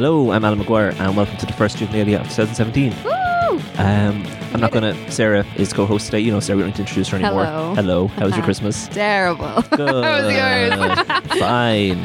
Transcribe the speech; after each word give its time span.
Hello, 0.00 0.32
I'm 0.32 0.46
Alan 0.46 0.58
McGuire, 0.58 0.98
and 0.98 1.14
welcome 1.14 1.36
to 1.36 1.44
the 1.44 1.52
first 1.52 1.76
Juvenalia 1.76 2.22
of 2.22 2.34
2017. 2.34 2.90
Um, 3.76 4.26
I'm 4.54 4.58
not 4.58 4.72
going 4.72 4.82
to. 4.82 5.10
Sarah 5.12 5.44
is 5.56 5.74
co-host 5.74 6.06
today. 6.06 6.20
You 6.20 6.32
know, 6.32 6.40
Sarah, 6.40 6.56
we 6.56 6.62
don't 6.62 6.68
need 6.70 6.76
to 6.76 6.82
introduce 6.84 7.08
her 7.08 7.18
anymore. 7.18 7.44
Hello. 7.44 7.74
Hello. 7.74 8.06
How 8.06 8.24
was 8.24 8.34
your 8.34 8.42
Christmas? 8.46 8.88
Terrible. 8.88 9.60
Good. 9.76 10.02
How 10.04 10.24
was 10.24 11.28
yours? 11.28 11.38
Fine. 11.38 12.02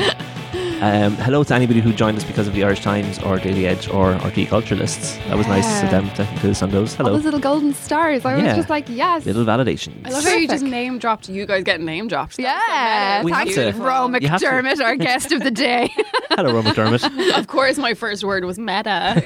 Um, 0.82 1.16
hello 1.16 1.42
to 1.42 1.56
anybody 1.56 1.80
who 1.80 1.94
joined 1.94 2.18
us 2.18 2.26
because 2.26 2.50
of 2.50 2.54
the 2.54 2.64
Irish 2.64 2.82
Times 2.82 3.18
or 3.20 3.40
Daily 3.40 3.66
Edge 3.66 3.88
or 3.88 4.14
RTÉ 4.16 4.46
Culture 4.48 4.76
lists. 4.76 5.16
That 5.28 5.38
was 5.38 5.48
nice 5.48 5.84
of 5.84 5.90
them 5.90 6.10
to 6.12 6.30
include 6.30 6.52
us 6.52 6.62
on 6.62 6.70
those. 6.70 6.92
All 7.00 7.06
Hello. 7.06 7.16
those 7.16 7.24
little 7.24 7.40
golden 7.40 7.74
stars. 7.74 8.26
I 8.26 8.36
was 8.36 8.56
just 8.56 8.70
like, 8.70 8.90
yes. 8.90 9.26
Little 9.26 9.46
validations. 9.46 10.06
I 10.06 10.10
love 10.10 10.26
how 10.26 10.36
you 10.36 10.50
just 10.50 10.66
name 10.66 11.00
dropped. 11.00 11.30
You 11.30 11.46
guys 11.46 11.64
get 11.64 11.80
name 11.80 12.10
dropped. 12.10 12.36
That 12.38 12.56
was 12.56 12.66
so 12.66 12.74
yeah. 12.74 13.22
meta. 13.22 13.26
We 13.26 13.32
Thanks, 13.32 13.56
have 13.56 13.76
to. 13.76 13.82
Ro 13.82 14.08
You 14.20 14.28
have 14.28 14.40
to. 14.42 14.46
McDermott, 14.48 14.84
our 14.84 14.96
guest 14.98 15.32
of 15.32 15.44
the 15.44 15.52
day. 15.52 15.90
Hello, 16.32 16.54
Ro 16.54 16.62
McDermott. 16.62 17.40
Of 17.40 17.48
course, 17.48 17.78
my 17.78 17.94
first 17.94 18.26
word 18.26 18.44
was 18.44 18.60
meta. 18.60 19.24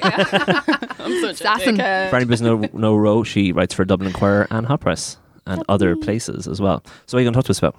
I'm 1.00 1.20
such 1.20 1.40
Assassin. 1.40 1.80
a 1.80 1.82
dickhead. 1.82 2.10
For 2.10 2.16
anybody 2.16 2.24
who 2.24 2.46
doesn't 2.46 2.74
know, 2.74 2.78
know 2.78 2.96
Ro, 2.96 3.24
she 3.24 3.50
writes 3.50 3.74
for 3.74 3.84
Dublin 3.84 4.06
Inquirer 4.06 4.46
and 4.50 4.66
Hot 4.66 4.80
Press 4.80 5.18
and 5.46 5.62
other 5.68 5.96
places 5.96 6.46
as 6.46 6.60
well. 6.60 6.82
So, 7.06 7.16
what 7.16 7.18
are 7.18 7.22
you 7.22 7.26
going 7.26 7.34
to 7.34 7.38
talk 7.38 7.44
to 7.46 7.50
us 7.50 7.58
about? 7.58 7.76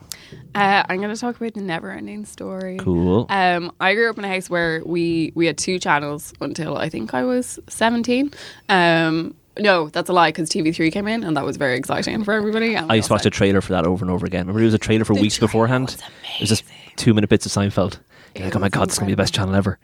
Uh, 0.56 0.84
I'm 0.90 1.02
going 1.02 1.14
to 1.14 1.20
talk 1.20 1.36
about 1.38 1.54
the 1.54 1.62
never-ending 1.62 2.26
story. 2.26 2.78
Cool. 2.78 3.26
Um, 3.30 3.72
I 3.80 3.94
grew 3.94 4.10
up 4.10 4.18
in 4.18 4.26
a 4.26 4.30
house 4.30 4.50
where 4.50 4.82
we 4.86 5.32
we 5.36 5.46
had 5.46 5.58
two 5.58 5.80
channels 5.80 6.34
until 6.42 6.78
I 6.78 6.90
think 6.90 7.14
I 7.14 7.24
was 7.24 7.60
17. 7.70 8.32
Um, 8.70 9.36
no, 9.60 9.90
that's 9.90 10.10
a 10.10 10.14
lie 10.14 10.30
because 10.30 10.50
TV3 10.50 10.92
came 10.92 11.08
in 11.08 11.24
and 11.24 11.36
that 11.36 11.44
was 11.46 11.58
very 11.58 11.76
exciting 11.78 12.24
for 12.24 12.34
everybody. 12.34 12.78
I 12.78 12.96
used 12.96 13.08
to 13.08 13.14
watch 13.14 13.26
a 13.26 13.30
trailer 13.30 13.62
for 13.62 13.74
that 13.74 13.86
over 13.86 14.04
and 14.04 14.12
over 14.12 14.26
again. 14.26 14.48
Remember, 14.48 14.62
it 14.62 14.66
was 14.66 14.74
a 14.74 14.78
trailer 14.78 15.04
for 15.04 15.14
The 15.14 15.22
weeks 15.22 15.36
trailer 15.38 15.48
beforehand. 15.50 15.86
was 15.88 15.96
It 16.36 16.40
was 16.42 16.50
just 16.50 16.64
two 16.96 17.14
minute 17.14 17.30
bits 17.30 17.46
of 17.46 17.52
Seinfeld. 17.52 18.00
You're 18.36 18.44
It 18.44 18.48
like, 18.48 18.56
oh 18.56 18.60
my 18.60 18.70
god, 18.70 18.88
this 18.88 18.94
is 18.94 19.00
going 19.00 19.08
to 19.08 19.12
be 19.12 19.16
the 19.16 19.22
best 19.22 19.34
channel 19.34 19.54
ever. 19.56 19.78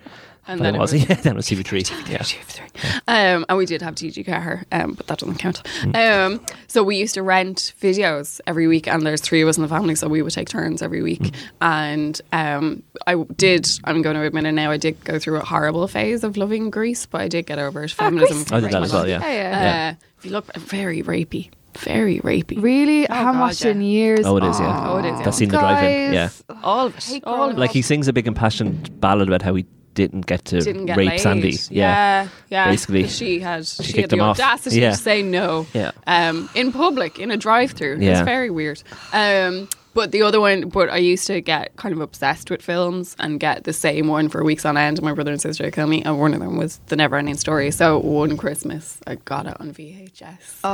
And 0.47 0.61
then 0.61 0.75
it 0.75 0.77
it 0.77 0.81
was, 0.81 0.93
was- 0.93 1.01
yeah, 1.09 1.15
then 1.15 1.33
it 1.33 1.35
was 1.35 1.47
TV3. 1.47 2.09
Yeah. 2.09 2.17
TV 2.19 3.01
Um, 3.07 3.45
and 3.49 3.57
we 3.57 3.65
did 3.65 3.81
have 3.81 3.95
TG4, 3.95 4.63
um, 4.71 4.93
but 4.93 5.07
that 5.07 5.19
doesn't 5.19 5.37
count. 5.37 5.61
Hmm. 5.81 5.95
Um, 5.95 6.45
so 6.67 6.83
we 6.83 6.97
used 6.97 7.15
to 7.15 7.23
rent 7.23 7.73
videos 7.81 8.39
every 8.47 8.67
week, 8.67 8.87
and 8.87 9.05
there's 9.05 9.21
three 9.21 9.41
of 9.41 9.47
us 9.49 9.57
in 9.57 9.63
the 9.63 9.69
family, 9.69 9.95
so 9.95 10.07
we 10.07 10.21
would 10.21 10.33
take 10.33 10.49
turns 10.49 10.81
every 10.81 11.01
week. 11.01 11.35
Hmm. 11.35 11.41
And 11.61 12.21
um, 12.31 12.83
I 13.05 13.15
did, 13.35 13.67
I'm 13.83 14.01
going 14.01 14.15
to 14.15 14.23
admit 14.23 14.45
it 14.45 14.51
now, 14.53 14.71
I 14.71 14.77
did 14.77 15.03
go 15.03 15.19
through 15.19 15.37
a 15.37 15.45
horrible 15.45 15.87
phase 15.87 16.23
of 16.23 16.37
loving 16.37 16.69
Grease, 16.69 17.05
but 17.05 17.21
I 17.21 17.27
did 17.27 17.45
get 17.45 17.59
over 17.59 17.83
it. 17.83 17.91
Feminism. 17.91 18.37
Grease. 18.37 18.51
I 18.51 18.59
did 18.59 18.71
that 18.71 18.83
as 18.83 18.93
well, 18.93 19.07
yeah. 19.07 19.19
Yeah, 19.19 19.31
yeah. 19.33 19.91
Uh, 19.91 20.05
If 20.19 20.25
you 20.25 20.31
look, 20.31 20.53
very 20.55 21.01
rapey, 21.03 21.49
very 21.79 22.19
rapey. 22.21 22.61
really? 22.61 23.07
I 23.09 23.15
haven't 23.15 23.33
God, 23.33 23.39
watched 23.41 23.65
yeah. 23.65 23.71
in 23.71 23.81
years. 23.81 24.25
Oh, 24.25 24.37
it 24.37 24.43
is, 24.43 24.59
yeah. 24.59 24.89
Oh, 24.89 24.97
it 24.97 25.05
is, 25.05 25.19
yeah. 25.19 25.25
That 25.25 25.33
scene 25.33 25.49
in 25.49 25.51
the 25.51 25.59
drive-in, 25.59 26.13
yeah. 26.13 26.29
All 26.63 26.87
of 26.87 26.97
it. 26.97 27.03
Hate 27.03 27.23
All 27.25 27.49
of 27.49 27.57
it. 27.57 27.59
Like 27.59 27.71
he 27.71 27.81
sings 27.81 28.07
a 28.07 28.13
big 28.13 28.27
impassioned 28.27 28.99
ballad 29.01 29.27
about 29.27 29.41
how 29.41 29.53
he 29.55 29.65
didn't 29.97 30.25
get 30.27 30.45
to 30.45 30.61
didn't 30.61 30.85
get 30.85 30.95
rape 30.97 31.09
laid. 31.09 31.19
Sandy. 31.19 31.49
Yeah. 31.69 32.23
yeah, 32.23 32.27
yeah. 32.49 32.69
Basically, 32.71 33.07
she 33.07 33.39
had 33.39 33.65
she, 33.65 33.83
kicked 33.93 33.97
had 34.01 34.09
the 34.11 34.15
him 34.17 34.21
off. 34.21 34.39
audacity 34.39 34.79
Yeah. 34.79 34.91
to 34.91 34.97
say 34.97 35.21
no. 35.23 35.65
Yeah. 35.73 35.91
Um, 36.05 36.49
in 36.55 36.71
public 36.71 37.17
in 37.19 37.31
a 37.31 37.37
drive-through. 37.37 37.97
Yeah. 37.99 38.11
It's 38.11 38.21
very 38.21 38.49
weird. 38.51 38.81
Um, 39.11 39.67
but 39.95 40.11
the 40.11 40.21
other 40.21 40.39
one, 40.39 40.69
but 40.69 40.89
I 40.91 40.97
used 40.97 41.25
to 41.25 41.41
get 41.41 41.75
kind 41.75 41.91
of 41.91 42.01
obsessed 42.01 42.51
with 42.51 42.61
films 42.61 43.15
and 43.17 43.39
get 43.39 43.63
the 43.63 43.73
same 43.73 44.07
one 44.07 44.29
for 44.29 44.43
weeks 44.43 44.63
on 44.63 44.77
end. 44.77 45.01
My 45.01 45.11
brother 45.13 45.31
and 45.31 45.41
sister 45.41 45.63
would 45.63 45.73
kill 45.73 45.87
me, 45.87 46.03
and 46.03 46.19
one 46.19 46.35
of 46.35 46.39
them 46.39 46.55
was 46.55 46.79
The 46.87 46.95
Never-Ending 46.95 47.37
Story. 47.37 47.71
So 47.71 47.97
one 47.97 48.37
Christmas, 48.37 48.99
I 49.07 49.15
got 49.15 49.47
it 49.47 49.59
on 49.59 49.73
VHS. 49.73 50.59
Oh. 50.63 50.67
So 50.67 50.69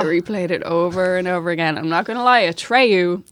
I 0.00 0.02
replayed 0.04 0.50
it 0.52 0.62
over 0.62 1.16
and 1.16 1.26
over 1.26 1.50
again. 1.50 1.76
I'm 1.76 1.88
not 1.88 2.04
gonna 2.04 2.22
lie, 2.22 2.42
Atreyu, 2.42 3.24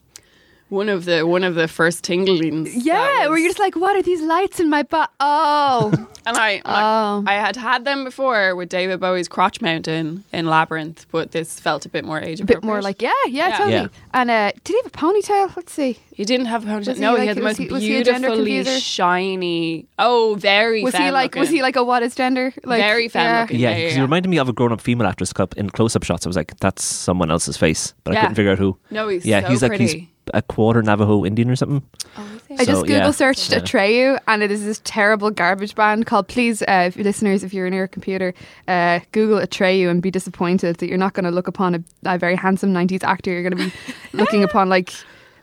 one 0.70 0.88
of 0.88 1.04
the 1.04 1.26
one 1.26 1.44
of 1.44 1.54
the 1.54 1.68
first 1.68 2.02
tinglings. 2.04 2.72
that 2.72 2.82
Yeah, 2.84 3.28
where 3.28 3.36
you're 3.38 3.48
just 3.50 3.58
like, 3.58 3.76
what 3.76 3.94
are 3.96 4.02
these 4.02 4.22
lights 4.22 4.58
in 4.60 4.70
my 4.70 4.82
butt? 4.82 5.10
Oh. 5.20 5.92
And 6.26 6.36
I, 6.36 6.60
Oh. 6.66 7.24
I 7.26 7.32
had 7.32 7.56
had 7.56 7.86
them 7.86 8.04
before 8.04 8.54
with 8.54 8.68
David 8.68 9.00
Bowie's 9.00 9.26
Crotch 9.26 9.62
Mountain 9.62 10.22
in 10.34 10.44
Labyrinth, 10.46 11.06
but 11.10 11.30
this 11.32 11.58
felt 11.58 11.86
a 11.86 11.88
bit 11.88 12.04
more 12.04 12.20
age 12.20 12.42
a 12.42 12.44
bit 12.44 12.62
more 12.62 12.82
like, 12.82 13.00
yeah, 13.00 13.10
yeah, 13.26 13.48
Yeah. 13.48 13.56
totally. 13.56 13.72
Yeah. 13.74 13.86
And 14.12 14.30
uh, 14.30 14.52
did 14.62 14.74
he 14.74 14.76
have 14.82 14.86
a 14.86 14.90
ponytail? 14.90 15.56
Let's 15.56 15.72
see. 15.72 15.98
he 16.12 16.26
didn't 16.26 16.46
have 16.46 16.64
a 16.64 16.66
ponytail. 16.68 16.88
Was 16.88 16.98
he 16.98 17.00
No, 17.00 17.12
he 17.14 17.20
like- 17.20 17.28
had 17.28 17.36
the 17.38 17.42
most 17.42 17.56
he- 17.56 17.68
was 17.68 17.82
he 17.82 17.96
a 17.96 18.04
gender 18.04 18.28
beautifully 18.36 18.80
shiny. 18.80 19.86
Oh, 19.98 20.36
very. 20.38 20.84
Was 20.84 20.94
he 20.94 20.98
femme 20.98 21.14
like, 21.14 21.34
was 21.34 21.48
he 21.48 21.62
like 21.62 21.76
a 21.76 21.82
what 21.82 22.02
is 22.02 22.14
gender? 22.14 22.52
Like, 22.64 22.80
Very 22.82 23.08
femme 23.08 23.24
yeah. 23.24 23.40
looking. 23.40 23.58
Yeah, 23.58 23.70
Yeah, 23.70 23.74
because 23.76 23.92
yeah, 23.92 23.96
he 23.96 24.02
reminded 24.02 24.28
me 24.28 24.38
of 24.38 24.48
a 24.48 24.52
grown-up 24.52 24.82
female 24.82 25.06
actress 25.08 25.32
cup 25.32 25.56
in 25.56 25.70
close-up 25.70 26.02
shots. 26.04 26.26
I 26.26 26.28
was 26.28 26.36
like, 26.36 26.54
that's 26.60 26.84
someone 26.84 27.30
else's 27.30 27.56
face, 27.56 27.94
but 28.04 28.14
I 28.14 28.20
couldn't 28.20 28.34
figure 28.36 28.52
out 28.52 28.58
who. 28.58 28.76
No, 28.90 29.08
he's 29.08 29.24
yeah, 29.24 29.40
so 29.40 29.48
he's 29.48 29.62
like 29.62 29.70
pretty. 29.70 29.86
he's 29.86 30.06
a 30.34 30.42
quarter 30.42 30.82
Navajo 30.82 31.24
Indian 31.24 31.50
or 31.50 31.56
something. 31.56 31.82
Oh, 32.16 32.24
is 32.36 32.42
he? 32.48 32.54
I 32.54 32.64
just 32.64 32.82
Google 32.82 32.96
yeah. 32.96 33.10
searched 33.10 33.50
Yeah. 33.52 33.58
Atreyu, 33.60 34.18
and 34.28 34.42
it 34.42 34.50
is 34.50 34.64
this 34.64 34.80
terrible 34.84 35.30
garbage 35.30 35.74
band 35.74 36.06
called. 36.06 36.28
Please, 36.28 36.62
uh, 36.62 36.84
if 36.88 36.96
listeners, 36.96 37.44
if 37.44 37.52
you're 37.54 37.68
near 37.70 37.84
a 37.84 37.88
computer, 37.88 38.34
uh, 38.68 39.00
Google 39.12 39.38
Atreyu 39.38 39.88
and 39.90 40.02
be 40.02 40.10
disappointed 40.10 40.76
that 40.76 40.88
you're 40.88 40.98
not 40.98 41.14
going 41.14 41.24
to 41.24 41.30
look 41.30 41.48
upon 41.48 41.74
a, 41.74 41.82
a 42.04 42.18
very 42.18 42.36
handsome 42.36 42.72
'90s 42.72 43.02
actor. 43.04 43.30
You're 43.30 43.48
going 43.48 43.56
to 43.56 43.76
be 43.76 43.94
looking 44.12 44.42
upon 44.44 44.68
like 44.68 44.92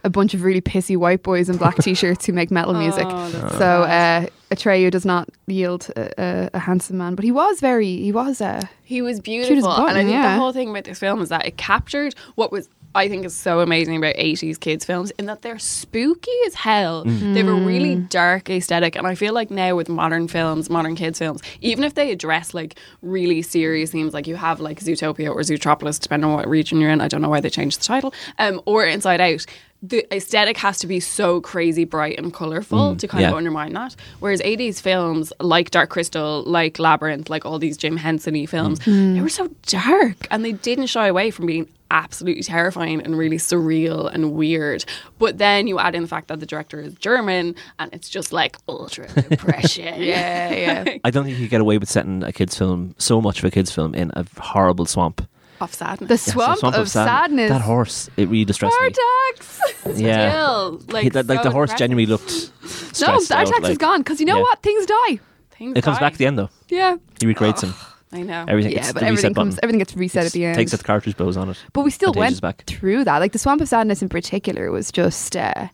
a 0.03 0.09
bunch 0.09 0.33
of 0.33 0.43
really 0.43 0.61
pissy 0.61 0.95
white 0.95 1.23
boys 1.23 1.49
in 1.49 1.57
black 1.57 1.75
t-shirts 1.81 2.25
who 2.25 2.31
make 2.31 2.49
metal 2.51 2.73
music. 2.73 3.05
Oh, 3.09 3.29
So 3.51 3.57
sad. 3.57 4.25
uh, 4.25 4.55
Atreyu 4.55 4.89
does 4.91 5.05
not 5.05 5.27
yield 5.47 5.89
a, 5.97 6.09
a, 6.21 6.49
a 6.53 6.59
handsome 6.59 6.97
man, 6.99 7.15
but 7.15 7.25
he 7.25 7.31
was 7.31 7.59
very. 7.59 7.97
He 7.97 8.11
was. 8.11 8.39
Uh, 8.39 8.61
He 8.83 9.01
was 9.01 9.17
as 9.17 9.21
beautiful, 9.21 9.69
a 9.71 9.75
button, 9.77 9.89
and 9.89 9.97
I 9.97 10.01
think 10.03 10.11
yeah. 10.13 10.33
the 10.35 10.39
whole 10.39 10.53
thing 10.53 10.69
about 10.69 10.85
this 10.85 10.99
film 10.99 11.21
is 11.21 11.29
that 11.29 11.45
it 11.45 11.57
captured 11.57 12.15
what 12.35 12.51
was. 12.51 12.69
I 12.95 13.07
think 13.07 13.25
is 13.25 13.35
so 13.35 13.59
amazing 13.59 13.97
about 13.97 14.15
80s 14.15 14.59
kids 14.59 14.83
films 14.83 15.11
in 15.11 15.27
that 15.27 15.41
they're 15.41 15.59
spooky 15.59 16.31
as 16.47 16.55
hell. 16.55 17.03
They 17.03 17.39
have 17.39 17.47
a 17.47 17.53
really 17.53 17.95
mm. 17.95 18.09
dark 18.09 18.49
aesthetic 18.49 18.95
and 18.95 19.05
I 19.05 19.15
feel 19.15 19.33
like 19.33 19.51
now 19.51 19.75
with 19.75 19.87
modern 19.87 20.27
films, 20.27 20.69
modern 20.69 20.95
kids 20.95 21.19
films, 21.19 21.41
even 21.61 21.83
if 21.83 21.93
they 21.93 22.11
address 22.11 22.53
like 22.53 22.79
really 23.01 23.41
serious 23.41 23.91
themes 23.91 24.13
like 24.13 24.25
you 24.25 24.35
have 24.35 24.59
like 24.59 24.79
Zootopia 24.79 25.29
or 25.29 25.41
Zootropolis 25.41 25.99
depending 25.99 26.29
on 26.29 26.37
what 26.37 26.47
region 26.47 26.81
you're 26.81 26.89
in, 26.89 27.01
I 27.01 27.07
don't 27.07 27.21
know 27.21 27.29
why 27.29 27.39
they 27.39 27.49
changed 27.49 27.79
the 27.79 27.85
title, 27.85 28.13
um, 28.39 28.61
or 28.65 28.85
Inside 28.85 29.21
Out, 29.21 29.45
the 29.83 30.11
aesthetic 30.15 30.57
has 30.57 30.79
to 30.79 30.87
be 30.87 30.99
so 30.99 31.39
crazy 31.39 31.85
bright 31.85 32.17
and 32.17 32.33
colourful 32.33 32.95
mm, 32.95 32.99
to 32.99 33.07
kind 33.07 33.25
of 33.25 33.33
undermine 33.33 33.73
that. 33.73 33.95
Whereas 34.19 34.41
80s 34.41 34.81
films 34.81 35.31
like 35.39 35.69
Dark 35.69 35.89
Crystal, 35.89 36.43
like 36.43 36.79
Labyrinth, 36.79 37.29
like 37.29 37.45
all 37.45 37.59
these 37.59 37.77
Jim 37.77 37.97
Henson 37.97 38.47
films, 38.47 38.79
mm. 38.79 39.13
they 39.13 39.21
were 39.21 39.29
so 39.29 39.49
dark 39.67 40.27
and 40.31 40.43
they 40.43 40.53
didn't 40.53 40.87
shy 40.87 41.07
away 41.07 41.29
from 41.29 41.45
being 41.45 41.69
absolutely 41.91 42.43
terrifying 42.43 43.01
and 43.01 43.17
really 43.17 43.37
surreal 43.37 44.13
and 44.13 44.33
weird. 44.33 44.83
But 45.19 45.37
then 45.37 45.67
you 45.67 45.79
add 45.79 45.95
in 45.95 46.01
the 46.03 46.07
fact 46.07 46.27
that 46.27 46.39
the 46.39 46.45
director 46.45 46.79
is 46.79 46.93
German 46.95 47.55
and 47.79 47.93
it's 47.93 48.09
just 48.09 48.31
like 48.33 48.57
ultra 48.67 49.07
depression. 49.29 50.01
yeah, 50.01 50.51
yeah. 50.53 50.97
I 51.03 51.09
don't 51.11 51.23
think 51.25 51.37
you 51.37 51.45
could 51.45 51.51
get 51.51 51.61
away 51.61 51.77
with 51.77 51.89
setting 51.89 52.23
a 52.23 52.31
kids' 52.31 52.57
film, 52.57 52.95
so 52.97 53.21
much 53.21 53.39
of 53.39 53.45
a 53.45 53.51
kids' 53.51 53.71
film, 53.71 53.95
in 53.95 54.11
a 54.15 54.25
horrible 54.39 54.85
swamp. 54.85 55.27
Of 55.59 55.73
sadness. 55.73 56.07
The 56.07 56.31
Yeah, 56.39 56.53
so 56.53 56.59
swamp, 56.59 56.75
of, 56.75 56.87
Sad- 56.89 57.07
sadness. 57.07 57.49
That 57.49 57.61
horse, 57.61 58.09
it 58.15 58.29
really 58.29 58.45
distressed 58.45 58.75
me. 58.81 58.89
Artax. 58.89 59.97
Yeah, 59.97 60.29
Still, 60.31 60.81
like, 60.89 61.03
He- 61.03 61.09
that- 61.09 61.25
like 61.27 61.39
so 61.39 61.43
the 61.45 61.51
horse 61.51 61.69
depressing. 61.71 61.77
genuinely 61.97 62.05
looked 62.11 62.29
No, 62.61 62.67
stressed 62.91 63.29
the 63.29 63.35
out, 63.37 63.47
Artax 63.47 63.69
is 63.69 63.77
gone 63.77 64.01
because 64.01 64.19
you 64.19 64.25
know 64.27 64.35
yeah. 64.35 64.41
what? 64.41 64.61
Things 64.61 64.85
die. 64.85 65.19
Things 65.51 65.75
It 65.77 65.83
comes 65.83 65.97
back 65.97 66.13
at 66.13 66.19
the 66.19 66.27
end 66.27 66.37
though. 66.37 66.49
Yeah. 66.69 66.97
He 67.19 67.25
recreates 67.25 67.63
him. 67.63 67.73
I 68.17 68.23
know. 68.23 68.45
Everything. 68.47 68.73
Yeah, 68.73 68.91
but 68.91 69.03
everything 69.03 69.33
button. 69.33 69.51
comes. 69.51 69.59
Everything 69.61 69.79
gets 69.79 69.95
reset 69.95 70.25
at 70.25 70.31
the 70.31 70.45
end. 70.45 70.55
Takes 70.55 70.73
out 70.73 70.79
the 70.79 70.85
cartridge 70.85 71.15
blows 71.17 71.37
on 71.37 71.49
it. 71.49 71.57
But 71.73 71.83
we 71.83 71.91
still 71.91 72.13
went 72.13 72.41
back. 72.41 72.63
through 72.65 73.03
that. 73.05 73.19
Like 73.19 73.31
the 73.31 73.39
Swamp 73.39 73.61
of 73.61 73.67
Sadness 73.67 74.01
in 74.01 74.09
particular 74.09 74.71
was 74.71 74.91
just 74.91 75.35
uh, 75.37 75.67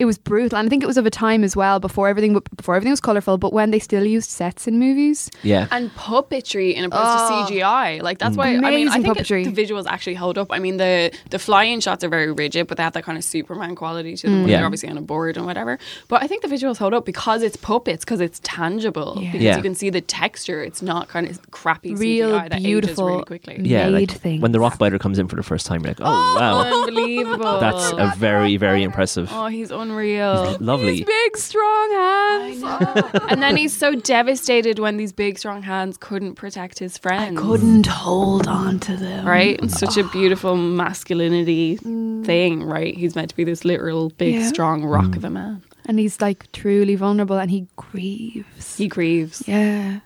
it 0.00 0.06
was 0.06 0.18
brutal, 0.18 0.58
and 0.58 0.66
I 0.66 0.68
think 0.70 0.82
it 0.82 0.86
was 0.86 0.96
of 0.96 1.06
a 1.06 1.10
time 1.10 1.44
as 1.44 1.54
well 1.54 1.78
before 1.78 2.08
everything 2.08 2.32
before 2.56 2.74
everything 2.74 2.90
was 2.92 3.00
colorful. 3.00 3.38
But 3.38 3.52
when 3.52 3.70
they 3.70 3.78
still 3.78 4.04
used 4.04 4.30
sets 4.30 4.66
in 4.66 4.78
movies, 4.78 5.30
Yeah. 5.42 5.66
and 5.70 5.90
puppetry 5.94 6.74
in 6.74 6.84
opposed 6.84 7.04
Oh. 7.06 7.46
to 7.46 7.52
CGI. 7.52 8.00
Like 8.02 8.18
that's 8.18 8.36
why 8.36 8.48
I 8.48 8.52
mean 8.54 8.64
I 8.64 8.68
Amazing 8.68 9.02
think 9.04 9.18
puppetry. 9.18 9.46
it, 9.46 9.54
the 9.54 9.62
visuals 9.64 9.86
actually 9.86 10.14
hold 10.14 10.36
up. 10.38 10.48
I 10.50 10.58
mean 10.58 10.76
the 10.78 11.12
the 11.30 11.38
flying 11.38 11.80
shots 11.80 12.02
are 12.04 12.08
very 12.08 12.32
rigid, 12.32 12.66
but 12.66 12.76
they 12.78 12.82
have 12.82 12.94
that 12.94 13.04
kind 13.04 13.18
of 13.18 13.24
Superman 13.24 13.74
quality 13.76 14.16
to 14.16 14.26
them 14.26 14.36
mm. 14.36 14.40
when 14.42 14.48
Yeah. 14.50 14.56
they're 14.58 14.66
obviously 14.66 14.88
on 14.88 14.96
a 14.98 15.02
board 15.02 15.36
and 15.36 15.44
whatever. 15.46 15.78
But 16.08 16.22
I 16.22 16.26
think 16.26 16.42
the 16.42 16.48
visuals 16.48 16.78
hold 16.78 16.94
up 16.94 17.04
because 17.04 17.42
it's 17.42 17.56
puppets, 17.56 18.04
because 18.04 18.20
it's 18.20 18.40
tangible, 18.42 19.14
Yeah. 19.16 19.32
because 19.32 19.42
Yeah. 19.44 19.56
you 19.58 19.62
can 19.62 19.74
see 19.74 19.90
the 19.90 20.00
texture. 20.00 20.62
It's 20.64 20.82
not 20.82 21.08
kind 21.08 21.28
of 21.28 21.50
crappy 21.50 21.94
Real 21.94 22.30
CGI 22.30 22.48
that 22.48 22.62
beautiful- 22.62 23.04
ages 23.08 23.12
really 23.14 23.24
quickly. 23.24 23.56
yeah, 23.64 23.88
made 23.90 24.10
like 24.10 24.20
things. 24.20 24.40
when 24.42 24.52
the 24.52 24.60
rock 24.60 24.78
biter 24.78 24.98
comes 24.98 25.18
in 25.18 25.28
for 25.28 25.36
the 25.36 25.42
first 25.42 25.66
time, 25.66 25.80
you're 25.82 25.90
like, 25.90 26.00
oh, 26.00 26.36
wow, 26.40 26.60
Unbelievable. 26.86 27.60
that's 27.60 27.92
a 27.92 28.12
very, 28.16 28.56
very 28.56 28.82
impressive. 28.88 29.28
Oh, 29.32 29.46
he's 29.46 29.70
unreal. 29.90 30.56
Lovely. 30.60 30.92
These 30.92 31.04
big 31.04 31.36
strong 31.36 31.90
hands. 31.92 32.62
and 33.28 33.42
then 33.42 33.56
he's 33.56 33.76
so 33.76 33.94
devastated 33.94 34.78
when 34.78 34.96
these 34.96 35.12
big 35.12 35.38
strong 35.38 35.62
hands 35.62 35.96
couldn't 35.96 36.34
protect 36.34 36.78
his 36.78 36.96
friends. 36.98 37.38
Couldn't 37.38 37.86
hold 37.86 38.46
on 38.46 38.78
to 38.80 38.96
them. 38.96 39.26
right? 39.26 39.60
And 39.60 39.70
such 39.70 39.96
a 39.96 40.04
beautiful 40.04 40.56
masculinity 40.56 41.76
thing, 41.76 42.62
right? 42.62 42.96
He's 42.96 43.14
meant 43.14 43.30
to 43.30 43.36
be 43.36 43.44
this 43.44 43.64
literal 43.64 44.10
big, 44.10 44.34
Yeah. 44.36 44.48
strong 44.48 44.84
rock 44.84 45.16
of 45.16 45.24
a 45.24 45.30
man. 45.30 45.62
And 45.86 45.98
he's 45.98 46.20
like 46.20 46.50
truly 46.52 46.94
vulnerable, 46.94 47.38
and 47.38 47.50
he 47.50 47.66
grieves. 47.76 48.76
He 48.76 48.86
grieves. 48.86 49.42
yeah. 49.46 50.00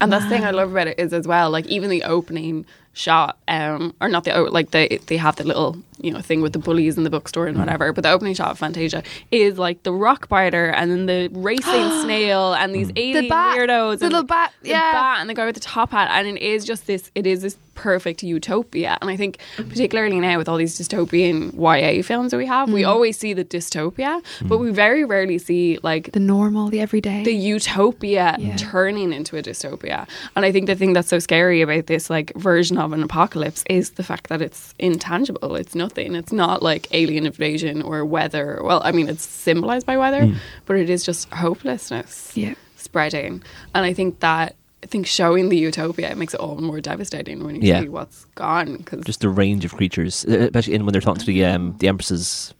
And 0.00 0.12
that's 0.12 0.24
the 0.24 0.28
thing 0.30 0.44
I 0.44 0.50
love 0.50 0.70
about 0.72 0.88
it 0.88 0.98
is 1.00 1.14
as 1.14 1.26
well, 1.26 1.50
like 1.50 1.64
even 1.66 1.88
the 1.88 2.02
opening 2.02 2.66
shot, 2.92 3.38
um, 3.48 3.94
or 4.00 4.08
not 4.10 4.24
the 4.24 4.42
like 4.42 4.70
they 4.70 5.00
they 5.06 5.16
have 5.16 5.36
the 5.36 5.44
little 5.44 5.76
you 6.06 6.12
know 6.12 6.20
thing 6.20 6.40
with 6.40 6.52
the 6.52 6.58
bullies 6.58 6.96
in 6.96 7.04
the 7.04 7.10
bookstore 7.10 7.46
and 7.46 7.58
whatever. 7.58 7.92
But 7.92 8.02
the 8.04 8.10
opening 8.10 8.34
shot 8.34 8.50
of 8.52 8.58
Fantasia 8.58 9.02
is 9.30 9.58
like 9.58 9.82
the 9.82 9.92
rock 9.92 10.28
biter 10.28 10.70
and 10.70 10.90
then 10.90 11.06
the 11.06 11.28
racing 11.38 11.90
snail 12.02 12.54
and 12.54 12.74
these 12.74 12.88
Mm. 12.92 12.98
alien 12.98 13.28
bat, 13.28 13.56
weirdos, 13.58 13.98
the 13.98 14.04
and 14.06 14.12
little 14.14 14.22
bat, 14.26 14.52
yeah, 14.62 14.92
the 14.92 14.96
bat 14.96 15.20
and 15.20 15.28
the 15.30 15.34
guy 15.34 15.44
with 15.46 15.56
the 15.56 15.60
top 15.60 15.90
hat, 15.90 16.08
and 16.12 16.28
it 16.38 16.40
is 16.42 16.64
just 16.64 16.86
this. 16.86 17.10
It 17.14 17.26
is 17.26 17.42
this 17.42 17.56
perfect 17.76 18.22
utopia, 18.22 18.98
and 19.00 19.08
I 19.10 19.16
think 19.16 19.38
particularly 19.56 20.18
now 20.18 20.38
with 20.38 20.48
all 20.48 20.56
these 20.56 20.76
dystopian 20.78 21.54
YA 21.54 22.02
films 22.02 22.32
that 22.32 22.38
we 22.38 22.46
have, 22.46 22.72
we 22.72 22.82
mm. 22.82 22.88
always 22.88 23.16
see 23.16 23.32
the 23.34 23.44
dystopia, 23.44 24.22
but 24.42 24.58
we 24.58 24.70
mm. 24.70 24.74
very 24.74 25.04
rarely 25.04 25.38
see 25.38 25.78
like 25.82 26.10
The 26.12 26.20
normal, 26.20 26.68
the 26.68 26.80
everyday. 26.80 27.22
the 27.22 27.34
utopia 27.34 28.36
Yeah. 28.38 28.56
turning 28.56 29.12
into 29.12 29.36
a 29.36 29.42
dystopia. 29.42 30.08
And 30.34 30.44
I 30.44 30.50
think 30.52 30.66
the 30.66 30.74
thing 30.74 30.92
that's 30.94 31.08
so 31.08 31.18
scary 31.18 31.62
about 31.62 31.86
this 31.86 32.10
like 32.10 32.32
version 32.34 32.78
of 32.78 32.92
an 32.92 33.02
apocalypse 33.02 33.62
is 33.70 33.90
the 33.90 34.02
fact 34.02 34.28
that 34.28 34.42
it's 34.42 34.74
intangible. 34.78 35.54
It's 35.56 35.74
nothing. 35.74 36.14
It's 36.14 36.32
not 36.32 36.62
like 36.62 36.88
alien 36.92 37.26
invasion 37.26 37.82
or 37.82 38.04
weather. 38.04 38.60
Well, 38.64 38.80
I 38.84 38.92
mean, 38.92 39.08
it's 39.08 39.26
symbolized 39.26 39.86
by 39.86 39.96
weather, 39.96 40.22
mm. 40.22 40.36
but 40.64 40.76
it 40.76 40.88
is 40.90 41.04
just 41.04 41.28
hopelessness 41.32 42.32
Yeah. 42.34 42.54
spreading. 42.76 43.42
And 43.74 43.84
I 43.84 43.92
think 43.92 44.20
that 44.20 44.56
I 44.86 44.88
think 44.88 45.08
showing 45.08 45.48
the 45.48 45.56
utopia 45.56 46.12
it 46.12 46.16
makes 46.16 46.32
it 46.32 46.38
all 46.38 46.58
more 46.58 46.80
devastating 46.80 47.42
when 47.42 47.56
you 47.56 47.62
Yeah. 47.62 47.80
see 47.80 47.88
what's 47.88 48.24
gone. 48.36 48.76
Because 48.76 49.04
Just 49.04 49.20
the 49.20 49.28
range 49.28 49.64
of 49.64 49.74
creatures, 49.74 50.24
especially 50.26 50.74
in 50.74 50.84
when 50.86 50.92
they're 50.92 51.02
talking 51.02 51.18
to 51.18 51.26
the 51.26 51.44
um, 51.44 51.74
the 51.80 51.88
Empress's 51.88 52.54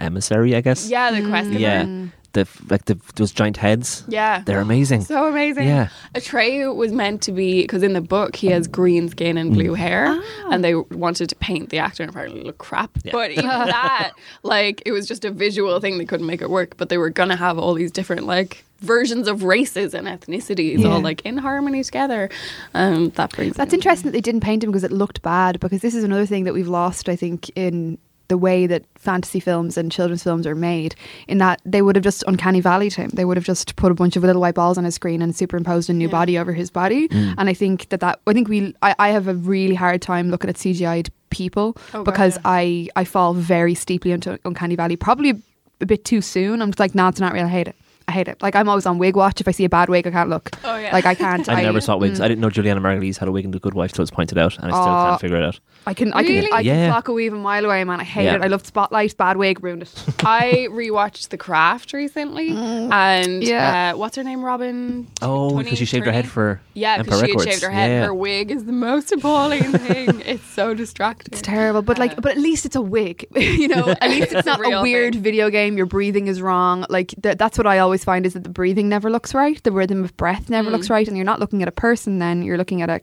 emissary, 0.00 0.56
I 0.56 0.60
guess. 0.60 0.88
yeah, 0.90 1.12
the 1.12 1.28
quest. 1.28 1.50
Mm. 1.50 1.54
of 1.54 1.60
Yeah. 1.60 2.06
The 2.32 2.48
like 2.68 2.86
the 2.86 2.98
those 3.14 3.30
giant 3.30 3.58
heads. 3.58 4.02
yeah. 4.08 4.42
They're 4.44 4.60
amazing. 4.60 5.02
So 5.04 5.28
amazing. 5.28 5.68
Yeah. 5.68 5.88
Atreyu 6.16 6.74
was 6.74 6.90
meant 6.90 7.22
to 7.22 7.32
be 7.32 7.62
because 7.62 7.84
in 7.84 7.92
the 7.92 8.00
book 8.00 8.34
he 8.34 8.48
has 8.48 8.66
green 8.66 9.08
skin 9.08 9.38
and 9.38 9.52
blue 9.54 9.74
mm. 9.74 9.76
hair, 9.76 10.06
ah. 10.08 10.50
and 10.50 10.64
they 10.64 10.74
wanted 10.74 11.28
to 11.28 11.36
paint 11.36 11.70
the 11.70 11.78
actor 11.78 12.02
and 12.02 12.10
apparently 12.10 12.42
look 12.42 12.58
crap. 12.58 12.90
Yeah. 13.04 13.12
But 13.12 13.30
even 13.30 13.46
that, 13.76 14.14
like, 14.42 14.82
it 14.84 14.90
was 14.90 15.06
just 15.06 15.24
a 15.24 15.30
visual 15.30 15.78
thing. 15.78 15.96
They 15.96 16.04
couldn't 16.04 16.26
make 16.26 16.42
it 16.42 16.50
work. 16.50 16.76
But 16.76 16.88
they 16.88 16.98
were 16.98 17.08
gonna 17.08 17.36
have 17.36 17.56
all 17.56 17.72
these 17.72 17.92
different 17.92 18.26
like 18.26 18.65
versions 18.80 19.26
of 19.28 19.42
races 19.42 19.94
and 19.94 20.06
ethnicities 20.06 20.78
Yeah. 20.80 20.88
all 20.88 21.00
like 21.00 21.22
in 21.24 21.38
harmony 21.38 21.82
together. 21.82 22.28
Um, 22.74 23.10
that 23.10 23.32
brings. 23.32 23.52
it 23.52 23.56
That's 23.56 23.72
in. 23.72 23.78
interesting 23.78 24.10
that 24.10 24.12
they 24.16 24.20
didn't 24.20 24.42
paint 24.42 24.62
him 24.62 24.70
because 24.70 24.84
it 24.84 24.92
looked 24.92 25.22
bad. 25.22 25.58
Because 25.60 25.80
this 25.80 25.94
is 25.94 26.04
another 26.04 26.26
thing 26.26 26.44
that 26.44 26.54
we've 26.54 26.68
lost, 26.68 27.08
I 27.08 27.16
think, 27.16 27.50
in 27.56 27.98
the 28.28 28.36
way 28.36 28.66
that 28.66 28.84
fantasy 28.96 29.38
films 29.38 29.76
and 29.78 29.92
children's 29.92 30.22
films 30.24 30.46
are 30.48 30.54
made. 30.56 30.96
In 31.28 31.38
that 31.38 31.60
they 31.64 31.80
would 31.80 31.94
have 31.96 32.02
just 32.02 32.24
uncanny 32.26 32.60
valleyed 32.60 32.94
him. 32.94 33.08
They 33.14 33.24
would 33.24 33.36
have 33.36 33.44
just 33.46 33.76
put 33.76 33.92
a 33.92 33.94
bunch 33.94 34.16
of 34.16 34.24
little 34.24 34.42
white 34.42 34.56
balls 34.56 34.76
on 34.78 34.84
his 34.84 34.96
screen 34.96 35.22
and 35.22 35.34
superimposed 35.34 35.88
a 35.88 35.92
new 35.92 36.06
Yeah. 36.08 36.10
body 36.12 36.36
over 36.38 36.52
his 36.52 36.68
body. 36.68 37.08
And 37.12 37.48
I 37.48 37.54
think 37.54 37.88
that 37.90 38.00
that 38.00 38.18
I 38.26 38.32
think 38.32 38.48
we 38.48 38.74
I, 38.82 38.94
I 38.98 39.08
have 39.10 39.28
a 39.28 39.34
really 39.34 39.76
hard 39.76 40.02
time 40.02 40.30
looking 40.30 40.50
at 40.50 40.56
CGI'd 40.56 41.10
people 41.30 41.76
Oh, 41.94 41.98
God, 42.02 42.04
because 42.04 42.34
yeah. 42.36 42.42
I 42.44 42.88
I 42.96 43.04
fall 43.04 43.32
very 43.32 43.74
steeply 43.74 44.10
into 44.10 44.38
uncanny 44.44 44.74
valley. 44.74 44.96
Probably 44.96 45.40
a 45.80 45.86
bit 45.86 46.04
too 46.04 46.20
soon. 46.20 46.60
I'm 46.62 46.70
just 46.70 46.80
like, 46.80 46.94
no, 46.96 47.06
it's 47.08 47.20
not 47.20 47.32
real. 47.32 47.44
I 47.44 47.48
hate 47.48 47.68
it. 47.68 47.76
I 48.08 48.12
hate 48.12 48.28
it. 48.28 48.40
Like 48.40 48.54
I'm 48.54 48.68
always 48.68 48.86
on 48.86 48.98
wig 48.98 49.16
watch. 49.16 49.40
If 49.40 49.48
I 49.48 49.50
see 49.50 49.64
a 49.64 49.68
bad 49.68 49.88
wig, 49.88 50.06
I 50.06 50.10
can't 50.10 50.30
look. 50.30 50.50
Oh, 50.64 50.76
yeah. 50.76 50.92
Like 50.92 51.06
I 51.06 51.14
can't. 51.14 51.48
I 51.48 51.62
never 51.62 51.80
saw 51.80 51.96
mm. 51.96 52.00
wigs. 52.00 52.20
I 52.20 52.28
didn't 52.28 52.40
know 52.40 52.50
Julianna 52.50 52.80
Margulies 52.80 53.18
had 53.18 53.28
a 53.28 53.32
wig 53.32 53.44
in 53.44 53.50
The 53.50 53.58
Good 53.58 53.74
Wife 53.74 53.92
till 53.92 54.02
it 54.02 54.04
was 54.04 54.10
pointed 54.12 54.38
out, 54.38 54.56
and 54.58 54.66
I 54.66 54.70
still 54.70 54.82
Oh. 54.82 55.06
can't 55.08 55.20
figure 55.20 55.36
it 55.36 55.44
out. 55.44 55.60
I 55.88 55.94
can, 55.94 56.12
I 56.14 56.24
can, 56.24 56.32
Really? 56.34 56.52
I 56.52 56.62
can 56.64 56.78
Yeah. 56.80 56.88
clock 56.90 57.06
a 57.08 57.12
weave 57.12 57.32
a 57.32 57.36
mile 57.36 57.64
away, 57.64 57.84
man. 57.84 58.00
I 58.00 58.04
hate 58.04 58.24
Yeah. 58.24 58.34
it. 58.34 58.42
I 58.42 58.48
loved 58.48 58.66
Spotlight. 58.66 59.16
Bad 59.16 59.36
wig 59.36 59.62
ruined 59.62 59.82
it. 59.82 59.94
I 60.24 60.66
rewatched 60.70 61.28
The 61.28 61.36
Craft 61.36 61.92
recently, 61.92 62.50
and 62.50 63.42
Yeah. 63.44 63.92
uh, 63.94 63.96
what's 63.98 64.16
her 64.16 64.24
name? 64.24 64.44
Robin. 64.44 65.06
Oh, 65.22 65.56
because 65.56 65.78
she 65.78 65.84
shaved 65.84 66.04
her 66.06 66.10
head 66.12 66.24
Tunney? 66.24 66.28
for 66.28 66.60
Yeah, 66.74 66.94
Empire 66.94 67.04
because 67.04 67.18
she 67.20 67.20
had 67.22 67.28
Records. 67.30 67.44
shaved 67.50 67.62
her 67.62 67.70
head. 67.70 67.90
Yeah. 67.90 68.04
Her 68.06 68.14
wig 68.14 68.50
is 68.50 68.64
the 68.64 68.72
most 68.72 69.12
appalling 69.12 69.62
thing. 69.86 70.22
It's 70.26 70.44
so 70.44 70.74
distracting. 70.74 71.28
It's 71.32 71.42
terrible, 71.42 71.82
but 71.82 71.98
like, 71.98 72.12
Uh, 72.18 72.20
but 72.20 72.32
at 72.32 72.38
least 72.38 72.66
it's 72.66 72.76
a 72.76 72.82
wig. 72.82 73.24
you 73.36 73.68
know, 73.68 73.94
at 74.00 74.10
least 74.10 74.32
it's 74.32 74.46
not 74.46 74.58
a, 74.58 74.62
real 74.62 74.82
weird 74.82 75.14
thing. 75.14 75.22
video 75.22 75.50
game. 75.50 75.76
Your 75.76 75.86
breathing 75.86 76.26
is 76.26 76.42
wrong. 76.42 76.84
Like 76.90 77.14
th- 77.22 77.38
that's 77.38 77.56
what 77.58 77.66
I 77.68 77.78
always 77.78 78.02
find 78.04 78.26
is 78.26 78.32
that 78.34 78.42
the 78.42 78.50
breathing 78.50 78.88
never 78.88 79.08
looks 79.08 79.34
right. 79.34 79.62
The 79.62 79.70
rhythm 79.72 80.02
of 80.02 80.16
breath 80.16 80.50
never 80.50 80.68
Mm. 80.68 80.72
looks 80.72 80.90
right, 80.90 81.06
and 81.06 81.16
you're 81.16 81.24
not 81.24 81.38
looking 81.38 81.62
at 81.62 81.68
a 81.68 81.72
person. 81.72 82.18
Then 82.18 82.42
you're 82.42 82.58
looking 82.58 82.82
at 82.82 82.90
a 82.90 83.00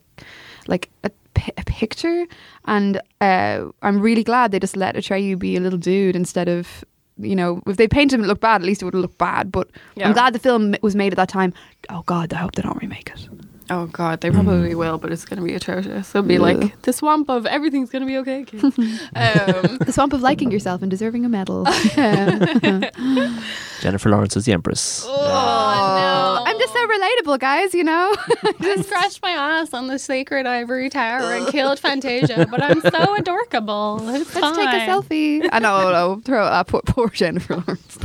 like 0.68 0.89
a, 1.03 1.09
pi- 1.09 1.15
a 1.57 1.63
picture. 1.66 2.25
And 2.66 3.01
uh, 3.22 3.66
I'm 3.81 4.00
really 4.00 4.24
glad 4.24 4.51
they 4.51 4.60
just 4.60 4.75
let 4.78 4.95
Atreyu 4.95 5.38
be 5.38 5.56
a 5.56 5.60
little 5.60 5.80
dude 5.80 6.16
instead 6.16 6.48
of. 6.50 6.84
You 7.18 7.36
know, 7.36 7.62
if 7.68 7.78
they 7.78 7.88
painted 7.88 8.19
him 8.19 8.25
look 8.25 8.40
bad, 8.42 8.62
at 8.62 8.66
least 8.66 8.81
it 8.81 8.86
would 8.86 8.95
have 8.95 9.01
looked 9.01 9.19
bad. 9.19 9.51
But 9.51 9.69
Yeah. 9.95 10.07
I'm 10.07 10.13
glad 10.13 10.34
the 10.34 10.40
film 10.40 10.74
was 10.81 10.95
made 10.95 11.13
at 11.13 11.18
that 11.18 11.30
time. 11.30 11.54
Oh 11.90 12.01
God, 12.07 12.34
I 12.34 12.38
hope 12.38 12.54
they 12.54 12.63
don't 12.63 12.81
remake 12.81 13.12
it. 13.12 13.30
Oh 13.74 13.88
God, 13.88 14.22
they 14.22 14.30
Mm. 14.30 14.34
probably 14.44 14.75
will, 14.75 14.98
but 14.98 15.12
it's 15.12 15.25
going 15.25 15.40
to 15.40 15.44
be 15.46 15.54
atrocious. 15.56 16.10
It'll 16.14 16.22
be 16.28 16.38
like 16.38 16.81
the 16.84 16.94
swamp 16.94 17.30
of 17.30 17.46
everything's 17.46 17.90
going 17.90 18.02
to 18.02 18.08
be 18.08 18.18
okay. 18.18 18.44
kids." 18.44 18.64
um, 18.78 19.78
The 19.86 19.92
swamp 19.92 20.14
of 20.14 20.22
liking 20.22 20.52
yourself 20.52 20.81
and 20.81 20.92
deserving 20.92 21.25
a 21.25 21.30
medal. 21.30 21.66
Jennifer 23.81 24.10
Lawrence 24.10 24.38
is 24.38 24.46
the 24.46 24.54
Empress. 24.54 25.04
oh 25.06 25.10
no, 25.10 26.44
I'm 26.46 26.58
just 26.60 26.74
so 26.74 26.88
relatable, 26.88 27.40
guys. 27.40 27.74
You 27.74 27.84
know. 27.84 28.14
I 28.44 28.84
crushed 28.88 29.22
my 29.22 29.31
ass 29.31 29.74
on 29.74 29.88
the 29.88 30.00
sacred 30.00 30.46
ivory 30.46 30.90
tower 30.90 31.34
and 31.34 31.48
killed 31.48 31.80
Fantasia, 31.80 32.48
but 32.50 32.62
I'm 32.62 32.80
so 32.81 33.16
adorkable. 33.16 33.98
It's 34.10 34.34
Let's 34.36 34.58
take 34.58 34.69
a 34.69 34.88
selfie. 34.88 35.50
I 35.52 35.60
know, 35.60 35.92
no, 35.92 36.22
throw 36.24 36.44
uh, 36.44 36.64
poor, 36.64 36.81
poor 36.86 37.10
Jennifer 37.10 37.56
Lawrence. 37.56 37.98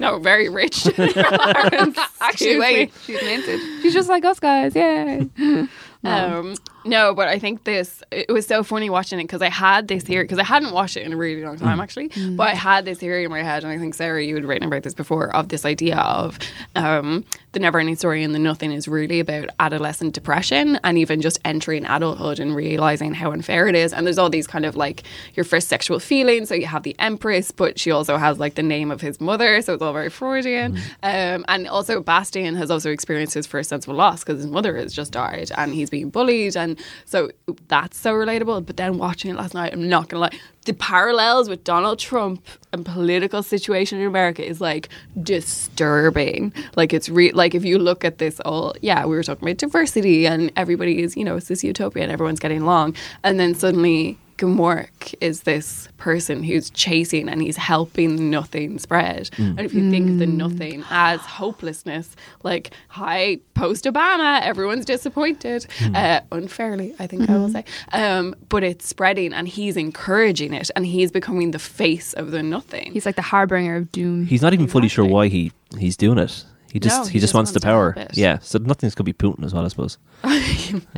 No, 0.00 0.18
very 0.18 0.48
rich. 0.48 0.86
Lawrence. 0.98 1.98
Actually, 2.20 2.58
wait, 2.58 2.92
she's 3.04 3.20
minted. 3.22 3.60
She's 3.82 3.94
just 3.94 4.08
like 4.08 4.24
us, 4.24 4.38
guys. 4.40 4.74
Yay. 4.78 5.68
Um, 6.04 6.54
no, 6.88 7.14
but 7.14 7.28
I 7.28 7.38
think 7.38 7.64
this 7.64 8.02
it 8.10 8.30
was 8.30 8.46
so 8.46 8.62
funny 8.62 8.90
watching 8.90 9.20
it 9.20 9.24
because 9.24 9.42
I 9.42 9.50
had 9.50 9.88
this 9.88 10.02
theory 10.02 10.24
because 10.24 10.38
I 10.38 10.44
hadn't 10.44 10.72
watched 10.72 10.96
it 10.96 11.02
in 11.04 11.12
a 11.12 11.16
really 11.16 11.44
long 11.44 11.58
time 11.58 11.80
actually, 11.80 12.10
but 12.36 12.48
I 12.48 12.54
had 12.54 12.84
this 12.84 12.98
theory 12.98 13.24
in 13.24 13.30
my 13.30 13.42
head, 13.42 13.62
and 13.62 13.72
I 13.72 13.78
think 13.78 13.94
Sarah, 13.94 14.22
you 14.22 14.34
had 14.34 14.44
written 14.44 14.66
about 14.66 14.82
this 14.82 14.94
before 14.94 15.34
of 15.36 15.48
this 15.48 15.64
idea 15.64 15.98
of 15.98 16.38
um, 16.74 17.24
the 17.52 17.60
never-ending 17.60 17.96
story 17.96 18.22
and 18.22 18.34
the 18.34 18.38
nothing 18.38 18.72
is 18.72 18.88
really 18.88 19.20
about 19.20 19.50
adolescent 19.60 20.14
depression 20.14 20.78
and 20.84 20.98
even 20.98 21.20
just 21.20 21.38
entering 21.44 21.84
adulthood 21.84 22.40
and 22.40 22.54
realizing 22.54 23.14
how 23.14 23.32
unfair 23.32 23.68
it 23.68 23.74
is. 23.74 23.92
And 23.92 24.06
there's 24.06 24.18
all 24.18 24.30
these 24.30 24.46
kind 24.46 24.64
of 24.64 24.76
like 24.76 25.02
your 25.34 25.44
first 25.44 25.68
sexual 25.68 25.98
feelings. 25.98 26.48
So 26.48 26.54
you 26.54 26.66
have 26.66 26.82
the 26.82 26.96
Empress, 26.98 27.50
but 27.50 27.78
she 27.78 27.90
also 27.90 28.16
has 28.16 28.38
like 28.38 28.54
the 28.54 28.62
name 28.62 28.90
of 28.90 29.00
his 29.00 29.20
mother, 29.20 29.60
so 29.62 29.74
it's 29.74 29.82
all 29.82 29.92
very 29.92 30.10
Freudian. 30.10 30.78
Um, 31.02 31.44
and 31.48 31.68
also 31.68 32.00
Bastian 32.00 32.54
has 32.56 32.70
also 32.70 32.90
experienced 32.90 33.34
his 33.34 33.46
first 33.46 33.68
sense 33.68 33.86
of 33.86 33.94
loss 33.94 34.24
because 34.24 34.42
his 34.42 34.50
mother 34.50 34.76
has 34.76 34.92
just 34.94 35.12
died 35.12 35.50
and 35.56 35.74
he's 35.74 35.90
being 35.90 36.10
bullied, 36.10 36.56
and 36.56 36.77
so 37.04 37.30
that's 37.68 37.98
so 37.98 38.12
relatable. 38.12 38.66
But 38.66 38.76
then 38.76 38.98
watching 38.98 39.30
it 39.30 39.36
last 39.36 39.54
night, 39.54 39.72
I'm 39.72 39.88
not 39.88 40.08
gonna 40.08 40.22
lie, 40.22 40.38
the 40.64 40.74
parallels 40.74 41.48
with 41.48 41.64
Donald 41.64 41.98
Trump 41.98 42.44
and 42.72 42.84
political 42.84 43.42
situation 43.42 44.00
in 44.00 44.06
America 44.06 44.46
is 44.46 44.60
like 44.60 44.88
disturbing. 45.22 46.52
Like 46.76 46.92
it's 46.92 47.08
re- 47.08 47.32
like 47.32 47.54
if 47.54 47.64
you 47.64 47.78
look 47.78 48.04
at 48.04 48.18
this 48.18 48.40
all, 48.40 48.74
yeah, 48.82 49.04
we 49.06 49.16
were 49.16 49.22
talking 49.22 49.48
about 49.48 49.58
diversity 49.58 50.26
and 50.26 50.52
everybody 50.56 51.02
is, 51.02 51.16
you 51.16 51.24
know, 51.24 51.36
it's 51.36 51.48
this 51.48 51.64
utopia 51.64 52.02
and 52.02 52.12
everyone's 52.12 52.40
getting 52.40 52.62
along, 52.62 52.96
and 53.24 53.38
then 53.38 53.54
suddenly. 53.54 54.18
Gmork 54.38 55.14
is 55.20 55.42
this 55.42 55.88
person 55.98 56.42
who's 56.42 56.70
chasing 56.70 57.28
and 57.28 57.42
he's 57.42 57.56
helping 57.56 58.30
nothing 58.30 58.78
spread. 58.78 59.30
And 59.36 59.60
if 59.60 59.74
you 59.74 59.90
think 59.90 60.10
of 60.10 60.18
the 60.18 60.26
nothing 60.26 60.84
as 60.90 61.20
hopelessness, 61.20 62.16
like, 62.42 62.70
hi, 62.88 63.38
post 63.54 63.84
Obama, 63.84 64.40
everyone's 64.42 64.84
disappointed. 64.84 65.66
Uh, 65.94 66.20
unfairly, 66.32 66.94
I 66.98 67.06
think 67.06 67.28
I 67.28 67.36
will 67.36 67.48
say. 67.50 67.64
Um, 67.92 68.34
but 68.48 68.62
it's 68.62 68.86
spreading 68.86 69.32
and 69.32 69.48
he's 69.48 69.76
encouraging 69.76 70.54
it 70.54 70.70
and 70.76 70.86
he's 70.86 71.10
becoming 71.10 71.50
the 71.50 71.58
face 71.58 72.12
of 72.14 72.30
the 72.30 72.42
nothing. 72.42 72.92
He's 72.92 73.06
like 73.06 73.16
the 73.16 73.22
harbinger 73.22 73.76
of 73.76 73.90
doom. 73.92 74.26
He's 74.26 74.42
not 74.42 74.54
even 74.54 74.68
fully 74.68 74.88
sure 74.88 75.04
why 75.04 75.28
he 75.28 75.52
he's 75.78 75.96
doing 75.96 76.18
it. 76.18 76.44
He 76.72 76.78
just 76.80 76.96
No, 76.96 77.04
he, 77.04 77.12
he 77.14 77.18
just 77.18 77.28
just 77.28 77.34
wants 77.34 77.52
the 77.52 77.60
power. 77.60 77.94
Yeah, 78.12 78.38
so 78.40 78.58
nothing's 78.58 78.94
gonna 78.94 79.04
be 79.04 79.12
Putin 79.12 79.44
as 79.44 79.52
well, 79.54 79.64
I 79.64 79.68
suppose. 79.68 79.98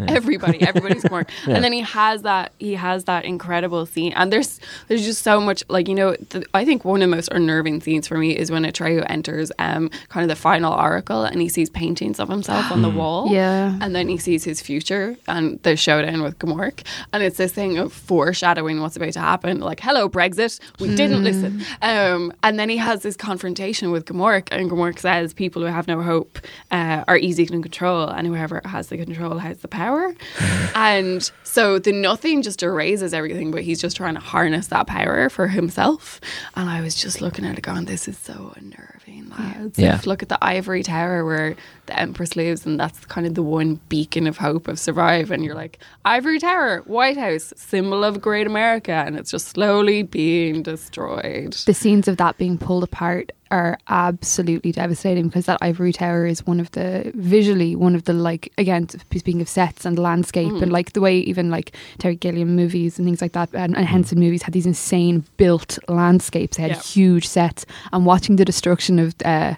everybody 0.09 0.61
everybody's 0.63 1.09
more. 1.11 1.27
Yeah. 1.47 1.55
and 1.57 1.65
then 1.65 1.73
he 1.73 1.81
has 1.81 2.23
that 2.23 2.53
he 2.59 2.75
has 2.75 3.05
that 3.05 3.25
incredible 3.25 3.87
scene 3.87 4.13
and 4.15 4.33
there's 4.33 4.61
there's 4.89 5.05
just 5.05 5.23
so 5.23 5.41
much 5.41 5.63
like 5.69 5.89
you 5.89 5.95
know 5.95 6.15
the, 6.31 6.45
i 6.55 6.65
think 6.65 6.85
one 6.85 7.01
of 7.03 7.09
the 7.09 7.15
most 7.17 7.29
unnerving 7.33 7.81
scenes 7.81 8.07
for 8.09 8.19
me 8.19 8.37
is 8.37 8.51
when 8.51 8.63
Atreyu 8.65 9.05
enters 9.09 9.51
um 9.59 9.91
kind 10.09 10.23
of 10.25 10.29
the 10.29 10.37
final 10.41 10.73
oracle 10.73 11.25
and 11.25 11.41
he 11.41 11.49
sees 11.49 11.71
paintings 11.71 12.19
of 12.21 12.29
himself 12.29 12.71
on 12.71 12.83
the 12.83 12.91
wall. 12.91 13.29
Yeah. 13.31 13.77
and 13.81 13.95
then 13.95 14.09
he 14.09 14.17
sees 14.19 14.45
his 14.45 14.61
future 14.61 15.17
and 15.29 15.63
the 15.63 15.77
showdown 15.77 16.23
with 16.23 16.39
Gmork. 16.39 16.85
And 17.13 17.23
it's 17.23 17.37
this 17.39 17.53
thing 17.53 17.79
of 17.79 17.93
foreshadowing 17.93 18.81
what's 18.81 18.97
about 18.97 19.13
to 19.13 19.21
happen 19.21 19.61
like 19.61 19.81
hello 19.81 20.09
Brexit. 20.09 20.61
We 20.79 20.95
didn't 20.95 21.25
listen. 21.25 21.63
Um 21.83 22.33
and 22.43 22.59
then 22.59 22.69
he 22.69 22.77
has 22.79 23.03
this 23.03 23.17
confrontation 23.17 23.91
with 23.93 24.05
Gmork 24.07 24.49
and 24.51 24.71
Gmork 24.71 24.99
says 24.99 25.33
people 25.33 25.60
people 25.61 25.69
who 25.69 25.75
have 25.75 25.89
no 25.89 26.03
hope 26.03 26.39
uh, 26.71 27.05
are 27.07 27.19
easy 27.19 27.45
to 27.45 27.61
control, 27.61 28.09
and 28.09 28.27
whoever 28.27 28.63
has 28.65 28.89
the 28.89 28.97
control 28.97 29.39
has 29.39 29.59
the 29.59 29.69
power. 29.69 30.15
and 30.75 31.31
so 31.45 31.79
the 31.79 31.93
nothing 31.93 32.43
just 32.43 32.63
erases 32.63 33.13
everything, 33.13 33.51
but 33.51 33.63
he's 33.63 33.81
just 33.81 33.97
trying 33.97 34.15
to 34.15 34.21
harness 34.21 34.69
that 34.69 34.87
power 34.87 35.29
for 35.29 35.49
himself. 35.49 36.21
And 36.57 36.71
I 36.71 36.81
was 36.81 36.95
just 36.95 37.21
looking 37.21 37.45
at 37.45 37.59
it, 37.59 37.63
going, 37.63 37.85
"This 37.85 38.09
is 38.09 38.17
so 38.17 38.55
unnerving, 38.57 39.31
lads. 39.31 39.79
Yeah. 39.79 39.97
Like, 39.97 40.07
look 40.07 40.23
at 40.23 40.29
the 40.29 40.39
ivory 40.43 40.83
tower 40.83 41.25
where 41.25 41.57
the 41.87 41.99
empress 41.99 42.37
lives, 42.37 42.65
and 42.65 42.79
that's 42.81 43.05
kind 43.07 43.27
of 43.27 43.35
the 43.35 43.43
one 43.43 43.81
beacon 43.89 44.27
of 44.27 44.39
hope 44.39 44.69
of 44.69 44.79
survive. 44.79 45.31
And 45.31 45.45
you're 45.45 45.55
like, 45.55 45.79
ivory 46.05 46.39
tower, 46.39 46.83
White 46.87 47.19
House, 47.19 47.53
symbol 47.57 48.05
of 48.05 48.21
great 48.21 48.47
America, 48.47 48.93
and 48.93 49.17
it's 49.17 49.31
just 49.31 49.49
slowly 49.49 50.03
being 50.03 50.63
destroyed. 50.63 51.53
the 51.67 51.75
scenes 51.75 52.09
of 52.09 52.17
that 52.17 52.39
being 52.39 52.57
pulled 52.57 52.85
apart 52.85 53.33
are 53.51 53.79
absolutely 53.89 54.71
devastating 54.73 55.27
because 55.29 55.47
that 55.47 55.59
ivory 55.61 55.93
tower 55.93 56.25
is 56.27 56.47
one 56.47 56.61
of 56.61 56.71
the 56.73 57.11
visually 57.15 57.75
one 57.75 57.95
of 57.97 58.05
the 58.05 58.13
like 58.13 58.53
again 58.59 58.89
speaking 58.89 59.41
of 59.41 59.49
sets 59.49 59.85
and 59.85 59.99
landscape 59.99 60.53
Mm. 60.53 60.63
and 60.63 60.73
like 60.73 60.93
the 60.93 61.01
way 61.01 61.19
even 61.19 61.51
like 61.51 61.73
Terry 61.99 62.15
Gilliam 62.17 62.55
movies 62.55 62.99
and 62.99 63.07
things 63.07 63.21
like 63.21 63.33
that 63.33 63.49
and, 63.53 63.77
and 63.77 63.87
Henson 63.87 64.21
movies 64.21 64.43
had 64.43 64.55
these 64.55 64.67
insane 64.67 65.25
built 65.37 65.79
landscapes 65.89 66.57
they 66.57 66.63
had 66.63 66.73
Yeah. 66.73 66.81
huge 66.83 67.27
sets 67.27 67.67
and 67.93 68.07
watching 68.07 68.37
the 68.37 68.45
destruction 68.45 68.99
of 68.99 69.15
uh 69.25 69.55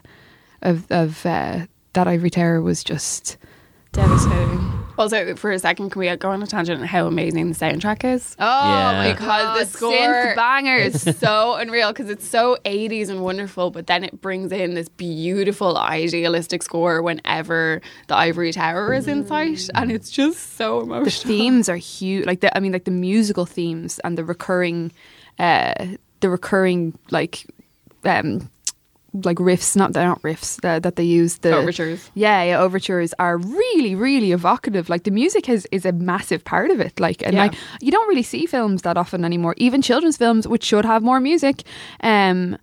of 0.63 0.91
of 0.91 1.27
uh, 1.27 1.67
that 1.93 2.07
ivory 2.09 2.31
tower 2.31 2.63
was 2.63 2.83
just 2.83 3.37
Devastating. 3.93 4.72
Also, 5.03 5.35
for 5.35 5.51
a 5.51 5.59
second, 5.59 5.91
can 5.91 5.99
we 5.99 6.15
go 6.17 6.31
on 6.31 6.41
a 6.45 6.47
tangent 6.47 6.81
on 6.81 6.87
how 6.87 7.09
amazing 7.09 7.49
the 7.49 7.55
soundtrack 7.57 8.05
is? 8.05 8.37
oh 8.39 8.69
Yeah. 8.69 9.13
Because 9.13 9.27
god 9.27 9.61
the 9.61 9.67
score 9.67 9.93
synth 9.93 10.37
bangers 10.37 11.07
is 11.07 11.17
so 11.19 11.55
unreal 11.55 11.89
because 11.89 12.09
it's 12.09 12.25
so 12.27 12.57
80s 12.65 13.09
and 13.09 13.21
wonderful, 13.21 13.73
but 13.73 13.89
then 13.89 14.05
it 14.05 14.21
brings 14.21 14.53
in 14.53 14.75
this 14.75 14.89
beautiful 14.89 15.77
idealistic 15.77 16.63
score 16.63 17.03
whenever 17.03 17.81
the 18.07 18.15
ivory 18.15 18.53
tower 18.53 18.95
is 18.95 19.09
in 19.09 19.27
sight, 19.27 19.69
and 19.75 19.91
it's 19.91 20.09
just 20.09 20.57
so 20.57 20.83
emotional. 20.83 21.05
the 21.05 21.11
themes 21.11 21.69
are 21.69 21.77
huge 21.77 22.25
like 22.25 22.39
the 22.41 22.57
i 22.57 22.61
mean 22.61 22.73
like 22.73 22.85
the 22.85 22.91
musical 22.93 23.45
themes 23.45 23.99
and 24.05 24.17
the 24.17 24.25
recurring 24.25 24.93
uh 25.41 25.75
the 26.21 26.31
recurring 26.31 26.97
like 27.11 27.45
um 28.05 28.49
like 29.15 29.37
riffs 29.37 29.77
not 29.77 29.93
they're 29.93 30.07
not 30.09 30.23
riffs 30.23 30.59
that 30.63 30.97
they 30.97 31.05
use 31.05 31.39
the 31.39 31.55
Overtures. 31.55 32.11
yeah 32.15 32.43
yeah 32.43 32.59
overtures 32.59 33.13
are 33.19 33.37
really 33.37 33.95
really 33.95 34.33
evocative 34.33 34.89
like 34.89 35.05
the 35.05 35.11
music 35.11 35.49
is 35.51 35.69
is 35.71 35.85
a 35.85 35.93
massive 35.93 36.43
part 36.45 36.71
of 36.71 36.81
it 36.81 36.99
like 36.99 37.23
and 37.23 37.35
Yeah. 37.35 37.41
like 37.43 37.55
you 37.83 37.91
don't 37.91 38.09
really 38.09 38.23
see 38.23 38.47
films 38.47 38.83
that 38.83 38.97
often 38.97 39.23
anymore 39.25 39.55
even 39.59 39.83
children's 39.83 40.17
films 40.17 40.49
which 40.49 40.65
should 40.65 40.87
have 40.87 41.03
more 41.03 41.21
music 41.21 41.63
um 42.03 42.57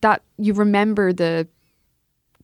that 0.00 0.22
you 0.36 0.52
remember 0.52 1.12
the 1.12 1.46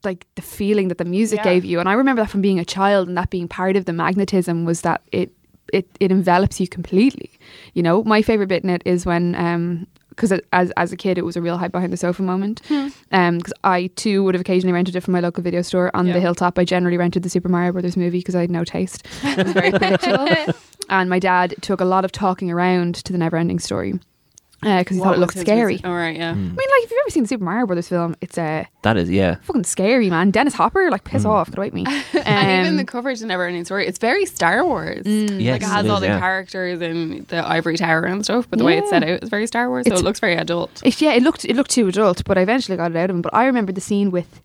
like 0.05 0.26
the 0.37 0.43
feeling 0.43 0.88
that 0.88 0.99
the 0.99 1.05
music 1.05 1.38
Yeah. 1.38 1.45
gave 1.55 1.64
you 1.64 1.81
and 1.81 1.88
i 1.88 1.93
remember 1.95 2.23
that 2.23 2.31
from 2.31 2.41
being 2.43 2.61
a 2.61 2.64
child 2.64 3.09
and 3.09 3.17
that 3.17 3.31
being 3.31 3.49
part 3.49 3.75
of 3.76 3.85
the 3.85 3.93
magnetism 3.93 4.64
was 4.64 4.83
that 4.83 5.00
it 5.11 5.33
it, 5.73 5.88
it 5.99 6.12
envelops 6.12 6.61
you 6.61 6.69
completely 6.69 7.31
you 7.73 7.83
know 7.83 8.05
my 8.05 8.23
favorite 8.23 8.49
bit 8.49 8.62
in 8.62 8.71
it 8.71 8.83
is 8.85 9.05
when 9.07 9.35
um 9.35 9.87
because 10.16 10.33
as 10.52 10.71
as 10.76 10.92
a 10.92 10.97
kid 10.97 11.18
it 11.18 11.25
was 11.25 11.37
a 11.37 11.40
real 11.42 11.56
hide 11.59 11.73
behind 11.73 11.92
the 11.92 11.97
sofa 11.97 12.23
moment. 12.23 12.61
Hmm. 12.68 12.88
um 13.12 13.38
because 13.38 13.52
i 13.64 13.88
too 13.97 14.23
would 14.25 14.35
have 14.35 14.40
occasionally 14.40 14.73
rented 14.73 14.97
it 14.97 15.00
from 15.02 15.12
my 15.12 15.21
local 15.21 15.42
video 15.42 15.62
store 15.62 15.90
on 15.94 16.06
Yeah. 16.06 16.14
the 16.14 16.21
hilltop. 16.21 16.59
I 16.59 16.64
generally 16.64 16.97
rented 16.99 17.23
the 17.23 17.28
super 17.30 17.49
mario 17.49 17.73
brothers 17.73 17.97
movie 17.97 18.18
because 18.18 18.35
i 18.35 18.40
had 18.40 18.50
no 18.50 18.64
taste. 18.64 19.06
It 19.23 19.44
was 19.44 19.52
very 19.52 19.71
predictable 19.78 20.52
and 20.88 21.09
my 21.11 21.18
dad 21.18 21.54
took 21.62 21.80
a 21.80 21.85
lot 21.85 22.04
of 22.04 22.12
talking 22.12 22.50
around 22.50 22.94
to 22.97 23.12
the 23.12 23.18
never 23.18 23.37
ending 23.37 23.59
story 23.59 23.94
Uh, 24.64 24.78
because 24.78 24.97
he 24.97 25.02
thought 25.02 25.14
it 25.14 25.21
looked 25.21 25.38
scary 25.38 25.80
All 25.85 25.94
right, 25.94 26.16
yeah. 26.16 26.33
Hmm. 26.33 26.38
I 26.38 26.42
mean, 26.42 26.54
like, 26.56 26.85
if 26.85 26.90
you've 26.90 27.00
ever 27.04 27.11
seen 27.11 27.23
the 27.25 27.28
Super 27.28 27.44
Mario 27.44 27.66
Brothers 27.66 27.88
film, 27.88 28.16
it's 28.21 28.38
uh, 28.38 28.64
That 28.83 28.97
is, 28.97 29.11
yeah. 29.11 29.37
fucking 29.42 29.64
scary, 29.64 30.11
man. 30.11 30.30
Dennis 30.30 30.54
Hopper, 30.54 30.90
like, 30.90 31.04
piss 31.04 31.23
hmm. 31.23 31.28
off, 31.28 31.50
get 31.50 31.59
away 31.59 31.71
from 31.71 31.83
me. 31.83 31.87
and 32.25 32.26
um, 32.26 32.61
even 32.61 32.66
Um, 32.68 32.76
the 32.76 32.85
coverage 32.85 33.21
in 33.23 33.28
Never 33.28 33.47
Ending 33.47 33.64
Story, 33.64 33.87
it's 33.87 33.99
very 33.99 34.26
Star 34.26 34.64
Wars. 34.64 35.04
Mm. 35.04 35.40
Yes, 35.42 35.52
like 35.52 35.62
it 35.62 35.66
has 35.66 35.85
it 35.87 35.90
all 35.90 35.97
is, 35.97 36.00
the 36.02 36.06
yeah. 36.09 36.18
characters 36.21 36.80
and 36.80 37.26
the 37.28 37.47
ivory 37.47 37.76
tower 37.76 38.04
and 38.04 38.25
stuff, 38.25 38.49
but 38.49 38.59
the 38.59 38.64
way 38.64 38.78
it's 38.78 38.90
set 38.90 39.02
out 39.02 39.23
is 39.23 39.28
very 39.28 39.47
Star 39.47 39.68
Wars, 39.68 39.85
so 39.85 39.88
It's- 39.88 40.00
it 40.00 40.04
looks 40.04 40.21
very 40.21 40.37
adult. 40.37 40.83
It, 40.85 41.00
yeah, 41.00 41.12
it 41.12 41.23
looked 41.23 41.44
it 41.44 41.56
looked 41.56 41.71
too 41.71 41.88
adult, 41.88 42.25
but 42.25 42.38
I 42.38 42.42
eventually 42.42 42.76
got 42.76 42.90
it 42.90 42.97
out 42.97 43.11
of 43.11 43.16
him. 43.16 43.23
But 43.23 43.35
I 43.35 43.44
remember 43.47 43.73
the 43.73 43.80
scene 43.80 44.11
with 44.11 44.40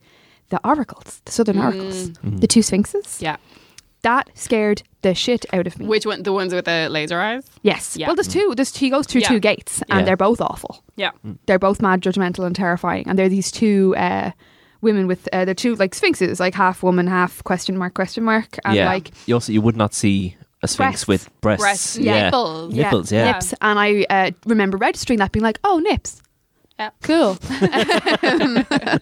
the 0.50 0.60
oracles, 0.68 1.22
the 1.26 1.32
southern 1.32 1.60
oracles, 1.60 2.10
mm. 2.10 2.18
Mm. 2.32 2.42
the 2.42 2.48
two 2.48 2.62
sphinxes. 2.62 3.22
Yeah. 3.22 3.38
That 4.02 4.30
scared 4.34 4.84
the 5.02 5.14
shit 5.14 5.46
out 5.54 5.68
of 5.68 5.78
me. 5.80 5.86
Which 5.86 6.06
one? 6.06 6.24
The 6.24 6.32
ones 6.34 6.54
with 6.54 6.66
the 6.66 6.88
laser 6.90 7.20
eyes? 7.20 7.46
yes. 7.64 7.98
Yeah. 7.98 8.08
Well, 8.08 8.16
there's 8.16 8.28
two. 8.28 8.54
There's 8.56 8.76
he 8.76 8.90
goes 8.90 9.06
through 9.08 9.22
Yeah. 9.22 9.28
two 9.30 9.40
gates, 9.40 9.82
and 9.90 10.00
Yeah. 10.00 10.06
they're 10.06 10.18
both 10.18 10.40
awful. 10.42 10.84
Yeah. 10.96 11.12
They're 11.46 11.60
both 11.60 11.82
mad, 11.82 12.02
judgmental, 12.02 12.46
and 12.46 12.56
terrifying. 12.56 13.06
And 13.08 13.18
they're 13.20 13.30
these 13.30 13.52
two 13.52 13.96
uh, 13.98 14.32
women 14.82 15.08
with 15.08 15.28
uh, 15.34 15.46
they're 15.46 15.54
two 15.54 15.76
like 15.76 15.94
sphinxes, 15.96 16.40
like 16.40 16.54
half 16.56 16.82
woman, 16.84 17.08
half 17.08 17.44
question 17.44 17.78
mark 17.78 17.94
question 17.94 18.24
mark, 18.24 18.58
and 18.66 18.76
yeah. 18.76 18.86
like 18.86 19.12
you 19.28 19.34
also 19.36 19.52
you 19.52 19.62
would 19.62 19.76
not 19.78 19.94
see 19.94 20.36
a 20.62 20.68
sphinx 20.68 21.06
Breasts. 21.06 21.08
with 21.08 21.42
breasts. 21.42 21.62
Breasts, 21.64 21.98
yeah. 21.98 22.24
nipples. 22.26 22.74
Nipples, 22.74 23.12
yeah. 23.12 23.32
nips. 23.32 23.54
And 23.62 23.80
I 23.80 24.06
uh, 24.10 24.32
remember 24.46 24.78
registering 24.78 25.20
that, 25.20 25.32
being 25.32 25.44
like, 25.44 25.60
"Oh, 25.64 25.80
nips, 25.80 26.22
Yeah. 26.80 26.90
cool." 27.04 27.38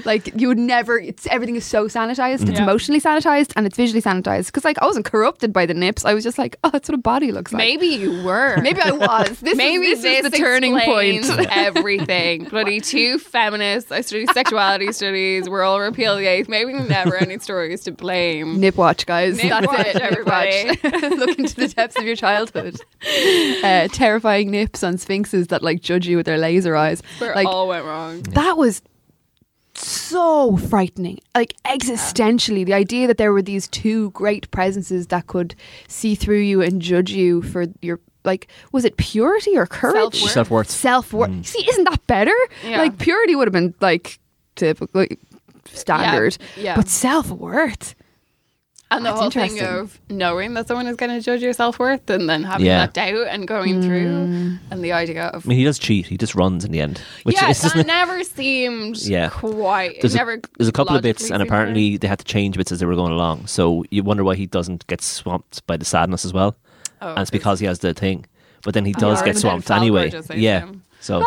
like 0.04 0.32
you 0.40 0.48
would 0.48 0.58
never. 0.58 0.98
It's 0.98 1.26
everything 1.26 1.56
is 1.56 1.64
so 1.64 1.86
sanitized. 1.88 2.42
It's 2.48 2.52
Yeah. 2.58 2.62
emotionally 2.62 3.00
sanitized 3.00 3.52
and 3.56 3.66
it's 3.66 3.76
visually 3.76 4.02
sanitized. 4.02 4.46
Because 4.46 4.64
like 4.64 4.78
I 4.80 4.86
wasn't 4.86 5.04
corrupted 5.06 5.52
by 5.52 5.66
the 5.66 5.74
nips. 5.74 6.04
I 6.04 6.14
was 6.14 6.24
just 6.24 6.38
like, 6.38 6.56
"Oh, 6.64 6.70
that's 6.70 6.88
what 6.88 6.94
a 6.94 7.02
body 7.02 7.32
looks 7.32 7.52
like." 7.52 7.58
Maybe 7.58 7.86
you 7.88 8.22
were. 8.24 8.56
Maybe 8.62 8.80
I 8.80 8.92
was. 8.92 9.40
This 9.40 9.56
Maybe 9.56 9.86
is, 9.88 10.02
this 10.02 10.24
is 10.24 10.30
the 10.30 10.36
turning 10.36 10.78
point. 10.78 11.18
explains 11.18 11.46
everything. 11.50 12.44
Bloody 12.44 12.80
two 12.80 13.18
feminists. 13.18 13.90
I 13.92 14.00
study 14.00 14.26
sexuality 14.26 14.92
studies. 14.92 15.48
We're 15.48 15.62
all 15.62 15.80
repeal 15.80 16.16
the 16.16 16.26
eighth. 16.26 16.48
Maybe 16.48 16.72
never 16.72 17.16
ending 17.16 17.40
stories 17.40 17.82
to 17.84 17.92
blame. 17.92 18.60
Nip 18.60 18.76
watch, 18.76 19.06
guys. 19.06 19.36
Nip 19.42 19.50
That's 19.50 19.66
watch, 19.66 19.86
it, 19.86 19.96
everybody. 19.96 20.68
Look 21.16 21.38
into 21.38 21.54
the 21.56 21.68
depths 21.74 21.96
of 21.96 22.04
your 22.04 22.16
childhood. 22.16 22.80
Uh, 23.62 23.88
terrifying 23.88 24.50
nips 24.50 24.82
on 24.82 24.98
sphinxes 24.98 25.48
that 25.48 25.62
like 25.62 25.80
judge 25.80 26.06
you 26.06 26.16
with 26.16 26.26
their 26.26 26.38
laser 26.38 26.76
eyes. 26.76 27.02
Where 27.18 27.34
like 27.34 27.46
all 27.46 27.68
went 27.68 27.84
wrong. 27.84 28.22
that 28.22 28.56
was 28.56 28.82
so 29.74 30.56
frightening. 30.56 31.20
Like 31.34 31.54
existentially, 31.64 32.64
the 32.64 32.74
idea 32.74 33.06
that 33.06 33.18
there 33.18 33.32
were 33.32 33.42
these 33.42 33.68
two 33.68 34.10
great 34.10 34.50
presences 34.50 35.08
that 35.08 35.26
could 35.26 35.54
see 35.88 36.14
through 36.14 36.40
you 36.40 36.62
and 36.62 36.80
judge 36.80 37.10
you 37.10 37.42
for 37.42 37.66
your 37.82 38.00
like 38.24 38.48
was 38.72 38.84
it 38.84 38.96
purity 38.96 39.56
or 39.56 39.66
courage? 39.66 40.14
Self-worth. 40.14 40.32
Self 40.32 40.50
worth. 40.50 40.70
Self 40.70 41.12
worth. 41.12 41.30
Mm. 41.30 41.46
See, 41.46 41.68
isn't 41.68 41.84
that 41.84 42.06
better? 42.06 42.36
Yeah. 42.64 42.78
Like 42.78 42.98
purity 42.98 43.36
would 43.36 43.46
have 43.48 43.52
been 43.52 43.74
like 43.80 44.18
typically 44.56 45.18
standard, 45.72 46.36
yeah. 46.56 46.76
but 46.76 46.88
self 46.88 47.30
worth. 47.30 47.94
And 48.88 49.04
the 49.04 49.10
That's 49.10 49.20
whole 49.20 49.30
thing 49.30 49.60
of 49.62 49.98
knowing 50.08 50.54
that 50.54 50.68
someone 50.68 50.86
is 50.86 50.94
going 50.94 51.10
to 51.10 51.20
judge 51.20 51.42
your 51.42 51.52
self 51.52 51.80
worth 51.80 52.08
and 52.08 52.28
then 52.30 52.44
having 52.44 52.66
Yeah. 52.66 52.86
that 52.86 52.94
doubt 52.94 53.26
and 53.28 53.48
going 53.48 53.82
through, 53.82 54.06
mm. 54.06 54.58
and 54.70 54.84
the 54.84 54.92
idea 54.92 55.24
of 55.26 55.44
I 55.44 55.48
mean, 55.48 55.58
he 55.58 55.64
does 55.64 55.80
cheat. 55.80 56.06
He 56.06 56.16
just 56.16 56.36
runs 56.36 56.64
in 56.64 56.70
the 56.70 56.80
end. 56.80 57.00
Which 57.24 57.34
yeah, 57.34 57.50
is, 57.50 57.60
that 57.62 57.84
never 57.84 58.22
seemed 58.22 58.98
Yeah. 59.02 59.30
quite. 59.30 60.00
there's, 60.02 60.14
it 60.14 60.20
a, 60.22 60.40
there's 60.56 60.68
a 60.68 60.72
couple 60.72 60.94
of 60.94 61.02
bits, 61.02 61.22
logically 61.22 61.34
and 61.34 61.40
seemed 61.40 61.48
apparently 61.50 61.96
they 61.96 62.06
had 62.06 62.20
to 62.20 62.24
change 62.24 62.56
bits 62.56 62.70
as 62.70 62.78
they 62.78 62.86
were 62.86 62.94
going 62.94 63.12
along. 63.12 63.48
So 63.48 63.84
you 63.90 64.04
wonder 64.04 64.22
why 64.22 64.36
he 64.36 64.46
doesn't 64.46 64.86
get 64.86 65.02
swamped 65.02 65.66
by 65.66 65.76
the 65.76 65.84
sadness 65.84 66.24
as 66.24 66.32
well. 66.32 66.56
Oh, 67.02 67.10
and 67.10 67.18
it's 67.18 67.30
because 67.30 67.58
he 67.58 67.66
has 67.66 67.80
the 67.80 67.92
thing. 67.92 68.24
But 68.62 68.74
then 68.74 68.84
he 68.84 68.94
Oh, 68.98 69.00
does 69.00 69.18
yeah, 69.20 69.26
get 69.26 69.32
then 69.34 69.40
swamped 69.40 69.68
Falkor 69.68 69.76
anyway. 69.78 70.10
just 70.10 70.32
Yeah. 70.32 70.60
him. 70.60 70.82
So 71.00 71.24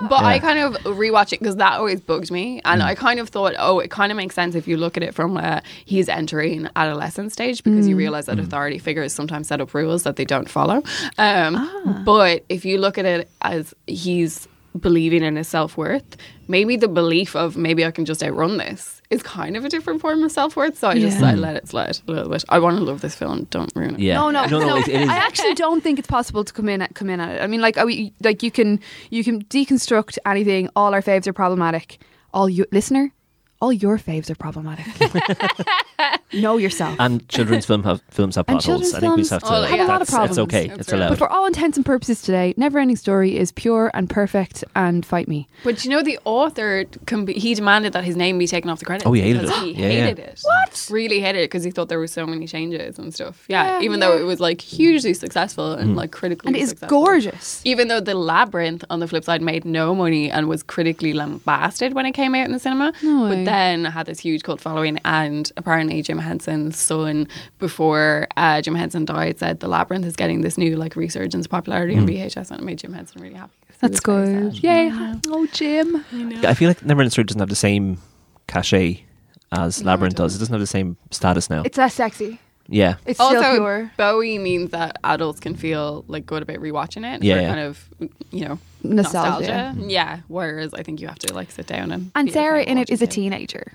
But 0.00 0.24
I 0.24 0.38
kind 0.38 0.58
of 0.58 0.74
rewatch 0.84 1.32
it 1.32 1.38
because 1.40 1.56
that 1.56 1.74
always 1.78 2.00
bugged 2.00 2.30
me, 2.30 2.60
and 2.64 2.82
Mm. 2.82 2.84
I 2.84 2.94
kind 2.94 3.20
of 3.20 3.28
thought, 3.28 3.54
oh, 3.58 3.78
it 3.78 3.90
kind 3.90 4.10
of 4.10 4.16
makes 4.16 4.34
sense 4.34 4.54
if 4.54 4.66
you 4.66 4.76
look 4.76 4.96
at 4.96 5.02
it 5.02 5.14
from 5.14 5.34
where 5.34 5.62
he's 5.84 6.08
entering 6.08 6.68
adolescent 6.76 7.32
stage 7.32 7.62
because 7.62 7.86
you 7.88 7.96
realize 7.96 8.24
Mm. 8.24 8.36
that 8.36 8.38
authority 8.40 8.78
figures 8.78 9.12
sometimes 9.12 9.48
set 9.48 9.60
up 9.60 9.72
rules 9.72 10.02
that 10.02 10.16
they 10.16 10.24
don't 10.24 10.48
follow. 10.50 10.82
Um, 11.18 11.54
Ah. 11.56 12.02
But 12.04 12.44
if 12.48 12.64
you 12.64 12.78
look 12.78 12.98
at 12.98 13.04
it 13.04 13.30
as 13.42 13.72
he's 13.86 14.48
believing 14.78 15.22
in 15.22 15.36
his 15.36 15.48
self 15.48 15.76
worth, 15.76 16.16
maybe 16.48 16.76
the 16.76 16.88
belief 16.88 17.36
of 17.36 17.56
maybe 17.56 17.84
I 17.84 17.90
can 17.90 18.04
just 18.04 18.22
outrun 18.22 18.56
this 18.58 19.00
is 19.10 19.22
kind 19.22 19.56
of 19.56 19.64
a 19.64 19.68
different 19.68 20.00
form 20.00 20.22
of 20.24 20.32
self 20.32 20.56
worth. 20.56 20.78
So 20.78 20.88
I 20.88 20.98
just 20.98 21.20
Yeah. 21.20 21.30
I 21.30 21.34
let 21.34 21.56
it 21.56 21.68
slide 21.68 21.98
a 22.08 22.10
little 22.10 22.30
bit. 22.30 22.44
I 22.48 22.58
want 22.58 22.78
to 22.78 22.82
love 22.82 23.00
this 23.00 23.14
film. 23.14 23.46
Don't 23.50 23.72
ruin 23.76 23.94
it. 23.94 24.00
yeah. 24.00 24.14
No, 24.14 24.30
no, 24.30 24.46
no, 24.46 24.58
no. 24.60 24.76
It, 24.78 24.88
it 24.88 25.00
is. 25.02 25.08
I 25.08 25.16
actually 25.16 25.54
don't 25.54 25.82
think 25.82 25.98
it's 25.98 26.08
possible 26.08 26.44
to 26.44 26.52
come 26.52 26.68
in 26.68 26.82
at 26.82 26.94
come 26.94 27.10
in 27.10 27.20
at 27.20 27.36
it. 27.36 27.42
I 27.42 27.46
mean, 27.46 27.60
like, 27.60 27.76
we, 27.84 28.12
like 28.22 28.42
you 28.42 28.50
can 28.50 28.80
you 29.10 29.22
can 29.22 29.44
deconstruct 29.44 30.18
anything. 30.26 30.68
All 30.74 30.92
our 30.94 31.02
faves 31.02 31.26
are 31.26 31.32
problematic. 31.32 31.98
All 32.32 32.48
you 32.48 32.66
listener, 32.72 33.12
all 33.60 33.72
your 33.72 33.98
faves 33.98 34.28
are 34.30 34.34
problematic. 34.34 34.86
know 36.32 36.56
yourself. 36.56 36.96
And 36.98 37.26
children's 37.28 37.64
film 37.66 37.82
have 37.84 38.02
films 38.10 38.34
have 38.36 38.44
And 38.48 38.58
plot 38.60 38.64
holes. 38.64 38.94
I 38.94 39.00
think 39.00 39.16
we 39.16 39.22
just 39.22 39.30
films 39.30 39.42
have 39.42 39.42
to. 39.42 39.48
Oh, 39.48 39.62
have 39.62 39.80
a 39.80 39.84
lot 39.84 40.02
of 40.02 40.08
that's- 40.08 40.30
It's 40.30 40.38
okay. 40.38 40.66
That's 40.68 40.80
It's 40.80 40.92
right. 40.92 40.98
allowed. 40.98 41.08
but 41.10 41.18
for 41.18 41.28
all 41.28 41.46
intents 41.46 41.76
and 41.76 41.86
purposes 41.86 42.20
today, 42.22 42.54
Never 42.56 42.78
Ending 42.78 42.96
Story 42.96 43.36
is 43.36 43.52
pure 43.52 43.90
and 43.94 44.10
perfect 44.10 44.64
and 44.74 45.06
fight 45.06 45.28
me. 45.28 45.48
But 45.62 45.84
you 45.84 45.90
know, 45.90 46.02
the 46.02 46.18
author 46.24 46.84
can 47.06 47.24
be, 47.24 47.34
he 47.34 47.54
demanded 47.54 47.92
that 47.92 48.04
his 48.04 48.16
name 48.16 48.38
be 48.38 48.46
taken 48.46 48.68
off 48.70 48.80
the 48.80 48.84
credits. 48.84 49.06
Oh, 49.06 49.12
he 49.12 49.20
hated 49.22 49.42
because 49.42 49.56
it. 49.62 49.64
He 49.64 49.72
Yeah, 49.82 49.88
yeah. 49.88 50.04
hated 50.06 50.18
it. 50.18 50.40
What? 50.42 50.88
Really 50.90 51.20
hated 51.20 51.38
it 51.40 51.44
because 51.50 51.64
he 51.64 51.70
thought 51.70 51.88
there 51.88 51.98
were 52.00 52.06
so 52.08 52.26
many 52.26 52.46
changes 52.46 52.98
and 52.98 53.14
stuff. 53.14 53.44
Yeah, 53.48 53.78
Yeah, 53.78 53.84
even 53.84 54.00
yeah. 54.00 54.08
though 54.08 54.18
it 54.18 54.24
was 54.24 54.40
like 54.40 54.60
hugely 54.60 55.14
successful 55.14 55.72
and 55.72 55.90
Hmm. 55.92 55.96
like 55.96 56.10
critically 56.10 56.48
And 56.48 56.56
it 56.56 56.60
is 56.62 56.70
successful. 56.70 57.02
gorgeous. 57.04 57.60
Even 57.64 57.88
though 57.88 58.00
the 58.00 58.14
labyrinth 58.14 58.84
on 58.90 58.98
the 59.00 59.06
flip 59.08 59.24
side 59.24 59.40
made 59.42 59.64
no 59.64 59.94
money 59.94 60.30
and 60.30 60.48
was 60.48 60.62
critically 60.62 61.12
lambasted 61.12 61.94
when 61.94 62.04
it 62.06 62.12
came 62.12 62.34
out 62.34 62.46
in 62.46 62.52
the 62.52 62.58
cinema, 62.58 62.92
No 63.02 63.24
way. 63.24 63.43
But 63.44 63.50
then 63.50 63.84
had 63.84 64.06
this 64.06 64.18
huge 64.20 64.42
cult 64.42 64.60
following. 64.60 64.98
And 65.04 65.50
apparently, 65.56 66.00
Jim 66.02 66.18
Henson's 66.18 66.76
son, 66.78 67.28
before 67.58 68.26
uh, 68.36 68.60
Jim 68.62 68.74
Henson 68.74 69.04
died, 69.04 69.38
said 69.38 69.60
the 69.60 69.68
labyrinth 69.68 70.06
is 70.06 70.16
getting 70.16 70.40
this 70.42 70.56
new 70.58 70.76
like 70.76 70.96
resurgence 70.96 71.46
popularity 71.46 71.96
on 71.96 72.06
VHS, 72.06 72.50
and 72.50 72.60
it 72.60 72.64
made 72.64 72.78
Jim 72.78 72.92
Henson 72.92 73.20
really 73.22 73.34
happy. 73.34 73.52
That's 73.80 74.00
good. 74.00 74.54
sad. 74.54 74.62
Yay. 74.64 74.90
Oh, 75.28 75.46
Jim. 75.52 76.04
Yeah, 76.12 76.48
I 76.50 76.54
feel 76.54 76.68
like 76.68 76.80
Neverending 76.80 77.10
Story 77.12 77.24
doesn't 77.24 77.40
have 77.40 77.48
the 77.50 77.54
same 77.56 77.98
cachet 78.46 79.04
as 79.52 79.82
No, 79.82 79.86
Labyrinth 79.90 80.16
does. 80.16 80.32
doesn't. 80.32 80.36
It 80.36 80.40
doesn't 80.40 80.52
have 80.54 80.60
the 80.60 80.66
same 80.66 80.96
status 81.10 81.50
now. 81.50 81.62
It's 81.64 81.76
less 81.76 81.94
sexy. 81.94 82.38
yeah. 82.68 82.96
It's 83.04 83.18
still 83.18 83.36
also, 83.36 83.56
pure. 83.56 83.92
Bowie 83.96 84.38
means 84.38 84.70
that 84.70 84.98
adults 85.04 85.40
can 85.40 85.54
feel 85.54 86.04
like 86.08 86.24
good 86.24 86.42
about 86.42 86.56
rewatching 86.58 87.04
it. 87.14 87.22
Yeah, 87.22 87.40
yeah. 87.40 87.48
kind 87.48 87.60
of 87.60 87.88
you 88.30 88.48
know 88.48 88.58
Nostalgia. 88.84 89.72
nostalgia. 89.72 89.90
Yeah. 89.90 90.20
Whereas 90.28 90.74
I 90.74 90.82
think 90.82 91.00
you 91.00 91.08
have 91.08 91.18
to 91.20 91.34
like 91.34 91.50
sit 91.50 91.66
down 91.66 91.90
and. 91.90 92.10
And 92.14 92.30
Sarah 92.30 92.62
in 92.62 92.78
it 92.78 92.90
is 92.90 93.02
a 93.02 93.06
teenager. 93.06 93.72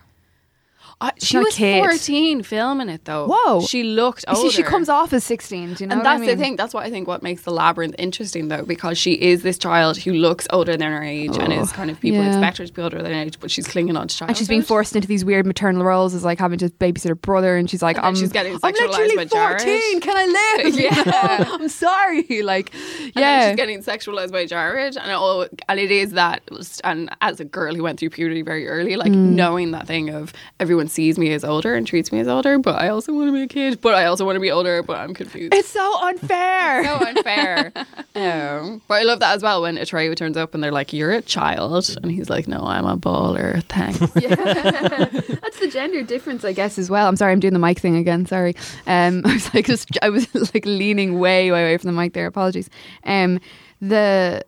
Uh, 1.01 1.11
she 1.17 1.37
was 1.37 1.55
kid. 1.55 1.79
14 1.81 2.43
filming 2.43 2.89
it 2.89 3.05
though. 3.05 3.27
Whoa. 3.33 3.61
She 3.61 3.83
looked 3.83 4.25
older. 4.27 4.41
see, 4.41 4.49
she 4.49 4.63
comes 4.63 4.89
off 4.89 5.13
as 5.13 5.23
16. 5.23 5.75
Do 5.75 5.83
you 5.83 5.87
know 5.87 5.93
and 5.93 5.99
what 6.03 6.07
I 6.07 6.17
that's 6.17 6.29
the 6.31 6.35
thing. 6.35 6.57
That's 6.57 6.73
what 6.73 6.85
I 6.85 6.89
think 6.89 7.07
what 7.07 7.23
makes 7.23 7.43
the 7.43 7.51
labyrinth 7.51 7.95
interesting, 7.97 8.49
though, 8.49 8.63
because 8.63 8.97
she 8.97 9.13
is 9.13 9.41
this 9.41 9.57
child 9.57 9.97
who 9.97 10.11
looks 10.13 10.45
older 10.51 10.75
than 10.75 10.91
her 10.91 11.01
age 11.01 11.37
and 11.37 11.53
is 11.53 11.71
Oh, 11.71 11.73
kind 11.75 11.89
of 11.89 12.01
people 12.01 12.19
yeah. 12.19 12.27
expect 12.27 12.57
her 12.57 12.65
to 12.67 12.73
be 12.73 12.81
older 12.81 13.01
than 13.01 13.13
her 13.13 13.19
age, 13.21 13.39
but 13.39 13.49
she's 13.49 13.65
clinging 13.65 13.95
on 13.95 14.09
to 14.09 14.15
childhood. 14.17 14.31
And 14.31 14.37
she's 14.37 14.49
being 14.49 14.61
forced 14.61 14.93
into 14.93 15.07
these 15.07 15.23
weird 15.23 15.45
maternal 15.45 15.85
roles 15.85 16.13
as 16.13 16.25
like 16.25 16.37
having 16.37 16.59
to 16.59 16.69
babysit 16.69 17.07
her 17.07 17.15
brother, 17.15 17.55
and 17.55 17.69
she's 17.69 17.81
like, 17.81 17.95
And 17.99 18.05
"I'm, 18.07 18.15
she's 18.15 18.33
getting 18.33 18.55
I'm 18.55 18.59
sexualized 18.59 18.89
literally 18.89 19.15
by 19.15 19.25
Jared. 19.25 19.61
14. 19.61 20.01
Can 20.01 20.17
I 20.17 20.63
live? 20.65 20.79
Yeah. 20.79 21.45
I'm 21.53 21.69
sorry. 21.69 22.41
Like, 22.41 22.73
yeah, 23.15 23.49
she's 23.51 23.55
getting 23.55 23.79
sexualized 23.81 24.33
by 24.33 24.45
Jared, 24.45 24.97
and 24.97 25.11
all, 25.13 25.47
and 25.69 25.79
it 25.79 25.91
is 25.91 26.11
that. 26.11 26.41
And 26.83 27.09
as 27.21 27.39
a 27.39 27.45
girl 27.45 27.73
who 27.73 27.83
went 27.83 27.99
through 28.01 28.09
puberty 28.09 28.41
very 28.41 28.67
early, 28.67 28.97
like 28.97 29.13
Mm. 29.13 29.31
knowing 29.33 29.71
that 29.71 29.87
thing 29.87 30.09
of 30.09 30.33
everyone 30.59 30.88
sees 30.89 31.17
me 31.17 31.31
as 31.33 31.43
older 31.43 31.75
and 31.75 31.85
treats 31.87 32.11
me 32.11 32.19
as 32.19 32.27
older, 32.27 32.57
but 32.59 32.75
I 32.81 32.89
also 32.89 33.13
want 33.13 33.27
to 33.27 33.33
be 33.33 33.43
a 33.43 33.47
kid, 33.47 33.79
but 33.81 33.95
I 33.95 34.05
also 34.05 34.25
want 34.25 34.35
to 34.35 34.39
be 34.39 34.51
older, 34.51 34.81
but 34.83 34.97
I'm 34.97 35.13
confused. 35.13 35.53
it's 35.53 35.69
so 35.69 35.97
unfair. 36.07 36.83
so 36.83 36.95
unfair. 36.95 37.71
um, 38.15 38.81
but 38.87 38.95
I 38.95 39.03
love 39.03 39.19
that 39.19 39.35
as 39.35 39.43
well 39.43 39.61
when 39.61 39.77
Atreyu 39.77 40.15
turns 40.15 40.37
up 40.37 40.53
and 40.53 40.63
they're 40.63 40.71
like, 40.71 40.91
"You're 40.93 41.11
a 41.11 41.21
child," 41.21 41.97
and 42.01 42.11
he's 42.11 42.29
like, 42.29 42.47
"No, 42.47 42.59
I'm 42.63 42.85
a 42.85 42.97
baller. 42.97 43.63
Thanks." 43.65 43.99
Yeah. 44.19 44.35
That's 44.35 45.59
the 45.59 45.69
gender 45.71 46.03
difference, 46.03 46.43
I 46.43 46.53
guess, 46.53 46.77
as 46.77 46.89
well. 46.89 47.07
I'm 47.07 47.15
sorry, 47.15 47.31
I'm 47.31 47.39
doing 47.39 47.53
the 47.53 47.59
mic 47.59 47.79
thing 47.79 47.95
again. 47.95 48.25
Sorry. 48.25 48.55
Um, 48.87 49.21
I 49.25 49.33
was 49.33 49.53
like, 49.53 49.65
just, 49.65 49.97
I 50.01 50.09
was 50.09 50.27
like 50.53 50.65
leaning 50.65 51.19
way, 51.19 51.51
way 51.51 51.63
away 51.63 51.77
from 51.77 51.87
the 51.93 51.99
mic 51.99 52.13
there. 52.13 52.25
Apologies. 52.27 52.69
Um, 53.03 53.39
the 53.81 54.43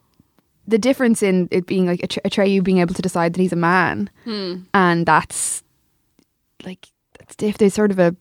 the 0.68 0.78
difference 0.78 1.24
in 1.24 1.48
it 1.52 1.66
being 1.66 1.86
like 1.88 2.00
Atre- 2.02 2.22
Atreyu 2.26 2.64
being 2.64 2.78
able 2.80 2.94
to 2.94 3.02
decide 3.02 3.34
that 3.34 3.42
he's 3.42 3.52
a 3.54 3.58
man, 3.58 4.10
and 4.74 5.06
that's 5.06 5.64
like 6.66 6.88
if 7.40 7.58
there's 7.58 7.74
sort 7.74 7.92
of 7.92 8.00
a 8.00 8.16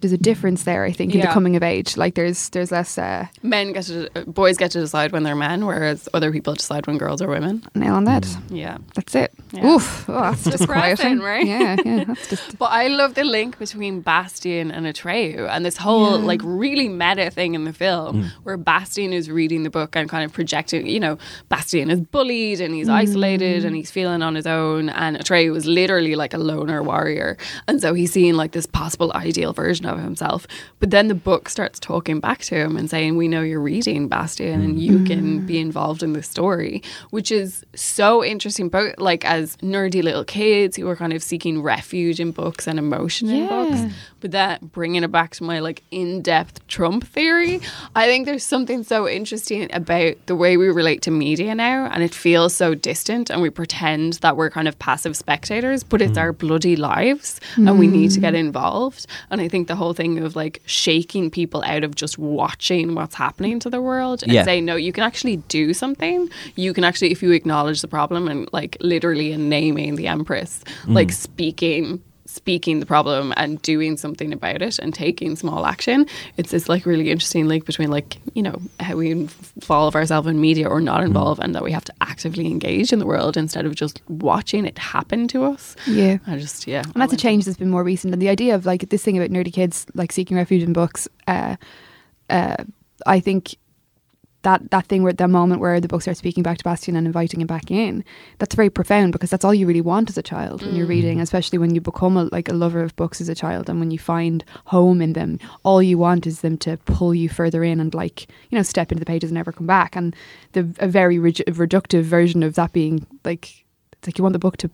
there's 0.00 0.12
a 0.12 0.18
difference 0.18 0.64
there. 0.64 0.84
I 0.84 0.92
think 0.92 1.14
in 1.14 1.20
the 1.20 1.26
coming 1.26 1.56
of 1.56 1.62
age, 1.62 1.96
like 1.96 2.14
there's 2.14 2.48
there's 2.50 2.70
less 2.70 2.98
uh, 2.98 3.26
men 3.42 3.72
get 3.72 3.84
to, 3.84 4.08
boys 4.26 4.56
get 4.56 4.70
to 4.72 4.80
decide 4.80 5.12
when 5.12 5.22
they're 5.22 5.36
men, 5.36 5.66
whereas 5.66 6.08
other 6.14 6.32
people 6.32 6.54
decide 6.54 6.86
when 6.86 6.98
girls 6.98 7.20
are 7.22 7.28
women. 7.28 7.62
nail 7.74 7.94
on 7.94 8.04
that. 8.04 8.22
Mm. 8.22 8.42
Yeah. 8.50 8.78
That's 8.94 9.14
it. 9.14 9.32
Yeah. 9.52 9.66
Oof, 9.66 10.08
oh, 10.08 10.12
that's 10.12 10.44
Depressing, 10.44 10.66
disquieting, 10.66 11.18
right? 11.20 11.46
Yeah, 11.46 11.76
yeah. 11.84 12.04
That's 12.04 12.28
just 12.28 12.58
But 12.58 12.72
I 12.72 12.88
love 12.88 13.14
the 13.14 13.24
link 13.24 13.58
between 13.58 14.00
Bastian 14.00 14.70
and 14.70 14.86
Atreyu 14.86 15.48
and 15.48 15.64
this 15.64 15.76
whole 15.76 16.18
Yeah. 16.18 16.26
like 16.26 16.40
really 16.44 16.88
meta 16.88 17.30
thing 17.30 17.54
in 17.54 17.64
the 17.64 17.72
film 17.72 18.24
mm. 18.24 18.30
where 18.44 18.56
Bastian 18.56 19.12
is 19.12 19.30
reading 19.30 19.62
the 19.62 19.70
book 19.70 19.96
and 19.96 20.08
kind 20.08 20.24
of 20.24 20.32
projecting, 20.32 20.86
you 20.86 21.00
know, 21.00 21.18
Bastian 21.48 21.90
is 21.90 22.00
bullied 22.00 22.60
and 22.60 22.74
he's 22.74 22.88
mm. 22.88 22.94
isolated 22.94 23.64
and 23.64 23.74
he's 23.74 23.90
feeling 23.90 24.22
on 24.22 24.34
his 24.34 24.46
own 24.46 24.88
and 24.90 25.16
Atreyu 25.16 25.56
is 25.56 25.66
literally 25.66 26.14
like 26.14 26.34
a 26.34 26.38
loner 26.38 26.82
warrior. 26.82 27.36
And 27.66 27.80
so 27.80 27.94
he's 27.94 28.12
seeing 28.12 28.34
like 28.34 28.52
this 28.52 28.66
possible 28.66 29.12
ideal 29.14 29.52
version 29.52 29.86
of 29.88 29.98
himself. 29.98 30.46
But 30.80 30.90
then 30.90 31.08
the 31.08 31.14
book 31.14 31.48
starts 31.48 31.78
talking 31.78 32.20
back 32.20 32.40
to 32.42 32.54
him 32.54 32.76
and 32.76 32.88
saying, 32.88 33.16
We 33.16 33.28
know 33.28 33.42
you're 33.42 33.60
reading 33.60 34.08
Bastian 34.08 34.60
and 34.60 34.78
you 34.78 35.04
can 35.04 35.40
mm. 35.40 35.46
be 35.46 35.58
involved 35.58 36.02
in 36.02 36.12
the 36.12 36.22
story, 36.22 36.82
which 37.10 37.32
is 37.32 37.64
so 37.74 38.24
interesting, 38.24 38.68
both 38.68 38.94
like 38.98 39.24
as 39.24 39.56
nerdy 39.58 40.02
little 40.02 40.24
kids 40.24 40.76
who 40.76 40.88
are 40.88 40.96
kind 40.96 41.12
of 41.12 41.22
seeking 41.22 41.62
refuge 41.62 42.20
in 42.20 42.30
books 42.32 42.66
and 42.66 42.78
emotion 42.78 43.28
in 43.28 43.48
books. 43.48 43.94
But 44.20 44.32
that 44.32 44.72
bringing 44.72 45.04
it 45.04 45.12
back 45.12 45.32
to 45.36 45.44
my 45.44 45.60
like 45.60 45.82
in-depth 45.90 46.66
Trump 46.66 47.06
theory, 47.06 47.60
I 47.94 48.06
think 48.06 48.26
there's 48.26 48.44
something 48.44 48.82
so 48.82 49.08
interesting 49.08 49.68
about 49.72 50.14
the 50.26 50.34
way 50.34 50.56
we 50.56 50.68
relate 50.68 51.02
to 51.02 51.10
media 51.10 51.54
now, 51.54 51.86
and 51.92 52.02
it 52.02 52.14
feels 52.14 52.54
so 52.54 52.74
distant, 52.74 53.30
and 53.30 53.40
we 53.40 53.50
pretend 53.50 54.14
that 54.14 54.36
we're 54.36 54.50
kind 54.50 54.68
of 54.68 54.78
passive 54.78 55.16
spectators, 55.16 55.84
but 55.84 56.02
it's 56.02 56.18
mm. 56.18 56.22
our 56.22 56.32
bloody 56.32 56.76
lives, 56.76 57.40
and 57.56 57.78
we 57.78 57.86
need 57.86 58.10
to 58.12 58.20
get 58.20 58.34
mm. 58.34 58.38
involved. 58.38 59.06
And 59.30 59.40
I 59.40 59.48
think 59.48 59.68
the 59.68 59.76
whole 59.76 59.94
thing 59.94 60.18
of 60.18 60.34
like 60.36 60.62
shaking 60.66 61.30
people 61.30 61.62
out 61.64 61.84
of 61.84 61.94
just 61.94 62.18
watching 62.18 62.94
what's 62.94 63.14
happening 63.14 63.60
to 63.60 63.70
the 63.70 63.80
world 63.80 64.22
and 64.22 64.32
Yeah. 64.32 64.44
saying 64.44 64.64
no, 64.64 64.76
you 64.76 64.92
can 64.92 65.04
actually 65.04 65.36
do 65.48 65.72
something. 65.74 66.28
You 66.56 66.72
can 66.72 66.84
actually, 66.84 67.12
if 67.12 67.22
you 67.22 67.32
acknowledge 67.32 67.80
the 67.80 67.88
problem 67.88 68.28
and 68.28 68.48
like 68.52 68.76
literally 68.80 69.32
in 69.32 69.48
naming 69.48 69.96
the 69.96 70.06
empress, 70.08 70.64
like 70.86 71.08
mm. 71.08 71.14
speaking 71.14 72.02
speaking 72.38 72.80
the 72.80 72.86
problem 72.86 73.32
and 73.36 73.60
doing 73.62 73.96
something 73.96 74.32
about 74.32 74.62
it 74.62 74.78
and 74.78 74.94
taking 74.94 75.36
small 75.36 75.66
action 75.66 76.06
it's 76.36 76.50
this 76.50 76.68
like 76.68 76.86
really 76.86 77.10
interesting 77.10 77.46
link 77.46 77.64
between 77.64 77.90
like 77.90 78.18
you 78.34 78.42
know 78.42 78.56
how 78.80 78.96
we 78.96 79.10
involve 79.10 79.94
ourselves 79.94 80.26
in 80.26 80.40
media 80.40 80.68
or 80.68 80.80
not 80.80 81.02
involve 81.02 81.38
and 81.40 81.54
that 81.54 81.62
we 81.62 81.72
have 81.72 81.84
to 81.84 81.94
actively 82.00 82.46
engage 82.46 82.92
in 82.92 82.98
the 82.98 83.06
world 83.06 83.36
instead 83.36 83.64
of 83.66 83.74
just 83.74 84.00
watching 84.08 84.64
it 84.64 84.78
happen 84.78 85.28
to 85.28 85.44
us 85.44 85.76
yeah. 85.86 86.18
i 86.26 86.36
just 86.36 86.66
yeah 86.66 86.82
And 86.98 87.02
that's 87.02 87.12
a 87.12 87.16
change 87.16 87.44
that's 87.44 87.56
been 87.56 87.70
more 87.70 87.84
recent. 87.84 88.12
And 88.12 88.20
the 88.20 88.28
idea 88.28 88.54
of 88.54 88.66
like 88.66 88.88
this 88.88 89.02
thing 89.04 89.16
about 89.16 89.30
nerdy 89.30 89.52
kids 89.52 89.86
like 89.94 90.12
seeking 90.12 90.36
refuge 90.36 90.62
in 90.62 90.72
books, 90.72 91.08
uh, 91.26 91.56
uh, 92.30 92.56
I 93.06 93.20
think 93.20 93.56
that 94.42 94.70
that 94.70 94.86
thing 94.86 95.02
where 95.02 95.12
the 95.12 95.26
moment 95.26 95.60
where 95.60 95.80
the 95.80 95.88
book 95.88 96.02
starts 96.02 96.18
speaking 96.18 96.42
back 96.42 96.58
to 96.58 96.64
Bastian 96.64 96.96
and 96.96 97.06
inviting 97.06 97.40
him 97.40 97.46
back 97.46 97.70
in, 97.70 98.04
that's 98.38 98.54
very 98.54 98.70
profound 98.70 99.12
because 99.12 99.30
that's 99.30 99.44
all 99.44 99.54
you 99.54 99.66
really 99.66 99.80
want 99.80 100.08
as 100.08 100.16
a 100.18 100.22
child 100.22 100.62
when 100.62 100.76
you're 100.76 100.86
reading, 100.86 101.20
especially 101.20 101.58
when 101.58 101.74
you 101.74 101.80
become 101.80 102.16
a, 102.16 102.24
like 102.24 102.48
a 102.48 102.52
lover 102.52 102.82
of 102.82 102.94
books 102.94 103.20
as 103.20 103.28
a 103.28 103.34
child 103.34 103.68
and 103.68 103.80
when 103.80 103.90
you 103.90 103.98
find 103.98 104.44
home 104.66 105.02
in 105.02 105.14
them. 105.14 105.38
All 105.64 105.82
you 105.82 105.98
want 105.98 106.26
is 106.26 106.40
them 106.40 106.56
to 106.58 106.76
pull 106.84 107.14
you 107.14 107.28
further 107.28 107.64
in 107.64 107.80
and 107.80 107.92
like 107.94 108.30
you 108.50 108.56
know 108.56 108.62
step 108.62 108.92
into 108.92 109.00
the 109.00 109.06
pages 109.06 109.30
and 109.30 109.34
never 109.34 109.52
come 109.52 109.66
back. 109.66 109.96
And 109.96 110.14
the 110.52 110.68
a 110.78 110.86
very 110.86 111.16
redu- 111.16 111.44
reductive 111.46 112.02
version 112.02 112.42
of 112.42 112.54
that 112.54 112.72
being 112.72 113.06
like 113.24 113.64
it's 113.94 114.06
like 114.06 114.18
you 114.18 114.22
want 114.22 114.34
the 114.34 114.38
book 114.38 114.56
to 114.58 114.70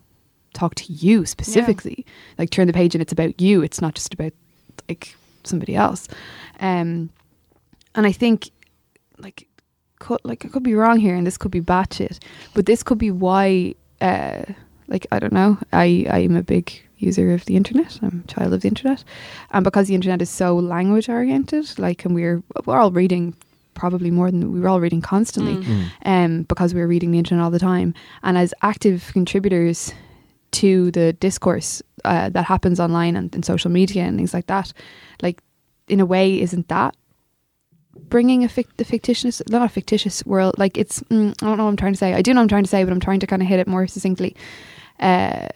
talk 0.53 0.75
to 0.75 0.93
you 0.93 1.25
specifically. 1.25 2.05
Like 2.39 2.51
turn 2.51 2.67
the 2.67 2.73
page 2.75 2.95
and 2.95 3.01
it's 3.01 3.13
about 3.13 3.41
you. 3.41 3.63
It's 3.63 3.81
not 3.81 3.95
just 3.95 4.13
about 4.13 4.33
like 4.89 5.17
somebody 5.43 5.75
else. 5.75 6.07
Um 6.61 7.11
and 7.97 8.07
i 8.07 8.13
think 8.13 8.51
like 9.19 9.47
could, 10.05 10.21
like 10.31 10.45
i 10.45 10.49
could 10.49 10.63
be 10.63 10.75
wrong 10.75 10.99
here 10.99 11.17
and 11.19 11.27
this 11.27 11.39
could 11.39 11.51
be 11.59 11.61
batshit 11.73 12.19
but 12.55 12.67
this 12.67 12.83
could 12.83 12.99
be 12.99 13.11
why 13.11 13.75
uh 14.01 14.43
like 14.89 15.07
i 15.15 15.19
don't 15.19 15.33
know. 15.33 15.53
I 15.73 15.87
i'm 16.17 16.37
a 16.37 16.43
big 16.43 16.67
user 17.05 17.33
of 17.33 17.45
the 17.45 17.57
internet. 17.57 17.99
I'm 18.03 18.25
a 18.25 18.33
child 18.33 18.53
of 18.53 18.61
the 18.63 18.69
internet. 18.69 19.05
And 19.51 19.65
because 19.65 19.89
the 19.89 19.95
internet 19.95 20.23
is 20.23 20.31
so 20.31 20.57
language 20.57 21.09
oriented 21.09 21.79
like 21.79 22.05
and 22.05 22.15
we're 22.15 22.43
we're 22.65 22.79
all 22.79 22.91
reading 22.91 23.35
probably 23.75 24.11
more 24.11 24.31
than 24.31 24.53
we 24.53 24.61
were 24.61 24.69
all 24.69 24.81
reading 24.81 25.03
constantly 25.03 25.57
um, 26.05 26.43
because 26.45 26.73
we 26.75 26.81
were 26.81 26.87
reading 26.87 27.11
the 27.11 27.19
internet 27.19 27.43
all 27.45 27.51
the 27.51 27.59
time. 27.59 27.93
And 28.23 28.39
as 28.39 28.55
active 28.63 29.11
contributors 29.13 29.93
to 30.53 30.93
the 30.93 31.13
discourse 31.15 31.83
uh, 32.05 32.29
that 32.31 32.45
happens 32.45 32.79
online 32.79 33.17
and 33.17 33.35
in 33.35 33.43
social 33.43 33.71
media 33.71 34.05
and 34.05 34.17
things 34.17 34.33
like 34.33 34.47
that, 34.47 34.73
like 35.23 35.43
in 35.89 35.99
a 36.01 36.07
way, 36.07 36.41
isn't 36.41 36.69
that 36.69 36.95
bringing 37.97 38.45
a 38.45 38.49
fic- 38.49 38.77
the 38.77 38.85
fictitious, 38.85 39.41
not 39.49 39.63
a 39.63 39.69
fictitious 39.69 40.25
world? 40.27 40.55
Like 40.59 40.77
it's, 40.79 41.01
mm, 41.05 41.31
I 41.43 41.47
don't 41.47 41.57
know 41.59 41.65
what 41.65 41.71
I'm 41.71 41.77
trying 41.77 41.93
to 41.93 41.99
say. 41.99 42.15
I 42.15 42.23
do 42.23 42.33
know 42.35 42.41
what 42.41 42.45
I'm 42.45 42.49
trying 42.49 42.65
to 42.65 42.71
say, 42.71 42.85
but 42.85 42.93
I'm 42.93 43.01
trying 43.01 43.21
to 43.21 43.27
kind 43.27 43.43
of 43.43 43.49
hit 43.49 43.59
it 43.61 43.67
more 43.67 43.87
succinctly. 43.87 44.37
Uh, 45.01 45.49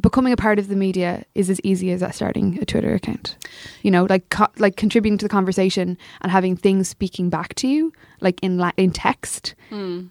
becoming 0.00 0.32
a 0.32 0.36
part 0.36 0.58
of 0.58 0.68
the 0.68 0.76
media 0.76 1.24
is 1.34 1.50
as 1.50 1.60
easy 1.62 1.90
as 1.92 2.00
that 2.00 2.14
starting 2.14 2.58
a 2.60 2.64
Twitter 2.64 2.94
account. 2.94 3.36
You 3.82 3.90
know, 3.90 4.06
like 4.08 4.28
co- 4.30 4.48
like 4.58 4.76
contributing 4.76 5.18
to 5.18 5.26
the 5.26 5.28
conversation 5.28 5.98
and 6.22 6.32
having 6.32 6.56
things 6.56 6.88
speaking 6.88 7.28
back 7.28 7.54
to 7.56 7.68
you, 7.68 7.92
like 8.20 8.40
in 8.42 8.56
la- 8.58 8.72
in 8.78 8.92
text, 8.92 9.54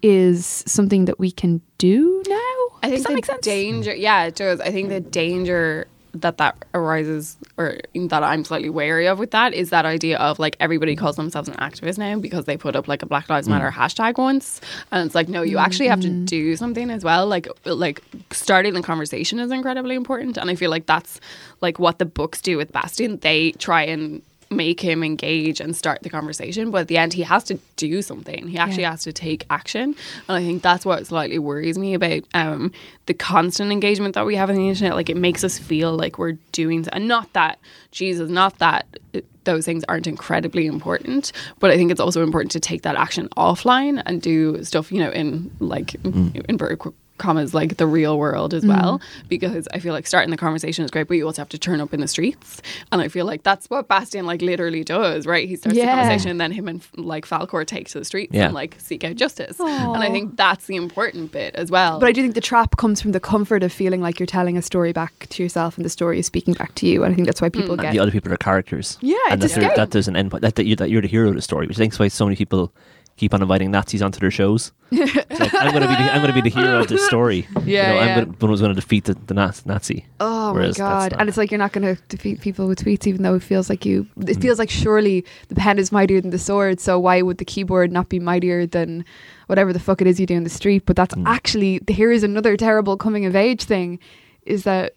is 0.02 0.62
something 0.66 1.04
that 1.06 1.18
we 1.18 1.30
can 1.32 1.60
do 1.78 2.22
now. 2.28 2.36
I 2.82 2.88
think 2.88 2.92
Does 2.94 3.02
that 3.02 3.08
the 3.08 3.14
make 3.16 3.26
sense? 3.26 3.40
danger, 3.44 3.94
yeah, 3.94 4.24
it 4.24 4.36
does. 4.36 4.60
I 4.60 4.70
think 4.70 4.88
the 4.90 5.00
danger 5.00 5.86
that 6.14 6.38
that 6.38 6.56
arises 6.74 7.36
or 7.56 7.78
that 7.94 8.22
I'm 8.22 8.44
slightly 8.44 8.70
wary 8.70 9.06
of 9.06 9.18
with 9.18 9.30
that 9.30 9.54
is 9.54 9.70
that 9.70 9.84
idea 9.84 10.18
of 10.18 10.38
like 10.38 10.56
everybody 10.60 10.96
calls 10.96 11.16
themselves 11.16 11.48
an 11.48 11.54
activist 11.56 11.98
now 11.98 12.18
because 12.18 12.44
they 12.44 12.56
put 12.56 12.76
up 12.76 12.88
like 12.88 13.02
a 13.02 13.06
Black 13.06 13.28
Lives 13.28 13.46
mm. 13.46 13.52
Matter 13.52 13.70
hashtag 13.70 14.18
once. 14.18 14.60
And 14.90 15.06
it's 15.06 15.14
like 15.14 15.28
no 15.28 15.42
you 15.42 15.58
actually 15.58 15.88
have 15.88 16.00
to 16.00 16.08
mm. 16.08 16.26
do 16.26 16.56
something 16.56 16.90
as 16.90 17.04
well. 17.04 17.26
Like 17.26 17.48
like 17.64 18.02
starting 18.30 18.74
the 18.74 18.82
conversation 18.82 19.38
is 19.38 19.50
incredibly 19.50 19.94
important. 19.94 20.36
And 20.36 20.50
I 20.50 20.54
feel 20.54 20.70
like 20.70 20.86
that's 20.86 21.20
like 21.60 21.78
what 21.78 21.98
the 21.98 22.06
books 22.06 22.40
do 22.40 22.56
with 22.56 22.72
Bastian. 22.72 23.18
They 23.18 23.52
try 23.52 23.82
and 23.82 24.22
make 24.52 24.80
him 24.80 25.04
engage 25.04 25.60
and 25.60 25.76
start 25.76 26.02
the 26.02 26.10
conversation. 26.10 26.72
But 26.72 26.82
at 26.82 26.88
the 26.88 26.98
end, 26.98 27.12
he 27.12 27.22
has 27.22 27.44
to 27.44 27.58
do 27.76 28.02
something. 28.02 28.48
He 28.48 28.58
actually 28.58 28.82
Yeah. 28.82 28.90
has 28.90 29.04
to 29.04 29.12
take 29.12 29.46
action. 29.48 29.94
And 30.28 30.36
I 30.36 30.42
think 30.42 30.62
that's 30.62 30.84
what 30.84 31.06
slightly 31.06 31.38
worries 31.38 31.78
me 31.78 31.94
about 31.94 32.22
um, 32.34 32.72
the 33.06 33.14
constant 33.14 33.70
engagement 33.70 34.14
that 34.16 34.26
we 34.26 34.34
have 34.34 34.50
on 34.50 34.56
the 34.56 34.68
internet. 34.68 34.96
Like 34.96 35.08
it 35.08 35.16
makes 35.16 35.44
us 35.44 35.56
feel 35.58 35.96
like 35.96 36.18
we're 36.18 36.36
doing, 36.50 36.84
and 36.92 37.06
not 37.06 37.32
that, 37.34 37.60
Jesus, 37.92 38.28
not 38.28 38.58
that 38.58 38.86
uh, 39.14 39.20
those 39.44 39.64
things 39.64 39.84
aren't 39.88 40.08
incredibly 40.08 40.66
important. 40.66 41.30
But 41.60 41.70
I 41.70 41.76
think 41.76 41.92
it's 41.92 42.00
also 42.00 42.22
important 42.22 42.50
to 42.52 42.60
take 42.60 42.82
that 42.82 42.96
action 42.96 43.28
offline 43.36 44.02
and 44.04 44.20
do 44.20 44.64
stuff, 44.64 44.90
you 44.90 44.98
know, 44.98 45.10
in 45.10 45.50
like, 45.60 45.94
in 46.04 46.44
inverted 46.48 46.80
qu- 46.80 46.94
commas 47.20 47.54
like 47.54 47.76
the 47.76 47.86
real 47.86 48.18
world 48.18 48.52
as 48.52 48.66
well 48.66 48.98
mm-hmm. 48.98 49.28
because 49.28 49.68
I 49.72 49.78
feel 49.78 49.92
like 49.92 50.06
starting 50.08 50.30
the 50.30 50.36
conversation 50.36 50.84
is 50.84 50.90
great 50.90 51.06
but 51.06 51.16
you 51.16 51.26
also 51.26 51.40
have 51.42 51.48
to 51.50 51.58
turn 51.58 51.80
up 51.80 51.94
in 51.94 52.00
the 52.00 52.08
streets 52.08 52.60
and 52.90 53.00
I 53.00 53.06
feel 53.08 53.26
like 53.26 53.44
that's 53.44 53.70
what 53.70 53.86
Bastian 53.86 54.26
like 54.26 54.42
literally 54.42 54.82
does 54.82 55.26
right 55.26 55.48
he 55.48 55.54
starts 55.56 55.76
Yeah. 55.76 55.86
the 55.86 55.92
conversation 56.02 56.30
and 56.32 56.40
then 56.40 56.50
him 56.50 56.66
and 56.66 56.84
like 56.96 57.26
Falkor 57.26 57.64
take 57.66 57.88
to 57.90 57.98
the 58.00 58.04
streets 58.04 58.34
Yeah. 58.34 58.46
and 58.46 58.54
like 58.54 58.74
seek 58.78 59.04
out 59.04 59.14
justice 59.14 59.60
and 59.60 60.02
I 60.02 60.10
think 60.10 60.36
that's 60.36 60.66
the 60.66 60.76
important 60.76 61.30
bit 61.30 61.54
as 61.54 61.70
well 61.70 62.00
But 62.00 62.08
I 62.08 62.12
do 62.12 62.22
think 62.22 62.34
the 62.34 62.40
trap 62.40 62.76
comes 62.76 63.00
from 63.00 63.12
the 63.12 63.20
comfort 63.20 63.62
of 63.62 63.72
feeling 63.72 64.00
like 64.00 64.18
you're 64.18 64.26
telling 64.26 64.56
a 64.56 64.62
story 64.62 64.92
back 64.92 65.28
to 65.28 65.42
yourself 65.42 65.76
and 65.76 65.84
the 65.84 65.90
story 65.90 66.18
is 66.18 66.26
speaking 66.26 66.54
back 66.54 66.74
to 66.76 66.86
you. 66.86 67.04
And 67.04 67.12
I 67.12 67.14
think 67.14 67.26
that's 67.26 67.40
why 67.40 67.48
people 67.48 67.72
and 67.72 67.82
get 67.82 67.92
the 67.92 67.98
other 67.98 68.10
people 68.10 68.32
are 68.32 68.36
characters. 68.36 68.98
Yeah, 69.00 69.16
and 69.30 69.42
it's 69.42 69.54
that, 69.54 69.60
a 69.60 69.66
there, 69.66 69.76
that 69.76 69.90
there's 69.90 70.08
an 70.08 70.16
end 70.16 70.30
point. 70.30 70.42
That, 70.42 70.54
that, 70.56 70.64
you're, 70.66 70.76
that 70.76 70.90
you're 70.90 71.02
the 71.02 71.08
hero 71.08 71.28
of 71.28 71.34
the 71.34 71.42
story, 71.42 71.66
which 71.66 71.76
I 71.76 71.80
think 71.80 71.92
is 71.92 71.98
why 71.98 72.08
so 72.08 72.24
many 72.24 72.36
people 72.36 72.72
keep 73.20 73.34
on 73.34 73.42
inviting 73.42 73.70
Nazis 73.70 74.00
onto 74.02 74.18
their 74.18 74.30
shows. 74.30 74.72
It's 74.92 75.38
like, 75.38 75.54
I'm 75.54 75.70
going 75.72 75.82
to 75.82 75.88
be 75.88 75.94
the, 75.94 76.12
I'm 76.14 76.26
to 76.26 76.32
be 76.32 76.40
the 76.40 76.48
hero 76.60 76.80
of 76.80 76.88
this 76.88 77.04
story. 77.06 77.46
Yeah, 77.64 77.64
you 77.64 77.66
know, 77.66 77.94
yeah. 77.94 78.00
I'm 78.00 78.14
gonna, 78.24 78.36
the 78.38 78.46
one 78.46 78.50
who's 78.50 78.60
going 78.60 78.74
to 78.74 78.80
defeat 78.80 79.04
the, 79.04 79.14
the 79.26 79.34
Nazi. 79.34 80.06
Oh 80.18 80.54
my 80.54 80.70
god! 80.72 81.12
And 81.18 81.28
it's 81.28 81.36
like 81.38 81.50
you're 81.52 81.58
not 81.66 81.72
going 81.72 81.94
to 81.94 82.00
defeat 82.08 82.40
people 82.40 82.66
with 82.66 82.82
tweets, 82.82 83.06
even 83.06 83.22
though 83.22 83.34
it 83.34 83.42
feels 83.42 83.68
like 83.68 83.84
you. 83.84 84.06
It 84.16 84.36
Mm. 84.38 84.42
feels 84.42 84.58
like 84.58 84.70
surely 84.70 85.24
the 85.48 85.54
pen 85.54 85.78
is 85.78 85.92
mightier 85.92 86.20
than 86.20 86.30
the 86.30 86.38
sword. 86.38 86.80
So 86.80 86.98
why 86.98 87.20
would 87.22 87.38
the 87.38 87.44
keyboard 87.44 87.92
not 87.92 88.08
be 88.08 88.18
mightier 88.18 88.66
than 88.66 89.04
whatever 89.48 89.72
the 89.72 89.78
fuck 89.80 90.00
it 90.00 90.06
is 90.06 90.18
you 90.18 90.26
do 90.26 90.34
in 90.34 90.44
the 90.44 90.50
street? 90.60 90.82
But 90.86 90.96
Mm. 90.96 91.00
that's 91.02 91.14
actually 91.26 91.80
here 91.88 92.10
is 92.10 92.22
another 92.24 92.56
terrible 92.56 92.96
coming 92.96 93.26
of 93.26 93.36
age 93.36 93.62
thing, 93.64 93.98
is 94.46 94.64
that 94.64 94.94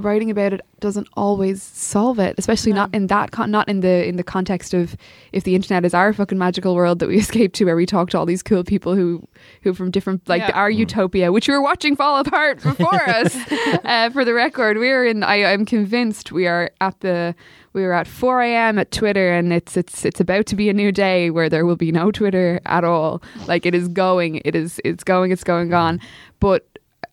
writing 0.00 0.30
about 0.30 0.52
it 0.52 0.60
doesn't 0.78 1.08
always 1.16 1.60
solve 1.60 2.20
it, 2.20 2.36
especially 2.38 2.72
not 2.72 2.94
in 2.94 3.08
that 3.08 3.32
con- 3.32 3.50
not 3.50 3.68
in 3.68 3.80
the 3.80 4.06
in 4.06 4.16
the 4.16 4.22
context 4.22 4.72
of 4.72 4.96
if 5.32 5.42
the 5.42 5.56
internet 5.56 5.84
is 5.84 5.92
our 5.92 6.12
fucking 6.12 6.38
magical 6.38 6.76
world 6.76 7.00
that 7.00 7.08
we 7.08 7.16
escape 7.18 7.52
to, 7.54 7.64
where 7.64 7.74
we 7.74 7.84
talk 7.84 8.08
to 8.10 8.18
all 8.18 8.24
these 8.24 8.42
cool 8.42 8.62
people 8.62 8.94
who 8.94 9.26
who 9.62 9.74
from 9.74 9.90
different 9.90 10.28
like 10.28 10.40
Yeah. 10.42 10.52
our 10.52 10.70
utopia, 10.70 11.32
which 11.32 11.48
we 11.48 11.54
were 11.54 11.62
watching 11.62 11.96
fall 11.96 12.20
apart 12.20 12.62
before 12.62 12.94
us. 13.08 13.36
Uh, 13.84 14.10
for 14.10 14.24
the 14.24 14.34
record, 14.34 14.76
we 14.78 14.90
are 14.90 15.04
in. 15.04 15.22
I, 15.22 15.44
I'm 15.52 15.64
convinced 15.64 16.30
we 16.32 16.46
are 16.46 16.70
at 16.80 17.00
the. 17.00 17.34
We 17.72 17.82
were 17.82 17.92
at 17.92 18.06
4 18.06 18.42
a.m. 18.42 18.78
at 18.78 18.90
Twitter, 18.90 19.30
and 19.32 19.52
it's 19.52 19.76
it's 19.76 20.04
it's 20.04 20.20
about 20.20 20.46
to 20.46 20.56
be 20.56 20.68
a 20.68 20.72
new 20.72 20.92
day 20.92 21.30
where 21.30 21.48
there 21.48 21.64
will 21.66 21.76
be 21.76 21.90
no 21.92 22.10
Twitter 22.10 22.60
at 22.66 22.84
all. 22.84 23.22
Like 23.46 23.66
it 23.66 23.74
is 23.74 23.88
going, 23.88 24.40
it 24.44 24.54
is 24.54 24.80
it's 24.84 25.04
going, 25.04 25.30
it's 25.32 25.44
going 25.44 25.70
gone. 25.70 26.00
But 26.40 26.66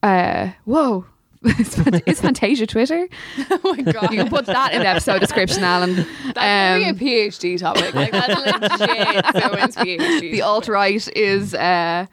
uh, 0.04 0.52
whoa. 0.66 1.06
is 1.60 1.78
is 2.06 2.22
Fantasia 2.22 2.66
Twitter? 2.68 3.08
oh 3.52 3.60
my 3.78 3.82
god 3.82 4.12
You 4.12 4.20
can 4.20 4.30
put 4.30 4.46
that 4.48 4.74
in 4.74 4.80
the 4.82 4.88
episode 4.88 5.20
description, 5.20 5.64
Alan. 5.64 5.96
that's 6.34 6.38
Um, 6.38 6.90
a 6.90 6.94
PhD 7.00 7.58
topic 7.60 7.94
like 7.94 8.12
that's 8.12 8.80
legit 8.80 9.26
someone's 9.44 9.76
PhD 9.76 10.20
the 10.32 10.42
alt 10.42 10.68
right 10.68 11.08
is 11.16 11.54
uh, 11.54 12.06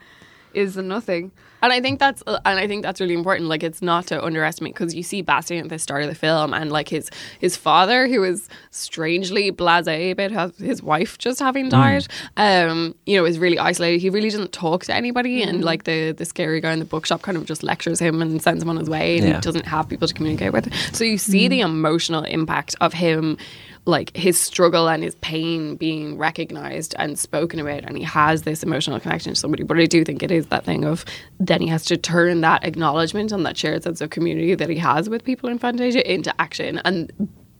is 0.53 0.77
nothing. 0.77 1.31
And 1.63 1.71
I 1.71 1.79
think 1.81 1.99
that's 1.99 2.21
uh, 2.27 2.39
and 2.45 2.59
I 2.59 2.67
think 2.67 2.83
that's 2.83 2.99
really 3.01 3.13
important. 3.15 3.47
Like 3.49 3.63
it's 3.63 3.81
not 3.81 4.05
to 4.07 4.23
underestimate 4.23 4.73
because 4.75 4.93
you 4.93 5.01
see 5.01 5.21
Bastian 5.21 5.59
at 5.63 5.69
the 5.69 5.79
start 5.79 6.03
of 6.03 6.09
the 6.09 6.15
film, 6.15 6.53
and 6.53 6.71
like 6.71 6.89
his 6.89 7.09
his 7.39 7.55
father, 7.55 8.07
who 8.07 8.23
is 8.23 8.49
strangely 8.71 9.49
blasé 9.51 10.11
about 10.11 10.53
his 10.57 10.83
wife 10.83 11.17
just 11.17 11.39
having 11.39 11.69
died, 11.69 12.05
um, 12.37 12.93
you 13.05 13.17
know, 13.17 13.23
is 13.25 13.39
really 13.39 13.57
isolated. 13.57 13.99
He 14.01 14.09
really 14.09 14.29
doesn't 14.29 14.51
talk 14.51 14.83
to 14.85 14.93
anybody, 14.93 15.41
and 15.41 15.63
like 15.63 15.85
the 15.85 16.11
the 16.11 16.25
scary 16.25 16.59
guy 16.59 16.73
in 16.73 16.79
the 16.79 16.85
bookshop 16.85 17.21
kind 17.21 17.37
of 17.37 17.45
just 17.45 17.63
lectures 17.63 17.97
him 17.99 18.21
and 18.21 18.41
sends 18.41 18.61
him 18.61 18.69
on 18.69 18.75
his 18.77 18.89
way, 18.89 19.17
and 19.19 19.27
Yeah. 19.27 19.35
he 19.35 19.41
doesn't 19.41 19.65
have 19.65 19.87
people 19.87 20.07
to 20.07 20.13
communicate 20.13 20.51
with. 20.53 20.71
So 20.93 21.05
you 21.05 21.17
see 21.17 21.47
the 21.47 21.61
emotional 21.61 22.23
impact 22.25 22.75
of 22.81 22.91
him 22.93 23.37
like 23.85 24.15
his 24.15 24.39
struggle 24.39 24.87
and 24.87 25.03
his 25.03 25.15
pain 25.15 25.75
being 25.75 26.17
recognized 26.17 26.95
and 26.97 27.19
spoken 27.19 27.59
about 27.59 27.83
and 27.83 27.97
he 27.97 28.03
has 28.03 28.43
this 28.43 28.63
emotional 28.63 28.99
connection 28.99 29.33
to 29.33 29.39
somebody. 29.39 29.63
But 29.63 29.79
i 29.79 29.85
do 29.85 30.03
think 30.05 30.23
it 30.23 30.31
is 30.31 30.47
that 30.47 30.63
thing 30.63 30.85
of 30.85 31.03
then 31.39 31.61
he 31.61 31.67
has 31.67 31.85
to 31.85 31.97
turn 31.97 32.41
that 32.41 32.63
acknowledgement 32.63 33.31
and 33.31 33.45
that 33.45 33.57
shared 33.57 33.83
sense 33.83 33.99
of 34.01 34.09
community 34.09 34.55
that 34.55 34.69
he 34.69 34.77
has 34.77 35.09
with 35.09 35.23
people 35.23 35.49
in 35.49 35.59
fantasia 35.59 36.09
into 36.11 36.33
action 36.41 36.79
and 36.85 37.11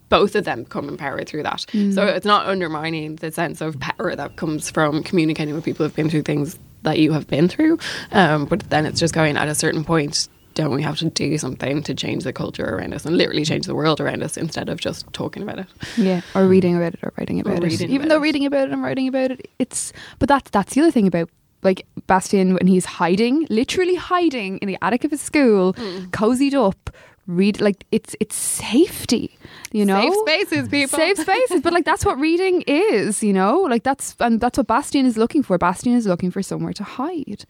both 0.10 0.36
of 0.36 0.46
them 0.46 0.64
become 0.64 0.88
empowered 0.90 1.28
through 1.28 1.42
that. 1.42 1.66
So 1.92 2.06
it's 2.06 2.26
not 2.26 2.46
undermining 2.46 3.16
the 3.16 3.32
sense 3.32 3.62
of 3.62 3.80
power 3.80 4.16
that 4.16 4.36
comes 4.36 4.70
from 4.70 5.02
communicating 5.02 5.56
with 5.56 5.64
people 5.66 5.86
who've 5.86 5.96
been 5.96 6.10
through 6.10 6.22
things 6.22 6.60
that 6.84 7.00
you 7.00 7.12
have 7.14 7.26
been 7.28 7.48
through. 7.48 7.80
Um, 8.12 8.46
but 8.46 8.70
then 8.70 8.86
it's 8.86 9.00
just 9.00 9.14
going 9.14 9.38
at 9.38 9.48
a 9.48 9.56
certain 9.56 9.84
point 9.84 10.28
don't 10.54 10.72
we 10.74 10.82
have 10.84 10.98
to 10.98 11.10
do 11.10 11.38
something 11.38 11.82
to 11.84 11.94
change 11.94 12.24
the 12.24 12.34
culture 12.34 12.66
around 12.76 12.94
us 12.94 13.06
and 13.06 13.18
literally 13.18 13.44
change 13.46 13.66
the 13.66 13.76
world 13.76 14.00
around 14.00 14.22
us 14.24 14.38
instead 14.38 14.70
of 14.70 14.80
just 14.80 15.06
talking 15.14 15.44
about 15.44 15.60
it 15.60 15.68
Yeah, 15.98 16.22
or 16.36 16.48
reading 16.48 16.76
about 16.76 16.94
it 16.94 17.00
or 17.04 17.12
writing 17.18 17.40
about 17.40 17.64
it. 17.64 17.82
Even 17.82 17.96
about 17.96 18.10
though 18.10 18.18
it. 18.18 18.22
reading 18.22 18.46
about 18.46 18.68
it 18.68 18.72
and 18.72 18.84
writing 18.84 19.08
about 19.08 19.32
it, 19.32 19.50
it's 19.60 19.94
but 20.20 20.30
that's 20.30 20.50
that's 20.52 20.74
the 20.76 20.82
other 20.82 20.92
thing 20.92 21.08
about 21.08 21.30
like 21.64 21.86
Bastian 22.08 22.56
when 22.56 22.68
he's 22.68 22.86
hiding, 22.86 23.48
literally 23.50 23.96
hiding 23.96 24.58
in 24.58 24.68
the 24.68 24.78
attic 24.82 25.04
of 25.06 25.12
his 25.12 25.22
school, 25.22 25.74
Hmm. 25.74 26.06
cozied 26.12 26.54
up, 26.54 26.90
read 27.26 27.62
like 27.62 27.86
it's 27.92 28.16
it's 28.20 28.36
safety, 28.36 29.38
you 29.72 29.86
know. 29.86 30.02
safe 30.02 30.14
spaces 30.28 30.68
people 30.70 30.98
Safe 31.00 31.18
spaces, 31.18 31.62
but 31.62 31.72
like 31.72 31.86
that's 31.86 32.04
what 32.06 32.20
reading 32.28 32.64
is, 32.68 33.24
you 33.24 33.32
know. 33.32 33.62
Like 33.62 33.84
that's 33.84 34.16
and 34.20 34.42
that's 34.42 34.58
what 34.58 34.68
Bastian 34.68 35.06
is 35.06 35.16
looking 35.18 35.42
for. 35.42 35.58
Bastian 35.58 35.94
is 35.94 36.06
looking 36.06 36.32
for 36.32 36.44
somewhere 36.44 36.74
to 36.74 36.84
hide. 36.84 37.46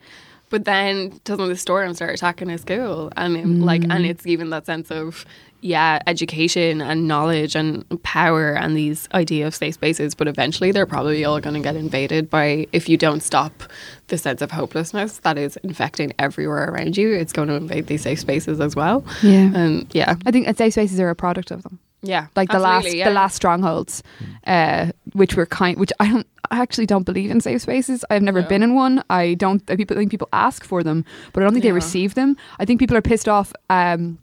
But 0.54 0.66
then 0.66 1.20
doesn't 1.24 1.50
the 1.50 1.56
storm 1.58 1.96
start 1.96 2.13
attacking 2.13 2.50
his 2.50 2.62
school? 2.62 3.12
And 3.18 3.36
it- 3.36 3.48
like, 3.48 3.82
Mm. 3.82 3.96
and 3.96 4.06
it's 4.06 4.28
even 4.28 4.52
that 4.52 4.68
sense 4.68 4.92
of 4.92 5.26
yeah, 5.66 6.00
education 6.08 6.82
and 6.82 7.08
knowledge 7.08 7.56
and 7.56 7.86
power 8.04 8.54
and 8.54 8.76
these 8.76 9.08
idea 9.13 9.48
of 9.48 9.56
safe 9.56 9.74
spaces. 9.76 10.13
But 10.13 10.28
eventually, 10.28 10.72
they're 10.74 10.86
probably 10.86 11.24
all 11.24 11.39
going 11.39 11.54
to 11.56 11.62
get 11.62 11.78
invaded 11.78 12.30
by 12.30 12.68
if 12.74 12.89
you 12.89 12.98
don't 12.98 13.24
stop 13.24 13.63
the 14.10 14.18
sense 14.18 14.42
of 14.42 14.52
hopelessness 14.52 15.20
that 15.20 15.38
is 15.38 15.56
infecting 15.63 16.12
everywhere 16.20 16.70
around 16.70 16.98
you. 16.98 17.13
It's 17.13 17.32
going 17.32 17.48
to 17.48 17.54
invade 17.56 17.88
these 17.88 18.02
safe 18.02 18.20
spaces 18.20 18.60
as 18.60 18.76
well. 18.76 19.06
Yeah. 19.24 19.52
and 19.56 19.88
yeah, 19.94 20.16
I 20.26 20.32
think 20.32 20.46
safe 20.58 20.74
spaces 20.74 21.00
are 21.00 21.10
a 21.10 21.16
product 21.16 21.50
of 21.50 21.63
them. 21.63 21.80
Yeah, 22.04 22.28
like 22.36 22.50
the 22.52 22.60
last 22.60 22.94
yeah. 22.94 23.08
the 23.10 23.13
last 23.16 23.36
strongholds, 23.36 24.04
uh, 24.46 24.92
which 25.13 25.36
were 25.36 25.46
kind, 25.48 25.80
which 25.80 25.92
I 26.00 26.12
don't, 26.12 26.28
I 26.52 26.62
actually 26.62 26.86
don't 26.86 27.06
believe 27.06 27.32
in 27.32 27.42
safe 27.42 27.62
spaces. 27.62 28.06
I've 28.12 28.22
never 28.22 28.42
No. 28.42 28.48
been 28.48 28.62
in 28.63 28.76
one. 28.76 29.04
I 29.10 29.34
don't. 29.36 29.63
I 29.72 29.76
people 29.76 29.96
think 29.98 30.12
people 30.12 30.30
ask 30.34 30.63
for 30.66 30.84
them, 30.84 31.06
but 31.32 31.42
I 31.42 31.44
don't 31.46 31.54
think 31.54 31.63
they 31.63 31.70
Yeah. 31.70 31.76
receive 31.86 32.13
them. 32.13 32.36
I 32.60 32.66
think 32.66 32.80
people 32.80 32.98
are 32.98 33.02
pissed 33.02 33.28
off. 33.30 33.54
Um, 33.70 34.20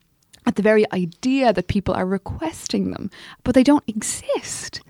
at 0.46 0.56
the 0.56 0.62
very 0.62 0.90
idea 0.92 1.52
that 1.52 1.66
people 1.68 1.92
are 1.94 2.06
requesting 2.06 2.92
them, 2.92 3.10
but 3.44 3.54
they 3.54 3.62
don't 3.62 3.84
exist. 3.86 4.80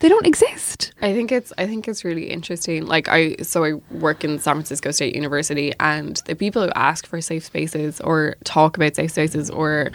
They 0.00 0.08
don't 0.08 0.26
exist. 0.26 0.92
I 1.02 1.12
think 1.12 1.30
it's 1.30 1.52
I 1.58 1.66
think 1.66 1.86
it's 1.88 2.04
really 2.06 2.30
interesting. 2.30 2.86
Like 2.86 3.06
I 3.08 3.36
so 3.42 3.64
I 3.64 3.72
work 3.90 4.24
in 4.24 4.38
San 4.38 4.54
Francisco 4.54 4.90
State 4.92 5.14
University 5.14 5.72
and 5.78 6.22
the 6.26 6.34
people 6.34 6.62
who 6.64 6.70
ask 6.74 7.06
for 7.06 7.20
safe 7.20 7.44
spaces 7.44 8.00
or 8.00 8.36
talk 8.44 8.76
about 8.78 8.96
safe 8.96 9.10
spaces 9.10 9.50
or 9.50 9.90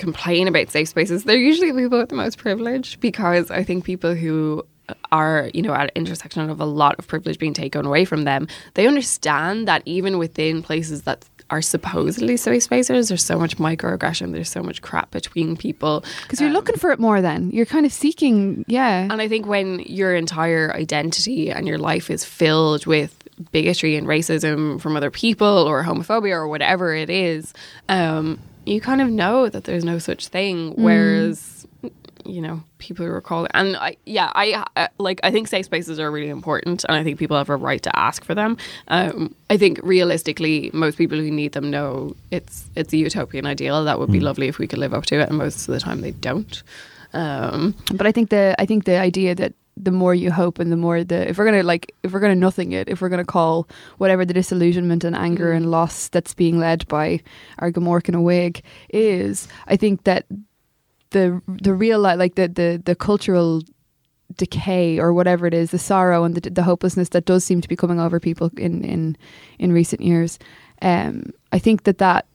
complain 0.00 0.48
about 0.48 0.70
safe 0.70 0.88
spaces, 0.88 1.24
they're 1.24 1.36
usually 1.36 1.70
the 1.70 1.78
people 1.82 1.98
with 1.98 2.08
the 2.08 2.16
most 2.16 2.38
privilege 2.38 2.98
because 3.00 3.50
I 3.50 3.62
think 3.62 3.84
people 3.84 4.14
who 4.14 4.64
are, 5.12 5.50
you 5.54 5.62
know, 5.62 5.72
at 5.72 5.82
an 5.84 5.90
intersection 5.94 6.50
of 6.50 6.60
a 6.60 6.64
lot 6.64 6.96
of 6.98 7.06
privilege 7.06 7.38
being 7.38 7.54
taken 7.54 7.86
away 7.86 8.04
from 8.04 8.24
them, 8.24 8.48
they 8.74 8.86
understand 8.88 9.68
that 9.68 9.82
even 9.86 10.18
within 10.18 10.62
places 10.62 11.02
that 11.02 11.24
are 11.50 11.62
supposedly 11.62 12.36
safe 12.36 12.62
spaces, 12.62 13.08
there's 13.08 13.24
so 13.24 13.38
much 13.38 13.56
microaggression, 13.58 14.32
there's 14.32 14.50
so 14.50 14.62
much 14.62 14.82
crap 14.82 15.10
between 15.10 15.56
people. 15.56 16.04
Because 16.22 16.40
you're 16.40 16.48
Um, 16.50 16.54
looking 16.54 16.76
for 16.76 16.90
it 16.92 16.98
more. 17.00 17.20
Then 17.20 17.50
you're 17.52 17.66
kind 17.66 17.84
of 17.86 17.92
seeking. 17.92 18.64
Yeah. 18.68 19.02
and 19.10 19.20
I 19.20 19.28
think 19.28 19.46
when 19.46 19.80
your 19.80 20.14
entire 20.14 20.72
identity 20.74 21.50
and 21.50 21.66
your 21.68 21.78
life 21.78 22.08
is 22.10 22.24
filled 22.24 22.86
with 22.86 23.14
bigotry 23.52 23.96
and 23.96 24.06
racism 24.06 24.80
from 24.80 24.96
other 24.96 25.10
people 25.10 25.46
or 25.68 25.82
homophobia 25.84 26.32
or 26.34 26.46
whatever 26.48 26.94
it 26.94 27.10
is, 27.10 27.52
um, 27.88 28.38
you 28.66 28.80
kind 28.80 29.00
of 29.00 29.08
know 29.08 29.48
that 29.48 29.64
there's 29.64 29.84
no 29.84 29.98
such 29.98 30.28
thing. 30.28 30.72
Whereas, 30.76 31.66
you 32.26 32.40
know 32.40 32.62
people 32.78 33.04
who 33.04 33.12
are 33.12 33.20
calling 33.20 33.50
and 33.54 33.76
I, 33.76 33.96
yeah 34.04 34.30
I 34.34 34.64
uh, 34.76 34.88
like 34.98 35.20
I 35.22 35.30
think 35.30 35.48
safe 35.48 35.64
spaces 35.64 35.98
are 35.98 36.10
really 36.10 36.28
important 36.28 36.84
and 36.84 36.96
I 36.96 37.02
think 37.02 37.18
people 37.18 37.36
have 37.36 37.48
a 37.48 37.56
right 37.56 37.82
to 37.82 37.98
ask 37.98 38.24
for 38.24 38.34
them. 38.34 38.56
Um, 38.88 39.34
I 39.48 39.56
think 39.56 39.80
realistically 39.82 40.70
most 40.72 40.98
people 40.98 41.18
who 41.18 41.30
need 41.30 41.52
them 41.52 41.70
know 41.70 42.14
it's 42.30 42.68
it's 42.76 42.92
a 42.92 42.96
utopian 42.96 43.46
ideal. 43.46 43.84
That 43.84 43.98
would 43.98 44.12
be 44.12 44.20
lovely 44.20 44.48
if 44.48 44.58
we 44.58 44.66
could 44.66 44.78
live 44.78 44.94
up 44.94 45.06
to 45.06 45.20
it 45.20 45.28
and 45.28 45.38
most 45.38 45.68
of 45.68 45.74
the 45.74 45.80
time 45.80 46.00
they 46.00 46.12
don't. 46.12 46.62
Um, 47.12 47.74
But 47.92 48.06
I 48.06 48.12
think 48.12 48.30
the 48.30 48.54
I 48.58 48.66
think 48.66 48.84
the 48.84 48.98
idea 48.98 49.34
that 49.34 49.54
the 49.84 49.90
more 49.90 50.14
you 50.14 50.30
hope 50.30 50.58
and 50.58 50.70
the 50.70 50.76
more 50.76 51.02
the 51.02 51.28
if 51.28 51.38
we're 51.38 51.44
gonna 51.44 51.62
like 51.62 51.94
if 52.02 52.12
we're 52.12 52.20
gonna 52.20 52.34
nothing 52.34 52.72
it 52.72 52.88
if 52.88 53.00
we're 53.00 53.08
gonna 53.08 53.24
call 53.24 53.68
whatever 53.98 54.24
the 54.24 54.34
disillusionment 54.34 55.04
and 55.04 55.16
anger 55.16 55.52
and 55.52 55.70
loss 55.70 56.08
that's 56.08 56.34
being 56.34 56.58
led 56.58 56.86
by 56.88 57.20
our 57.58 57.70
Gomorrah 57.70 58.02
and 58.06 58.16
a 58.16 58.20
Wig 58.20 58.62
is 58.90 59.48
I 59.66 59.76
think 59.76 60.04
that 60.04 60.26
the 61.10 61.40
the 61.46 61.74
real 61.74 62.00
like 62.00 62.34
the 62.34 62.48
the 62.48 62.82
the 62.84 62.94
cultural 62.94 63.62
decay 64.36 64.98
or 64.98 65.12
whatever 65.12 65.46
it 65.46 65.54
is 65.54 65.70
the 65.70 65.78
sorrow 65.78 66.24
and 66.24 66.34
the 66.34 66.50
the 66.50 66.62
hopelessness 66.62 67.08
that 67.10 67.24
does 67.24 67.44
seem 67.44 67.60
to 67.60 67.68
be 67.68 67.76
coming 67.76 67.98
over 67.98 68.20
people 68.20 68.50
in 68.56 68.84
in 68.84 69.16
in 69.58 69.72
recent 69.72 70.00
years 70.02 70.38
um 70.82 71.32
I 71.52 71.58
think 71.58 71.84
that 71.84 71.98
that 71.98 72.26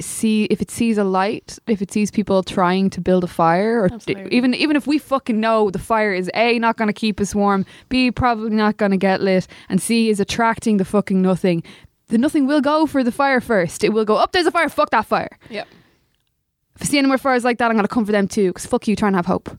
see 0.00 0.44
if 0.44 0.60
it 0.60 0.70
sees 0.70 0.98
a 0.98 1.04
light 1.04 1.58
if 1.66 1.82
it 1.82 1.90
sees 1.92 2.10
people 2.10 2.42
trying 2.42 2.90
to 2.90 3.00
build 3.00 3.24
a 3.24 3.26
fire 3.26 3.82
or 3.82 3.92
Absolutely. 3.92 4.32
even 4.34 4.54
even 4.54 4.76
if 4.76 4.86
we 4.86 4.98
fucking 4.98 5.38
know 5.40 5.70
the 5.70 5.78
fire 5.78 6.12
is 6.12 6.30
a 6.34 6.58
not 6.58 6.76
going 6.76 6.88
to 6.88 6.92
keep 6.92 7.20
us 7.20 7.34
warm 7.34 7.64
b 7.88 8.10
probably 8.10 8.50
not 8.50 8.76
going 8.76 8.90
to 8.90 8.96
get 8.96 9.20
lit 9.20 9.46
and 9.68 9.80
c 9.80 10.08
is 10.10 10.20
attracting 10.20 10.76
the 10.76 10.84
fucking 10.84 11.20
nothing. 11.22 11.62
The 12.08 12.16
nothing 12.18 12.46
will 12.46 12.62
go 12.62 12.86
for 12.86 13.04
the 13.04 13.12
fire 13.12 13.40
first. 13.40 13.84
It 13.84 13.90
will 13.90 14.06
go 14.06 14.16
up 14.16 14.32
there's 14.32 14.46
a 14.46 14.50
fire. 14.50 14.68
Fuck 14.70 14.90
that 14.90 15.04
fire. 15.04 15.36
Yep. 15.50 15.68
if 16.76 16.82
I 16.82 16.84
see 16.86 16.98
any 16.98 17.08
more 17.08 17.18
fires 17.18 17.44
like 17.44 17.58
that 17.58 17.70
I'm 17.70 17.76
going 17.76 17.84
to 17.84 17.94
come 17.94 18.06
for 18.06 18.12
them 18.12 18.28
too 18.28 18.48
because 18.50 18.66
fuck 18.66 18.88
you 18.88 18.96
trying 18.96 19.12
to 19.12 19.18
have 19.18 19.26
hope 19.26 19.50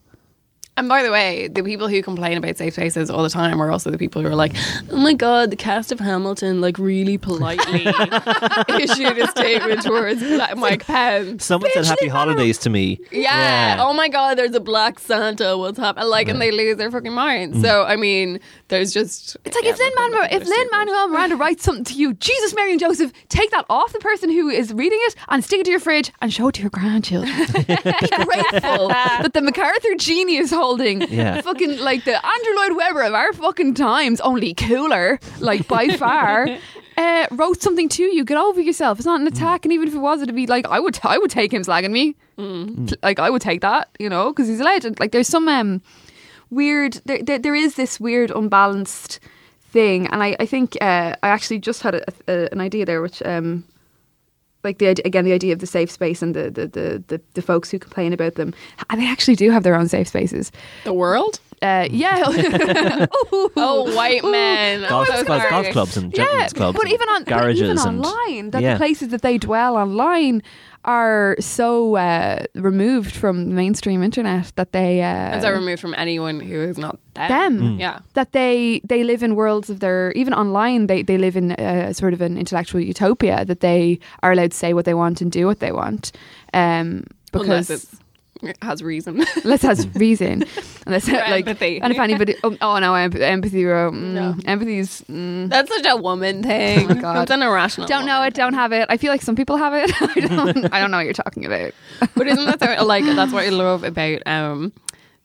And 0.80 0.88
by 0.88 1.04
the 1.04 1.12
way, 1.12 1.50
the 1.50 1.62
people 1.62 1.90
who 1.90 2.02
complain 2.02 2.38
about 2.38 2.56
safe 2.56 2.74
spaces 2.76 3.10
all 3.10 3.22
the 3.22 3.30
time 3.30 3.62
are 3.62 3.70
also 3.70 3.92
the 3.92 3.98
people 3.98 4.22
who 4.22 4.30
are 4.30 4.36
like, 4.36 4.54
"Oh 4.90 4.96
my 4.96 5.14
god, 5.14 5.52
the 5.52 5.58
cast 5.58 5.92
of 5.92 6.00
Hamilton 6.00 6.62
like 6.62 6.80
really 6.80 7.18
politely 7.18 7.86
issued 8.80 9.18
a 9.18 9.28
statement 9.28 9.84
towards 9.84 10.22
Bla- 10.22 10.56
Mike 10.56 10.86
Pence." 10.86 11.44
Someone 11.44 11.70
said 11.74 11.86
happy 11.86 12.08
holidays 12.08 12.58
to 12.60 12.70
me. 12.70 12.98
Yeah. 13.12 13.76
Oh 13.82 13.92
my 13.92 14.08
god, 14.08 14.38
there's 14.38 14.56
a 14.56 14.62
black 14.62 15.00
Santa. 15.00 15.58
What's 15.58 15.78
happening? 15.78 16.08
Like, 16.08 16.30
and 16.30 16.42
they 16.42 16.52
lose 16.52 16.78
their 16.78 16.90
fucking 16.90 17.12
minds. 17.12 17.58
Mm. 17.58 17.62
So 17.62 17.84
I 17.84 17.98
mean, 17.98 18.40
there's 18.70 18.94
just 18.94 19.36
It's 19.44 19.58
like 19.58 19.66
if 19.66 19.78
Lin 19.78 19.92
Manuel 19.98 20.28
if 20.32 20.48
Lin 20.48 20.68
Manuel 20.72 21.10
Miranda 21.10 21.36
writes 21.36 21.66
something 21.66 21.84
to 21.84 21.94
you, 21.96 22.14
Jesus, 22.14 22.54
Mary 22.56 22.72
and 22.72 22.80
Joseph, 22.80 23.12
take 23.28 23.52
that 23.52 23.66
off 23.70 23.92
the 23.92 24.00
person 24.00 24.30
who 24.30 24.48
is 24.48 24.72
reading 24.72 25.00
it 25.04 25.16
and 25.28 25.44
stick 25.44 25.60
it 25.60 25.66
to 25.66 25.72
your 25.72 25.82
fridge 25.82 26.14
and 26.22 26.32
show 26.32 26.48
it 26.48 26.56
to 26.56 26.62
your 26.62 26.70
grandchildren. 26.70 27.36
Be 27.48 27.64
grateful 27.66 28.88
that 28.88 29.32
the 29.34 29.42
MacArthur 29.42 29.96
genius 29.98 30.52
holding 30.70 31.02
Yeah. 31.10 31.42
fucking 31.42 31.80
like 31.80 32.04
the 32.06 32.16
Andrew 32.34 32.54
Lloyd 32.56 32.76
Webber 32.78 33.02
of 33.02 33.14
our 33.16 33.34
fucking 33.34 33.74
times, 33.74 34.22
only 34.22 34.54
cooler, 34.54 35.20
like 35.40 35.68
by 35.68 35.88
far. 36.04 36.48
Uh, 36.96 37.26
wrote 37.32 37.62
something 37.62 37.90
to 37.90 38.04
you. 38.04 38.24
Get 38.26 38.38
over 38.38 38.62
yourself. 38.62 39.00
It's 39.00 39.06
not 39.06 39.20
an 39.22 39.26
attack, 39.28 39.66
and 39.66 39.72
even 39.74 39.88
if 39.88 39.96
it 39.96 40.00
was, 40.00 40.22
it'd 40.22 40.36
be 40.36 40.46
like 40.48 40.68
I 40.68 40.80
would. 40.80 41.00
I 41.04 41.18
would 41.18 41.32
take 41.32 41.52
him 41.54 41.64
slagging 41.64 41.92
me. 41.92 42.16
Like 43.04 43.20
I 43.20 43.30
would 43.30 43.42
take 43.42 43.62
that, 43.62 43.90
you 44.00 44.10
know, 44.10 44.32
because 44.32 44.48
he's 44.48 44.60
a 44.60 44.64
legend. 44.64 45.00
Like 45.00 45.12
there's 45.12 45.28
some 45.28 45.48
um, 45.48 45.82
weird 46.52 47.02
there, 47.06 47.22
there, 47.24 47.40
there 47.40 47.56
is 47.56 47.76
this 47.76 48.00
weird 48.00 48.32
unbalanced 48.32 49.20
thing 49.72 50.08
and 50.08 50.24
i, 50.24 50.36
I 50.40 50.48
think 50.48 50.76
uh, 50.82 51.14
i 51.22 51.30
actually 51.30 51.60
just 51.60 51.84
had 51.84 51.94
a, 51.94 52.04
a, 52.28 52.50
an 52.52 52.60
idea 52.60 52.86
there 52.88 53.04
which 53.04 53.22
um 53.24 53.64
like 54.64 54.78
the 54.78 54.88
idea, 54.88 55.04
again 55.06 55.26
the 55.26 55.34
idea 55.34 55.54
of 55.54 55.60
the 55.60 55.68
safe 55.68 55.90
space 55.92 56.22
and 56.22 56.36
the 56.36 56.50
the, 56.50 56.68
the 56.68 57.04
the 57.08 57.22
the 57.34 57.42
folks 57.42 57.70
who 57.72 57.80
complain 57.80 58.14
about 58.14 58.36
them 58.36 58.54
and 58.90 59.02
they 59.02 59.08
actually 59.08 59.36
do 59.36 59.52
have 59.52 59.64
their 59.64 59.76
own 59.76 59.88
safe 59.88 60.08
spaces 60.08 60.52
the 60.84 60.94
world. 60.94 61.40
uh, 61.62 61.88
yeah 61.92 62.26
Oh, 63.32 63.94
white 63.96 64.24
men. 64.24 64.88
Golf, 64.88 65.10
I'm 65.12 65.26
golf, 65.26 65.50
golf 65.50 65.70
clubs 65.72 65.98
and 65.98 66.12
yeah 66.12 66.24
gentlemen's 66.24 66.54
clubs. 66.54 66.80
but 66.80 66.88
even 66.90 67.10
on 67.10 67.24
garages 67.24 67.62
even 67.64 67.78
and 67.78 68.06
online 68.06 68.52
that 68.52 68.62
yeah. 68.62 68.74
the 68.74 68.78
places 68.78 69.10
that 69.10 69.22
they 69.22 69.38
dwell 69.38 69.76
online 69.76 70.42
are 70.86 71.36
so 71.40 71.96
uh, 71.96 72.44
removed 72.56 73.14
from 73.16 73.50
the 73.50 73.56
mainstream 73.56 74.02
internet 74.04 74.52
that 74.56 74.72
they 74.72 75.02
uh, 75.02 75.34
And 75.34 75.42
so 75.42 75.52
removed 75.52 75.82
from 75.82 75.94
anyone 75.98 76.40
who 76.40 76.62
is 76.62 76.78
not 76.78 76.98
them. 77.16 77.30
them 77.30 77.60
Mm. 77.60 77.80
Yeah. 77.80 78.00
that 78.14 78.32
they 78.32 78.80
they 78.88 79.04
live 79.04 79.22
in 79.24 79.36
worlds 79.36 79.70
of 79.70 79.80
their 79.80 80.12
even 80.14 80.34
online 80.34 80.88
they 80.88 81.04
they 81.04 81.18
live 81.18 81.36
in 81.36 81.52
a 81.52 81.94
sort 81.94 82.14
of 82.14 82.22
an 82.22 82.38
intellectual 82.38 82.80
utopia 82.82 83.44
that 83.46 83.60
they 83.60 84.00
are 84.24 84.32
allowed 84.32 84.52
to 84.52 84.58
say 84.58 84.74
what 84.74 84.86
they 84.86 84.94
want 84.94 85.22
and 85.22 85.32
do 85.32 85.46
what 85.46 85.60
they 85.60 85.72
want 85.72 86.12
um 86.54 87.04
Unless 87.34 87.68
because 87.68 87.70
it's, 87.70 87.94
it 87.94 88.00
has 88.62 88.82
reason. 88.84 89.26
unless 89.44 89.64
it 89.64 89.68
has 89.68 89.88
reason 89.96 90.44
unless 90.86 91.08
Or 91.10 91.14
like 91.14 91.48
empathy. 91.48 91.82
and 91.82 91.92
if 91.94 92.00
anybody 92.00 92.36
oh, 92.44 92.56
oh 92.62 92.80
no 92.80 92.96
emp- 92.96 93.16
empathy 93.16 93.64
bro, 93.66 93.92
mm, 93.92 93.96
No. 94.14 94.36
empathy's 94.46 95.02
mm, 95.10 95.50
That's 95.50 95.70
such 95.74 95.86
a 95.86 95.98
woman 95.98 96.44
thing. 96.44 96.86
Oh 96.90 96.94
my 96.96 97.02
God. 97.02 97.22
It's 97.24 97.32
an 97.32 97.42
irrational. 97.44 97.88
don't 97.88 98.06
know 98.06 98.24
it 98.24 98.34
don't 98.34 98.54
have 98.54 98.72
it 98.72 98.86
I 98.90 98.98
feel 98.98 99.12
like 99.12 99.22
some 99.22 99.36
people 99.36 99.58
have 99.58 99.74
it 99.74 99.92
I 100.02 100.20
don't 100.22 100.74
I 100.74 100.80
don't 100.80 100.92
know 100.92 100.98
what 100.98 101.06
you're 101.06 101.14
talking 101.14 101.46
about 101.46 101.74
But 102.16 102.28
isn't 102.28 102.60
that 102.60 102.86
like 102.88 103.04
that's 103.06 103.34
what 103.34 103.46
I 103.46 103.50
love 103.50 103.84
about 103.84 104.22
um 104.26 104.72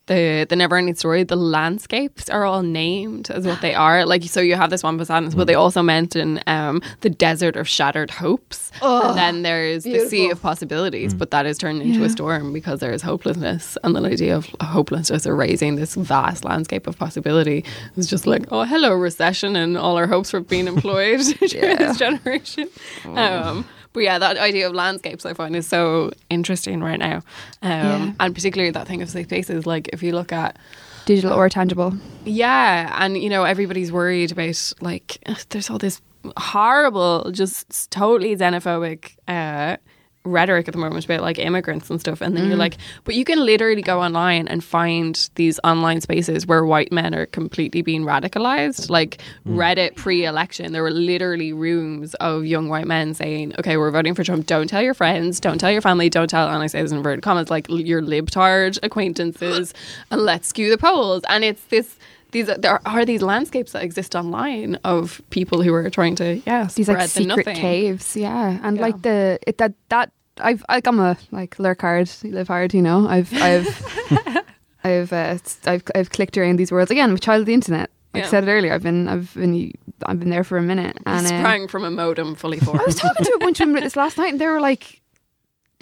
the 0.06 0.46
the 0.48 0.56
never 0.56 0.76
ending 0.76 0.94
story? 0.94 1.22
The 1.24 1.36
landscapes 1.36 2.28
are 2.30 2.44
all 2.44 2.62
named 2.62 3.30
as 3.30 3.46
what 3.46 3.60
they 3.60 3.74
are. 3.86 4.04
Like 4.04 4.22
so 4.24 4.40
you 4.40 4.54
have 4.56 4.70
this 4.70 4.82
one 4.82 4.98
Poseidon's, 4.98 5.34
but 5.34 5.46
they 5.46 5.54
also 5.54 5.82
mention 5.82 6.40
um 6.46 6.82
the 7.00 7.10
desert 7.10 7.56
of 7.56 7.66
shattered 7.68 8.10
hopes. 8.10 8.70
and 8.82 9.16
then 9.16 9.42
there's 9.42 9.84
the 9.84 10.00
sea 10.08 10.30
of 10.30 10.40
possibilities, 10.42 11.14
but 11.14 11.30
that 11.30 11.46
is 11.46 11.58
turned 11.58 11.82
into 11.82 12.00
Yeah. 12.00 12.06
a 12.06 12.10
storm 12.10 12.52
because 12.52 12.80
there 12.80 12.92
is 12.92 13.02
hopelessness. 13.02 13.78
And 13.84 13.94
the 13.96 14.00
idea 14.02 14.36
of 14.36 14.46
hopelessness 14.60 15.26
erasing 15.26 15.76
this 15.76 15.94
vast 15.94 16.44
landscape 16.44 16.86
of 16.86 16.98
possibility 16.98 17.64
is 17.96 18.06
just 18.06 18.26
like, 18.26 18.44
oh 18.52 18.64
hello, 18.64 18.92
recession 18.94 19.56
and 19.56 19.76
all 19.78 19.96
our 19.96 20.06
hopes 20.06 20.30
for 20.30 20.40
being 20.40 20.66
employed 20.68 21.20
during 21.48 21.76
this 21.78 21.98
generation. 21.98 22.68
Um 23.04 23.64
but 23.94 24.02
yeah, 24.02 24.18
that 24.18 24.36
idea 24.36 24.66
of 24.66 24.74
landscapes 24.74 25.24
I 25.24 25.32
find 25.32 25.56
is 25.56 25.66
so 25.66 26.10
interesting 26.28 26.82
right 26.82 26.98
now. 26.98 27.22
Um, 27.62 27.70
Yeah. 27.72 28.12
And 28.20 28.34
particularly 28.34 28.70
that 28.72 28.86
thing 28.86 29.00
of 29.00 29.08
safe 29.08 29.26
spaces. 29.26 29.66
Like 29.66 29.88
if 29.94 30.02
you 30.02 30.12
look 30.12 30.32
at, 30.32 30.58
digital 31.06 31.32
or 31.32 31.48
tangible 31.48 31.94
yeah, 32.24 32.94
and 33.02 33.16
you 33.16 33.28
know, 33.30 33.44
everybody's 33.44 33.92
worried 33.92 34.32
about 34.32 34.72
like, 34.80 35.18
there's 35.48 35.70
all 35.70 35.78
this 35.78 36.00
horrible, 36.36 37.30
just 37.30 37.90
totally 37.90 38.36
xenophobic 38.36 39.16
uh, 39.28 39.76
rhetoric 40.24 40.66
at 40.66 40.72
the 40.72 40.78
moment 40.78 41.04
about 41.04 41.20
like 41.20 41.38
immigrants 41.38 41.90
and 41.90 42.00
stuff. 42.00 42.20
And 42.20 42.36
then 42.36 42.46
you're 42.46 42.56
mm. 42.56 42.60
like, 42.60 42.78
but 43.04 43.14
you 43.14 43.24
can 43.24 43.44
literally 43.44 43.82
go 43.82 44.00
online 44.00 44.48
and 44.48 44.64
find 44.64 45.28
these 45.34 45.60
online 45.64 46.00
spaces 46.00 46.46
where 46.46 46.64
white 46.64 46.90
men 46.90 47.14
are 47.14 47.26
completely 47.26 47.82
being 47.82 48.04
radicalized. 48.04 48.88
Like 48.88 49.18
mm. 49.46 49.54
Reddit 49.54 49.96
pre 49.96 50.24
election, 50.24 50.72
there 50.72 50.82
were 50.82 50.90
literally 50.90 51.52
rooms 51.52 52.14
of 52.14 52.46
young 52.46 52.68
white 52.68 52.86
men 52.86 53.12
saying, 53.12 53.54
okay, 53.58 53.76
we're 53.76 53.90
voting 53.90 54.14
for 54.14 54.24
Trump. 54.24 54.46
Don't 54.46 54.66
tell 54.66 54.82
your 54.82 54.94
friends, 54.94 55.40
don't 55.40 55.58
tell 55.58 55.70
your 55.70 55.82
family, 55.82 56.08
don't 56.08 56.28
tell, 56.28 56.48
and 56.48 56.62
I 56.62 56.66
say 56.68 56.80
this 56.80 56.90
in 56.90 56.98
inverted 56.98 57.22
commas, 57.22 57.50
like 57.50 57.66
your 57.68 58.00
libtard 58.00 58.78
acquaintances, 58.82 59.74
and 60.10 60.22
let's 60.22 60.48
skew 60.48 60.70
the 60.70 60.78
polls. 60.78 61.22
And 61.28 61.44
it's 61.44 61.64
this. 61.66 61.96
These 62.34 62.48
are, 62.50 62.58
there 62.58 62.80
are 62.86 63.04
these 63.06 63.22
landscapes 63.22 63.72
that 63.72 63.82
exist 63.82 64.14
online 64.14 64.74
of 64.84 65.22
people 65.30 65.62
who 65.62 65.72
are 65.72 65.88
trying 65.88 66.16
to 66.16 66.42
yeah 66.44 66.68
these 66.74 66.88
like 66.88 66.96
spread 67.08 67.10
the 67.10 67.22
secret 67.22 67.46
nothing. 67.46 67.56
caves 67.56 68.16
yeah 68.16 68.58
and 68.62 68.76
Yeah. 68.76 68.82
like 68.86 69.00
the 69.02 69.38
it, 69.46 69.56
that 69.58 69.72
that 69.88 70.10
I've 70.38 70.62
like 70.68 70.86
I'm 70.86 70.98
a 71.00 71.16
like 71.30 71.58
lurk 71.58 71.80
hard 71.80 72.10
live 72.24 72.48
hard 72.48 72.74
you 72.74 72.82
know 72.82 73.06
I've 73.08 73.32
I've 73.40 73.68
I've 74.84 75.12
uh, 75.12 75.38
I've 75.66 75.82
I've 75.94 76.10
clicked 76.10 76.36
around 76.36 76.56
these 76.58 76.72
worlds 76.72 76.90
again 76.90 77.12
with 77.12 77.22
child 77.22 77.40
of 77.40 77.46
the 77.46 77.54
internet 77.54 77.88
like 78.12 78.22
I 78.22 78.26
Yeah. 78.26 78.30
said 78.30 78.44
it 78.48 78.50
earlier 78.50 78.72
I've 78.74 78.82
been 78.82 79.08
I've 79.08 79.32
been 79.34 79.72
I've 80.04 80.18
been 80.18 80.30
there 80.30 80.44
for 80.44 80.58
a 80.58 80.62
minute 80.62 80.96
and 81.06 81.24
uh, 81.26 81.28
sprang 81.28 81.68
from 81.68 81.84
a 81.84 81.90
modem 81.90 82.34
fully 82.34 82.58
formed. 82.58 82.80
I 82.80 82.84
was 82.84 82.96
talking 82.96 83.24
to 83.24 83.32
a 83.34 83.38
bunch 83.38 83.60
of 83.60 83.66
women 83.68 83.76
about 83.78 83.84
this 83.86 83.96
last 83.96 84.18
night 84.18 84.32
and 84.32 84.40
they 84.40 84.46
were 84.48 84.60
like 84.60 85.00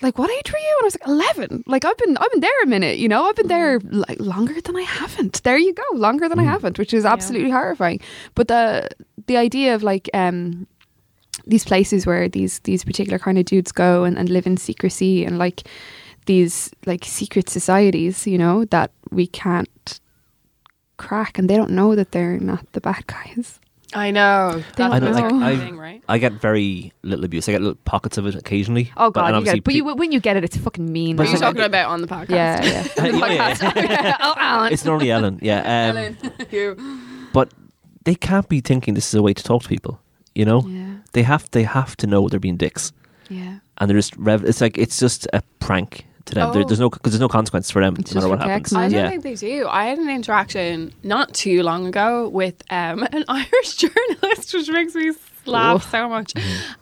like 0.03 0.19
what 0.19 0.31
age 0.31 0.53
were 0.53 0.59
you? 0.59 0.77
And 0.79 0.85
I 0.85 0.85
was 0.85 0.97
like 1.01 1.09
11 1.09 1.65
like 1.67 1.85
I've 1.85 1.97
been 1.97 2.17
I've 2.17 2.31
been 2.31 2.41
there 2.41 2.63
a 2.63 2.67
minute 2.67 2.99
you 2.99 3.09
know? 3.09 3.25
I've 3.25 3.37
been 3.37 3.49
there 3.49 3.81
like 3.81 4.21
longer 4.21 4.61
than 4.61 4.77
I 4.77 4.83
haven't. 4.83 5.43
There 5.43 5.59
you 5.59 5.73
go 5.73 5.85
longer 5.95 6.29
than 6.29 6.39
I 6.39 6.45
haven't 6.45 6.79
which 6.79 6.95
is 6.95 7.05
absolutely 7.05 7.51
horrifying. 7.51 8.01
But 8.35 8.49
the 8.49 8.89
the 9.27 9.37
idea 9.37 9.75
of 9.75 9.83
like 9.83 10.11
um 10.15 10.67
these 11.47 11.65
places 11.65 12.07
where 12.07 12.29
these 12.29 12.61
these 12.61 12.85
particular 12.85 13.19
kind 13.19 13.39
of 13.39 13.45
dudes 13.45 13.73
go 13.73 14.05
and, 14.05 14.19
and 14.19 14.29
live 14.29 14.47
in 14.47 14.57
secrecy 14.57 15.25
and 15.25 15.39
like 15.39 15.63
these 16.27 16.71
like 16.87 17.05
secret 17.05 17.49
societies 17.49 18.27
you 18.27 18.39
know 18.39 18.65
that 18.67 18.93
we 19.11 19.27
can't 19.27 20.01
crack 20.97 21.39
and 21.39 21.51
they 21.51 21.57
don't 21.57 21.71
know 21.71 21.97
that 21.97 22.13
they're 22.13 22.39
not 22.39 22.65
the 22.73 22.81
bad 22.81 23.07
guys 23.07 23.59
I 23.95 24.11
know. 24.11 24.63
That's 24.77 24.77
don't 24.77 24.91
the 24.91 25.11
know. 25.11 25.13
second 25.13 25.43
I- 25.43 25.57
thing, 25.57 25.79
right? 25.79 26.03
I 26.09 26.19
get 26.19 26.33
very 26.33 26.93
little 27.03 27.25
abuse. 27.25 27.49
I 27.49 27.53
get 27.53 27.61
little 27.61 27.79
pockets 27.85 28.19
of 28.19 28.27
it 28.27 28.35
occasionally. 28.35 28.91
oh 28.97 29.11
god 29.11 29.35
and 29.35 29.39
you 29.41 29.45
get 29.45 29.57
it. 29.59 29.65
but 29.65 29.75
you, 29.75 29.85
when 29.95 30.13
you 30.13 30.21
get 30.21 30.37
it 30.37 30.45
it's 30.45 30.57
fucking 30.57 30.91
mean 30.93 31.17
What 31.17 31.27
are 31.27 31.31
you 31.31 31.35
it's 31.35 31.43
like- 31.43 31.55
talking 31.55 31.67
about 31.67 31.91
on 31.91 32.01
the 32.01 32.07
podcast? 32.09 32.31
yeah 32.31 32.87
yeah 32.97 33.07
Yeah, 33.73 33.75
yeah. 33.83 34.17
Oh 34.21 34.35
Alan 34.37 34.73
it's 34.73 34.85
normally 34.85 35.11
Ellen. 35.11 35.39
Yeah. 35.43 35.59
Um, 35.61 35.97
Ellen, 35.97 36.17
you. 36.51 36.77
but 37.33 37.53
they 38.05 38.15
can't 38.15 38.49
be 38.49 38.61
thinking 38.61 38.95
this 38.95 39.09
is 39.09 39.15
a 39.15 39.23
way 39.23 39.33
to 39.35 39.43
talk 39.43 39.63
to 39.63 39.69
people. 39.69 40.01
You 40.35 40.45
know, 40.45 40.63
yeah 40.67 40.97
they 41.13 41.23
have 41.23 41.51
they 41.53 41.63
have 41.65 41.97
to 41.99 42.07
know 42.07 42.29
they're 42.29 42.41
being 42.41 42.57
dicks, 42.57 42.93
yeah 43.29 43.59
and 43.79 43.89
they're 43.91 43.99
just 43.99 44.17
rev- 44.17 44.45
it's 44.45 44.61
like 44.63 44.79
it's 44.79 44.99
just 44.99 45.27
a 45.33 45.43
prank. 45.61 46.07
To 46.27 46.35
them. 46.35 46.53
There, 46.53 46.63
Oh. 46.63 46.67
there's 46.67 46.81
no 46.81 46.91
because 46.91 47.13
there's 47.13 47.21
no 47.21 47.29
consequence 47.29 47.71
for 47.71 47.81
them 47.83 47.95
no 47.95 48.15
matter 48.15 48.29
what 48.29 48.41
happens. 48.41 48.73
I 48.73 48.89
don't 48.89 48.93
yeah. 48.93 49.09
think 49.11 49.23
they 49.23 49.35
do. 49.35 49.67
I 49.69 49.87
had 49.87 49.99
an 49.99 50.09
interaction 50.11 50.93
not 51.03 51.33
too 51.35 51.63
long 51.63 51.87
ago 51.87 52.29
with 52.29 52.63
um, 52.71 53.03
an 53.13 53.25
Irish 53.29 53.77
journalist, 53.77 54.55
which 54.55 54.69
makes 54.71 54.95
me 54.95 55.13
laugh 55.47 55.91
so 55.91 56.09
much. 56.09 56.33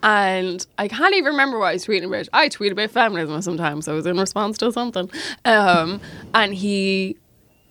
And 0.03 0.67
I 0.79 0.89
can't 0.89 1.15
even 1.15 1.33
remember 1.33 1.59
what 1.59 1.67
I 1.67 1.73
was 1.75 1.87
tweeting 1.87 2.07
about. 2.07 2.29
I 2.33 2.49
tweet 2.49 2.73
about 2.73 2.91
feminism 2.91 3.41
sometimes. 3.43 3.87
So 3.87 3.93
I 3.93 3.95
was 3.97 4.07
in 4.07 4.19
response 4.19 4.59
to 4.59 4.73
something. 4.73 5.11
Um, 5.45 6.01
and 6.35 6.55
he 6.55 7.17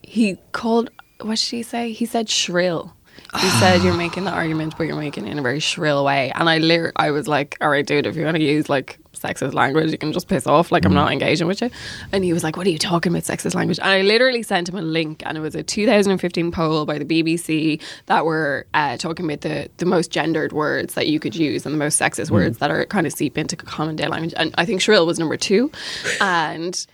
he 0.02 0.38
called 0.52 0.90
what 1.22 1.38
did 1.38 1.50
he 1.50 1.64
say? 1.64 1.92
He 1.92 2.06
said 2.06 2.30
shrill. 2.30 2.94
He 3.40 3.50
said 3.60 3.84
you're 3.84 3.94
making 3.94 4.24
the 4.24 4.32
argument, 4.32 4.76
but 4.78 4.88
you're 4.88 4.96
making 4.96 5.28
it 5.28 5.32
in 5.32 5.40
a 5.40 5.42
very 5.42 5.60
shrill 5.60 6.04
way. 6.06 6.32
And 6.34 6.50
I 6.50 6.58
lit- 6.60 6.94
I 6.96 7.12
was 7.12 7.28
like, 7.28 7.58
all 7.62 7.70
right, 7.70 7.86
dude, 7.86 8.06
if 8.06 8.16
you're 8.16 8.26
gonna 8.26 8.40
use 8.40 8.70
like 8.70 8.99
sexist 9.22 9.54
language, 9.54 9.92
you 9.92 9.98
can 9.98 10.12
just 10.14 10.28
piss 10.28 10.48
off. 10.48 10.72
Like 10.72 10.86
I'm 10.86 10.94
not 10.94 11.12
engaging 11.12 11.48
with 11.48 11.62
you. 11.62 11.70
And 12.12 12.24
he 12.24 12.34
was 12.34 12.44
like, 12.44 12.58
what 12.58 12.68
are 12.68 12.70
you 12.70 12.78
talking 12.78 13.12
about 13.12 13.24
sexist 13.24 13.56
language? 13.56 13.80
And 13.80 13.88
I 13.88 14.02
literally 14.02 14.44
sent 14.44 14.70
him 14.70 14.76
a 14.76 14.82
link, 14.82 15.24
and 15.26 15.38
it 15.38 15.42
was 15.42 15.56
a 15.56 15.64
2015 15.64 16.52
poll 16.52 16.86
by 16.86 16.98
the 16.98 17.06
BBC 17.06 17.82
that 18.08 18.26
were 18.26 18.66
uh, 18.74 18.98
talking 18.98 19.26
about 19.26 19.42
the 19.42 19.70
the 19.78 19.86
most 19.86 20.12
gendered 20.12 20.54
words 20.54 20.94
that 20.94 21.08
you 21.08 21.20
could 21.20 21.36
use 21.36 21.66
and 21.66 21.74
the 21.74 21.80
most 21.80 22.00
sexist 22.00 22.32
words 22.32 22.58
that 22.60 22.72
are 22.72 22.86
kind 22.86 23.06
of 23.08 23.14
seep 23.14 23.38
into 23.38 23.56
common 23.56 23.96
day 23.96 24.08
language. 24.08 24.34
And 24.38 24.54
I 24.58 24.66
think 24.66 24.82
shrill 24.82 25.06
was 25.06 25.20
number 25.20 25.38
two, 25.38 25.72
and 26.22 26.86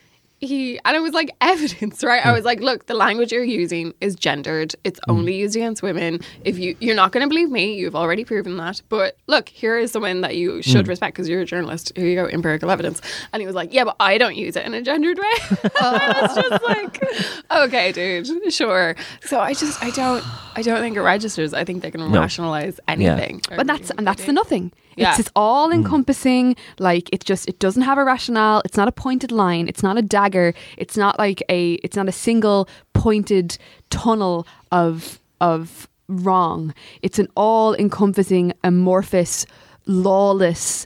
he 0.45 0.79
and 0.86 0.95
it 0.95 0.99
was 0.99 1.13
like 1.13 1.36
evidence, 1.41 2.03
right? 2.03 2.25
I 2.25 2.29
hmm. 2.29 2.36
was 2.36 2.45
like, 2.45 2.60
look, 2.60 2.86
the 2.86 2.93
language 2.93 3.31
you're 3.31 3.43
using 3.43 3.93
is 4.01 4.15
gendered. 4.15 4.75
It's 4.84 4.99
hmm. 5.05 5.12
only 5.12 5.36
used 5.36 5.55
against 5.55 5.81
women. 5.81 6.21
If 6.43 6.58
you 6.58 6.75
you're 6.79 6.95
not 6.95 7.12
going 7.12 7.23
to 7.23 7.29
believe 7.29 7.49
me, 7.49 7.75
you've 7.75 7.95
already 7.95 8.23
proven 8.23 8.58
that. 8.58 8.81
But 8.89 9.17
look, 9.27 9.49
here 9.49 9.77
is 9.77 9.91
someone 9.91 10.21
that 10.21 10.36
you 10.36 10.62
should 10.62 10.86
hmm. 10.86 10.89
respect 10.89 11.15
because 11.15 11.27
you're 11.29 11.41
a 11.41 11.45
journalist. 11.45 11.91
Here 11.95 12.08
you 12.08 12.15
go, 12.15 12.27
empirical 12.27 12.69
evidence. 12.71 13.01
And 13.34 13.41
he 13.41 13.45
was 13.47 13.55
like, 13.55 13.73
yeah, 13.73 13.84
but 13.84 13.95
I 13.99 14.17
don't 14.17 14.36
use 14.36 14.55
it 14.55 14.65
in 14.65 14.73
a 14.73 14.81
gendered 14.81 15.17
way. 15.17 15.23
it's 15.51 16.36
just 16.36 16.63
like, 16.67 17.03
okay, 17.51 17.91
dude, 17.91 18.53
sure. 18.53 18.95
So 19.21 19.39
I 19.39 19.53
just 19.53 19.84
I 19.84 19.89
don't 19.91 20.23
I 20.55 20.62
don't 20.62 20.79
think 20.79 20.95
it 20.95 21.01
registers. 21.01 21.53
I 21.53 21.63
think 21.63 21.81
they 21.81 21.91
can 21.91 22.12
No. 22.12 22.19
rationalize 22.19 22.79
anything. 22.88 23.41
But 23.49 23.67
that's 23.67 23.89
and 23.91 24.05
that's 24.05 24.25
the 24.25 24.34
nothing. 24.34 24.71
Yeah. 24.95 25.12
It's, 25.12 25.19
it's 25.19 25.31
all 25.36 25.69
mm. 25.69 25.75
encompassing. 25.75 26.55
Like 26.79 27.10
it's 27.12 27.25
just 27.25 27.47
it 27.47 27.60
doesn't 27.60 27.84
have 27.84 27.97
a 27.97 28.03
rationale. 28.03 28.62
It's 28.65 28.77
not 28.77 28.88
a 28.88 28.91
pointed 28.91 29.31
line. 29.31 29.67
It's 29.67 29.84
not 29.84 29.97
a 29.97 30.01
dagger. 30.01 30.53
It's 30.77 30.97
not 30.97 31.19
like 31.19 31.43
a 31.49 31.73
it's 31.75 31.95
not 31.95 32.08
a 32.08 32.12
single 32.12 32.67
pointed 32.93 33.58
tunnel 33.89 34.47
of 34.71 35.19
of 35.41 35.88
wrong. 36.08 36.73
It's 37.01 37.19
an 37.19 37.27
all 37.36 37.75
encompassing, 37.75 38.53
amorphous, 38.63 39.45
lawless 39.86 40.86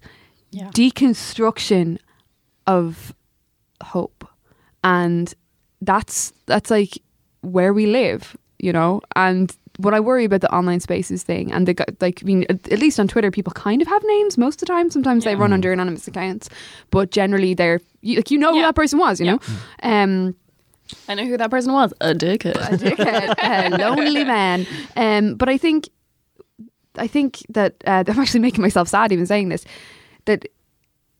Yeah. 0.52 0.70
deconstruction 0.72 1.98
of 2.66 3.14
hope. 3.84 4.28
And 4.84 5.34
that's 5.82 6.34
that's 6.46 6.72
like 6.72 6.98
where 7.42 7.74
we 7.74 7.86
live, 7.86 8.36
you 8.58 8.74
know? 8.74 9.02
And 9.16 9.56
what 9.80 9.94
I 9.94 10.00
worry 10.00 10.26
about 10.26 10.42
the 10.42 10.52
online 10.54 10.80
spaces 10.82 11.24
thing 11.24 11.52
and 11.54 11.68
the 11.68 11.74
like 12.02 12.22
I 12.22 12.26
mean 12.26 12.46
at 12.50 12.68
at 12.72 12.80
least 12.80 13.00
on 13.00 13.08
Twitter 13.08 13.32
people 13.32 13.54
kind 13.54 13.82
of 13.82 13.88
have 13.88 14.04
names 14.06 14.38
most 14.38 14.56
of 14.62 14.68
the 14.68 14.74
time 14.74 14.90
sometimes 14.92 15.24
they 15.24 15.36
run 15.36 15.54
under 15.54 15.72
anonymous 15.72 16.08
accounts 16.08 16.50
but 16.92 17.12
generally 17.12 17.54
they're 17.54 17.80
like 18.04 18.30
you 18.32 18.38
know 18.38 18.54
who 18.54 18.62
that 18.62 18.76
person 18.76 19.00
was 19.00 19.20
you 19.20 19.26
Yeah. 19.26 19.38
know 19.38 19.40
um 19.94 20.36
I 21.08 21.14
know 21.16 21.24
who 21.26 21.38
that 21.38 21.52
person 21.52 21.72
was. 21.72 21.94
A 22.02 22.16
dickhead. 22.16 22.56
a 22.56 22.76
dickhead, 22.78 23.36
a 23.74 23.78
lonely 23.78 24.24
man. 24.24 24.66
Um, 24.98 25.36
but 25.36 25.48
I 25.48 25.56
think, 25.56 25.88
I 26.96 27.06
think 27.06 27.46
that 27.50 27.76
uh, 27.86 28.04
I'm 28.10 28.20
actually 28.20 28.40
making 28.40 28.64
myself 28.64 28.88
sad 28.88 29.12
even 29.12 29.28
saying 29.28 29.50
this. 29.50 29.66
That 30.26 30.46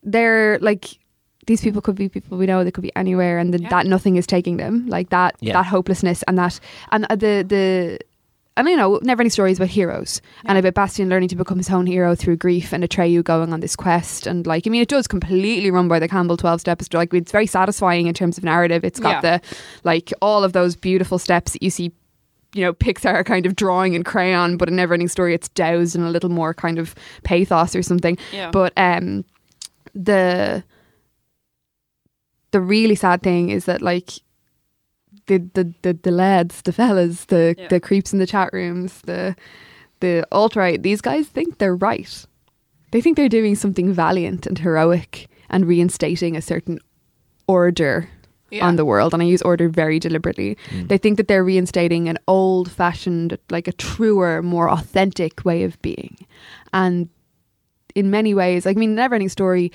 they're 0.02 0.58
like 0.60 0.98
these 1.46 1.62
people 1.62 1.82
could 1.84 1.94
be 1.96 2.10
people 2.10 2.36
we 2.40 2.48
know. 2.48 2.64
They 2.64 2.72
could 2.72 2.82
be 2.82 2.96
anywhere, 2.96 3.38
and 3.38 3.54
the, 3.54 3.62
Yeah. 3.62 3.70
that 3.70 3.86
nothing 3.86 4.16
is 4.18 4.26
taking 4.26 4.58
them. 4.58 4.88
Like 4.88 5.10
that, 5.10 5.36
Yeah. 5.40 5.54
that 5.54 5.68
hopelessness, 5.68 6.24
and 6.24 6.36
that, 6.40 6.60
and 6.92 7.06
uh, 7.10 7.16
the 7.16 7.46
the. 7.48 8.00
And 8.58 8.68
you 8.68 8.76
know, 8.76 9.00
never 9.04 9.22
any 9.22 9.30
stories 9.30 9.58
about 9.58 9.70
heroes 9.70 10.22
and 10.44 10.56
Yeah. 10.56 10.60
about 10.60 10.74
Bastian 10.74 11.08
learning 11.08 11.30
to 11.30 11.36
become 11.38 11.58
his 11.58 11.70
own 11.70 11.86
hero 11.86 12.14
through 12.14 12.36
grief 12.38 12.74
and 12.74 12.84
Atreyu 12.84 13.24
going 13.24 13.54
on 13.54 13.62
this 13.62 13.76
quest. 13.78 14.28
And 14.28 14.46
like, 14.46 14.68
I 14.68 14.70
mean, 14.70 14.82
it 14.82 14.90
does 14.90 15.08
completely 15.08 15.72
run 15.72 15.88
by 15.88 15.98
the 16.00 16.10
Campbell 16.10 16.36
12 16.36 16.60
steps. 16.60 16.88
Like, 16.94 17.14
it's 17.14 17.32
very 17.32 17.46
satisfying 17.48 18.08
in 18.08 18.14
terms 18.14 18.38
of 18.38 18.44
narrative. 18.44 18.84
It's 18.84 19.00
got 19.00 19.24
Yeah. 19.24 19.38
the, 19.38 19.42
like, 19.86 20.12
all 20.22 20.44
of 20.44 20.52
those 20.52 20.76
beautiful 20.76 21.20
steps 21.20 21.54
that 21.54 21.64
you 21.64 21.70
see 21.70 21.94
you 22.56 22.64
know, 22.66 22.74
Pixar 22.74 23.24
kind 23.28 23.46
of 23.46 23.56
drawing 23.56 23.94
in 23.94 24.04
crayon, 24.04 24.58
but 24.58 24.68
in 24.68 24.76
never 24.76 24.96
ending 24.96 25.08
story, 25.08 25.36
it's 25.36 25.50
doused 25.50 25.96
in 25.96 26.02
a 26.02 26.10
little 26.10 26.32
more 26.32 26.52
kind 26.52 26.80
of 26.80 26.96
pathos 27.24 27.76
or 27.76 27.84
something. 27.84 28.18
Yeah. 28.34 28.50
But 28.50 28.74
um 28.76 29.24
the 29.94 30.64
the 32.52 32.60
really 32.60 32.96
sad 32.96 33.22
thing 33.22 33.50
is 33.52 33.66
that 33.66 33.84
like 33.84 34.10
the 35.30 35.38
the 35.54 35.74
the, 35.84 35.94
the 36.04 36.12
lads, 36.12 36.62
the 36.64 36.74
fellas, 36.74 37.26
the 37.26 37.56
Yeah. 37.58 37.68
the 37.70 37.80
creeps 37.80 38.12
in 38.14 38.20
the 38.20 38.28
chat 38.28 38.50
rooms, 38.52 39.02
the 39.06 39.36
the 40.02 40.26
alt 40.32 40.56
right, 40.56 40.82
these 40.84 41.02
guys 41.02 41.28
think 41.28 41.58
they're 41.58 41.76
right. 41.92 42.26
They 42.92 43.02
think 43.02 43.16
they're 43.18 43.30
doing 43.40 43.56
something 43.56 43.94
valiant 43.94 44.48
and 44.48 44.58
heroic 44.60 45.28
and 45.50 45.66
reinstating 45.68 46.36
a 46.36 46.42
certain 46.42 46.80
order 47.48 48.10
Yeah. 48.52 48.68
on 48.68 48.76
the 48.78 48.86
world 48.86 49.14
and 49.14 49.22
I 49.24 49.26
use 49.34 49.42
order 49.44 49.70
very 49.70 50.00
deliberately. 50.00 50.58
Mm. 50.72 50.88
They 50.90 50.98
think 50.98 51.18
that 51.18 51.28
they're 51.28 51.44
reinstating 51.44 52.10
an 52.10 52.18
old 52.28 52.72
fashioned, 52.72 53.38
like 53.52 53.68
a 53.68 53.74
truer, 53.74 54.42
more 54.42 54.70
authentic 54.70 55.46
way 55.46 55.64
of 55.64 55.80
being. 55.82 56.18
And 56.74 57.10
in 57.96 58.10
many 58.10 58.34
ways, 58.34 58.66
like, 58.66 58.78
I 58.78 58.80
mean, 58.80 58.96
Never 58.96 59.16
Ending 59.16 59.30
Story 59.30 59.72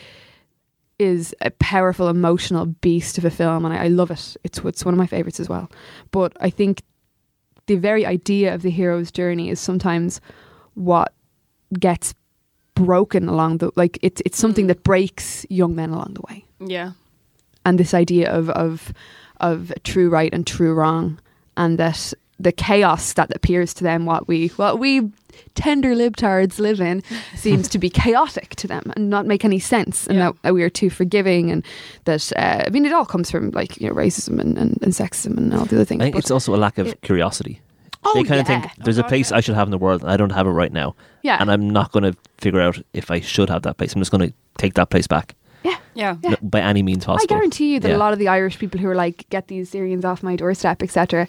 is 0.98 1.35
a 1.40 1.50
powerful, 1.50 2.09
emotional 2.09 2.66
beast 2.66 3.18
of 3.18 3.24
a 3.24 3.30
film 3.30 3.64
and 3.64 3.74
I, 3.74 3.85
I 3.85 3.88
love 3.88 4.11
it. 4.11 4.37
It's, 4.44 4.59
it's 4.61 4.85
one 4.85 4.94
of 4.94 4.98
my 4.98 5.07
favorites 5.07 5.40
as 5.40 5.48
well. 5.48 5.70
But 6.11 6.37
I 6.40 6.50
think 6.50 6.83
the 7.66 7.76
very 7.76 8.07
idea 8.07 8.54
of 8.54 8.62
the 8.62 8.70
hero's 8.70 9.11
journey 9.11 9.48
is 9.50 9.59
sometimes 9.61 10.20
what 10.74 11.12
gets 11.78 12.14
broken 12.74 13.28
along 13.28 13.59
the 13.59 13.70
like 13.76 13.98
it's 14.02 14.20
it's 14.26 14.37
something 14.37 14.64
Mm. 14.64 14.68
that 14.68 14.83
breaks 14.83 15.46
young 15.48 15.76
men 15.76 15.90
along 15.90 16.14
the 16.14 16.22
way 16.28 16.44
yeah. 16.59 16.90
and 17.64 17.78
this 17.78 17.94
idea 17.94 18.30
of 18.33 18.50
of 18.50 18.92
of 19.40 19.72
true 19.85 20.09
right 20.11 20.35
and 20.35 20.44
true 20.46 20.74
wrong, 20.74 21.18
and 21.57 21.78
that 21.78 22.12
the 22.44 22.52
chaos 22.52 23.12
that 23.14 23.35
appears 23.35 23.74
to 23.74 23.83
them, 23.85 24.07
what 24.07 24.28
we 24.28 24.48
what 24.57 24.78
we 24.78 25.11
tender 25.54 25.94
libtards 25.94 26.59
live 26.59 26.80
in, 26.80 27.02
seems 27.35 27.68
to 27.68 27.78
be 27.78 27.90
chaotic 27.90 28.50
to 28.57 28.66
them 28.68 28.92
and 28.94 29.11
not 29.11 29.26
make 29.26 29.44
any 29.44 29.59
sense, 29.59 30.07
and 30.07 30.18
Yeah. 30.18 30.33
that 30.42 30.54
we 30.54 30.62
are 30.62 30.70
too 30.70 30.90
forgiving, 30.90 31.50
and 31.50 31.64
that 32.04 32.33
uh, 32.37 32.62
I 32.66 32.70
mean, 32.70 32.85
it 32.87 32.92
all 32.92 33.07
comes 33.07 33.30
from 33.30 33.50
like 33.50 33.80
you 33.80 33.88
know 33.88 33.94
racism 33.94 34.38
and, 34.40 34.57
and, 34.59 34.78
and 34.83 34.92
sexism 34.92 35.37
and 35.38 35.52
all 35.52 35.64
the 35.64 35.76
other 35.76 35.85
things. 35.85 36.00
I 36.02 36.04
think 36.07 36.14
but- 36.14 36.24
it's 36.24 36.30
also 36.30 36.54
a 36.54 36.61
lack 36.66 36.78
of 36.78 36.87
it- 36.87 37.00
curiosity. 37.02 37.61
oh, 38.04 38.12
they 38.14 38.22
kind 38.24 38.40
of 38.40 38.46
think 38.46 38.64
there's 38.85 38.98
a 38.98 39.04
place. 39.04 39.33
I 39.33 39.40
should 39.40 39.54
have 39.57 39.66
in 39.66 39.70
the 39.72 39.78
world 39.87 40.02
and 40.02 40.11
I 40.11 40.16
don't 40.16 40.33
have 40.38 40.46
it 40.46 40.50
right 40.62 40.72
now. 40.72 40.94
yeah, 41.22 41.38
And 41.40 41.50
I'm 41.50 41.70
not 41.70 41.90
going 41.92 42.02
to 42.12 42.14
figure 42.38 42.61
out 42.61 42.76
if 42.92 43.11
I 43.11 43.20
should 43.20 43.48
have 43.48 43.62
that 43.62 43.76
place. 43.78 43.94
I'm 43.94 44.00
just 44.02 44.11
going 44.11 44.28
to 44.28 44.35
take 44.59 44.74
that 44.74 44.90
place 44.90 45.07
back 45.07 45.35
Yeah. 45.62 45.78
Yeah. 45.94 46.16
no- 46.22 46.37
by 46.42 46.61
any 46.61 46.83
means 46.83 47.07
possible. 47.07 47.35
I 47.35 47.35
guarantee 47.35 47.72
you 47.72 47.80
that 47.80 47.88
Yeah. 47.88 47.96
a 47.96 48.04
lot 48.04 48.12
of 48.12 48.18
the 48.18 48.28
Irish 48.28 48.59
people 48.59 48.78
who 48.78 48.88
are 48.90 48.94
like, 49.07 49.24
get 49.30 49.48
these 49.48 49.70
Syrians 49.70 50.04
off 50.04 50.22
my 50.22 50.37
doorstep, 50.37 50.83
etc. 50.83 51.26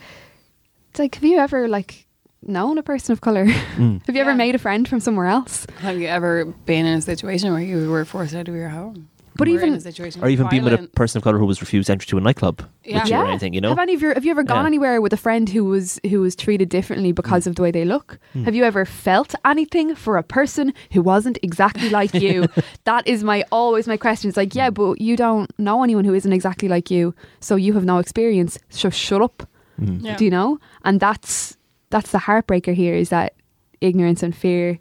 It's 0.96 1.00
like, 1.02 1.16
have 1.16 1.26
you 1.26 1.40
ever 1.40 1.68
like 1.68 2.08
known 2.42 2.78
a 2.78 2.84
person 2.84 3.12
of 3.12 3.20
color? 3.20 3.46
Mm. 3.48 4.06
have 4.08 4.16
you 4.16 4.22
ever 4.22 4.34
made 4.34 4.56
a 4.56 4.58
friend 4.58 4.88
from 4.88 5.02
somewhere 5.02 5.26
else? 5.28 5.68
Have 5.80 6.00
you 6.00 6.08
ever 6.08 6.46
been 6.66 6.86
in 6.86 7.00
a 7.00 7.02
situation 7.02 7.52
where 7.52 7.62
you 7.62 7.90
were 7.92 8.06
forced 8.06 8.34
out 8.34 8.48
of 8.48 8.56
your 8.56 8.70
home? 8.70 9.10
But 9.36 9.50
Or 9.50 9.52
even- 9.52 9.70
in 9.74 9.76
a 9.76 9.82
situation 9.82 10.24
Or 10.24 10.30
even 10.30 10.48
being 10.48 10.64
with 10.64 10.72
a 10.72 10.88
person 10.88 11.18
of 11.18 11.24
color 11.26 11.38
who 11.38 11.46
was 11.46 11.60
refused 11.60 11.90
entry 11.90 12.06
to 12.08 12.18
a 12.18 12.22
nightclub 12.22 12.62
Yeah. 12.86 13.02
with 13.04 13.10
you 13.12 13.18
or 13.18 13.28
anything, 13.28 13.54
you 13.54 13.60
know? 13.60 13.68
Have 13.68 13.80
any 13.80 13.94
of 13.94 14.02
your 14.02 14.14
have 14.14 14.24
you 14.24 14.32
ever 14.32 14.44
gone 14.44 14.64
Yeah. 14.64 14.68
anywhere 14.68 15.02
with 15.02 15.12
a 15.12 15.18
friend 15.18 15.50
who 15.50 15.66
was 15.66 16.00
who 16.10 16.22
was 16.22 16.34
treated 16.38 16.70
differently 16.70 17.12
because 17.12 17.44
Mm. 17.44 17.48
of 17.48 17.56
the 17.58 17.62
way 17.64 17.72
they 17.72 17.84
look? 17.84 18.18
Mm. 18.34 18.46
Have 18.46 18.56
you 18.56 18.64
ever 18.64 18.86
felt 18.86 19.36
anything 19.44 19.94
for 19.96 20.16
a 20.16 20.24
person 20.24 20.72
who 20.94 21.02
wasn't 21.02 21.38
exactly 21.44 21.90
like 21.90 22.14
you? 22.14 22.48
that 22.86 23.06
is 23.06 23.22
my 23.26 23.44
always 23.52 23.86
my 23.86 23.98
question. 23.98 24.30
It's 24.30 24.38
like, 24.38 24.52
Mm. 24.52 24.56
yeah, 24.56 24.70
but 24.70 25.02
you 25.02 25.18
don't 25.18 25.52
know 25.60 25.84
anyone 25.84 26.06
who 26.06 26.14
isn't 26.14 26.32
exactly 26.32 26.70
like 26.70 26.90
you, 26.90 27.14
so 27.42 27.58
you 27.58 27.74
have 27.74 27.84
no 27.84 27.98
experience. 27.98 28.58
So 28.70 28.90
shut 28.90 29.22
up. 29.22 29.44
Mm. 29.80 30.04
Yeah. 30.04 30.16
Do 30.18 30.26
you 30.26 30.32
know? 30.32 30.60
And 30.84 31.00
that's 31.00 31.58
that's 31.90 32.12
the 32.12 32.20
heartbreaker 32.20 32.74
here 32.74 32.96
is 32.96 33.10
that 33.10 33.34
ignorance 33.82 34.24
and 34.24 34.36
fear 34.36 34.80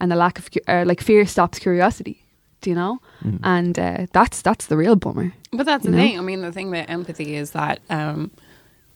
and 0.00 0.10
the 0.10 0.16
lack 0.16 0.38
of 0.38 0.48
uh, 0.68 0.84
like 0.86 1.00
fear 1.00 1.26
stops 1.26 1.58
curiosity. 1.58 2.24
Do 2.60 2.70
you 2.70 2.76
know? 2.76 2.98
Mm. 3.24 3.40
And 3.42 3.78
uh, 3.78 4.06
that's 4.12 4.42
that's 4.42 4.66
the 4.66 4.76
real 4.76 4.96
bummer. 4.96 5.32
But 5.52 5.66
that's 5.66 5.84
the 5.84 5.90
know? 5.90 5.98
thing. 5.98 6.18
I 6.18 6.22
mean, 6.22 6.40
the 6.42 6.52
thing 6.52 6.68
about 6.68 6.88
empathy 6.88 7.34
is 7.36 7.50
that 7.52 7.80
um, 7.90 8.30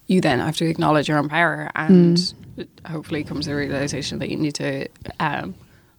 you 0.07 0.21
then 0.21 0.39
have 0.39 0.57
to 0.59 0.67
acknowledge 0.67 1.09
your 1.09 1.19
own 1.19 1.29
power 1.29 1.71
and 1.75 2.17
Mm. 2.57 2.69
hopefully 2.87 3.23
comes 3.25 3.45
the 3.47 3.55
realization 3.55 4.19
that 4.21 4.31
you 4.31 4.37
need 4.39 4.55
to 4.55 4.89
um, 5.21 5.55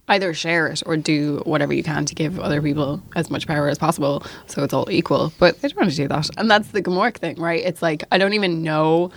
either 0.08 0.32
share 0.34 0.66
it 0.68 0.82
or 0.86 0.96
do 0.96 1.42
whatever 1.44 1.72
you 1.72 1.82
can 1.82 2.04
to 2.06 2.14
give 2.14 2.38
other 2.40 2.60
people 2.62 3.02
as 3.16 3.30
much 3.30 3.46
power 3.46 3.68
as 3.68 3.78
possible 3.78 4.22
so 4.46 4.62
it's 4.64 4.72
all 4.72 4.90
equal. 4.90 5.32
But 5.38 5.60
they 5.60 5.68
don't 5.68 5.76
want 5.78 5.90
to 5.90 5.96
do 5.96 6.08
that. 6.08 6.28
And 6.36 6.50
that's 6.50 6.68
the 6.68 6.82
Gmork 6.82 7.16
thing, 7.18 7.36
right? 7.40 7.62
It's 7.64 7.82
like, 7.82 8.04
I 8.12 8.18
don't 8.18 8.32
even 8.34 8.62
know 8.62 9.10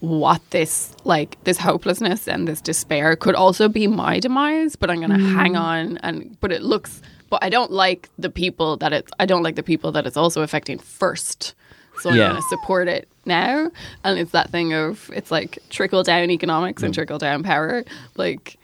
what 0.00 0.40
this 0.50 0.94
like 1.02 1.36
this 1.42 1.58
hopelessness 1.58 2.28
and 2.28 2.46
this 2.46 2.60
despair 2.60 3.16
could 3.16 3.34
also 3.34 3.68
be 3.68 3.88
my 3.88 4.20
demise 4.20 4.76
but 4.76 4.88
i'm 4.88 4.98
going 5.00 5.10
to 5.10 5.18
hang 5.18 5.56
on 5.56 5.98
and 6.04 6.36
but 6.40 6.52
it 6.52 6.62
looks 6.62 7.02
but 7.30 7.44
I 7.44 7.50
don't 7.50 7.70
like 7.72 8.08
the 8.18 8.30
people 8.30 8.78
that 8.78 8.94
it's. 8.94 9.12
I 9.20 9.26
don't 9.26 9.42
like 9.42 9.54
the 9.56 9.62
people 9.62 9.92
that 9.92 10.06
it's 10.06 10.16
also 10.16 10.40
affecting 10.40 10.78
first. 10.78 11.54
So 12.00 12.08
I'm 12.08 12.16
Yeah. 12.16 12.32
to 12.32 12.40
support 12.48 12.88
it 12.88 13.06
now, 13.26 13.70
and 14.02 14.18
it's 14.18 14.30
that 14.30 14.48
thing 14.48 14.72
of 14.72 15.10
it's 15.14 15.30
like 15.30 15.58
trickle 15.68 16.02
down 16.02 16.30
economics 16.30 16.80
Mm. 16.80 16.86
and 16.86 16.94
trickle 16.94 17.18
down 17.18 17.42
power. 17.42 17.84
Like 18.16 18.56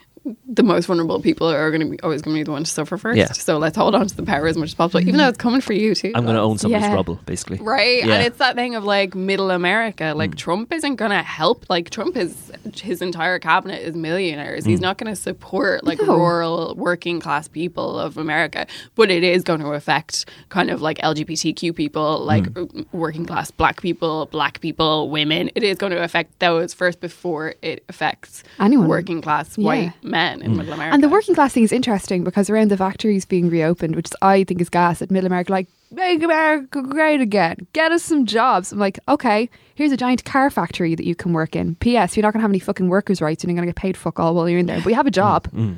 the 0.49 0.63
most 0.63 0.87
vulnerable 0.87 1.21
people 1.21 1.47
are 1.49 1.71
going 1.71 1.83
to 1.83 1.87
be 1.87 2.01
always 2.01 2.23
going 2.23 2.35
to 2.35 2.41
be 2.41 2.45
the 2.45 2.51
ones 2.51 2.69
to 2.71 2.75
suffer 2.75 2.97
first. 2.97 3.19
Yeah. 3.19 3.31
So 3.33 3.59
let's 3.59 3.77
hold 3.77 3.95
on 3.95 4.07
to 4.07 4.17
the 4.17 4.23
power 4.23 4.47
as 4.47 4.57
much 4.57 4.71
as 4.71 4.75
possible, 4.75 5.01
even 5.01 5.19
though 5.19 5.29
it's 5.29 5.37
coming 5.37 5.61
for 5.61 5.75
you 5.75 5.95
too. 5.95 6.13
I'm 6.15 6.25
going 6.25 6.37
to 6.37 6.41
own 6.41 6.57
somebody's 6.57 6.87
Yeah. 6.89 6.95
rubble, 6.95 7.21
basically. 7.27 7.59
Right, 7.59 7.99
Yeah. 8.05 8.15
and 8.15 8.23
it's 8.27 8.39
that 8.39 8.55
thing 8.55 8.75
of 8.75 8.85
like 8.85 9.15
middle 9.15 9.51
America. 9.51 10.15
Like 10.17 10.31
Mm. 10.31 10.37
Trump 10.39 10.73
isn't 10.73 10.97
going 10.97 11.11
to 11.11 11.23
help. 11.23 11.67
Like 11.69 11.91
Trump 11.91 12.17
is 12.17 12.51
his 12.75 13.03
entire 13.03 13.39
cabinet 13.39 13.83
is 13.83 13.95
millionaires. 13.95 14.65
Mm. 14.65 14.69
He's 14.71 14.81
not 14.81 14.97
going 14.97 15.15
to 15.15 15.21
support 15.21 15.85
like 15.85 16.01
No. 16.01 16.17
rural 16.17 16.75
working 16.75 17.21
class 17.21 17.47
people 17.47 17.99
of 17.99 18.17
America. 18.17 18.67
But 18.95 19.11
it 19.11 19.25
is 19.25 19.43
going 19.43 19.61
to 19.61 19.73
affect 19.73 20.25
kind 20.49 20.71
of 20.71 20.81
like 20.81 20.99
LGBTQ 21.03 21.75
people, 21.75 22.21
like 22.25 22.45
Mm. 22.45 22.87
working 22.93 23.27
class 23.27 23.51
black 23.51 23.83
people, 23.83 24.25
black 24.33 24.61
people, 24.63 25.11
women. 25.11 25.51
It 25.55 25.63
is 25.65 25.77
going 25.77 25.93
to 25.93 26.03
affect 26.03 26.39
those 26.39 26.73
first 26.73 27.01
before 27.01 27.55
it 27.61 27.85
affects 27.91 28.43
Anyone. 28.59 28.89
working 28.89 29.21
class 29.21 29.59
Yeah. 29.59 29.65
white 29.67 29.93
men 30.03 30.14
Mm. 30.15 30.43
in 30.43 30.57
middle 30.57 30.73
America. 30.73 30.95
And 30.95 31.03
the 31.03 31.09
working 31.09 31.35
class 31.35 31.53
thing 31.53 31.65
is 31.65 31.73
interesting 31.73 32.23
because 32.25 32.49
around 32.49 32.71
the 32.71 32.77
factories 32.77 33.25
being 33.25 33.51
reopened, 33.51 33.97
which 33.97 34.09
I 34.23 34.45
think 34.45 34.61
is 34.61 34.69
gas 34.69 35.03
at 35.03 35.11
Middle 35.11 35.27
America, 35.27 35.51
like, 35.53 35.67
make 35.91 36.23
America 36.23 36.83
great 36.83 37.21
again, 37.21 37.67
get 37.73 37.91
us 37.93 38.03
some 38.05 38.25
jobs. 38.25 38.73
I'm 38.73 38.79
like, 38.79 38.99
okay, 39.09 39.51
here's 39.75 39.93
a 39.93 39.97
giant 39.97 40.25
car 40.25 40.51
factory 40.51 40.95
that 40.95 41.05
you 41.07 41.15
can 41.15 41.33
work 41.33 41.57
in. 41.57 41.75
P.S. 41.77 42.17
You're 42.17 42.23
not 42.23 42.33
going 42.33 42.41
to 42.41 42.43
have 42.43 42.51
any 42.51 42.59
fucking 42.61 42.89
workers' 42.89 43.21
rights 43.21 43.43
and 43.45 43.51
you're 43.51 43.57
going 43.57 43.67
to 43.67 43.73
get 43.73 43.81
paid 43.81 43.97
fuck 43.97 44.19
all 44.21 44.35
while 44.35 44.49
you're 44.49 44.61
in 44.61 44.67
there, 44.67 44.81
but 44.81 44.89
you 44.91 44.95
have 44.95 45.07
a 45.07 45.11
job, 45.11 45.49
Mm. 45.53 45.77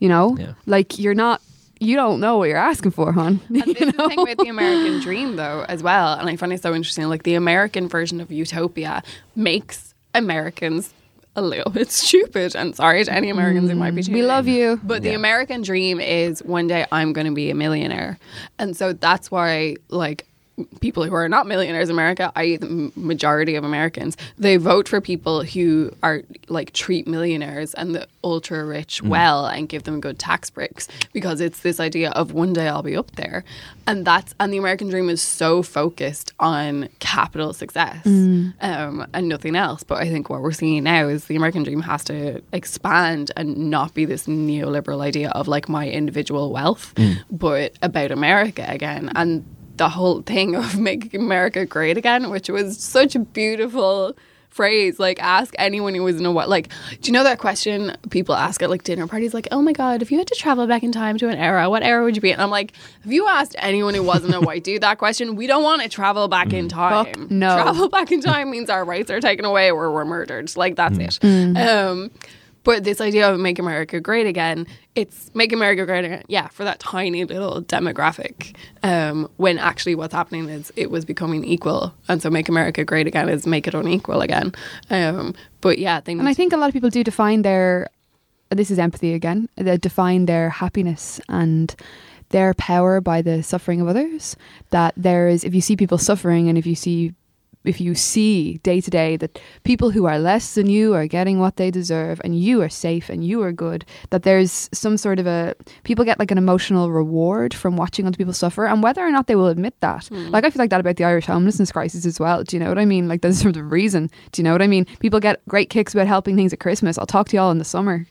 you 0.00 0.08
know? 0.08 0.36
Yeah. 0.38 0.52
Like, 0.66 0.98
you're 0.98 1.14
not, 1.14 1.40
you 1.80 1.96
don't 1.96 2.20
know 2.20 2.38
what 2.38 2.48
you're 2.48 2.56
asking 2.58 2.92
for, 2.92 3.12
hon. 3.12 3.40
And 3.48 3.56
this 3.62 3.66
is 3.80 3.92
the 3.92 4.08
thing 4.08 4.22
with 4.22 4.38
the 4.38 4.48
American 4.48 5.00
dream, 5.00 5.36
though, 5.36 5.64
as 5.68 5.82
well. 5.82 6.14
And 6.14 6.28
I 6.28 6.36
find 6.36 6.52
it 6.52 6.62
so 6.62 6.74
interesting. 6.74 7.08
Like 7.08 7.24
the 7.24 7.34
American 7.34 7.88
version 7.88 8.20
of 8.20 8.30
utopia 8.32 9.02
makes 9.36 9.94
Americans 10.14 10.92
a 11.38 11.42
little 11.42 11.70
bit 11.72 11.90
stupid. 12.04 12.54
And 12.54 12.76
sorry 12.76 13.04
to 13.04 13.12
any 13.12 13.30
Americans 13.30 13.70
who 13.70 13.76
might 13.76 13.94
be. 13.94 14.02
Mm, 14.02 14.12
we 14.12 14.22
love 14.22 14.46
you. 14.46 14.80
But 14.82 15.02
the 15.02 15.10
Yeah. 15.10 15.16
American 15.16 15.62
dream 15.62 16.00
is 16.00 16.40
one 16.44 16.66
day 16.66 16.84
I'm 16.92 17.12
going 17.12 17.26
to 17.26 17.32
be 17.32 17.50
a 17.50 17.54
millionaire. 17.54 18.18
And 18.58 18.76
so 18.76 18.92
that's 18.92 19.30
why, 19.30 19.76
like, 19.88 20.26
people 20.80 21.04
who 21.04 21.14
are 21.14 21.28
not 21.28 21.46
millionaires 21.46 21.88
in 21.88 21.94
America, 21.94 22.32
i.e., 22.36 22.56
the 22.56 22.92
majority 22.96 23.54
of 23.54 23.64
Americans, 23.64 24.16
they 24.38 24.56
vote 24.56 24.88
for 24.88 25.00
people 25.00 25.42
who 25.42 25.92
are 26.02 26.22
like 26.48 26.72
treat 26.72 27.06
millionaires 27.06 27.74
and 27.74 27.94
the 27.94 28.06
ultra 28.24 28.64
rich 28.64 29.02
mm. 29.02 29.08
well 29.08 29.46
and 29.46 29.68
give 29.68 29.84
them 29.84 30.00
good 30.00 30.18
tax 30.18 30.50
breaks 30.50 30.88
because 31.12 31.40
it's 31.40 31.60
this 31.60 31.80
idea 31.80 32.10
of 32.10 32.32
one 32.32 32.52
day 32.52 32.68
I'll 32.68 32.82
be 32.82 32.96
up 32.96 33.12
there. 33.12 33.44
And 33.86 34.04
that's, 34.04 34.34
and 34.38 34.52
the 34.52 34.58
American 34.58 34.88
dream 34.88 35.08
is 35.08 35.22
so 35.22 35.62
focused 35.62 36.32
on 36.38 36.88
capital 36.98 37.52
success 37.52 38.04
mm. 38.04 38.52
um, 38.60 39.06
and 39.14 39.28
nothing 39.28 39.56
else. 39.56 39.82
But 39.82 39.98
I 39.98 40.08
think 40.08 40.28
what 40.28 40.42
we're 40.42 40.52
seeing 40.52 40.84
now 40.84 41.08
is 41.08 41.26
the 41.26 41.36
American 41.36 41.62
dream 41.62 41.80
has 41.82 42.04
to 42.04 42.42
expand 42.52 43.30
and 43.36 43.70
not 43.70 43.94
be 43.94 44.04
this 44.04 44.26
neoliberal 44.26 45.00
idea 45.00 45.30
of 45.30 45.48
like 45.48 45.68
my 45.68 45.88
individual 45.88 46.52
wealth, 46.52 46.94
mm. 46.96 47.16
but 47.30 47.76
about 47.82 48.10
America 48.10 48.64
again. 48.68 49.10
And 49.14 49.44
the 49.78 49.88
whole 49.88 50.22
thing 50.22 50.54
of 50.54 50.78
making 50.80 51.20
America 51.20 51.64
great 51.64 51.96
again, 51.96 52.30
which 52.30 52.48
was 52.48 52.78
such 52.78 53.14
a 53.14 53.20
beautiful 53.20 54.16
phrase. 54.50 54.98
Like, 54.98 55.22
ask 55.22 55.54
anyone 55.56 55.94
who 55.94 56.02
was 56.02 56.16
in 56.16 56.26
a 56.26 56.32
what. 56.32 56.48
Like, 56.48 56.68
do 57.00 57.06
you 57.06 57.12
know 57.12 57.22
that 57.22 57.38
question 57.38 57.96
people 58.10 58.34
ask 58.34 58.60
at 58.60 58.70
like 58.70 58.82
dinner 58.82 59.06
parties? 59.06 59.32
Like, 59.32 59.48
oh 59.52 59.62
my 59.62 59.72
god, 59.72 60.02
if 60.02 60.10
you 60.10 60.18
had 60.18 60.26
to 60.26 60.34
travel 60.34 60.66
back 60.66 60.82
in 60.82 60.90
time 60.90 61.16
to 61.18 61.28
an 61.28 61.38
era, 61.38 61.70
what 61.70 61.82
era 61.82 62.02
would 62.02 62.16
you 62.16 62.20
be? 62.20 62.30
in? 62.30 62.34
And 62.34 62.42
I'm 62.42 62.50
like, 62.50 62.72
if 63.04 63.12
you 63.12 63.28
asked 63.28 63.54
anyone 63.58 63.94
who 63.94 64.02
wasn't 64.02 64.34
a 64.34 64.40
white 64.40 64.64
dude 64.64 64.82
that 64.82 64.98
question? 64.98 65.36
We 65.36 65.46
don't 65.46 65.62
want 65.62 65.82
to 65.82 65.88
travel 65.88 66.28
back 66.28 66.52
in 66.52 66.66
mm. 66.66 66.70
time. 66.70 67.04
Fuck 67.06 67.30
no. 67.30 67.54
travel 67.54 67.88
back 67.88 68.10
in 68.10 68.20
time 68.20 68.50
means 68.50 68.68
our 68.68 68.84
rights 68.84 69.10
are 69.10 69.20
taken 69.20 69.44
away 69.44 69.70
or 69.70 69.92
we're 69.92 70.04
murdered. 70.04 70.54
Like, 70.56 70.76
that's 70.76 70.98
mm. 70.98 71.06
it. 71.06 71.20
Mm. 71.20 71.68
Um, 71.68 72.10
but 72.68 72.84
this 72.84 73.00
idea 73.00 73.32
of 73.32 73.40
make 73.40 73.58
America 73.58 73.98
great 73.98 74.26
again, 74.26 74.66
it's 74.94 75.34
make 75.34 75.54
America 75.54 75.86
great 75.86 76.04
again, 76.04 76.22
yeah, 76.28 76.48
for 76.48 76.64
that 76.64 76.78
tiny 76.78 77.24
little 77.24 77.62
demographic. 77.62 78.54
Um, 78.82 79.30
when 79.38 79.56
actually 79.56 79.94
what's 79.94 80.12
happening 80.12 80.50
is 80.50 80.70
it 80.76 80.90
was 80.90 81.06
becoming 81.06 81.46
equal, 81.46 81.94
and 82.08 82.20
so 82.20 82.28
make 82.28 82.46
America 82.46 82.84
great 82.84 83.06
again 83.06 83.30
is 83.30 83.46
make 83.46 83.66
it 83.66 83.72
unequal 83.72 84.20
again. 84.20 84.52
Um, 84.90 85.34
but 85.62 85.78
yeah, 85.78 86.02
And 86.06 86.28
I 86.28 86.34
think 86.34 86.52
a 86.52 86.58
lot 86.58 86.68
of 86.68 86.74
people 86.74 86.90
do 86.90 87.02
define 87.02 87.40
their, 87.40 87.88
this 88.50 88.70
is 88.70 88.78
empathy 88.78 89.14
again, 89.14 89.48
they 89.56 89.78
define 89.78 90.26
their 90.26 90.50
happiness 90.50 91.22
and 91.26 91.74
their 92.28 92.52
power 92.52 93.00
by 93.00 93.22
the 93.22 93.42
suffering 93.42 93.80
of 93.80 93.88
others. 93.88 94.36
That 94.72 94.92
there 94.94 95.26
is, 95.28 95.42
if 95.42 95.54
you 95.54 95.62
see 95.62 95.74
people 95.74 95.96
suffering 95.96 96.50
and 96.50 96.58
if 96.58 96.66
you 96.66 96.74
see, 96.74 97.14
if 97.68 97.80
you 97.80 97.94
see 97.94 98.58
day 98.58 98.80
to 98.80 98.90
day 98.90 99.16
that 99.16 99.40
people 99.64 99.90
who 99.90 100.06
are 100.06 100.18
less 100.18 100.54
than 100.54 100.68
you 100.68 100.94
are 100.94 101.06
getting 101.06 101.38
what 101.38 101.56
they 101.56 101.70
deserve 101.70 102.20
and 102.24 102.38
you 102.38 102.62
are 102.62 102.68
safe 102.68 103.08
and 103.08 103.24
you 103.24 103.42
are 103.42 103.52
good, 103.52 103.84
that 104.10 104.22
there's 104.22 104.68
some 104.72 104.96
sort 104.96 105.18
of 105.18 105.26
a, 105.26 105.54
people 105.84 106.04
get 106.04 106.18
like 106.18 106.30
an 106.30 106.38
emotional 106.38 106.90
reward 106.90 107.52
from 107.54 107.76
watching 107.76 108.06
other 108.06 108.16
people 108.16 108.32
suffer 108.32 108.66
and 108.66 108.82
whether 108.82 109.06
or 109.06 109.10
not 109.10 109.26
they 109.26 109.36
will 109.36 109.48
admit 109.48 109.74
that. 109.80 110.06
Hmm. 110.08 110.28
Like 110.30 110.44
I 110.44 110.50
feel 110.50 110.60
like 110.60 110.70
that 110.70 110.80
about 110.80 110.96
the 110.96 111.04
Irish 111.04 111.26
homelessness 111.26 111.70
crisis 111.72 112.06
as 112.06 112.18
well. 112.18 112.42
Do 112.42 112.56
you 112.56 112.60
know 112.60 112.68
what 112.68 112.78
I 112.78 112.84
mean? 112.84 113.06
Like 113.08 113.20
there's 113.22 113.40
sort 113.42 113.56
of 113.56 113.70
reason. 113.70 114.10
Do 114.32 114.40
you 114.40 114.44
know 114.44 114.52
what 114.52 114.62
I 114.62 114.66
mean? 114.66 114.86
People 115.00 115.20
get 115.20 115.46
great 115.48 115.70
kicks 115.70 115.94
about 115.94 116.06
helping 116.06 116.36
things 116.36 116.52
at 116.52 116.60
Christmas. 116.60 116.98
I'll 116.98 117.06
talk 117.06 117.28
to 117.28 117.36
y'all 117.36 117.50
in 117.50 117.58
the 117.58 117.64
summer. 117.64 118.06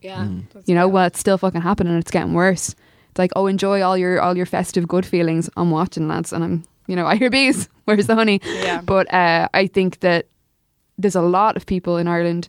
yeah, 0.00 0.24
hmm. 0.26 0.40
that's 0.52 0.68
You 0.68 0.74
know, 0.74 0.86
real. 0.86 0.90
well 0.94 1.06
it's 1.06 1.18
still 1.20 1.38
fucking 1.38 1.60
happening 1.62 1.92
and 1.92 2.00
it's 2.00 2.10
getting 2.10 2.34
worse. 2.34 2.74
It's 3.10 3.18
like, 3.18 3.30
oh 3.36 3.46
enjoy 3.46 3.80
all 3.82 3.96
your 3.96 4.20
all 4.20 4.36
your 4.36 4.46
festive 4.46 4.88
good 4.88 5.06
feelings. 5.06 5.48
I'm 5.56 5.70
watching 5.70 6.08
lads 6.08 6.32
and 6.32 6.42
I'm 6.42 6.64
you 6.86 6.96
know, 6.96 7.06
I 7.06 7.16
hear 7.16 7.30
bees. 7.30 7.68
Where's 7.84 8.06
the 8.06 8.14
honey? 8.14 8.40
Yeah. 8.44 8.80
But 8.80 9.12
uh, 9.12 9.48
I 9.52 9.66
think 9.66 10.00
that 10.00 10.26
there's 10.98 11.16
a 11.16 11.22
lot 11.22 11.56
of 11.56 11.66
people 11.66 11.96
in 11.96 12.08
Ireland 12.08 12.48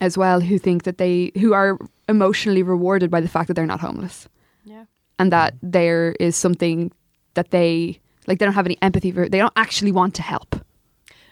as 0.00 0.16
well 0.16 0.40
who 0.40 0.58
think 0.58 0.84
that 0.84 0.98
they 0.98 1.32
who 1.38 1.52
are 1.52 1.78
emotionally 2.08 2.62
rewarded 2.62 3.10
by 3.10 3.20
the 3.20 3.28
fact 3.28 3.48
that 3.48 3.54
they're 3.54 3.66
not 3.66 3.80
homeless 3.80 4.28
yeah. 4.64 4.84
and 5.18 5.32
that 5.32 5.54
there 5.62 6.14
is 6.18 6.36
something 6.36 6.90
that 7.34 7.50
they 7.50 7.98
like 8.26 8.38
they 8.38 8.44
don't 8.44 8.54
have 8.54 8.66
any 8.66 8.78
empathy 8.82 9.12
for 9.12 9.28
they 9.28 9.38
don't 9.38 9.52
actually 9.56 9.92
want 9.92 10.14
to 10.14 10.22
help 10.22 10.54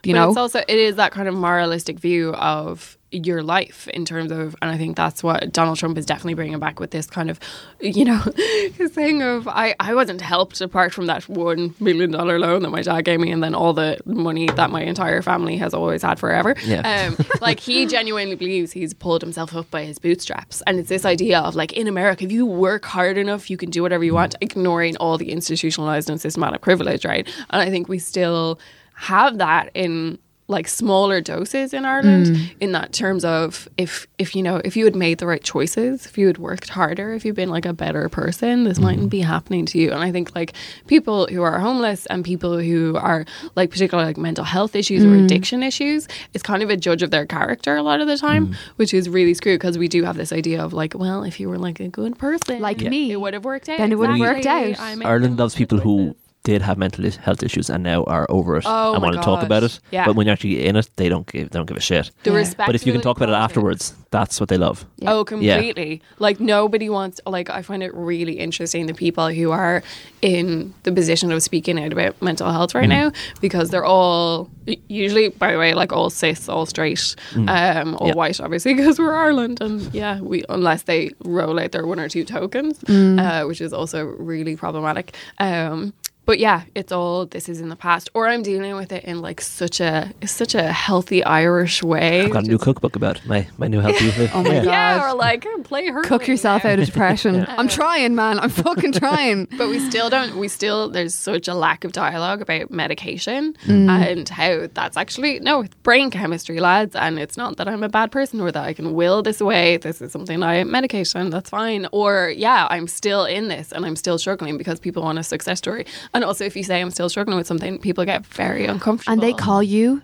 you 0.05 0.13
but 0.15 0.21
know 0.21 0.29
it's 0.29 0.37
also 0.37 0.61
it 0.61 0.79
is 0.79 0.97
that 0.97 1.13
kind 1.13 1.29
of 1.29 1.35
moralistic 1.35 1.99
view 1.99 2.35
of 2.35 2.99
your 3.13 3.43
life 3.43 3.89
in 3.89 4.05
terms 4.05 4.31
of 4.31 4.55
and 4.63 4.71
I 4.71 4.77
think 4.77 4.97
that's 4.97 5.23
what 5.23 5.53
Donald 5.53 5.79
Trump 5.79 5.99
is 5.99 6.07
definitely 6.07 6.35
bringing 6.35 6.59
back 6.59 6.79
with 6.79 6.93
this 6.93 7.07
kind 7.07 7.31
of 7.31 7.41
you 7.81 8.05
know 8.05 8.21
thing 8.89 9.23
of 9.23 9.49
I, 9.49 9.75
I 9.81 9.95
wasn't 9.95 10.21
helped 10.21 10.61
apart 10.61 10.95
from 10.95 11.07
that 11.07 11.29
one 11.29 11.75
million 11.81 12.13
dollar 12.13 12.39
loan 12.39 12.63
that 12.63 12.71
my 12.71 12.83
dad 12.83 13.03
gave 13.03 13.21
me 13.21 13.33
and 13.33 13.43
then 13.43 13.55
all 13.55 13.73
the 13.73 13.99
money 14.05 14.47
that 14.47 14.71
my 14.71 14.83
entire 14.83 15.23
family 15.23 15.57
has 15.57 15.75
always 15.75 16.03
had 16.03 16.19
forever. 16.19 16.55
Yeah. 16.65 17.09
um, 17.09 17.27
like 17.41 17.59
he 17.59 17.87
genuinely 17.87 18.37
believes 18.37 18.73
he's 18.73 18.95
pulled 18.95 19.23
himself 19.23 19.55
up 19.55 19.71
by 19.71 19.85
his 19.85 19.99
bootstraps. 19.99 20.63
And 20.67 20.79
it's 20.79 20.89
this 20.89 21.05
idea 21.05 21.41
of 21.41 21.55
like 21.55 21.73
in 21.73 21.89
America 21.89 22.25
if 22.25 22.33
you 22.33 22.47
work 22.47 22.85
hard 22.85 23.19
enough 23.19 23.51
you 23.51 23.57
can 23.57 23.71
do 23.71 23.83
whatever 23.83 24.05
you 24.05 24.15
want 24.15 24.37
ignoring 24.41 24.97
all 24.99 25.19
the 25.19 25.33
institutionalized 25.33 26.09
and 26.09 26.21
systematic 26.21 26.61
privilege 26.61 27.05
right? 27.05 27.27
And 27.51 27.61
I 27.61 27.71
think 27.71 27.89
we 27.89 27.99
still 27.99 28.61
have 28.95 29.39
that 29.39 29.71
in 29.75 30.19
like 30.51 30.67
smaller 30.67 31.21
doses 31.21 31.73
in 31.73 31.85
Ireland 31.85 32.27
mm. 32.27 32.51
in 32.61 32.73
that 32.73 32.93
terms 32.93 33.25
of 33.25 33.69
if 33.79 34.07
if 34.19 34.35
you 34.35 34.43
know 34.43 34.61
if 34.65 34.77
you 34.77 34.85
had 34.85 34.97
made 34.97 35.19
the 35.19 35.27
right 35.27 35.43
choices 35.43 36.07
if 36.07 36.19
you 36.19 36.27
had 36.27 36.39
worked 36.39 36.69
harder 36.69 37.15
if 37.15 37.25
you'd 37.25 37.37
been 37.37 37.49
like 37.49 37.65
a 37.65 37.73
better 37.73 38.09
person 38.09 38.65
this 38.65 38.79
mm. 38.79 38.83
mightn't 38.83 39.11
be 39.11 39.21
happening 39.21 39.65
to 39.67 39.79
you 39.79 39.93
and 39.93 40.01
I 40.01 40.11
think 40.11 40.35
like 40.35 40.53
people 40.89 41.29
who 41.29 41.43
are 41.43 41.59
homeless 41.61 42.07
and 42.07 42.25
people 42.25 42.59
who 42.59 42.97
are 42.97 43.25
like 43.55 43.71
particularly 43.71 44.09
like 44.09 44.19
mental 44.19 44.45
health 44.45 44.75
issues 44.75 45.05
or 45.05 45.09
mm. 45.09 45.25
addiction 45.25 45.63
issues 45.63 46.09
it's 46.35 46.43
kind 46.43 46.63
of 46.63 46.69
a 46.69 46.77
judge 46.77 47.03
of 47.03 47.11
their 47.13 47.27
character 47.27 47.77
a 47.77 47.83
lot 47.83 48.01
of 48.01 48.09
the 48.09 48.19
time 48.19 48.57
which 48.77 48.93
is 48.93 49.09
really 49.09 49.35
screwed 49.35 49.61
because 49.61 49.79
we 49.79 49.89
do 49.89 50.03
have 50.03 50.17
this 50.17 50.33
idea 50.33 50.63
of 50.63 50.73
like 50.73 50.95
well 50.95 51.23
if 51.23 51.39
you 51.39 51.49
were 51.49 51.59
like 51.59 51.79
a 51.79 51.89
good 51.89 52.19
person 52.19 52.61
Like 52.61 52.81
Yeah. 52.81 52.91
me 52.91 53.13
it 53.13 53.21
would 53.21 53.35
have 53.35 53.45
worked 53.45 53.69
out 53.69 53.79
Then 53.79 53.93
it 53.93 53.99
would 53.99 54.11
have 54.11 54.19
worked 54.19 54.47
out. 54.47 54.79
Ireland 54.81 55.39
loves 55.39 55.55
people 55.55 55.79
who 55.79 55.97
choices. 56.09 56.30
Did 56.43 56.63
have 56.63 56.79
mental 56.79 57.09
health 57.11 57.43
issues 57.43 57.69
and 57.69 57.83
now 57.83 58.03
are 58.05 58.27
over 58.31 58.57
it 58.57 58.65
Oh 58.67 58.95
and 58.95 59.03
my 59.03 59.09
want 59.09 59.17
to 59.19 59.23
talk 59.23 59.43
about 59.43 59.63
it. 59.63 59.79
Yeah. 59.91 60.07
But 60.07 60.17
when 60.17 60.27
you're 60.27 60.33
actually 60.33 60.65
in 60.67 60.75
it, 60.77 60.89
they 60.97 61.09
don't 61.09 61.27
give 61.31 61.51
they 61.51 61.59
don't 61.59 61.67
give 61.67 61.77
a 61.77 61.81
shit. 61.81 62.11
the 62.23 62.31
Yeah. 62.31 62.37
respect 62.37 62.67
But 62.67 62.75
if 62.75 62.87
you 62.87 62.93
can 62.93 63.03
talk 63.03 63.17
about 63.19 63.29
it 63.29 63.35
afterwards, 63.35 63.95
that's 64.11 64.41
what 64.41 64.49
they 64.49 64.57
love. 64.57 64.85
Yeah. 64.99 65.13
Oh, 65.13 65.25
completely. 65.25 66.03
Like 66.19 66.41
nobody 66.41 66.89
wants. 66.89 67.21
Like 67.27 67.51
I 67.51 67.63
find 67.63 67.83
it 67.83 67.95
really 67.95 68.39
interesting 68.39 68.87
the 68.87 68.95
people 68.95 69.29
who 69.29 69.51
are 69.51 69.83
in 70.23 70.73
the 70.85 70.93
position 70.93 71.31
of 71.33 71.43
speaking 71.43 71.79
out 71.83 71.93
about 71.93 72.21
mental 72.23 72.51
health 72.51 72.75
right 72.75 72.89
now 72.89 73.13
because 73.41 73.71
they're 73.71 73.85
all 73.85 74.49
usually, 74.89 75.29
by 75.29 75.53
the 75.53 75.59
way, 75.59 75.75
like 75.75 75.93
all 75.93 76.11
cis, 76.11 76.49
all 76.49 76.65
straight, 76.67 77.17
um, 77.35 77.97
all 77.97 78.09
Yeah. 78.09 78.15
white, 78.15 78.41
obviously 78.41 78.75
because 78.79 78.99
we're 78.99 79.15
Ireland, 79.15 79.61
and 79.61 79.93
yeah, 79.95 80.21
we 80.21 80.45
unless 80.49 80.83
they 80.85 81.11
roll 81.25 81.59
out 81.61 81.73
their 81.73 81.87
one 81.87 82.01
or 82.01 82.09
two 82.09 82.25
tokens, 82.25 82.83
uh, 82.89 83.45
which 83.45 83.61
is 83.61 83.73
also 83.73 84.05
really 84.05 84.57
problematic. 84.57 85.15
Um, 85.39 85.93
but 86.27 86.39
yeah, 86.39 86.63
it's 86.75 86.93
all 86.93 87.27
this 87.27 87.49
is 87.49 87.61
in 87.61 87.69
the 87.71 87.77
past, 87.77 88.09
or 88.15 88.29
I'm 88.29 88.43
dealing 88.43 88.77
with 88.77 88.93
it 88.93 89.05
in 89.05 89.21
like 89.21 89.41
such 89.41 89.81
a 89.81 90.13
such 90.25 90.55
a 90.55 90.73
healthy 90.73 91.25
Irish 91.25 91.83
way. 91.83 92.23
I've 92.23 92.31
got 92.31 92.45
a 92.45 92.49
new 92.49 92.59
cookbook 92.59 92.95
about. 92.97 93.25
My 93.27 93.49
my 93.59 93.67
new 93.67 93.81
healthy 93.81 94.07
live. 94.19 94.31
Oh 94.35 94.43
my 94.43 94.51
yeah. 94.55 94.65
God. 94.65 94.71
Yeah, 94.71 95.11
or 95.11 95.15
like 95.15 95.47
play 95.65 95.89
her. 95.89 96.03
Cook 96.03 96.29
yourself 96.29 96.65
out 96.65 96.79
of 96.79 96.87
depression. 96.87 97.47
I'm 97.49 97.69
trying, 97.69 98.15
man. 98.15 98.39
I'm 98.39 98.51
fucking 98.51 98.93
trying. 98.93 99.49
But 99.59 99.69
we 99.69 99.79
still 99.81 100.09
don't. 100.09 100.37
We 100.37 100.49
still 100.49 100.89
there's 100.89 101.15
such 101.15 101.49
a 101.49 101.55
lack 101.55 101.85
of 101.85 101.93
dialogue 101.93 102.41
about 102.43 102.71
medication 102.71 103.55
Mm. 103.67 103.89
and 103.91 104.29
how 104.29 104.69
that's 104.73 104.97
actually 104.97 105.41
no 105.41 105.61
it's 105.63 105.75
brain 105.83 106.11
chemistry, 106.11 106.61
lads. 106.61 106.95
And 106.95 107.19
it's 107.19 107.37
not 107.37 107.57
that 107.57 107.69
I'm 107.69 107.83
a 107.83 107.89
bad 107.89 108.11
person 108.13 108.41
or 108.41 108.51
that 108.53 108.65
I 108.65 108.73
can 108.73 108.95
will 108.95 109.23
this 109.23 109.41
away. 109.41 109.77
This 109.79 110.01
is 110.01 110.13
something 110.13 110.43
I 110.43 110.65
medication. 110.65 111.31
That's 111.31 111.51
fine. 111.51 111.87
Or 111.93 112.33
yeah, 112.37 112.67
I'm 112.71 112.87
still 112.89 113.25
in 113.25 113.49
this 113.49 113.73
and 113.73 113.85
I'm 113.85 113.97
still 113.97 114.19
struggling 114.19 114.57
because 114.59 114.79
people 114.81 115.03
want 115.03 115.19
a 115.19 115.23
success 115.23 115.59
story. 115.59 115.85
And 116.13 116.25
also, 116.25 116.45
if 116.45 116.57
you 116.57 116.63
say 116.63 116.81
I'm 116.81 116.91
still 116.91 117.09
struggling 117.09 117.37
with 117.37 117.47
something, 117.47 117.79
people 117.79 118.05
get 118.05 118.27
very 118.27 118.67
uncomfortable. 118.67 119.13
And 119.13 119.23
they 119.23 119.33
call 119.33 119.63
you 119.63 120.03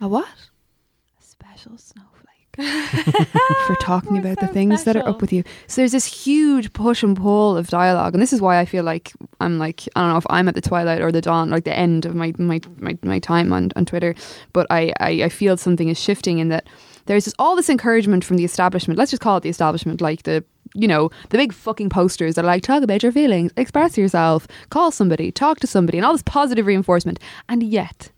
a 0.00 0.08
what? 0.08 0.26
A 0.26 1.22
special 1.22 1.78
snowflake. 1.78 2.10
for 3.66 3.74
talking 3.80 4.16
about 4.16 4.38
the 4.38 4.46
things 4.46 4.84
that 4.84 4.96
are 4.96 5.08
up 5.08 5.20
with 5.20 5.32
you. 5.32 5.42
So 5.66 5.80
there's 5.80 5.90
this 5.90 6.06
huge 6.06 6.72
push 6.72 7.02
and 7.02 7.16
pull 7.16 7.56
of 7.56 7.66
dialogue, 7.66 8.14
and 8.14 8.22
this 8.22 8.32
is 8.32 8.40
why 8.40 8.60
I 8.60 8.64
feel 8.64 8.84
like 8.84 9.12
I'm 9.40 9.58
like 9.58 9.88
I 9.96 10.02
don't 10.02 10.10
know 10.10 10.18
if 10.18 10.26
I'm 10.30 10.46
at 10.48 10.54
the 10.54 10.60
twilight 10.60 11.00
or 11.00 11.10
the 11.10 11.20
dawn, 11.20 11.50
like 11.50 11.64
the 11.64 11.76
end 11.76 12.06
of 12.06 12.14
my 12.14 12.32
my 12.38 12.60
my, 12.78 12.96
my 13.02 13.18
time 13.18 13.52
on, 13.52 13.72
on 13.74 13.84
Twitter, 13.84 14.14
but 14.52 14.68
I, 14.70 14.92
I 15.00 15.24
I 15.24 15.28
feel 15.28 15.56
something 15.56 15.88
is 15.88 16.00
shifting 16.00 16.38
in 16.38 16.48
that 16.50 16.68
there's 17.06 17.24
just 17.24 17.36
all 17.38 17.56
this 17.56 17.68
encouragement 17.68 18.24
from 18.24 18.36
the 18.36 18.44
establishment. 18.44 18.98
Let's 18.98 19.10
just 19.10 19.22
call 19.22 19.36
it 19.36 19.42
the 19.42 19.48
establishment, 19.48 20.00
like 20.00 20.22
the 20.22 20.44
you 20.74 20.88
know 20.88 21.10
the 21.30 21.38
big 21.38 21.52
fucking 21.52 21.88
posters 21.88 22.34
that 22.34 22.44
are 22.44 22.48
like 22.48 22.62
talk 22.62 22.82
about 22.82 23.02
your 23.02 23.12
feelings, 23.12 23.52
express 23.56 23.96
yourself, 23.96 24.46
call 24.70 24.90
somebody, 24.90 25.32
talk 25.32 25.60
to 25.60 25.66
somebody, 25.66 25.98
and 25.98 26.04
all 26.04 26.12
this 26.12 26.22
positive 26.22 26.66
reinforcement, 26.66 27.18
and 27.48 27.62
yet 27.62 28.10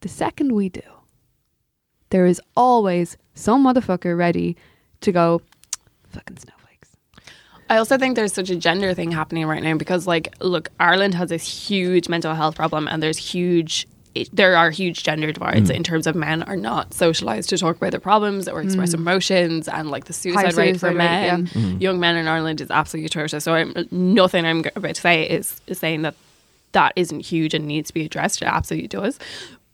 the 0.00 0.08
second 0.08 0.52
we 0.52 0.68
do 0.68 0.82
there 2.12 2.26
is 2.26 2.40
always 2.54 3.16
some 3.34 3.64
motherfucker 3.64 4.16
ready 4.16 4.56
to 5.00 5.10
go 5.10 5.40
fucking 6.10 6.36
snowflakes. 6.36 6.90
I 7.70 7.78
also 7.78 7.96
think 7.96 8.16
there's 8.16 8.34
such 8.34 8.50
a 8.50 8.56
gender 8.56 8.92
thing 8.92 9.10
happening 9.10 9.46
right 9.46 9.62
now 9.62 9.76
because, 9.76 10.06
like, 10.06 10.34
look, 10.40 10.68
Ireland 10.78 11.14
has 11.14 11.30
this 11.30 11.68
huge 11.68 12.08
mental 12.10 12.34
health 12.34 12.54
problem, 12.54 12.86
and 12.86 13.02
there's 13.02 13.16
huge. 13.16 13.88
It, 14.14 14.28
there 14.32 14.56
are 14.56 14.70
huge 14.70 15.04
gender 15.04 15.32
divides 15.32 15.70
mm. 15.70 15.74
in 15.74 15.82
terms 15.82 16.06
of 16.06 16.14
men 16.14 16.42
are 16.42 16.56
not 16.56 16.92
socialized 16.92 17.48
to 17.48 17.58
talk 17.58 17.76
about 17.76 17.92
their 17.92 18.00
problems 18.00 18.46
or 18.46 18.60
express 18.60 18.90
mm. 18.90 18.98
emotions, 18.98 19.68
and 19.68 19.90
like 19.90 20.04
the 20.04 20.12
suicide 20.12 20.54
rate 20.54 20.80
for 20.80 20.88
rate, 20.88 20.96
men, 20.96 21.46
mm-hmm. 21.46 21.78
young 21.78 21.98
men 21.98 22.16
in 22.16 22.28
Ireland 22.28 22.60
is 22.60 22.70
absolutely 22.70 23.06
atrocious. 23.06 23.44
So 23.44 23.54
I'm 23.54 23.72
nothing 23.90 24.44
I'm 24.44 24.64
about 24.76 24.96
to 24.96 25.00
say 25.00 25.28
is, 25.28 25.60
is 25.66 25.78
saying 25.78 26.02
that 26.02 26.14
that 26.72 26.92
isn't 26.96 27.20
huge 27.20 27.54
and 27.54 27.66
needs 27.66 27.88
to 27.88 27.94
be 27.94 28.04
addressed. 28.04 28.42
It 28.42 28.46
absolutely 28.46 28.88
does. 28.88 29.18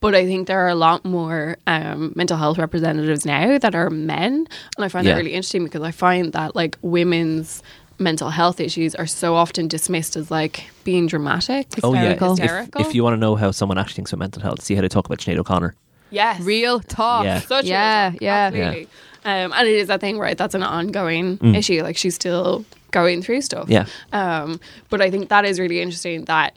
But 0.00 0.14
I 0.14 0.24
think 0.26 0.46
there 0.46 0.60
are 0.60 0.68
a 0.68 0.76
lot 0.76 1.04
more 1.04 1.56
um, 1.66 2.12
mental 2.14 2.36
health 2.36 2.58
representatives 2.58 3.26
now 3.26 3.58
that 3.58 3.74
are 3.74 3.90
men, 3.90 4.46
and 4.76 4.84
I 4.84 4.88
find 4.88 5.04
Yeah. 5.04 5.14
that 5.14 5.18
really 5.18 5.34
interesting 5.34 5.64
because 5.64 5.82
I 5.82 5.90
find 5.90 6.32
that 6.34 6.54
like 6.54 6.78
women's 6.82 7.62
mental 7.98 8.30
health 8.30 8.60
issues 8.60 8.94
are 8.94 9.06
so 9.06 9.34
often 9.34 9.66
dismissed 9.68 10.16
as 10.16 10.30
like 10.30 10.64
being 10.84 11.06
dramatic. 11.06 11.66
Oh 11.82 11.94
yeah. 11.94 12.14
Hysterical. 12.14 12.80
If, 12.80 12.88
if 12.88 12.94
you 12.94 13.02
want 13.02 13.14
to 13.14 13.18
know 13.18 13.34
how 13.36 13.50
someone 13.50 13.78
actually 13.78 13.94
thinks 13.94 14.12
about 14.12 14.20
mental 14.20 14.42
health, 14.42 14.62
see 14.62 14.74
how 14.74 14.82
they 14.82 14.88
talk 14.88 15.06
about 15.06 15.18
Sinead 15.18 15.38
O'Connor. 15.38 15.74
yes, 16.10 16.40
Real 16.40 16.80
talk. 16.80 17.24
Yeah. 17.24 17.40
such 17.40 17.64
yeah, 17.64 18.04
real 18.06 18.12
talk, 18.12 18.22
yeah. 18.22 18.46
absolutely. 18.46 18.88
Um, 19.24 19.52
and 19.52 19.68
it 19.68 19.74
is 19.74 19.88
that 19.88 20.00
thing, 20.00 20.18
right? 20.18 20.38
That's 20.38 20.54
an 20.54 20.62
ongoing 20.62 21.38
Mm. 21.38 21.56
issue. 21.56 21.82
Like 21.82 21.96
she's 21.96 22.14
still 22.14 22.64
going 22.92 23.20
through 23.20 23.42
stuff. 23.42 23.68
Yeah. 23.68 23.86
Um, 24.12 24.60
but 24.90 25.00
I 25.02 25.10
think 25.10 25.28
that 25.28 25.44
is 25.44 25.58
really 25.58 25.80
interesting 25.80 26.24
that 26.26 26.54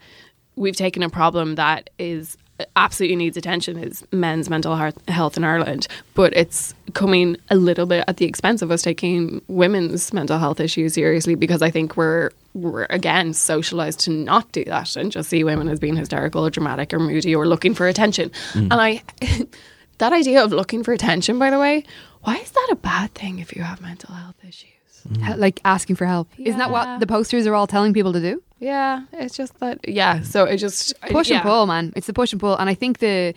we've 0.55 0.75
taken 0.75 1.01
a 1.03 1.09
problem 1.09 1.55
that 1.55 1.89
is 1.97 2.37
absolutely 2.75 3.15
needs 3.15 3.37
attention 3.37 3.77
is 3.77 4.03
men's 4.11 4.49
mental 4.49 4.75
health 5.07 5.37
in 5.37 5.43
Ireland, 5.43 5.87
but 6.13 6.35
it's 6.35 6.73
coming 6.93 7.37
a 7.49 7.55
little 7.55 7.85
bit 7.85 8.03
at 8.07 8.17
the 8.17 8.25
expense 8.25 8.61
of 8.61 8.71
us 8.71 8.81
taking 8.81 9.41
women's 9.47 10.11
mental 10.13 10.37
health 10.39 10.59
issues 10.59 10.93
seriously 10.93 11.35
because 11.35 11.61
I 11.61 11.69
think 11.71 11.95
we're 11.97 12.31
we're 12.53 12.85
again 12.89 13.33
socialized 13.33 14.01
to 14.01 14.11
not 14.11 14.51
do 14.51 14.65
that 14.65 14.95
and 14.97 15.11
just 15.11 15.29
see 15.29 15.43
women 15.43 15.69
as 15.69 15.79
being 15.79 15.95
hysterical 15.95 16.45
or 16.45 16.49
dramatic 16.49 16.93
or 16.93 16.99
moody 16.99 17.33
or 17.33 17.47
looking 17.47 17.73
for 17.73 17.87
attention. 17.87 18.29
Mm. 18.53 18.61
And 18.71 18.73
I 18.73 19.03
that 19.99 20.13
idea 20.13 20.43
of 20.43 20.51
looking 20.51 20.83
for 20.83 20.93
attention, 20.93 21.39
by 21.39 21.49
the 21.49 21.59
way, 21.59 21.83
why 22.23 22.37
is 22.37 22.51
that 22.51 22.67
a 22.71 22.75
bad 22.75 23.13
thing 23.13 23.39
if 23.39 23.55
you 23.55 23.61
have 23.63 23.81
mental 23.81 24.13
health 24.13 24.35
issues? 24.47 24.67
He- 25.25 25.33
Like 25.35 25.59
asking 25.65 25.95
for 25.95 26.05
help. 26.05 26.27
Isn't 26.37 26.59
that 26.59 26.71
what 26.71 26.99
the 26.99 27.07
posters 27.07 27.47
are 27.47 27.55
all 27.55 27.67
telling 27.67 27.93
people 27.93 28.13
to 28.13 28.19
do? 28.19 28.43
Yeah, 28.61 29.01
it's 29.11 29.35
just 29.35 29.59
that. 29.59 29.79
Yeah, 29.87 30.21
so 30.21 30.45
it 30.45 30.57
just 30.57 30.93
Push 31.01 31.29
yeah. 31.29 31.37
and 31.37 31.43
pull, 31.43 31.65
man. 31.65 31.91
It's 31.95 32.05
the 32.07 32.13
push 32.13 32.31
and 32.31 32.39
pull, 32.39 32.55
and 32.55 32.69
I 32.69 32.75
think 32.75 32.99
the 32.99 33.33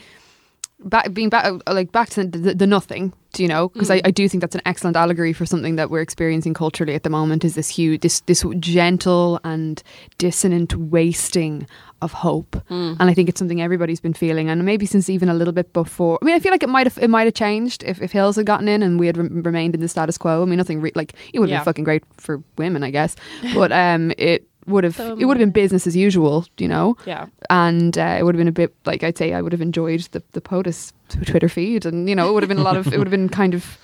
back 0.84 1.14
being 1.14 1.30
back 1.30 1.46
uh, 1.46 1.58
like 1.72 1.92
back 1.92 2.10
to 2.10 2.24
the, 2.24 2.54
the 2.54 2.66
nothing. 2.66 3.14
Do 3.32 3.42
you 3.42 3.48
know? 3.48 3.70
Because 3.70 3.90
I, 3.90 3.98
mm. 3.98 4.06
I 4.06 4.10
do 4.12 4.28
think 4.28 4.42
that's 4.42 4.54
an 4.54 4.60
excellent 4.64 4.96
allegory 4.96 5.32
for 5.32 5.44
something 5.44 5.74
that 5.74 5.90
we're 5.90 6.02
experiencing 6.02 6.54
culturally 6.54 6.94
at 6.94 7.02
the 7.02 7.10
moment. 7.10 7.44
Is 7.44 7.54
this 7.56 7.68
huge, 7.68 8.02
this 8.02 8.20
this 8.20 8.44
gentle 8.60 9.40
and 9.42 9.82
dissonant 10.18 10.76
wasting 10.76 11.66
of 12.02 12.12
hope, 12.12 12.62
mm. 12.70 12.96
and 13.00 13.10
I 13.10 13.14
think 13.14 13.28
it's 13.30 13.38
something 13.38 13.62
everybody's 13.62 14.00
been 14.00 14.12
feeling, 14.14 14.50
and 14.50 14.64
maybe 14.64 14.84
since 14.86 15.08
even 15.08 15.28
a 15.30 15.34
little 15.34 15.54
bit 15.54 15.72
before. 15.72 16.18
I 16.20 16.24
mean, 16.26 16.34
I 16.34 16.38
feel 16.38 16.52
like 16.52 16.62
it 16.62 16.68
might 16.68 16.86
have 16.86 16.98
it 17.02 17.08
might 17.08 17.24
have 17.24 17.34
changed 17.34 17.82
if, 17.82 18.00
if 18.02 18.12
Hills 18.12 18.36
had 18.36 18.44
gotten 18.46 18.68
in 18.68 18.82
and 18.82 19.00
we 19.00 19.06
had 19.06 19.16
re- 19.16 19.28
remained 19.28 19.74
in 19.74 19.80
the 19.80 19.88
status 19.88 20.18
quo. 20.18 20.42
I 20.42 20.44
mean, 20.44 20.58
nothing 20.58 20.82
re- 20.82 20.92
like 20.94 21.14
it 21.32 21.40
would 21.40 21.48
have 21.48 21.54
Yeah. 21.54 21.60
been 21.60 21.64
fucking 21.64 21.84
great 21.84 22.04
for 22.18 22.42
women, 22.58 22.84
I 22.84 22.90
guess, 22.90 23.16
but 23.54 23.72
um, 23.72 24.12
it 24.18 24.46
would 24.66 24.84
have 24.84 24.96
So- 24.96 25.16
it 25.18 25.24
would 25.24 25.36
have 25.36 25.44
been 25.46 25.62
business 25.62 25.86
as 25.86 25.96
usual, 25.96 26.46
you 26.58 26.68
know 26.68 26.96
Yeah, 27.06 27.26
and 27.50 27.96
uh, 27.98 28.16
it 28.18 28.22
would 28.24 28.34
have 28.34 28.40
been 28.40 28.48
a 28.48 28.52
bit 28.52 28.74
like 28.86 29.02
I'd 29.02 29.18
say 29.18 29.32
I 29.32 29.42
would 29.42 29.52
have 29.52 29.60
enjoyed 29.62 30.00
the 30.12 30.22
the 30.32 30.40
POTUS 30.40 30.92
Twitter 31.26 31.48
feed, 31.48 31.86
and 31.86 32.08
you 32.08 32.14
know 32.14 32.28
it 32.28 32.32
would 32.34 32.42
have 32.42 32.48
been 32.48 32.58
a 32.58 32.62
lot 32.62 32.76
of 32.76 32.86
it 32.92 32.98
would 32.98 33.06
have 33.06 33.10
been 33.18 33.28
kind 33.28 33.54
of 33.54 33.78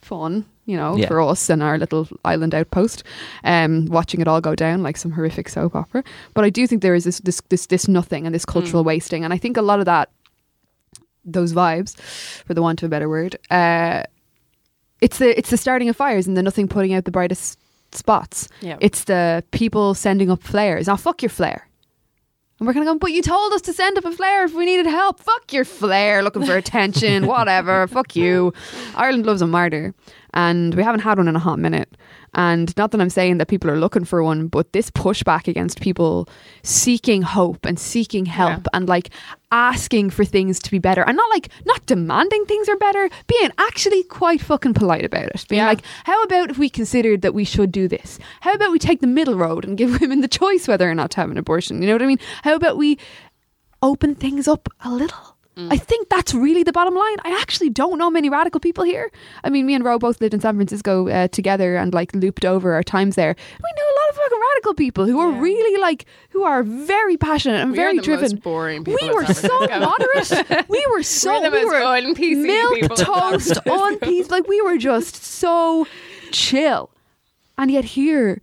fun, 0.00 0.44
you 0.66 0.76
know, 0.76 0.96
Yeah. 0.96 1.06
for 1.06 1.20
us 1.20 1.48
and 1.48 1.62
our 1.62 1.78
little 1.78 2.08
island 2.24 2.54
outpost, 2.54 3.04
um, 3.44 3.86
watching 3.86 4.20
it 4.20 4.26
all 4.26 4.40
go 4.40 4.54
down 4.56 4.82
like 4.82 4.96
some 4.96 5.12
horrific 5.12 5.48
soap 5.48 5.76
opera. 5.76 6.02
But 6.34 6.44
I 6.44 6.50
do 6.50 6.66
think 6.66 6.82
there 6.82 6.96
is 6.96 7.04
this 7.04 7.20
this 7.20 7.40
this, 7.50 7.66
this 7.66 7.86
nothing 7.88 8.26
and 8.26 8.34
this 8.34 8.44
cultural 8.44 8.82
wasting, 8.84 9.24
and 9.24 9.32
I 9.32 9.38
think 9.38 9.56
a 9.56 9.62
lot 9.62 9.78
of 9.78 9.86
that, 9.86 10.08
those 11.24 11.52
vibes, 11.52 11.94
for 12.44 12.54
the 12.54 12.62
want 12.62 12.82
of 12.82 12.86
a 12.86 12.90
better 12.90 13.08
word, 13.08 13.36
uh, 13.50 14.02
it's 15.00 15.18
the 15.18 15.36
it's 15.38 15.50
the 15.50 15.56
starting 15.56 15.88
of 15.88 15.96
fires 15.96 16.26
and 16.26 16.36
the 16.36 16.42
nothing 16.42 16.66
putting 16.68 16.94
out 16.94 17.04
the 17.04 17.10
brightest 17.12 17.58
spots. 17.94 18.48
yeah. 18.60 18.76
It's 18.80 19.04
the 19.04 19.44
people 19.50 19.94
sending 19.94 20.30
up 20.30 20.42
flares. 20.42 20.86
Now, 20.86 20.96
fuck 20.96 21.22
your 21.22 21.30
flare. 21.30 21.68
And 22.58 22.66
we're 22.66 22.74
kind 22.74 22.84
of 22.84 22.88
going, 22.88 22.98
but 22.98 23.10
you 23.12 23.22
told 23.22 23.52
us 23.54 23.62
to 23.62 23.72
send 23.72 23.98
up 23.98 24.04
a 24.04 24.12
flare 24.12 24.44
if 24.44 24.54
we 24.54 24.64
needed 24.64 24.86
help. 24.86 25.18
Fuck 25.18 25.52
your 25.52 25.64
flare, 25.64 26.22
looking 26.22 26.44
for 26.44 26.56
attention, 26.56 27.26
whatever. 27.34 27.86
Fuck 27.88 28.14
you. 28.14 28.52
Ireland 28.94 29.26
loves 29.26 29.42
a 29.42 29.46
martyr. 29.48 29.94
And 30.34 30.74
we 30.74 30.82
haven't 30.82 31.00
had 31.00 31.18
one 31.18 31.28
in 31.28 31.36
a 31.36 31.38
hot 31.38 31.58
minute. 31.58 31.94
And 32.34 32.74
not 32.78 32.90
that 32.92 33.00
I'm 33.02 33.10
saying 33.10 33.36
that 33.38 33.48
people 33.48 33.70
are 33.70 33.78
looking 33.78 34.04
for 34.06 34.22
one, 34.22 34.46
but 34.46 34.72
this 34.72 34.90
pushback 34.90 35.46
against 35.46 35.82
people 35.82 36.26
seeking 36.62 37.20
hope 37.20 37.66
and 37.66 37.78
seeking 37.78 38.24
help 38.24 38.60
Yeah. 38.62 38.70
and 38.72 38.88
like 38.88 39.10
asking 39.50 40.08
for 40.08 40.24
things 40.24 40.58
to 40.60 40.70
be 40.70 40.78
better 40.78 41.02
and 41.06 41.14
not 41.18 41.28
like 41.28 41.50
not 41.66 41.84
demanding 41.84 42.46
things 42.46 42.70
are 42.70 42.76
better, 42.78 43.10
being 43.26 43.50
actually 43.58 44.02
quite 44.04 44.40
fucking 44.40 44.72
polite 44.72 45.04
about 45.04 45.24
it. 45.26 45.44
Being 45.50 45.60
Yeah. 45.60 45.66
like, 45.68 45.82
how 46.04 46.22
about 46.22 46.48
if 46.50 46.56
we 46.56 46.70
considered 46.70 47.20
that 47.20 47.34
we 47.34 47.44
should 47.44 47.70
do 47.70 47.86
this? 47.86 48.18
How 48.40 48.54
about 48.54 48.72
we 48.72 48.78
take 48.78 49.00
the 49.00 49.06
middle 49.06 49.36
road 49.36 49.66
and 49.66 49.76
give 49.82 50.00
women 50.00 50.22
the 50.22 50.28
choice 50.28 50.66
whether 50.66 50.90
or 50.90 50.94
not 50.94 51.10
to 51.10 51.20
have 51.20 51.30
an 51.30 51.36
abortion? 51.36 51.82
You 51.82 51.88
know 51.88 51.94
what 51.94 52.02
I 52.02 52.06
mean? 52.06 52.20
How 52.42 52.54
about 52.54 52.78
we 52.78 52.98
open 53.82 54.14
things 54.14 54.48
up 54.48 54.70
a 54.82 54.90
little? 54.90 55.31
I 55.56 55.76
think 55.76 56.08
that's 56.08 56.32
really 56.32 56.62
the 56.62 56.72
bottom 56.72 56.94
line. 56.94 57.16
I 57.24 57.38
actually 57.40 57.68
don't 57.68 57.98
know 57.98 58.10
many 58.10 58.30
radical 58.30 58.58
people 58.58 58.84
here. 58.84 59.10
I 59.44 59.50
mean, 59.50 59.66
me 59.66 59.74
and 59.74 59.84
Ro 59.84 59.98
both 59.98 60.18
lived 60.20 60.32
in 60.32 60.40
San 60.40 60.54
Francisco 60.56 61.08
uh, 61.08 61.28
together 61.28 61.76
and 61.76 61.92
like 61.92 62.14
looped 62.14 62.46
over 62.46 62.72
our 62.72 62.82
times 62.82 63.16
there. 63.16 63.34
We 63.36 63.70
know 63.76 63.84
a 63.84 63.96
lot 64.00 64.10
of 64.10 64.16
fucking 64.16 64.38
radical 64.54 64.74
people 64.74 65.04
who 65.04 65.20
are 65.20 65.30
really 65.30 65.78
like, 65.78 66.06
who 66.30 66.42
are 66.44 66.62
very 66.62 67.18
passionate 67.18 67.60
and 67.60 67.72
We 67.72 67.76
very 67.76 67.98
are 67.98 68.00
the 68.00 68.02
driven. 68.02 68.30
Most 68.32 68.42
boring 68.42 68.84
people 68.84 68.98
We 69.02 69.14
were 69.14 69.26
so 69.26 69.66
moderate. 69.68 70.68
We 70.70 70.86
were 70.90 71.02
so 71.20 71.32
We're 71.32 71.50
the 71.50 71.56
we 71.56 71.64
most 71.64 71.72
were 71.72 71.80
fun, 71.80 72.14
PC 72.14 72.46
milk 72.46 72.74
people 72.74 72.90
in 72.90 72.96
San 72.96 73.06
toast 73.06 73.66
on 73.68 73.98
peas. 73.98 74.30
Like 74.30 74.48
we 74.48 74.62
were 74.62 74.78
just 74.78 75.16
so 75.16 75.86
chill, 76.30 76.90
and 77.58 77.70
yet 77.70 77.84
here, 77.84 78.40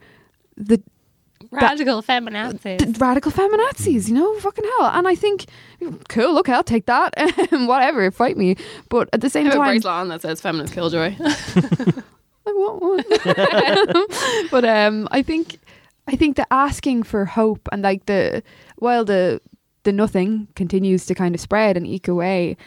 the 0.55 0.81
Radical 1.51 2.03
feminazis. 2.03 2.79
the 2.79 2.99
radical 2.99 3.31
feminazis, 3.31 4.07
you 4.07 4.13
know, 4.13 4.39
fucking 4.39 4.63
hell. 4.63 4.91
And 4.93 5.07
I 5.07 5.15
think, 5.15 5.45
cool, 6.07 6.33
look, 6.33 6.47
I'll 6.47 6.63
take 6.63 6.85
that, 6.85 7.13
whatever, 7.51 8.11
fight 8.11 8.37
me. 8.37 8.55
But 8.89 9.09
at 9.13 9.21
the 9.21 9.27
I 9.27 9.29
same 9.29 9.45
have 9.45 9.55
a 9.55 9.57
time, 9.57 9.67
bracelet 9.69 9.93
on 9.93 10.07
that 10.09 10.21
says 10.21 10.41
"feminist 10.41 10.73
killjoy." 10.73 11.15
I 11.19 12.51
want 12.51 12.81
one. 12.81 14.47
but 14.51 14.65
um, 14.65 15.07
I 15.11 15.21
think 15.21 15.59
I 16.07 16.15
think 16.15 16.35
the 16.35 16.45
asking 16.51 17.03
for 17.03 17.25
hope 17.25 17.67
and 17.71 17.81
like 17.81 18.05
the 18.05 18.43
while 18.77 19.05
the 19.05 19.41
the 19.83 19.91
nothing 19.91 20.47
continues 20.55 21.05
to 21.07 21.15
kind 21.15 21.33
of 21.33 21.41
spread 21.41 21.77
and 21.77 21.87
eke 21.87 22.07
away, 22.07 22.57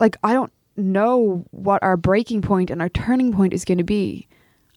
like 0.00 0.16
I 0.22 0.32
don't 0.32 0.52
know 0.76 1.44
what 1.50 1.82
our 1.82 1.96
breaking 1.96 2.42
point 2.42 2.70
and 2.70 2.80
our 2.80 2.88
turning 2.88 3.32
point 3.32 3.52
is 3.52 3.64
going 3.64 3.78
to 3.78 3.84
be 3.84 4.28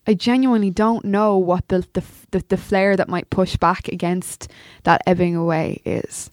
I 0.07 0.13
genuinely 0.13 0.69
don't 0.69 1.05
know 1.05 1.37
what 1.37 1.67
the 1.67 1.85
the 1.93 2.03
the, 2.31 2.43
the 2.49 2.57
flair 2.57 2.95
that 2.95 3.09
might 3.09 3.29
push 3.29 3.57
back 3.57 3.87
against 3.87 4.51
that 4.83 5.01
ebbing 5.07 5.35
away 5.35 5.81
is. 5.85 6.31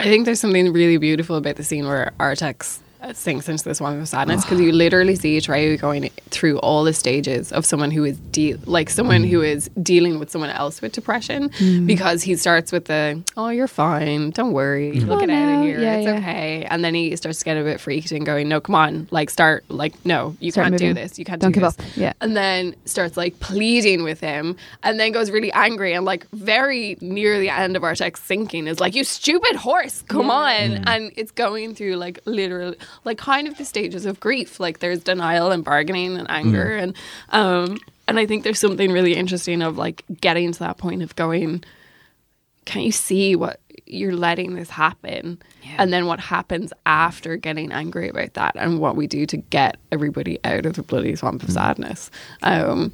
I 0.00 0.04
think 0.04 0.24
there's 0.24 0.40
something 0.40 0.72
really 0.72 0.96
beautiful 0.96 1.36
about 1.36 1.56
the 1.56 1.64
scene 1.64 1.86
where 1.86 2.12
Artax 2.18 2.78
uh, 2.78 2.83
sinks 3.12 3.48
into 3.48 3.64
this 3.64 3.80
one 3.80 4.00
of 4.00 4.08
sadness 4.08 4.44
because 4.44 4.60
you 4.60 4.72
literally 4.72 5.14
see 5.14 5.36
Treyu 5.38 5.78
going 5.80 6.10
through 6.30 6.58
all 6.58 6.84
the 6.84 6.92
stages 6.92 7.52
of 7.52 7.64
someone 7.66 7.90
who 7.90 8.04
is 8.04 8.16
de- 8.32 8.54
like 8.64 8.88
someone 8.90 9.22
who 9.24 9.40
mm. 9.40 9.48
is 9.48 9.70
dealing 9.82 10.18
with 10.18 10.30
someone 10.30 10.50
else 10.50 10.80
with 10.80 10.92
depression 10.92 11.50
mm. 11.50 11.86
because 11.86 12.22
he 12.22 12.36
starts 12.36 12.72
with 12.72 12.86
the 12.86 13.22
oh 13.36 13.48
you're 13.48 13.68
fine. 13.68 14.30
Don't 14.30 14.52
worry. 14.52 14.92
Mm-hmm. 14.92 15.08
Look 15.08 15.20
Oh, 15.20 15.24
it 15.24 15.30
out 15.30 15.48
no. 15.48 15.58
of 15.60 15.64
here. 15.64 15.80
Yeah, 15.80 15.94
it's 15.96 16.06
yeah. 16.06 16.16
okay. 16.18 16.66
And 16.70 16.84
then 16.84 16.94
he 16.94 17.14
starts 17.16 17.38
to 17.40 17.44
get 17.44 17.56
a 17.56 17.62
bit 17.62 17.80
freaked 17.80 18.10
and 18.12 18.24
going 18.24 18.48
no 18.48 18.60
come 18.60 18.74
on. 18.74 19.08
Like 19.10 19.30
start 19.30 19.64
like 19.68 19.92
no 20.04 20.36
you 20.40 20.50
Start 20.50 20.68
can't 20.68 20.78
do 20.78 20.94
this. 20.94 21.18
You 21.18 21.24
can't 21.24 21.40
Don't 21.40 21.52
do 21.52 21.60
give 21.60 21.76
this. 21.76 21.78
up. 21.78 21.96
Yeah. 21.96 22.12
and 22.20 22.36
then 22.36 22.74
starts 22.84 23.16
like 23.16 23.38
pleading 23.40 24.02
with 24.02 24.20
him 24.20 24.56
and 24.82 24.98
then 24.98 25.12
goes 25.12 25.30
really 25.30 25.52
angry 25.52 25.92
and 25.92 26.04
like 26.04 26.26
very 26.32 26.96
near 27.00 27.38
the 27.38 27.48
end 27.50 27.76
of 27.76 27.82
Artax 27.82 28.18
sinking 28.18 28.66
is 28.66 28.80
like 28.80 28.94
you 28.94 29.04
stupid 29.04 29.56
horse. 29.56 30.02
Come 30.08 30.30
on. 30.30 30.54
Mm. 30.54 30.84
And 30.86 31.12
it's 31.16 31.30
going 31.30 31.74
through 31.74 31.96
like 31.96 32.20
literally 32.24 32.76
like 33.04 33.18
kind 33.18 33.48
of 33.48 33.58
the 33.58 33.64
stages 33.64 34.06
of 34.06 34.20
grief. 34.20 34.60
Like 34.60 34.78
there's 34.78 35.02
denial 35.02 35.50
and 35.50 35.64
bargaining 35.64 36.16
and 36.16 36.30
anger 36.30 36.76
and 36.76 36.96
um 37.30 37.78
and 38.06 38.18
I 38.18 38.26
think 38.26 38.44
there's 38.44 38.58
something 38.58 38.92
really 38.92 39.14
interesting 39.14 39.62
of 39.62 39.78
like 39.78 40.04
getting 40.20 40.52
to 40.52 40.58
that 40.60 40.78
point 40.78 41.02
of 41.02 41.16
going 41.16 41.64
can't 42.64 42.86
you 42.86 42.92
see 42.92 43.36
what 43.36 43.60
you're 43.86 44.16
letting 44.16 44.54
this 44.54 44.70
happen? 44.70 45.38
And 45.76 45.92
then 45.92 46.06
what 46.06 46.18
happens 46.20 46.72
after 46.86 47.36
getting 47.36 47.72
angry 47.72 48.08
about 48.08 48.34
that 48.34 48.56
and 48.56 48.78
what 48.80 48.96
we 48.96 49.06
do 49.06 49.26
to 49.26 49.36
get 49.36 49.76
everybody 49.92 50.38
out 50.44 50.64
of 50.64 50.74
the 50.74 50.82
bloody 50.82 51.14
swamp 51.16 51.42
of 51.42 51.50
sadness. 51.50 52.10
Um 52.42 52.92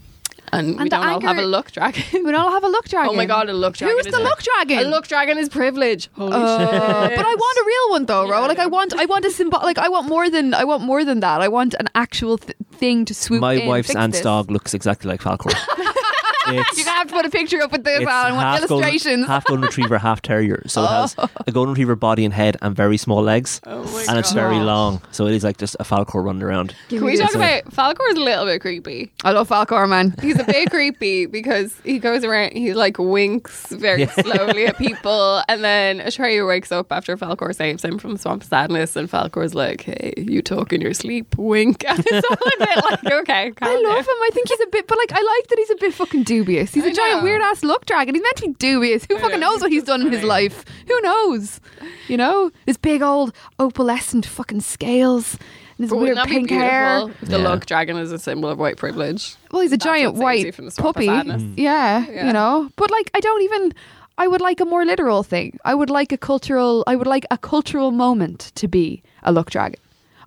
and, 0.53 0.77
we 0.79 0.85
the 0.85 0.91
don't 0.91 1.07
all 1.07 1.21
have 1.21 1.37
a 1.37 1.41
anger- 1.41 1.47
luck 1.47 1.71
dragon 1.73 2.03
We 2.13 2.33
don't 2.33 2.41
all 2.41 2.51
have 2.51 2.65
a 2.65 2.69
luck 2.69 2.87
dragon. 2.89 3.11
oh 3.13 3.17
my 3.17 3.27
god 3.27 3.49
a 3.49 3.53
luck 3.53 3.75
dragon 3.77 3.97
Who's 3.97 4.07
the 4.13 4.19
a- 4.19 4.29
luck 4.29 4.43
dragon? 4.43 4.79
a 4.87 4.89
luck 4.89 5.07
dragon 5.09 5.39
is 5.39 5.49
privilege 5.49 6.09
holy 6.15 6.33
Uh, 6.33 7.09
shit 7.09 7.17
but 7.17 7.27
I 7.27 7.35
want 7.35 7.57
a 7.59 7.65
real 7.67 7.91
one 7.97 8.07
though, 8.07 8.29
Ro. 8.29 8.41
Yeah, 8.41 8.47
Like 8.47 8.59
I 8.59 8.67
want, 8.67 8.95
I 8.95 9.05
want 9.05 9.25
a 9.25 9.31
symbol. 9.31 9.59
Like 9.63 9.79
I 9.79 9.89
want 9.89 10.09
more 10.09 10.29
than, 10.31 10.55
I 10.55 10.65
want 10.65 10.83
more 10.83 11.05
than 11.05 11.21
that. 11.21 11.41
I 11.41 11.49
want 11.49 11.75
an 11.79 11.89
actual 11.95 12.39
th- 12.39 12.57
thing 12.73 13.05
to 13.07 13.15
swoop 13.15 13.41
My 13.41 13.55
in, 13.55 13.69
wife's 13.69 13.89
fix 13.89 13.97
aunt's 14.01 14.19
this. 14.19 14.25
dog 14.25 14.51
looks 14.51 14.75
exactly 14.75 15.09
like 15.11 15.21
Falkor. 15.21 15.53
You're 16.47 16.61
it's 16.63 16.85
gonna 16.85 16.91
have 16.97 17.09
to 17.09 17.15
put 17.15 17.27
a 17.27 17.31
picture 17.31 17.61
up 17.61 17.71
with 17.73 17.85
this 17.85 17.97
it's 17.99 18.05
Val, 18.05 18.27
and 18.27 18.37
want 18.37 18.61
golden, 18.69 18.85
illustrations. 18.85 19.27
half 19.27 19.45
golden 19.45 19.65
retriever, 19.67 19.99
half 19.99 20.23
terrier. 20.23 20.63
So 20.67 20.83
it 20.85 20.89
has 20.89 21.15
oh. 21.19 21.29
a 21.47 21.53
golden 21.53 21.73
retriever 21.75 21.97
body 21.97 22.25
and 22.25 22.33
head 22.33 22.57
and 22.63 22.75
very 22.75 22.97
small 22.97 23.23
legs, 23.23 23.61
oh 23.67 23.85
my 23.85 24.05
and 24.09 24.19
it's 24.19 24.33
very 24.33 24.59
long. 24.59 25.03
So 25.13 25.27
it 25.27 25.35
is 25.35 25.45
like 25.45 25.59
just 25.59 25.77
a 25.81 25.85
Falkor 25.85 26.25
running 26.25 26.43
around. 26.43 26.75
can 26.89 27.05
we 27.05 27.17
talk 27.17 27.31
So- 27.33 27.39
about 27.39 27.65
Falkor 27.67 28.11
is 28.11 28.17
a 28.17 28.21
little 28.21 28.47
bit 28.47 28.61
creepy 28.61 29.13
I 29.25 29.33
love 29.33 29.49
Falkor, 29.49 29.89
man. 29.89 30.15
He's 30.23 30.39
a 30.39 30.45
bit 30.45 30.71
creepy 30.71 31.27
because 31.27 31.75
he 31.85 31.99
goes 31.99 32.25
around, 32.25 32.53
he 32.53 32.73
like 32.75 32.99
winks 32.99 33.67
very 33.73 34.01
Yeah. 34.03 34.11
slowly 34.13 34.67
at 34.67 34.79
people, 34.87 35.43
and 35.49 35.63
then 35.63 35.99
Atreyu 36.01 36.47
wakes 36.49 36.73
up 36.73 36.91
after 36.93 37.17
Falkor 37.17 37.55
saves 37.55 37.85
him 37.85 37.99
from 37.99 38.17
swamp 38.17 38.45
sadness, 38.45 38.97
and 38.97 39.11
Falkor's 39.11 39.55
like, 39.55 39.83
"Hey, 39.83 40.15
you 40.17 40.41
talk 40.43 40.73
in 40.73 40.81
your 40.81 40.95
sleep, 40.95 41.37
wink." 41.37 41.85
And 41.89 41.99
it's 42.07 42.27
all 42.31 42.37
a 42.37 42.59
bit 42.59 42.85
like, 43.05 43.13
"Okay, 43.23 43.51
calm 43.53 43.69
I 43.69 43.75
love 43.75 43.83
down. 43.83 43.99
him. 43.99 44.23
I 44.23 44.31
think 44.33 44.49
he's 44.49 44.61
a 44.61 44.67
bit, 44.71 44.87
but 44.87 44.97
like 44.99 45.13
I 45.13 45.21
like 45.21 45.49
that 45.49 45.59
he's 45.59 45.71
a 45.71 45.77
bit 45.77 45.95
fucking 45.95 46.25
dubious. 46.35 46.73
He's 46.75 46.85
a 46.85 46.91
I 46.91 46.93
giant 46.93 47.19
know. 47.19 47.25
weird 47.25 47.43
ass 47.43 47.63
luck 47.65 47.85
dragon. 47.87 48.15
He's 48.15 48.23
meant 48.23 48.37
to 48.37 48.47
be 48.49 48.53
dubious. 48.55 49.05
Who 49.11 49.17
I 49.17 49.21
fucking 49.21 49.41
know, 49.41 49.51
knows 49.51 49.61
what 49.61 49.71
he's 49.73 49.83
he's 49.83 49.87
done 49.87 50.01
in 50.07 50.13
his 50.13 50.23
life? 50.23 50.65
Who 50.89 51.01
knows? 51.01 51.61
You 52.09 52.17
know, 52.17 52.51
his 52.67 52.77
big 52.77 53.03
old 53.03 53.33
opalescent 53.59 54.25
fucking 54.27 54.61
scales. 54.61 55.35
And 55.77 55.85
his 55.85 55.91
But 55.91 55.97
weird 55.97 56.17
wouldn't 56.17 56.17
that 56.19 56.29
be 56.29 56.35
pink 56.37 56.49
beautiful 56.49 56.69
hair. 56.71 57.07
the 57.23 57.39
Yeah. 57.39 57.49
luck 57.49 57.67
dragon 57.67 57.97
is 57.97 58.13
a 58.13 58.19
symbol 58.19 58.49
of 58.51 58.59
white 58.59 58.77
privilege? 58.77 59.35
Well, 59.51 59.63
he's 59.63 59.73
a 59.73 59.77
That's 59.77 59.85
giant 59.85 60.15
what 60.15 60.21
saves 60.35 60.41
you 60.41 60.47
white 60.47 60.55
from 60.55 60.65
the 60.67 60.71
swamp 60.71 60.89
of 60.89 60.95
puppy. 60.95 61.07
sadness. 61.07 61.43
Yeah, 61.57 62.05
Yeah. 62.11 62.27
you 62.27 62.33
know. 62.33 62.69
But 62.77 62.91
like, 62.91 63.11
I 63.15 63.21
don't 63.21 63.43
even. 63.43 63.73
I 64.19 64.27
would 64.29 64.43
like 64.43 64.61
a 64.61 64.67
more 64.67 64.85
literal 64.85 65.23
thing. 65.23 65.59
I 65.65 65.75
would 65.75 65.89
like 65.89 66.13
a 66.13 66.19
cultural. 66.19 66.85
I 66.87 66.95
would 66.97 67.07
like 67.07 67.25
a 67.31 67.39
cultural 67.39 67.91
moment 67.91 68.53
to 68.57 68.69
be 68.69 69.03
a 69.23 69.33
luck 69.33 69.49
dragon. 69.51 69.81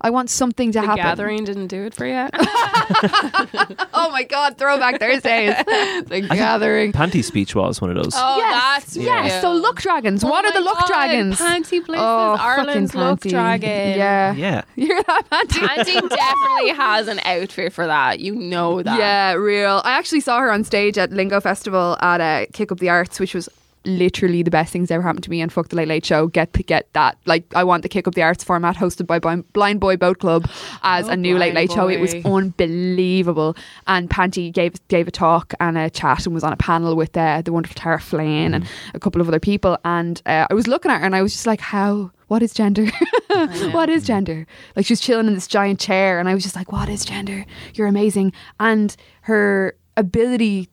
I 0.04 0.10
want 0.10 0.30
something 0.30 0.72
to 0.74 0.82
happen. 0.82 0.96
The 0.96 1.02
happen. 1.02 1.18
gathering 1.18 1.44
didn't 1.46 1.68
do 1.68 1.84
it 1.86 1.96
for 1.96 2.06
you. 2.06 2.28
Oh 3.96 4.10
my 4.12 4.24
god, 4.24 4.58
throwback 4.58 5.00
Thursdays. 5.00 5.56
the 5.66 6.28
gathering. 6.30 6.92
Panti's 6.92 7.28
speech 7.28 7.56
was 7.56 7.80
one 7.80 7.90
of 7.90 7.96
those. 7.96 8.14
Oh, 8.16 8.38
yes, 8.38 8.84
that's 8.84 8.98
yes. 8.98 9.32
real. 9.32 9.42
So 9.42 9.54
luck 9.54 9.82
dragons. 9.82 10.24
Oh 10.24 10.30
what 10.30 10.46
are 10.46 10.52
the 10.52 10.62
luck 10.62 10.80
God, 10.80 10.88
dragons? 10.88 11.38
Panti 11.38 11.86
Bliss 11.86 12.00
oh, 12.02 12.36
Ireland's 12.40 12.92
fucking 12.92 13.08
luck 13.08 13.20
panty. 13.22 13.30
dragon. 13.30 13.98
Yeah. 13.98 14.34
Yeah. 14.34 14.64
You're 14.76 15.02
that 15.04 15.24
panty. 15.30 15.68
Panti 15.68 16.10
definitely 16.10 16.70
has 16.72 17.08
an 17.08 17.20
outfit 17.24 17.72
for 17.72 17.86
that. 17.88 18.20
You 18.20 18.36
know 18.36 18.82
that. 18.82 18.98
Yeah, 18.98 19.34
real. 19.34 19.82
I 19.86 19.92
actually 19.98 20.22
saw 20.22 20.40
her 20.40 20.52
on 20.52 20.64
stage 20.64 20.98
at 20.98 21.12
Lingo 21.12 21.40
Festival 21.40 21.98
at 22.02 22.20
uh, 22.20 22.46
Kick 22.52 22.72
Up 22.72 22.80
the 22.80 22.90
Arts, 22.90 23.20
which 23.20 23.34
was 23.34 23.48
literally 23.86 24.44
the 24.44 24.52
best 24.52 24.72
things 24.72 24.92
ever 24.92 25.04
happened 25.04 25.24
to 25.24 25.30
me. 25.30 25.42
And 25.42 25.52
fuck 25.52 25.70
the 25.70 25.76
Late 25.76 25.88
Late 25.88 26.06
Show. 26.06 26.28
Get 26.28 26.54
get 26.66 26.92
that. 26.94 27.18
Like 27.26 27.46
I 27.56 27.64
want 27.64 27.84
the 27.84 27.90
Kick 27.90 28.08
Up 28.08 28.16
the 28.16 28.22
Arts 28.22 28.44
format 28.44 28.76
hosted 28.76 29.08
by 29.08 29.20
Blindboy 29.20 29.98
Boatclub 29.98 30.50
as 30.84 31.08
Oh, 31.08 31.12
a 31.12 31.18
new 31.18 31.38
Late 31.38 31.54
Late 31.54 31.72
Show. 31.72 31.88
It 31.88 32.00
was 32.00 32.14
unbelievable. 32.26 33.56
And 33.88 34.10
Panti 34.10 34.52
gave 34.52 34.86
gave 34.88 35.08
a 35.08 35.12
talk 35.12 35.54
and 35.60 35.78
a 35.78 35.90
chat 35.90 36.26
and 36.26 36.34
was 36.34 36.44
on 36.44 36.54
a 36.54 36.58
panel 36.58 36.96
with 36.96 37.16
uh, 37.18 37.42
the 37.42 37.52
wonderful 37.52 37.76
Tara 37.76 38.00
Flynn 38.00 38.54
and 38.54 38.68
a 38.94 39.00
couple 39.00 39.22
of 39.22 39.28
other 39.28 39.40
people. 39.40 39.78
And 39.86 40.22
uh, 40.26 40.48
I 40.50 40.54
was 40.54 40.68
looking 40.68 40.92
at 40.92 41.00
her 41.00 41.06
and 41.06 41.16
I 41.16 41.22
was 41.22 41.34
just 41.34 41.48
like, 41.48 41.62
how? 41.62 42.12
What 42.28 42.42
is 42.42 42.54
gender? 42.54 42.88
what 43.72 43.90
is 43.90 44.06
gender? 44.08 44.48
Like 44.76 44.86
she 44.88 44.94
was 44.94 45.02
chilling 45.02 45.28
in 45.28 45.36
this 45.36 45.46
giant 45.46 45.80
chair, 45.80 46.20
and 46.20 46.28
I 46.28 46.34
was 46.34 46.42
just 46.42 46.56
like, 46.56 46.72
"What 46.72 46.90
is 46.90 47.06
gender? 47.06 47.46
You're 47.76 47.86
amazing." 47.86 48.34
And 48.60 48.96
her 49.24 49.76
ability 49.98 50.70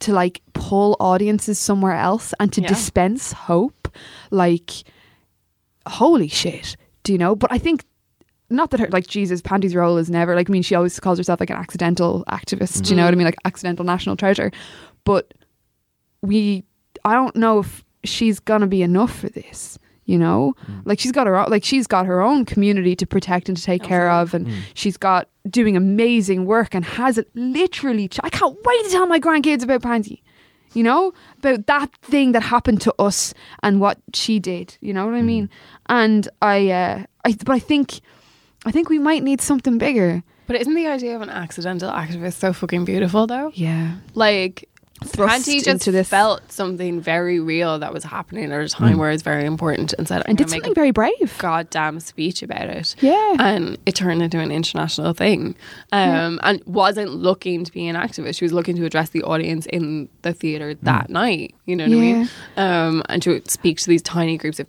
to 0.00 0.12
like 0.12 0.42
pull 0.52 0.96
audiences 1.00 1.58
somewhere 1.58 1.94
else 1.94 2.34
and 2.38 2.52
to 2.52 2.60
Yeah. 2.60 2.68
dispense 2.68 3.32
hope, 3.32 3.88
like, 4.30 4.70
holy 5.86 6.28
shit, 6.28 6.76
do 7.02 7.12
you 7.12 7.18
know? 7.18 7.34
But 7.36 7.52
I 7.52 7.58
think. 7.58 7.84
Not 8.48 8.70
that 8.70 8.78
her 8.78 8.86
like 8.92 9.08
Jesus 9.08 9.42
Panti's 9.42 9.74
role 9.74 9.96
is 9.96 10.08
never 10.08 10.36
like 10.36 10.48
I 10.48 10.52
mean 10.52 10.62
she 10.62 10.76
always 10.76 11.00
calls 11.00 11.18
herself 11.18 11.40
like 11.40 11.50
an 11.50 11.56
accidental 11.56 12.22
activist. 12.28 12.84
Do 12.84 12.90
you 12.90 12.96
know 12.96 13.02
what 13.02 13.08
I 13.08 13.10
mm-hmm. 13.10 13.18
mean 13.18 13.24
like 13.24 13.36
accidental 13.44 13.84
national 13.84 14.16
treasure, 14.16 14.52
but 15.02 15.34
we 16.22 16.62
I 17.04 17.14
don't 17.14 17.34
know 17.34 17.58
if 17.58 17.84
she's 18.04 18.38
gonna 18.38 18.68
be 18.68 18.82
enough 18.82 19.18
for 19.18 19.28
this. 19.28 19.80
You 20.06 20.18
know, 20.18 20.54
mm. 20.70 20.82
like 20.84 21.00
she's 21.00 21.12
got 21.12 21.26
her 21.26 21.36
own, 21.36 21.50
like 21.50 21.64
she's 21.64 21.86
got 21.86 22.06
her 22.06 22.22
own 22.22 22.44
community 22.44 22.94
to 22.96 23.06
protect 23.06 23.48
and 23.48 23.56
to 23.56 23.62
take 23.62 23.82
care 23.82 24.08
of, 24.10 24.34
and 24.34 24.46
mm. 24.46 24.60
she's 24.74 24.96
got 24.96 25.28
doing 25.50 25.76
amazing 25.76 26.46
work 26.46 26.74
and 26.74 26.84
has 26.84 27.18
it 27.18 27.28
literally. 27.34 28.08
ch- 28.08 28.20
I 28.22 28.30
can't 28.30 28.56
wait 28.64 28.84
to 28.84 28.90
tell 28.90 29.06
my 29.06 29.20
grandkids 29.20 29.62
about 29.62 29.82
Pansy. 29.82 30.22
You 30.74 30.82
know 30.82 31.12
about 31.38 31.66
that 31.66 31.92
thing 32.02 32.32
that 32.32 32.42
happened 32.42 32.82
to 32.82 32.94
us 32.98 33.32
and 33.62 33.80
what 33.80 33.98
she 34.12 34.38
did. 34.38 34.76
You 34.80 34.92
know 34.92 35.06
what 35.06 35.14
I 35.14 35.22
mm. 35.22 35.24
mean? 35.24 35.50
And 35.86 36.28
I, 36.42 36.70
uh, 36.70 37.04
I, 37.24 37.34
but 37.44 37.52
I 37.52 37.58
think, 37.58 38.00
I 38.64 38.72
think 38.72 38.90
we 38.90 38.98
might 38.98 39.22
need 39.22 39.40
something 39.40 39.78
bigger. 39.78 40.22
But 40.46 40.56
isn't 40.56 40.74
the 40.74 40.86
idea 40.86 41.16
of 41.16 41.22
an 41.22 41.30
accidental 41.30 41.90
activist 41.90 42.34
so 42.34 42.52
fucking 42.52 42.84
beautiful 42.84 43.26
though? 43.26 43.50
Yeah, 43.54 43.96
Like 44.14 44.68
Thrust 45.04 45.46
just 45.46 45.66
into 45.66 45.92
this. 45.92 46.08
felt 46.08 46.50
something 46.50 47.00
very 47.00 47.38
real 47.40 47.78
that 47.78 47.92
was 47.92 48.04
happening 48.04 48.50
at 48.50 48.60
a 48.60 48.68
time 48.68 48.98
where 48.98 49.10
it's 49.10 49.22
very 49.22 49.44
important 49.44 49.92
and 49.94 50.08
said, 50.08 50.22
and 50.26 50.38
did 50.38 50.48
something 50.50 50.74
very 50.74 50.90
brave. 50.90 51.36
goddamn 51.38 52.00
speech 52.00 52.42
about 52.42 52.68
it. 52.68 52.94
Yeah. 53.00 53.36
And 53.38 53.78
it 53.86 53.94
turned 53.94 54.22
into 54.22 54.38
an 54.38 54.50
international 54.50 55.12
thing. 55.12 55.54
Um, 55.92 56.40
And 56.42 56.62
wasn't 56.66 57.10
looking 57.10 57.64
to 57.64 57.72
be 57.72 57.86
an 57.88 57.96
activist. 57.96 58.38
She 58.38 58.44
was 58.44 58.52
looking 58.52 58.76
to 58.76 58.84
address 58.84 59.10
the 59.10 59.22
audience 59.22 59.66
in 59.66 60.08
the 60.22 60.32
theatre 60.32 60.74
that 60.82 61.10
night. 61.10 61.54
You 61.66 61.76
know 61.76 61.84
what 61.84 61.92
I 61.92 62.00
mean? 62.00 62.28
Um, 62.56 63.02
and 63.08 63.22
to 63.22 63.42
speak 63.46 63.78
to 63.78 63.88
these 63.88 64.02
tiny 64.02 64.38
groups 64.38 64.60
of 64.60 64.66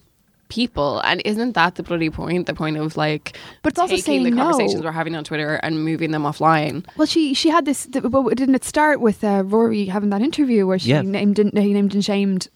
people. 0.49 0.99
And 1.01 1.21
isn't 1.25 1.53
that 1.53 1.75
the 1.75 1.83
bloody 1.83 2.09
point? 2.09 2.45
The 2.45 2.53
point 2.53 2.77
of 2.77 2.97
like 2.97 3.37
But 3.63 3.73
it's 3.73 3.79
also 3.79 3.95
saying 3.97 4.23
the 4.23 4.29
saying 4.29 4.35
no. 4.35 4.43
conversations 4.43 4.83
we're 4.83 4.91
having 4.91 5.15
on 5.15 5.23
Twitter 5.23 5.55
and 5.63 5.83
moving 5.83 6.11
them 6.11 6.23
offline. 6.23 6.85
Well, 6.97 7.05
she 7.07 7.33
she 7.33 7.49
had 7.49 7.65
this. 7.65 7.85
th- 7.87 8.03
Well, 8.05 8.29
didn't 8.29 8.55
it 8.55 8.63
start 8.63 8.99
with 9.01 9.23
uh, 9.23 9.43
Rory 9.45 9.85
having 9.85 10.09
that 10.11 10.21
interview 10.21 10.65
where 10.67 10.79
she 10.79 10.89
Yeah. 10.89 11.01
named 11.01 11.39
and 11.39 11.57
he 11.57 11.73
named 11.73 11.93
and 11.93 12.03
shamed, 12.03 12.47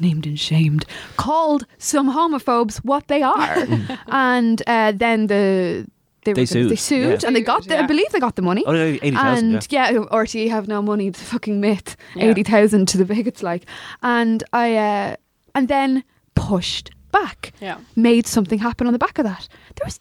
named 0.00 0.26
and 0.26 0.38
shamed, 0.38 0.84
called 1.16 1.66
some 1.78 2.10
homophobes 2.12 2.78
what 2.84 3.08
they 3.08 3.22
are, 3.22 3.56
and 4.08 4.62
uh, 4.66 4.92
then 4.92 5.26
the. 5.28 5.86
They, 6.24 6.32
They 6.34 6.42
were- 6.42 6.46
sued, 6.46 6.68
They 6.70 6.76
sued, 6.76 7.22
yeah. 7.22 7.26
and 7.28 7.34
they 7.36 7.40
got. 7.40 7.66
The, 7.68 7.78
I 7.78 7.86
believe 7.86 8.10
they 8.10 8.18
got 8.20 8.34
the 8.34 8.42
money. 8.42 8.62
Oh, 8.66 8.72
no, 8.72 8.84
80,000. 9.00 9.54
and 9.54 9.66
yeah. 9.70 9.90
yeah. 9.92 9.98
RTÉ 10.10 10.50
have 10.50 10.66
no 10.68 10.82
money. 10.82 11.06
It's 11.06 11.22
a 11.22 11.24
fucking 11.24 11.58
myth. 11.60 11.96
Yeah. 12.14 12.24
Eighty 12.24 12.42
thousand 12.42 12.86
to 12.88 12.98
the 12.98 13.04
bigots, 13.04 13.42
like, 13.42 13.64
and 14.02 14.42
I, 14.52 14.76
uh, 14.76 15.16
and 15.54 15.68
then 15.68 16.02
pushed 16.34 16.90
back. 17.10 17.52
Yeah. 17.60 17.78
made 17.96 18.26
something 18.26 18.58
happen 18.58 18.86
on 18.86 18.92
the 18.92 18.98
back 18.98 19.18
of 19.18 19.24
that. 19.24 19.48
There 19.76 19.84
was 19.84 20.00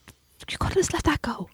you 0.49 0.57
could 0.57 0.69
have 0.69 0.77
just 0.77 0.93
let 0.93 1.03
that 1.03 1.21
go. 1.21 1.49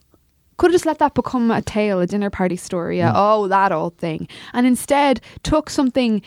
Could 0.57 0.67
have 0.67 0.73
just 0.75 0.85
let 0.85 0.99
that 0.99 1.15
become 1.15 1.49
a 1.49 1.61
tale, 1.61 1.99
a 1.99 2.05
dinner 2.05 2.29
party 2.29 2.55
story, 2.55 2.99
a, 2.99 3.07
mm. 3.07 3.13
oh 3.15 3.47
that 3.47 3.71
old 3.71 3.97
thing, 3.97 4.27
and 4.53 4.67
instead 4.67 5.19
took 5.41 5.69
something 5.69 6.21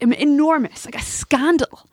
enormous, 0.00 0.84
like 0.84 0.94
a 0.96 1.02
scandal, 1.02 1.88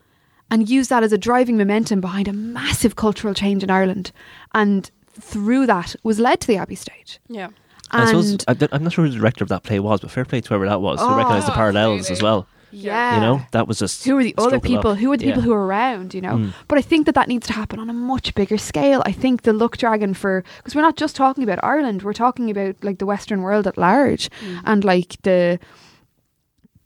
and 0.51 0.69
used 0.69 0.89
that 0.89 1.03
as 1.03 1.11
a 1.11 1.17
driving 1.17 1.57
momentum 1.57 1.99
behind 2.01 2.27
a 2.27 2.33
massive 2.33 2.95
cultural 2.95 3.33
change 3.33 3.63
in 3.63 3.69
Ireland, 3.69 4.11
and 4.53 4.89
through 5.19 5.65
that 5.65 5.95
was 6.03 6.19
led 6.19 6.39
to 6.41 6.47
the 6.47 6.57
Abbey 6.57 6.75
stage. 6.75 7.19
Yeah. 7.27 7.47
And 7.91 8.03
I 8.03 8.05
suppose 8.07 8.31
And- 8.31 8.45
I 8.47 8.53
don't- 8.53 8.73
I'm 8.73 8.83
not 8.83 8.93
sure 8.93 9.05
who 9.05 9.11
the 9.11 9.17
director 9.17 9.43
of 9.43 9.49
that 9.49 9.63
play 9.63 9.79
was, 9.79 10.01
but 10.01 10.11
fair 10.11 10.25
play 10.25 10.41
to 10.41 10.49
whoever 10.49 10.67
that 10.67 10.81
was. 10.81 10.99
who 10.99 11.07
oh, 11.07 11.15
recognised 11.17 11.47
the 11.47 11.53
Oh, 11.53 11.55
parallels 11.55 12.11
as 12.11 12.21
well. 12.21 12.47
Yeah. 12.77 13.15
You 13.15 13.21
know, 13.21 13.41
that 13.51 13.67
was 13.67 13.79
just 13.79 14.05
who 14.05 14.15
were 14.15 14.23
the 14.23 14.35
other 14.37 14.59
people? 14.59 14.95
Who 14.95 15.09
were 15.09 15.17
the 15.17 15.25
people 15.25 15.41
who 15.41 15.51
were 15.51 15.65
around 15.65 16.13
you 16.13 16.21
know? 16.21 16.37
Mm. 16.37 16.53
but 16.67 16.77
i 16.77 16.81
think 16.81 17.05
that 17.05 17.15
that 17.15 17.27
needs 17.27 17.47
to 17.47 17.53
happen 17.53 17.79
on 17.79 17.89
a 17.89 17.93
much 17.93 18.33
bigger 18.35 18.57
scale. 18.57 19.01
I 19.05 19.11
think 19.11 19.41
the 19.43 19.53
luck 19.53 19.77
dragon 19.77 20.13
for 20.13 20.43
because 20.57 20.75
we're 20.75 20.81
not 20.81 20.97
just 20.97 21.15
talking 21.15 21.43
about 21.43 21.59
ireland 21.63 22.03
we're 22.03 22.13
talking 22.13 22.49
about 22.49 22.75
like 22.83 22.99
the 22.99 23.05
western 23.05 23.41
world 23.41 23.67
at 23.67 23.77
large 23.77 24.29
and 24.65 24.83
like 24.83 25.21
the 25.23 25.59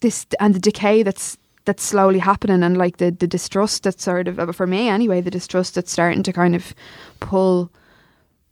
this 0.02 0.26
and 0.40 0.56
the 0.56 0.60
decay 0.60 1.04
that's 1.04 1.38
that's 1.66 1.84
slowly 1.84 2.20
happening 2.20 2.64
and 2.64 2.78
like 2.78 2.98
the 2.98 3.12
the 3.12 3.28
distrust 3.28 3.84
that's 3.84 4.04
sort 4.04 4.28
of 4.28 4.40
uh, 4.40 4.52
for 4.52 4.68
me 4.68 4.90
anyway 4.90 5.22
the 5.22 5.32
distrust 5.32 5.76
that's 5.76 5.92
starting 5.92 6.24
to 6.24 6.34
kind 6.34 6.56
of 6.56 6.74
pull 7.20 7.72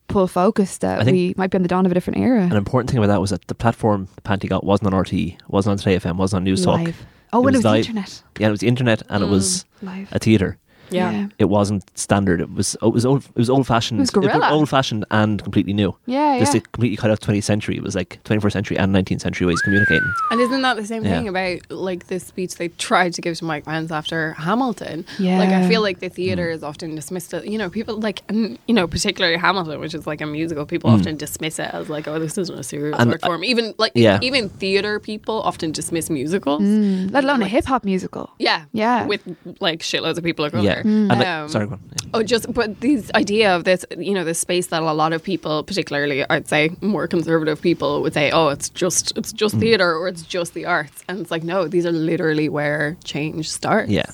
pull 0.08 0.28
focus 0.28 0.80
that 0.80 1.06
we 1.06 1.34
might 1.38 1.52
be 1.52 1.56
on 1.56 1.62
the 1.62 1.68
dawn 1.68 1.86
of 1.86 1.92
a 1.92 1.96
different 1.96 2.20
era. 2.20 2.42
An 2.42 2.54
important 2.54 2.90
thing 2.90 2.98
about 2.98 3.08
that 3.08 3.22
was 3.22 3.30
that 3.30 3.48
the 3.48 3.56
platform 3.56 4.08
Panti 4.24 4.50
got 4.50 4.64
wasn't 4.66 4.92
on 4.92 5.00
RT, 5.00 5.14
wasn't 5.48 5.72
on 5.74 5.78
Today 5.78 5.98
FM, 5.98 6.18
wasn't 6.18 6.42
on 6.42 6.54
Newstalk. 6.54 6.94
Oh 7.34 7.44
It 7.44 7.48
and 7.48 7.56
it 7.56 7.58
was 7.58 7.58
was 7.58 7.64
the 7.64 7.70
live. 7.70 7.86
internet 7.86 8.24
Yeah, 8.40 8.48
it 8.48 8.52
was 8.52 8.60
the 8.60 8.68
internet 8.68 9.02
and 9.10 9.24
it 9.24 9.28
Mm. 9.28 9.32
was 9.32 9.66
live 9.82 10.08
a 10.12 10.20
theatre. 10.20 10.58
Yeah. 10.92 11.28
It 11.38 11.46
wasn't 11.46 11.84
standard. 11.98 12.42
It 12.42 12.52
was 12.54 12.76
it 12.82 12.88
was 12.94 13.06
old 13.06 13.24
it 13.26 13.36
was 13.36 13.50
old 13.50 13.68
fashioned. 13.68 14.00
It 14.00 14.02
was 14.02 14.10
guerrilla. 14.12 14.50
old 14.52 14.70
fashioned 14.70 15.06
and 15.12 15.42
completely 15.44 15.74
new. 15.74 15.96
yeah 16.06 16.40
Just 16.40 16.54
yeah 16.54 16.62
to 16.62 16.68
completely 16.70 16.98
cut 16.98 17.12
off 17.12 17.20
20th 17.20 17.44
century. 17.44 17.76
It 17.78 17.84
was 17.84 17.96
like 17.96 18.20
21st 18.26 18.52
century 18.52 18.78
and 18.78 18.94
19th 18.96 19.22
century 19.22 19.46
ways 19.48 19.60
of 19.60 19.64
communicating. 19.66 20.12
And 20.32 20.42
isn't 20.42 20.62
that 20.62 20.76
the 20.78 20.86
same 20.86 21.04
Yeah. 21.04 21.18
thing 21.18 21.28
about 21.28 21.60
like 21.70 22.08
this 22.08 22.24
speech 22.26 22.56
they 22.56 22.70
tried 22.70 23.14
to 23.14 23.22
give 23.22 23.38
to 23.38 23.46
Mike 23.46 23.66
Pence 23.66 23.92
after 23.92 24.34
Hamilton? 24.34 25.06
Yeah. 25.20 25.38
Like 25.40 25.50
I 25.50 25.68
feel 25.68 25.82
like 25.82 26.00
the 26.00 26.10
Mm. 26.10 26.14
theater 26.14 26.50
is 26.50 26.64
often 26.64 26.96
dismissed. 26.96 27.34
As, 27.34 27.46
you 27.46 27.58
know, 27.58 27.70
people 27.70 28.00
like 28.00 28.22
and, 28.30 28.58
you 28.68 28.74
know 28.74 28.88
particularly 28.88 29.38
Hamilton, 29.38 29.80
which 29.80 29.94
is 29.94 30.06
like 30.08 30.22
a 30.22 30.26
musical. 30.26 30.66
People 30.66 30.90
Mm. 30.90 31.00
often 31.00 31.16
dismiss 31.18 31.60
it 31.60 31.70
as 31.74 31.90
like, 31.90 32.08
oh, 32.08 32.18
this 32.20 32.38
isn't 32.38 32.58
a 32.60 32.64
serious 32.64 32.96
And 33.00 33.12
art 33.12 33.20
I- 33.24 33.28
form. 33.28 33.44
Even 33.44 33.74
like 33.78 33.92
Yeah. 33.96 34.20
even 34.22 34.50
theater 34.50 35.00
people 35.00 35.42
often 35.44 35.72
dismiss 35.72 36.10
musicals. 36.10 36.62
Mm, 36.62 37.12
let 37.12 37.24
alone 37.24 37.42
a 37.42 37.48
hip 37.48 37.66
hop 37.66 37.84
musical 37.86 38.32
Yeah, 38.40 38.64
Yeah. 38.74 39.06
with 39.06 39.22
like 39.60 39.80
shitloads 39.82 40.18
of 40.18 40.24
people 40.24 40.46
are 40.46 40.50
going 40.50 40.64
Yeah. 40.66 40.79
There. 40.84 40.92
And 40.92 41.08
like, 41.10 41.28
Um, 41.28 41.50
sorry, 41.50 41.68
go 41.68 41.74
on. 41.74 41.80
Oh, 42.14 42.24
just 42.24 42.52
but 42.54 42.80
this 42.82 43.12
idea 43.16 43.56
of 43.56 43.64
this, 43.64 43.86
you 43.98 44.14
know, 44.14 44.24
this 44.24 44.40
space 44.40 44.68
that 44.68 44.82
a 44.82 44.94
lot 44.94 45.14
of 45.14 45.22
people, 45.24 45.64
particularly 45.64 46.26
I'd 46.30 46.48
say 46.48 46.72
more 46.82 47.08
conservative 47.08 47.62
people, 47.62 48.02
would 48.02 48.14
say, 48.14 48.32
oh, 48.32 48.50
it's 48.50 48.70
just 48.70 49.18
it's 49.18 49.32
just 49.34 49.56
Mm. 49.56 49.60
theater 49.62 49.96
or 49.96 50.08
it's 50.08 50.24
just 50.24 50.54
the 50.54 50.66
arts, 50.66 51.04
and 51.08 51.20
it's 51.20 51.32
like 51.32 51.44
no, 51.44 51.68
these 51.68 51.86
are 51.86 51.92
literally 51.92 52.50
where 52.50 52.98
change 53.04 53.50
starts. 53.50 53.90
Yeah. 53.92 54.06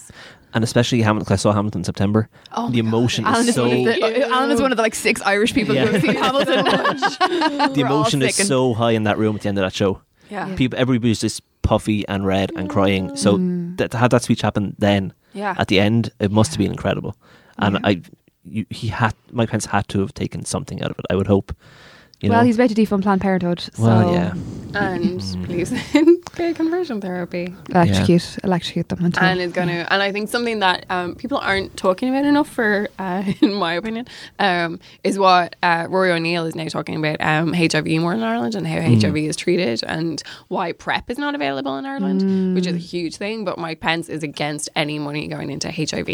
And 0.54 0.64
especially 0.64 1.02
Hamilton, 1.02 1.26
'cause 1.26 1.40
I 1.40 1.42
saw 1.42 1.52
Hamilton 1.52 1.82
in 1.82 1.84
September. 1.84 2.30
Oh 2.54 2.70
the 2.70 2.82
my 2.82 2.90
God. 2.92 2.98
emotion 2.98 3.26
Alan 3.26 3.42
is 3.42 3.48
is, 3.50 3.56
so 3.56 3.68
one 3.68 3.78
of 3.78 3.86
the, 3.86 4.30
Alan 4.30 4.52
is 4.52 4.62
one 4.62 4.72
of 4.72 4.78
the 4.78 4.84
like 4.84 4.96
six 4.96 5.22
Irish 5.22 5.54
people 5.54 5.76
Yeah. 5.76 5.86
who 5.88 5.92
have 5.94 6.02
seen 6.02 6.16
Hamilton. 6.16 6.64
the 7.74 7.82
emotion 7.82 8.22
is 8.22 8.36
so 8.36 8.74
high 8.74 8.92
in 8.92 9.04
that 9.04 9.18
room 9.18 9.36
at 9.36 9.42
the 9.42 9.50
end 9.50 9.58
of 9.58 9.64
that 9.64 9.74
show. 9.74 10.00
Yeah, 10.30 10.48
yeah. 10.48 10.56
People, 10.56 10.80
everybody's 10.80 11.20
just 11.20 11.42
puffy 11.62 12.08
and 12.08 12.26
red 12.26 12.52
and 12.56 12.70
crying. 12.70 13.16
So 13.18 13.38
Mm. 13.38 13.78
that, 13.78 13.92
to 13.92 13.98
have 13.98 14.12
that 14.12 14.24
speech 14.24 14.42
happen 14.42 14.76
then 14.80 15.12
Yeah. 15.36 15.54
at 15.60 15.68
the 15.68 15.80
end, 15.80 16.12
it 16.20 16.32
must 16.32 16.52
have 16.52 16.58
been 16.60 16.72
incredible. 16.72 17.16
And 17.60 17.76
Yeah. 17.76 17.82
I, 17.84 18.02
you, 18.44 18.66
he 18.70 18.88
had 18.88 19.14
Mike 19.32 19.50
Pence 19.50 19.66
had 19.68 19.88
to 19.90 20.00
have 20.00 20.14
taken 20.14 20.46
something 20.46 20.82
out 20.82 20.92
of 20.92 20.98
it. 21.00 21.06
I 21.10 21.16
would 21.16 21.28
hope. 21.28 21.54
You 22.22 22.30
well, 22.30 22.40
know? 22.40 22.46
he's 22.46 22.56
about 22.56 22.70
to 22.70 22.76
defund 22.76 23.04
Planned 23.04 23.22
Parenthood. 23.22 23.62
So 23.74 23.84
Well, 23.84 24.14
yeah. 24.14 24.34
and 24.74 25.20
please 25.46 25.72
believes 25.94 26.26
gay 26.36 26.54
conversion 26.54 27.00
therapy. 27.00 27.54
electrocute, 27.70 28.38
electrocute 28.44 28.90
them 28.90 29.06
until. 29.06 29.24
and 29.24 29.40
is 29.40 29.54
going 29.54 29.70
to 29.70 29.94
and 29.94 30.04
i 30.04 30.12
think 30.12 30.30
something 30.30 30.60
that 30.60 30.86
um, 30.90 31.16
people 31.16 31.38
aren't 31.38 31.76
talking 31.78 32.10
about 32.10 32.26
enough 32.26 32.50
for 32.50 32.90
uh, 33.00 33.24
in 33.42 33.54
my 33.54 33.74
opinion 33.74 34.06
um, 34.40 34.80
is 35.04 35.18
what 35.18 35.56
uh, 35.64 35.88
rory 35.90 36.12
o'neill 36.12 36.46
is 36.46 36.56
now 36.56 36.68
talking 36.68 36.96
about 36.98 37.22
um, 37.22 37.54
hiv 37.54 37.88
more 38.02 38.14
in 38.14 38.22
ireland 38.22 38.54
and 38.54 38.68
how 38.68 38.82
hiv 38.82 39.16
is 39.16 39.36
treated 39.38 39.82
and 39.86 40.22
why 40.50 40.74
prep 40.74 41.10
is 41.10 41.18
not 41.18 41.36
available 41.36 41.78
in 41.78 41.86
ireland 41.86 42.54
which 42.56 42.68
is 42.68 42.76
a 42.76 42.80
huge 42.80 43.16
thing 43.16 43.46
but 43.46 43.58
mike 43.58 43.80
pence 43.80 44.10
is 44.10 44.24
against 44.24 44.68
any 44.76 45.00
money 45.00 45.28
going 45.28 45.50
into 45.50 45.72
hiv 45.72 46.10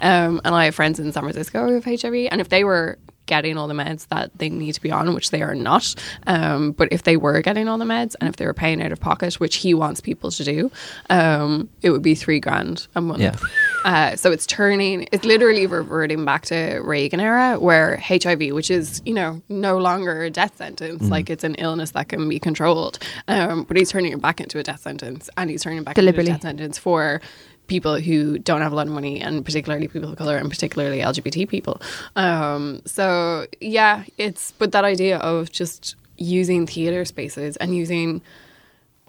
um, 0.00 0.40
and 0.44 0.54
i 0.54 0.64
have 0.64 0.74
friends 0.74 0.98
in 0.98 1.12
san 1.12 1.22
francisco 1.22 1.66
who 1.66 1.74
have 1.74 1.84
hiv 1.84 2.14
and 2.14 2.40
if 2.40 2.48
they 2.48 2.64
were 2.64 2.98
getting 3.26 3.58
all 3.58 3.68
the 3.68 3.74
meds 3.74 4.06
that 4.08 4.30
they 4.38 4.48
need 4.48 4.72
to 4.72 4.80
be 4.80 4.90
on, 4.90 5.14
which 5.14 5.30
they 5.30 5.42
are 5.42 5.54
not. 5.54 5.94
Um, 6.26 6.72
but 6.72 6.88
if 6.92 7.02
they 7.02 7.16
were 7.16 7.40
getting 7.42 7.68
all 7.68 7.78
the 7.78 7.84
meds 7.84 8.14
and 8.20 8.28
if 8.28 8.36
they 8.36 8.46
were 8.46 8.54
paying 8.54 8.82
out 8.82 8.92
of 8.92 9.00
pocket, 9.00 9.34
which 9.34 9.56
he 9.56 9.74
wants 9.74 10.00
people 10.00 10.30
to 10.30 10.44
do, 10.44 10.70
um, 11.10 11.68
it 11.82 11.90
would 11.90 12.02
be 12.02 12.14
three 12.14 12.40
grand 12.40 12.86
a 12.94 13.00
month. 13.00 13.20
Yeah. 13.20 13.36
Uh, 13.84 14.16
so 14.16 14.32
it's 14.32 14.46
turning, 14.46 15.08
it's 15.12 15.24
literally 15.24 15.66
reverting 15.66 16.24
back 16.24 16.46
to 16.46 16.80
Reagan 16.82 17.20
era 17.20 17.58
where 17.58 17.96
HIV, 17.98 18.50
which 18.52 18.70
is, 18.70 19.02
you 19.04 19.14
know, 19.14 19.42
no 19.48 19.78
longer 19.78 20.22
a 20.22 20.30
death 20.30 20.56
sentence, 20.56 21.08
like 21.08 21.30
it's 21.30 21.44
an 21.44 21.54
illness 21.56 21.92
that 21.92 22.08
can 22.08 22.28
be 22.28 22.38
controlled. 22.38 22.98
Um, 23.28 23.64
but 23.64 23.76
he's 23.76 23.90
turning 23.90 24.12
it 24.12 24.20
back 24.20 24.40
into 24.40 24.58
a 24.58 24.62
death 24.62 24.80
sentence 24.80 25.28
and 25.36 25.50
he's 25.50 25.62
turning 25.62 25.80
it 25.80 25.84
back 25.84 25.94
Deliberately. 25.94 26.30
into 26.30 26.32
a 26.32 26.34
death 26.34 26.42
sentence 26.42 26.78
for 26.78 27.20
people 27.66 28.00
who 28.00 28.38
don't 28.38 28.62
have 28.62 28.72
a 28.72 28.76
lot 28.76 28.86
of 28.86 28.92
money 28.92 29.20
and 29.20 29.44
particularly 29.44 29.88
people 29.88 30.10
of 30.10 30.16
color 30.16 30.36
and 30.36 30.50
particularly 30.50 31.00
LGBT 31.00 31.48
people. 31.48 31.80
Um, 32.14 32.80
so 32.84 33.46
yeah, 33.60 34.04
it's 34.18 34.52
but 34.52 34.72
that 34.72 34.84
idea 34.84 35.18
of 35.18 35.50
just 35.50 35.96
using 36.18 36.66
theater 36.66 37.04
spaces 37.04 37.56
and 37.56 37.76
using 37.76 38.22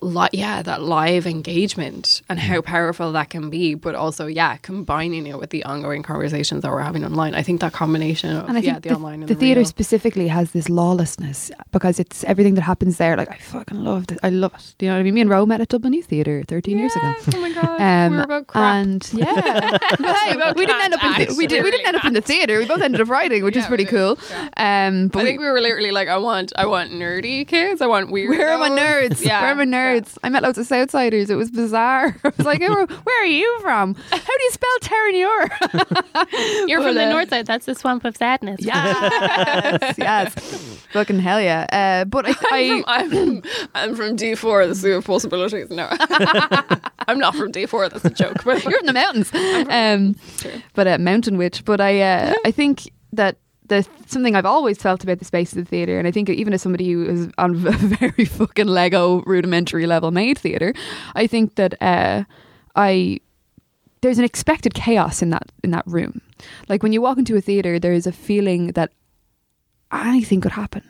li- 0.02 0.30
yeah 0.32 0.62
that 0.62 0.82
live 0.82 1.26
engagement 1.26 2.22
and 2.30 2.40
how 2.40 2.62
powerful 2.62 3.12
that 3.12 3.30
can 3.30 3.50
be 3.50 3.74
but 3.74 3.96
also 3.96 4.28
yeah 4.28 4.58
combining 4.58 5.26
it 5.26 5.40
with 5.40 5.50
the 5.50 5.64
ongoing 5.64 6.04
conversations 6.04 6.62
that 6.62 6.72
we're 6.72 6.82
having 6.82 7.04
online 7.04 7.34
i 7.34 7.42
think 7.42 7.62
that 7.62 7.74
combination 7.74 8.36
of 8.36 8.48
and 8.48 8.58
I 8.58 8.62
yeah 8.62 8.74
think 8.74 8.84
the, 8.84 8.90
the, 8.90 8.96
online 8.96 9.14
and 9.22 9.30
the 9.30 9.34
the, 9.34 9.40
theatre 9.40 9.60
real. 9.62 9.66
specifically 9.68 10.28
has 10.28 10.52
this 10.52 10.70
lawlessness 10.70 11.52
because 11.72 12.00
it's 12.00 12.24
everything 12.26 12.56
that 12.56 12.62
happens 12.62 12.98
there. 12.98 13.16
Like 13.18 13.32
I 13.32 13.38
fucking 13.38 13.84
love 13.84 14.06
it. 14.12 14.20
I 14.24 14.30
love 14.30 14.54
it. 14.56 14.76
Do 14.78 14.86
you 14.86 14.92
know 14.92 14.96
what 14.98 15.02
I 15.02 15.04
mean? 15.04 15.14
Me 15.16 15.22
and 15.22 15.30
Ro 15.30 15.46
met 15.46 15.62
at 15.62 15.70
Dublin 15.70 15.94
Youth 15.94 16.06
Theatre 16.08 16.44
13 16.48 16.78
years 16.78 16.96
ago. 16.96 17.14
Oh 17.36 17.40
my 17.42 17.54
god 17.54 17.82
Um, 17.82 18.12
we're 18.14 18.24
about 18.24 18.48
crap 18.48 18.64
and 18.86 19.14
yeah, 19.14 19.78
We 20.56 20.66
didn't 20.66 20.82
end 20.82 20.94
up 20.94 21.04
in 21.04 21.28
the, 21.28 21.36
we 21.38 21.48
did 21.48 21.64
we 21.64 21.72
didn't 21.72 21.88
end 21.88 21.98
up 21.98 22.06
in 22.06 22.14
the 22.14 22.22
theatre. 22.22 22.60
We 22.60 22.66
both 22.66 22.82
ended 22.82 23.02
up 23.02 23.10
writing, 23.10 23.44
which 23.44 23.56
is 23.56 23.66
pretty 23.66 23.86
cool. 23.86 24.16
did, 24.16 24.34
Um, 24.58 25.08
but 25.10 25.20
I 25.20 25.24
we, 25.24 25.30
think 25.30 25.40
we 25.40 25.48
were 25.48 25.62
literally 25.62 25.92
like, 25.92 26.08
I 26.08 26.18
want, 26.18 26.54
I 26.56 26.66
want 26.66 26.92
nerdy 26.92 27.48
kids. 27.48 27.82
I 27.82 27.88
want 27.88 28.12
weird. 28.12 28.30
where 28.30 28.50
are 28.52 28.58
my 28.58 28.70
nerds? 28.70 29.22
Yeah, 29.28 29.42
where 29.42 29.52
are 29.52 29.56
my 29.56 29.66
nerds? 29.66 29.87
I 30.24 30.30
met 30.30 30.44
loads 30.44 30.58
of 30.58 30.68
Southsiders. 30.68 31.30
It 31.30 31.36
was 31.36 31.52
bizarre. 31.52 32.16
I 32.24 32.32
was 32.36 32.46
like, 32.46 32.60
where, 32.60 32.86
where 32.86 33.24
are 33.24 33.26
you 33.26 33.60
from? 33.62 33.96
How 33.96 34.18
do 34.18 34.44
you 34.44 34.52
spell 34.52 34.78
Terenure? 34.82 36.68
You're 36.68 36.80
But, 36.80 36.86
from 36.88 36.96
the 36.96 37.06
uh, 37.08 37.12
north 37.12 37.30
side. 37.30 37.46
That's 37.46 37.66
the 37.66 37.76
swamp 37.76 38.06
of 38.06 38.16
sadness. 38.18 38.60
Yes, 38.62 39.96
yes. 39.98 40.34
Fucking 40.94 41.20
hell 41.20 41.42
yeah. 41.42 41.66
Uh, 41.72 42.06
but 42.06 42.26
I, 42.28 42.34
I 42.52 42.84
I'm 42.88 43.10
from, 43.10 43.42
I'm 43.76 43.96
from 43.96 44.18
D4, 44.18 44.68
the 44.70 44.76
Zoo 44.76 44.96
of 44.96 45.06
Possibilities. 45.06 45.70
No, 45.70 45.88
I'm 47.08 47.20
not 47.20 47.36
from 47.36 47.52
D4. 47.52 47.92
That's 47.92 48.06
a 48.06 48.10
joke. 48.10 48.44
But 48.44 48.64
you're 48.64 48.78
from 48.80 48.88
the 48.88 48.94
mountains. 48.94 49.32
Um, 49.70 50.16
but 50.74 50.88
uh, 50.88 50.98
mountain 50.98 51.38
witch. 51.38 51.64
But 51.66 51.82
I, 51.82 52.02
uh, 52.02 52.34
I 52.46 52.52
think 52.52 52.92
that 53.14 53.38
there's 53.68 53.90
something 54.06 54.36
I've 54.36 54.46
always 54.46 54.78
felt 54.78 55.04
about 55.04 55.20
the 55.20 55.26
space 55.26 55.52
of 55.52 55.58
the 55.58 55.66
theatre, 55.66 56.00
and 56.00 56.08
I 56.08 56.12
think 56.12 56.30
even 56.30 56.54
as 56.54 56.62
somebody 56.62 56.92
who 56.92 57.06
is 57.06 57.30
on 57.38 57.52
a 57.52 57.72
very 57.72 58.26
fucking 58.26 58.68
Lego 58.68 59.22
rudimentary 59.22 59.88
level 59.88 60.12
made 60.12 60.38
theatre, 60.38 60.74
I 61.16 61.28
think 61.28 61.56
that 61.56 61.82
uh, 61.82 62.24
I 62.76 63.20
there's 64.02 64.20
an 64.20 64.26
expected 64.26 64.74
chaos 64.74 65.22
in 65.22 65.30
that 65.32 65.52
in 65.64 65.72
that 65.72 65.86
room. 65.88 66.22
Like 66.70 66.84
when 66.84 66.94
you 66.94 67.02
walk 67.02 67.18
into 67.18 67.36
a 67.36 67.42
theatre, 67.42 67.80
there 67.80 67.94
is 67.94 68.08
a 68.08 68.12
feeling 68.12 68.68
that 68.74 68.92
anything 69.92 70.42
could 70.42 70.52
happen. 70.52 70.84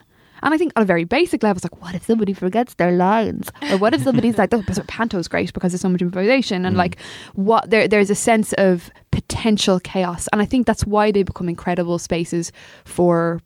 And 0.44 0.54
I 0.54 0.58
think 0.58 0.74
on 0.76 0.84
a 0.84 0.86
very 0.86 1.04
basic 1.04 1.44
level, 1.44 1.58
it's 1.58 1.66
like, 1.66 1.82
what 1.82 1.96
if 1.96 2.06
somebody 2.06 2.34
forgets 2.34 2.76
their 2.76 2.92
lines? 2.92 3.50
Or 3.72 3.78
what 3.78 3.94
if 3.94 4.04
somebody's 4.04 4.38
like, 4.38 4.54
oh, 4.54 4.64
but 4.66 4.88
Panto's 4.88 5.28
great 5.28 5.54
because 5.54 5.72
there's 5.72 5.82
so 5.82 5.90
much 5.90 6.02
improvisation. 6.02 6.66
And 6.66 6.76
mm. 6.76 6.80
like, 6.80 6.98
what 7.34 7.70
there, 7.70 7.88
there's 7.88 8.10
a 8.10 8.16
sense 8.16 8.54
of 8.54 8.92
potential 9.12 9.80
chaos. 9.80 10.28
And 10.32 10.42
I 10.42 10.46
think 10.46 10.68
that's 10.68 10.86
why 10.86 11.12
they 11.12 11.24
become 11.24 11.50
incredible 11.50 12.00
spaces 12.00 12.52
for 12.86 13.42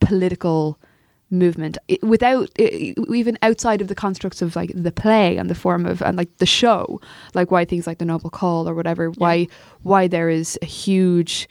political 0.00 0.78
movement 1.30 1.78
it, 1.86 2.02
without 2.02 2.48
even 2.58 3.38
outside 3.42 3.80
of 3.80 3.88
the 3.88 3.94
constructs 3.94 4.42
of 4.42 4.56
like 4.56 4.72
the 4.74 4.90
play 4.90 5.36
and 5.36 5.48
the 5.48 5.54
form 5.54 5.86
of 5.86 6.02
and 6.02 6.16
like 6.16 6.36
the 6.38 6.46
show 6.46 7.00
like 7.34 7.52
why 7.52 7.64
things 7.64 7.86
like 7.86 7.98
the 7.98 8.04
noble 8.04 8.30
call 8.30 8.68
or 8.68 8.74
whatever 8.74 9.10
why 9.10 9.46
why 9.82 10.08
there 10.08 10.28
is 10.28 10.58
a 10.60 10.66
huge 10.66 11.48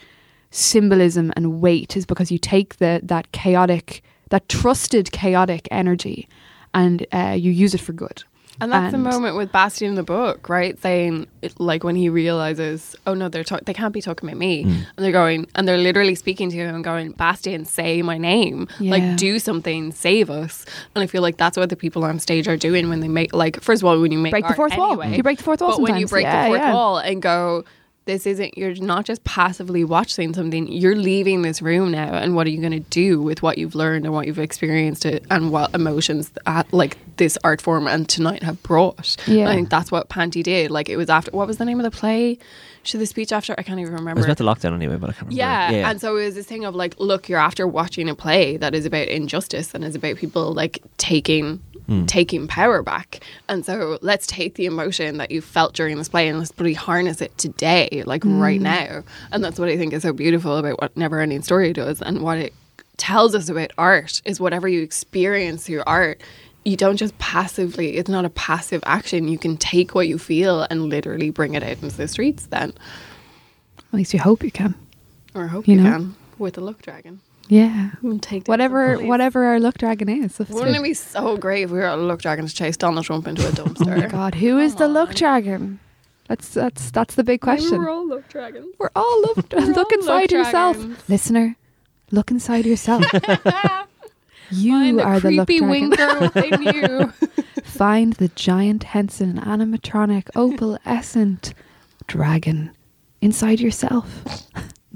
symbolism 0.52 1.32
and 1.36 1.62
weight 1.62 1.96
is 1.96 2.06
because 2.06 2.30
you 2.30 2.38
take 2.38 2.78
the 2.78 3.00
that 3.04 3.32
chaotic 3.32 4.04
that 4.30 4.48
trusted 4.50 5.12
chaotic 5.12 5.68
energy 5.72 6.28
and 6.74 7.06
uh, 7.12 7.36
you 7.38 7.52
use 7.52 7.74
it 7.74 7.82
for 7.82 7.94
good 7.94 8.24
And 8.62 8.72
that's 8.74 8.94
And- 8.94 9.06
the 9.06 9.10
moment 9.10 9.38
with 9.38 9.52
Bastian 9.54 9.88
in 9.90 9.96
the 9.96 10.04
book, 10.04 10.50
right? 10.50 10.78
Saying, 10.82 11.28
it, 11.42 11.58
like, 11.62 11.86
when 11.86 11.96
he 11.96 12.10
realizes, 12.10 12.94
oh 13.08 13.14
no, 13.14 13.30
they're 13.30 13.46
talk- 13.46 13.64
they 13.64 13.74
can't 13.74 13.94
be 13.94 14.02
talking 14.02 14.28
about 14.28 14.38
me, 14.38 14.66
Mm. 14.66 14.68
and 14.68 15.00
they're 15.02 15.14
going, 15.14 15.48
and 15.56 15.66
they're 15.66 15.78
literally 15.78 16.14
speaking 16.14 16.50
to 16.52 16.58
him 16.58 16.76
and 16.76 16.84
going, 16.84 17.12
Bastian, 17.14 17.64
say 17.64 18.02
my 18.02 18.18
name, 18.18 18.68
Yeah. 18.80 18.92
like, 18.92 19.16
do 19.16 19.40
something, 19.40 19.94
save 19.94 20.30
us. 20.30 20.66
And 20.94 21.02
I 21.04 21.08
feel 21.08 21.22
like 21.22 21.38
that's 21.38 21.56
what 21.58 21.70
the 21.70 21.78
people 21.78 22.04
on 22.04 22.20
stage 22.20 22.50
are 22.50 22.58
doing 22.58 22.90
when 22.90 23.00
they 23.00 23.08
make, 23.08 23.34
like, 23.34 23.62
first 23.62 23.82
of 23.82 23.86
all, 23.88 23.98
when 24.02 24.12
you 24.12 24.20
make 24.20 24.32
break 24.32 24.44
the 24.44 24.50
art 24.50 24.58
fourth 24.58 24.76
wall 24.78 25.06
you 25.06 25.24
break 25.24 25.38
the 25.38 25.44
fourth 25.46 25.62
wall 25.62 25.72
but 25.78 25.82
when 25.82 25.96
you 25.98 26.06
break 26.08 26.26
Yeah, 26.26 26.44
the 26.44 26.48
fourth 26.50 26.62
yeah. 26.62 26.74
wall 26.74 26.98
and 26.98 27.22
go. 27.22 27.64
This 28.10 28.26
isn't 28.26 28.58
you're 28.58 28.74
not 28.76 29.06
just 29.06 29.24
passively 29.24 29.84
watching 29.84 30.34
something 30.34 30.68
you're 30.68 30.96
leaving 30.96 31.44
this 31.44 31.62
room 31.62 31.92
now. 31.92 32.12
And 32.14 32.36
what 32.36 32.48
are 32.48 32.50
you 32.50 32.60
going 32.60 32.72
to 32.84 32.90
do 32.90 33.22
with 33.22 33.44
what 33.44 33.58
you've 33.60 33.76
learned 33.76 34.06
and 34.06 34.14
what 34.14 34.26
you've 34.26 34.40
experienced 34.40 35.06
it, 35.06 35.24
and 35.30 35.52
what 35.52 35.74
emotions 35.76 36.32
uh, 36.48 36.64
like 36.72 36.98
this 37.18 37.38
art 37.44 37.62
form 37.62 37.88
and 37.88 38.10
tonight 38.10 38.42
have 38.44 38.62
brought? 38.64 39.16
Yeah. 39.28 39.48
i 39.50 39.54
think 39.54 39.70
that's 39.70 39.92
what 39.92 40.10
Panti 40.10 40.42
did. 40.42 40.72
Like 40.72 40.90
it 40.90 40.98
was 40.98 41.10
after 41.10 41.30
what 41.32 41.46
was 41.48 41.58
the 41.58 41.66
name 41.66 41.80
of 41.80 41.84
the 41.84 41.92
play? 41.92 42.40
Should 42.82 43.02
the 43.02 43.06
speech 43.06 43.32
after 43.34 43.54
i 43.58 43.62
can't 43.62 43.80
even 43.80 43.94
It 43.94 43.98
remember. 43.98 44.20
was 44.20 44.26
about 44.26 44.38
the 44.38 44.46
lockdown 44.46 44.74
anyway, 44.74 44.96
but 44.96 45.10
I 45.12 45.14
can't 45.14 45.28
remember. 45.30 45.38
yeah, 45.76 45.90
and 45.92 46.00
so 46.02 46.16
it 46.18 46.24
was 46.26 46.36
this 46.36 46.46
thing 46.48 46.66
of 46.66 46.74
like, 46.76 46.96
look, 46.98 47.30
you're 47.30 47.38
after 47.52 47.68
watching 47.68 48.10
a 48.10 48.16
play 48.16 48.58
that 48.58 48.74
is 48.74 48.86
about 48.86 49.08
injustice 49.10 49.74
and 49.76 49.84
is 49.84 49.96
about 49.96 50.16
people 50.16 50.54
like 50.54 50.82
taking 50.98 51.62
Mm. 51.90 52.08
taking 52.08 52.48
power 52.48 52.84
back. 52.84 53.22
And 53.48 53.66
so 53.66 53.98
let's 54.04 54.28
take 54.28 54.54
the 54.54 54.68
emotion 54.68 55.18
that 55.18 55.32
you 55.32 55.42
felt 55.42 55.74
during 55.74 55.98
this 55.98 56.08
play 56.08 56.28
and 56.28 56.38
let's 56.38 56.54
really 56.60 56.76
harness 56.76 57.20
it 57.20 57.36
today, 57.40 58.04
like 58.06 58.24
right 58.26 58.60
mm. 58.60 58.64
now. 58.64 59.04
And 59.32 59.44
that's 59.44 59.58
what 59.58 59.70
I 59.70 59.78
think 59.78 59.94
is 59.94 60.04
so 60.04 60.14
beautiful 60.14 60.58
about 60.58 60.80
what 60.80 60.96
Never 60.96 61.20
Ending 61.20 61.42
Story 61.42 61.74
does 61.74 62.00
and 62.02 62.22
what 62.22 62.38
it 62.38 62.54
tells 62.98 63.34
us 63.34 63.50
about 63.50 63.72
art 63.78 64.22
is 64.26 64.40
whatever 64.40 64.68
you 64.68 64.84
experience 64.84 65.66
through 65.66 65.82
art. 65.88 66.22
You 66.64 66.78
don't 66.78 66.98
just 66.98 67.18
passively, 67.18 67.98
it's 67.98 68.10
not 68.10 68.26
a 68.26 68.30
passive 68.30 68.84
action. 68.86 69.28
You 69.28 69.40
can 69.40 69.58
take 69.58 69.96
what 69.96 70.08
you 70.08 70.20
feel 70.20 70.68
and 70.70 70.90
literally 70.90 71.32
bring 71.32 71.56
it 71.56 71.64
out 71.64 71.82
into 71.82 71.98
the 71.98 72.08
streets 72.08 72.46
then. 72.48 72.74
At 73.80 73.94
least 73.94 74.14
you 74.14 74.20
hope 74.20 74.44
you 74.44 74.52
can. 74.52 74.76
Or 75.34 75.48
hope 75.48 75.68
You 75.68 75.76
you, 75.76 75.82
know? 75.82 75.92
can 75.92 76.16
with 76.38 76.58
a 76.58 76.62
look 76.62 76.82
dragon. 76.84 77.22
Yeah. 77.50 77.90
And 78.04 78.22
take 78.22 78.48
Whatever, 78.48 78.98
whatever 79.00 79.44
our 79.46 79.60
luck 79.60 79.78
dragon 79.80 80.08
is. 80.08 80.38
Wouldn't 80.40 80.76
it. 80.76 80.80
it 80.80 80.84
be 80.84 80.94
so 80.94 81.36
great 81.36 81.64
if 81.64 81.72
we 81.72 81.80
were 81.80 81.86
a 81.88 81.98
luck 81.98 82.22
dragon 82.22 82.46
to 82.48 82.54
chase 82.54 82.78
Donald 82.78 83.06
Trump 83.06 83.28
into 83.28 83.44
a 83.44 83.48
oh 83.50 83.52
dumpster? 83.52 83.82
Oh 83.82 83.86
dumpster? 83.86 83.98
my 84.04 84.08
god, 84.08 84.36
who 84.36 84.60
is 84.60 84.76
the 84.76 84.86
Come 84.86 84.94
luck 84.94 85.10
on. 85.10 85.16
dragon? 85.16 85.80
That's 86.28 86.50
that's 86.50 86.92
that's 86.92 87.16
the 87.16 87.24
big 87.24 87.42
question. 87.42 87.80
We're 87.80 87.90
all 87.90 88.08
luck 88.08 88.30
dragons. 88.30 88.68
We're 88.78 88.92
all 88.96 89.22
look, 89.22 89.38
We're 89.52 89.62
look 89.66 89.92
all 89.92 90.00
inside 90.00 90.32
yourself, 90.32 90.78
dragons. 90.78 91.10
listener. 91.10 91.56
Look 92.12 92.30
inside 92.32 92.66
yourself. 92.68 93.04
you 94.52 94.72
Find 94.74 95.00
the 95.00 95.04
are 95.04 95.20
the 95.20 95.32
luck 95.32 95.48
creepy 95.48 95.60
dragon. 95.60 95.90
winker 95.90 96.20
within 96.20 96.62
you. 96.62 97.14
Find 97.64 98.14
the 98.14 98.28
giant 98.30 98.84
Henson 98.84 99.40
animatronic 99.40 100.26
opalescent 100.36 101.54
dragon 102.08 102.72
inside 103.22 103.60
yourself. 103.60 104.24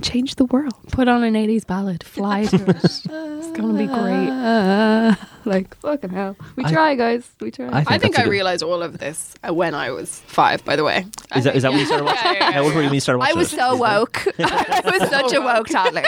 Change 0.01 0.35
the 0.35 0.45
world. 0.45 0.73
Put 0.91 1.07
on 1.07 1.23
an 1.23 1.35
80s 1.35 1.67
ballad. 1.67 2.03
Fly 2.03 2.45
to 2.45 2.55
it. 2.55 2.75
it's 2.83 3.05
going 3.05 3.71
to 3.71 3.73
be 3.77 3.85
great. 3.85 4.27
Uh, 4.29 5.13
like 5.45 5.75
fucking 5.77 6.09
hell. 6.09 6.35
We 6.55 6.65
I- 6.65 6.71
try, 6.71 6.95
guys. 6.95 7.29
We 7.39 7.51
try. 7.51 7.67
I 7.67 7.83
I 7.87 7.97
think 7.99 8.15
that's 8.15 8.17
a 8.17 8.21
I 8.21 8.23
good- 8.23 8.31
realized 8.31 8.63
all 8.63 8.81
of 8.81 8.97
this 8.97 9.35
uh, 9.47 9.53
when 9.53 9.75
I 9.75 9.91
was 9.91 10.19
five, 10.25 10.65
by 10.65 10.75
the 10.75 10.83
way. 10.83 11.05
I 11.31 11.37
Is 11.37 11.43
that, 11.43 11.55
is 11.55 11.61
that 11.61 11.69
think- 11.69 11.73
when 11.73 11.79
you 11.81 11.85
started 11.85 12.05
watching? 12.05 12.25
Yeah, 12.25 12.33
yeah, 12.33 12.39
yeah, 12.49 12.51
How 12.53 12.63
old 12.63 12.73
were 12.73 12.79
you 12.79 12.81
yeah. 12.81 12.87
when 12.87 12.93
you 12.95 12.99
started 13.01 13.23
I 13.23 13.33
was 13.33 13.53
it? 13.53 13.55
so 13.57 13.75
woke. 13.75 14.25
I 14.39 14.81
was 14.99 15.09
such 15.11 15.33
a 15.33 15.41
woke 15.41 15.67
toddler. 15.67 16.03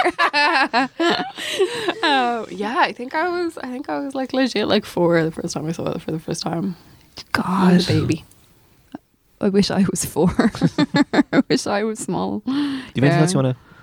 Oh, 2.03 2.47
yeah, 2.49 2.75
I 2.79 2.91
think 2.91 3.13
I 3.13 3.29
was, 3.29 3.57
I 3.59 3.67
think 3.67 3.87
I 3.89 3.99
was 3.99 4.15
like 4.15 4.33
legit 4.33 4.67
like 4.67 4.85
four 4.85 5.21
the 5.23 5.31
first 5.31 5.53
time 5.53 5.65
I 5.67 5.71
saw 5.71 5.91
it 5.91 6.01
for 6.01 6.11
the 6.11 6.19
first 6.19 6.41
time. 6.41 6.75
I 7.35 7.73
was 7.73 7.85
God, 7.87 7.95
a 7.95 7.99
baby. 8.01 8.25
I 9.41 9.49
wish 9.49 9.69
I 9.69 9.85
was 9.91 10.05
four. 10.05 10.33
I 11.31 11.43
wish 11.49 11.67
I 11.67 11.83
was 11.83 11.99
small. 11.99 12.39
Do 12.39 12.51
you 12.51 12.61
have 12.95 13.03
anything 13.03 13.11
else 13.21 13.33
you 13.33 13.39
want 13.41 13.55
to? 13.55 13.74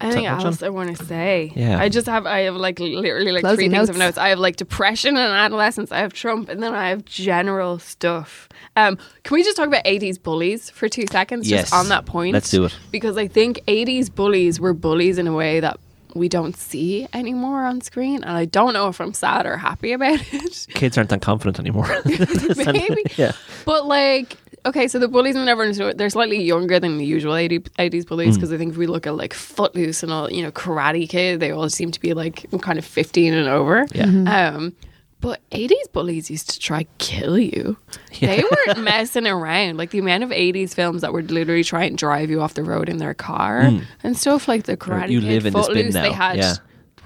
Anything 0.00 0.24
touch 0.24 0.40
on? 0.40 0.46
else 0.46 0.62
I 0.62 0.68
want 0.70 0.96
to 0.96 1.04
say? 1.06 1.52
Yeah. 1.54 1.78
I 1.78 1.88
just 1.88 2.06
have 2.06 2.26
I 2.26 2.40
have 2.40 2.56
like 2.56 2.78
literally 2.80 3.32
like 3.32 3.42
Closing 3.42 3.70
three 3.70 3.76
things 3.78 3.88
of 3.88 3.96
notes. 3.96 4.16
notes. 4.16 4.18
I 4.18 4.28
have 4.30 4.38
like 4.38 4.56
depression 4.56 5.16
and 5.16 5.32
adolescence. 5.32 5.92
I 5.92 5.98
have 5.98 6.12
Trump, 6.12 6.48
and 6.48 6.62
then 6.62 6.74
I 6.74 6.88
have 6.90 7.04
general 7.04 7.78
stuff. 7.78 8.48
Um, 8.76 8.98
can 9.22 9.34
we 9.34 9.44
just 9.44 9.56
talk 9.56 9.68
about 9.68 9.82
eighties 9.84 10.18
bullies 10.18 10.68
for 10.70 10.88
two 10.88 11.06
seconds? 11.10 11.48
Yes. 11.48 11.70
Just 11.70 11.74
on 11.74 11.88
that 11.90 12.06
point. 12.06 12.34
Let's 12.34 12.50
do 12.50 12.64
it. 12.64 12.76
Because 12.90 13.16
I 13.16 13.28
think 13.28 13.60
eighties 13.68 14.10
bullies 14.10 14.58
were 14.60 14.74
bullies 14.74 15.16
in 15.16 15.26
a 15.26 15.32
way 15.32 15.60
that 15.60 15.78
we 16.16 16.28
don't 16.28 16.56
see 16.56 17.08
anymore 17.12 17.64
on 17.64 17.80
screen, 17.80 18.22
and 18.22 18.36
I 18.36 18.44
don't 18.44 18.72
know 18.72 18.88
if 18.88 19.00
I'm 19.00 19.12
sad 19.14 19.46
or 19.46 19.56
happy 19.56 19.92
about 19.92 20.20
it. 20.32 20.66
Kids 20.74 20.96
aren't 20.98 21.10
that 21.10 21.22
confident 21.22 21.58
anymore. 21.58 21.86
Maybe. 22.04 23.02
yeah. 23.16 23.32
But 23.64 23.86
like, 23.86 24.36
okay, 24.66 24.88
so 24.88 24.98
the 24.98 25.08
bullies 25.08 25.36
in 25.36 25.44
Never 25.44 25.62
Ending 25.62 25.74
Story, 25.74 25.94
they're 25.94 26.10
slightly 26.10 26.42
younger 26.42 26.80
than 26.80 26.98
the 26.98 27.04
usual 27.04 27.34
80, 27.34 27.60
80s 27.60 28.06
bullies 28.06 28.34
hmm. 28.34 28.40
because 28.40 28.52
I 28.52 28.58
think 28.58 28.72
if 28.72 28.76
we 28.78 28.86
look 28.86 29.06
at 29.06 29.16
like 29.16 29.34
Footloose 29.34 30.02
and 30.02 30.12
all, 30.12 30.30
you 30.30 30.42
know, 30.42 30.50
Karate 30.50 31.08
Kid, 31.08 31.40
they 31.40 31.50
all 31.50 31.68
seem 31.68 31.90
to 31.90 32.00
be 32.00 32.14
like 32.14 32.46
kind 32.60 32.78
of 32.78 32.84
15 32.84 33.34
and 33.34 33.48
over. 33.48 33.86
Yeah. 33.92 34.04
Mm-hmm. 34.04 34.28
Um, 34.28 34.76
but 35.20 35.40
80s 35.52 35.90
bullies 35.92 36.30
used 36.30 36.50
to 36.50 36.60
try 36.60 36.86
kill 36.98 37.38
you. 37.38 37.78
Yeah. 38.12 38.36
They 38.36 38.42
weren't 38.42 38.78
messing 38.84 39.26
around. 39.26 39.78
Like 39.78 39.90
the 39.90 39.98
amount 39.98 40.22
of 40.22 40.28
80s 40.28 40.74
films 40.74 41.00
that 41.00 41.14
would 41.14 41.30
literally 41.30 41.64
try 41.64 41.84
and 41.84 41.96
drive 41.96 42.28
you 42.28 42.42
off 42.42 42.52
the 42.52 42.62
road 42.62 42.90
in 42.90 42.98
their 42.98 43.14
car 43.14 43.70
hmm. 43.70 43.78
and 44.02 44.18
stuff 44.18 44.48
like 44.48 44.64
the 44.64 44.76
Karate 44.76 45.10
you 45.10 45.20
Kid, 45.20 45.28
live 45.28 45.46
in 45.46 45.52
this 45.54 45.68
bin 45.68 45.76
Footloose, 45.76 45.94
they 45.94 46.12
had, 46.12 46.36
Yeah. 46.36 46.54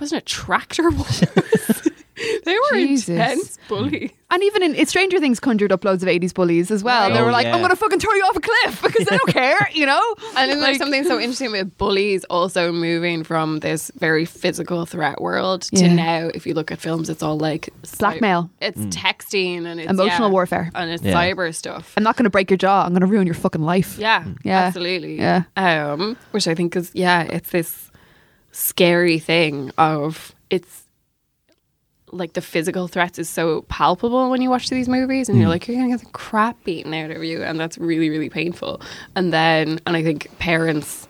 wasn't 0.00 0.22
it 0.22 0.26
tractor 0.26 0.90
wars? 0.90 1.22
They 2.44 2.54
were 2.54 2.72
Jesus. 2.78 3.08
intense 3.08 3.58
bullies. 3.68 4.10
And 4.30 4.42
even 4.42 4.62
in 4.62 4.74
it's 4.74 4.90
Stranger 4.90 5.20
Things 5.20 5.40
conjured 5.40 5.72
up 5.72 5.84
loads 5.84 6.02
of 6.02 6.08
80s 6.10 6.34
bullies 6.34 6.70
as 6.70 6.84
well. 6.84 7.08
Right. 7.08 7.14
They 7.14 7.22
were 7.22 7.28
Oh, 7.30 7.32
like, 7.32 7.46
yeah. 7.46 7.54
I'm 7.54 7.60
going 7.60 7.70
to 7.70 7.76
fucking 7.76 7.98
throw 7.98 8.12
you 8.12 8.22
off 8.24 8.36
a 8.36 8.40
cliff 8.40 8.82
because 8.86 9.06
they 9.06 9.16
don't 9.16 9.32
care, 9.32 9.70
you 9.72 9.86
know? 9.86 10.02
And 10.36 10.50
then 10.50 10.58
Like- 10.60 10.66
there's 10.66 10.78
something 10.78 11.04
so 11.04 11.18
interesting 11.20 11.50
with 11.52 11.78
bullies 11.78 12.24
also 12.24 12.70
moving 12.70 13.24
from 13.24 13.60
this 13.60 13.90
very 13.96 14.26
physical 14.26 14.84
threat 14.84 15.20
world 15.22 15.62
to 15.62 15.84
Yeah. 15.86 15.94
now, 15.94 16.30
if 16.34 16.46
you 16.46 16.52
look 16.52 16.70
at 16.70 16.78
films, 16.78 17.08
it's 17.08 17.22
all 17.22 17.38
like 17.38 17.70
cy- 17.84 17.96
Blackmail. 17.98 18.50
It's 18.60 18.80
texting 18.94 19.64
and 19.66 19.80
it's 19.80 19.90
Emotional 19.90 20.28
yeah, 20.28 20.32
warfare. 20.32 20.70
and 20.74 20.90
it's 20.90 21.02
Yeah. 21.02 21.14
cyber 21.14 21.54
stuff. 21.54 21.94
I'm 21.96 22.02
not 22.02 22.16
going 22.16 22.24
to 22.24 22.30
break 22.30 22.50
your 22.50 22.58
jaw. 22.58 22.84
I'm 22.84 22.90
going 22.90 23.00
to 23.00 23.06
ruin 23.06 23.26
your 23.26 23.34
fucking 23.34 23.62
life. 23.62 23.96
Yeah, 23.98 24.24
Yeah. 24.44 24.58
absolutely. 24.64 25.16
Yeah. 25.16 25.44
Um, 25.56 26.18
which 26.32 26.46
I 26.46 26.54
think 26.54 26.76
is 26.76 26.90
yeah, 26.92 27.22
it's 27.22 27.48
this 27.50 27.90
scary 28.52 29.18
thing 29.18 29.70
of 29.78 30.34
it's 30.50 30.84
like 32.12 32.34
the 32.34 32.40
physical 32.40 32.88
threats 32.88 33.18
is 33.18 33.28
so 33.28 33.62
palpable 33.62 34.30
when 34.30 34.42
you 34.42 34.50
watch 34.50 34.70
these 34.70 34.88
movies 34.88 35.28
and 35.28 35.38
you're 35.38 35.46
hmm. 35.46 35.52
like 35.52 35.66
you're 35.68 35.76
gonna 35.76 35.88
get 35.88 36.00
the 36.00 36.06
crap 36.12 36.62
beaten 36.64 36.94
out 36.94 37.10
of 37.10 37.24
you 37.24 37.42
and 37.42 37.58
that's 37.58 37.78
really 37.78 38.10
really 38.10 38.30
painful. 38.30 38.80
And 39.16 39.32
then 39.32 39.80
and 39.86 39.96
i 39.96 40.02
think 40.02 40.28
parents 40.38 41.07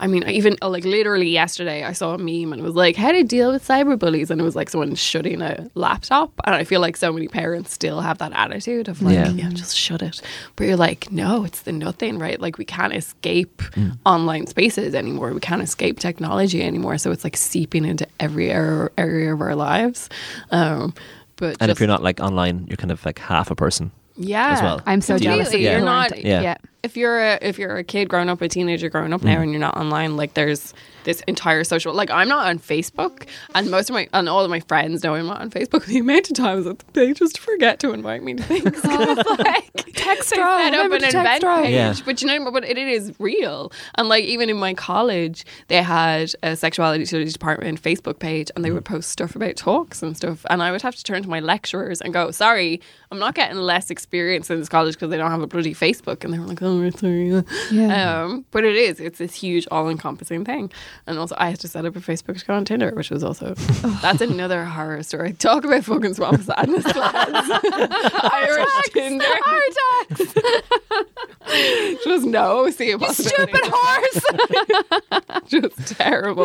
I 0.00 0.06
mean, 0.06 0.28
even 0.28 0.56
uh, 0.62 0.68
like 0.68 0.84
literally 0.84 1.28
yesterday, 1.28 1.82
I 1.82 1.92
saw 1.92 2.14
a 2.14 2.18
meme 2.18 2.52
and 2.52 2.60
it 2.60 2.64
was 2.64 2.74
like, 2.74 2.94
"How 2.96 3.10
to 3.12 3.22
deal 3.24 3.50
with 3.52 3.66
cyberbullies?" 3.66 4.30
And 4.30 4.40
it 4.40 4.44
was 4.44 4.54
like 4.54 4.70
someone 4.70 4.94
shutting 4.94 5.42
a 5.42 5.68
laptop, 5.74 6.32
and 6.44 6.54
I 6.54 6.64
feel 6.64 6.80
like 6.80 6.96
so 6.96 7.12
many 7.12 7.26
parents 7.28 7.72
still 7.72 8.00
have 8.00 8.18
that 8.18 8.32
attitude 8.32 8.88
of 8.88 9.02
like, 9.02 9.14
Yeah. 9.14 9.30
"Yeah, 9.30 9.48
just 9.50 9.76
shut 9.76 10.02
it." 10.02 10.20
But 10.56 10.66
you're 10.68 10.76
like, 10.76 11.10
"No, 11.10 11.44
it's 11.44 11.62
the 11.62 11.72
nothing, 11.72 12.18
right? 12.18 12.40
Like 12.40 12.58
we 12.58 12.64
can't 12.64 12.94
escape 12.94 13.62
online 14.06 14.46
spaces 14.46 14.94
anymore. 14.94 15.32
We 15.32 15.40
can't 15.40 15.62
escape 15.62 15.98
technology 15.98 16.62
anymore. 16.62 16.98
So 16.98 17.10
it's 17.10 17.24
like 17.24 17.36
seeping 17.36 17.84
into 17.84 18.06
every 18.20 18.50
area, 18.50 18.88
area 18.96 19.34
of 19.34 19.40
our 19.40 19.56
lives." 19.56 20.08
Um, 20.50 20.94
but 21.36 21.56
And 21.60 21.70
if 21.70 21.80
you're 21.80 21.88
not 21.88 22.02
like 22.02 22.20
online, 22.20 22.66
you're 22.68 22.76
kind 22.76 22.90
of 22.90 23.04
like 23.04 23.18
half 23.18 23.50
a 23.50 23.54
person. 23.54 23.90
Yeah, 24.18 24.50
as 24.52 24.62
well. 24.62 24.80
I'm 24.86 25.00
so 25.00 25.14
Completely. 25.14 25.36
jealous 25.36 25.54
of 25.54 25.60
You're 25.60 25.70
people 25.72 25.80
who 25.80 25.84
not. 25.86 26.12
aren't. 26.12 26.24
Yeah. 26.24 26.40
yeah. 26.42 26.56
If 26.82 26.96
you're 26.96 27.18
a 27.20 27.38
if 27.40 27.58
you're 27.58 27.76
a 27.76 27.84
kid 27.84 28.08
growing 28.08 28.28
up, 28.28 28.40
a 28.42 28.48
teenager 28.48 28.88
growing 28.88 29.12
up 29.12 29.22
now, 29.22 29.40
and 29.40 29.50
you're 29.50 29.60
not 29.60 29.76
online, 29.76 30.16
like 30.16 30.34
there's 30.34 30.74
this 31.08 31.22
entire 31.26 31.64
social. 31.64 31.94
Like 31.94 32.10
I'm 32.10 32.28
not 32.28 32.46
on 32.46 32.58
Facebook, 32.58 33.26
and 33.54 33.70
most 33.70 33.88
of 33.88 33.94
my 33.94 34.08
and 34.12 34.28
all 34.28 34.44
of 34.44 34.50
my 34.50 34.60
friends 34.60 35.02
know 35.02 35.14
I'm 35.14 35.26
not 35.26 35.40
on 35.40 35.50
Facebook. 35.50 35.86
The 35.88 35.98
amount 36.00 36.28
of 36.30 36.36
times 36.36 36.66
that 36.66 36.80
they 36.92 37.14
just 37.14 37.38
forget 37.38 37.80
to 37.80 37.92
invite 37.94 38.22
me 38.22 38.34
to 38.34 38.42
things, 38.42 38.78
'Cause, 38.82 38.84
like 39.38 39.72
Text 39.94 40.30
they 40.30 40.36
drive, 40.36 40.74
set 40.74 40.74
up 40.74 40.92
an 40.92 41.04
event 41.04 41.40
drive. 41.40 41.64
page. 41.64 41.72
Yeah. 41.74 41.94
But 42.04 42.20
you 42.20 42.28
know, 42.28 42.50
but 42.50 42.64
it 42.64 42.76
is 42.76 43.12
real. 43.18 43.72
And 43.96 44.08
like 44.08 44.24
even 44.24 44.50
in 44.50 44.58
my 44.58 44.74
college, 44.74 45.46
they 45.68 45.82
had 45.82 46.34
a 46.42 46.56
sexuality 46.56 47.06
studies 47.06 47.32
department 47.32 47.80
Facebook 47.82 48.18
page, 48.18 48.50
and 48.54 48.64
they 48.64 48.70
would 48.70 48.84
post 48.84 49.08
stuff 49.10 49.34
about 49.34 49.56
talks 49.56 50.02
and 50.02 50.14
stuff. 50.16 50.44
And 50.50 50.62
I 50.62 50.70
would 50.72 50.82
have 50.82 50.94
to 50.96 51.02
turn 51.02 51.22
to 51.22 51.28
my 51.28 51.40
lecturers 51.40 52.02
and 52.02 52.12
go, 52.12 52.30
"Sorry, 52.30 52.80
I'm 53.10 53.18
not 53.18 53.34
getting 53.34 53.56
less 53.56 53.88
experience 53.90 54.50
in 54.50 54.58
this 54.60 54.68
college 54.68 54.94
because 54.94 55.08
they 55.10 55.16
don't 55.16 55.30
have 55.30 55.40
a 55.42 55.46
bloody 55.46 55.74
Facebook." 55.74 56.22
And 56.22 56.34
they 56.34 56.38
were 56.38 56.46
like, 56.46 56.62
"Oh, 56.62 56.78
right, 56.82 56.96
sorry." 56.98 57.30
yeah." 57.30 57.42
Yeah. 57.70 58.22
Um, 58.24 58.44
but 58.50 58.64
it 58.64 58.76
is. 58.76 59.00
It's 59.00 59.18
this 59.18 59.34
huge, 59.34 59.66
all-encompassing 59.70 60.44
thing. 60.44 60.70
And 61.06 61.18
also, 61.18 61.34
I 61.38 61.50
had 61.50 61.60
to 61.60 61.68
set 61.68 61.84
up 61.84 61.96
a 61.96 62.00
Facebook 62.00 62.40
account 62.40 62.58
on 62.58 62.64
Tinder, 62.64 62.92
which 62.94 63.10
was 63.10 63.24
also 63.24 63.54
that's 64.02 64.20
another 64.20 64.64
horror 64.64 65.02
story. 65.02 65.32
Talk 65.32 65.64
about 65.64 65.84
fucking 65.84 66.14
swamp 66.14 66.42
sadness, 66.42 66.84
lads. 66.94 67.50
Irish 68.32 68.68
Tinder. 68.92 69.24
Just 72.04 72.26
no, 72.26 72.68
see 72.70 72.90
a 72.90 72.98
possibility. 72.98 73.52
Stupid 73.52 73.72
horse. 73.72 75.44
Just 75.48 75.96
terrible. 75.96 76.44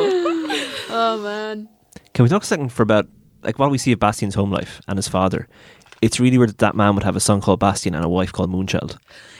Oh 0.89 1.19
man. 1.21 1.69
Can 2.13 2.23
we 2.23 2.29
talk 2.29 2.43
a 2.43 2.45
second 2.45 2.69
for 2.69 2.83
about 2.83 3.07
like 3.43 3.59
while 3.59 3.69
we 3.69 3.77
see 3.77 3.91
of 3.91 3.99
Bastian's 3.99 4.35
home 4.35 4.51
life 4.51 4.81
and 4.87 4.97
his 4.97 5.07
father? 5.07 5.47
It's 6.01 6.19
really 6.19 6.37
weird 6.37 6.49
that 6.49 6.57
that 6.59 6.75
man 6.75 6.95
would 6.95 7.03
have 7.03 7.15
a 7.15 7.19
son 7.19 7.41
called 7.41 7.59
Bastian 7.59 7.95
and 7.95 8.03
a 8.03 8.09
wife 8.09 8.31
called 8.31 8.51
Moonchild. 8.51 8.97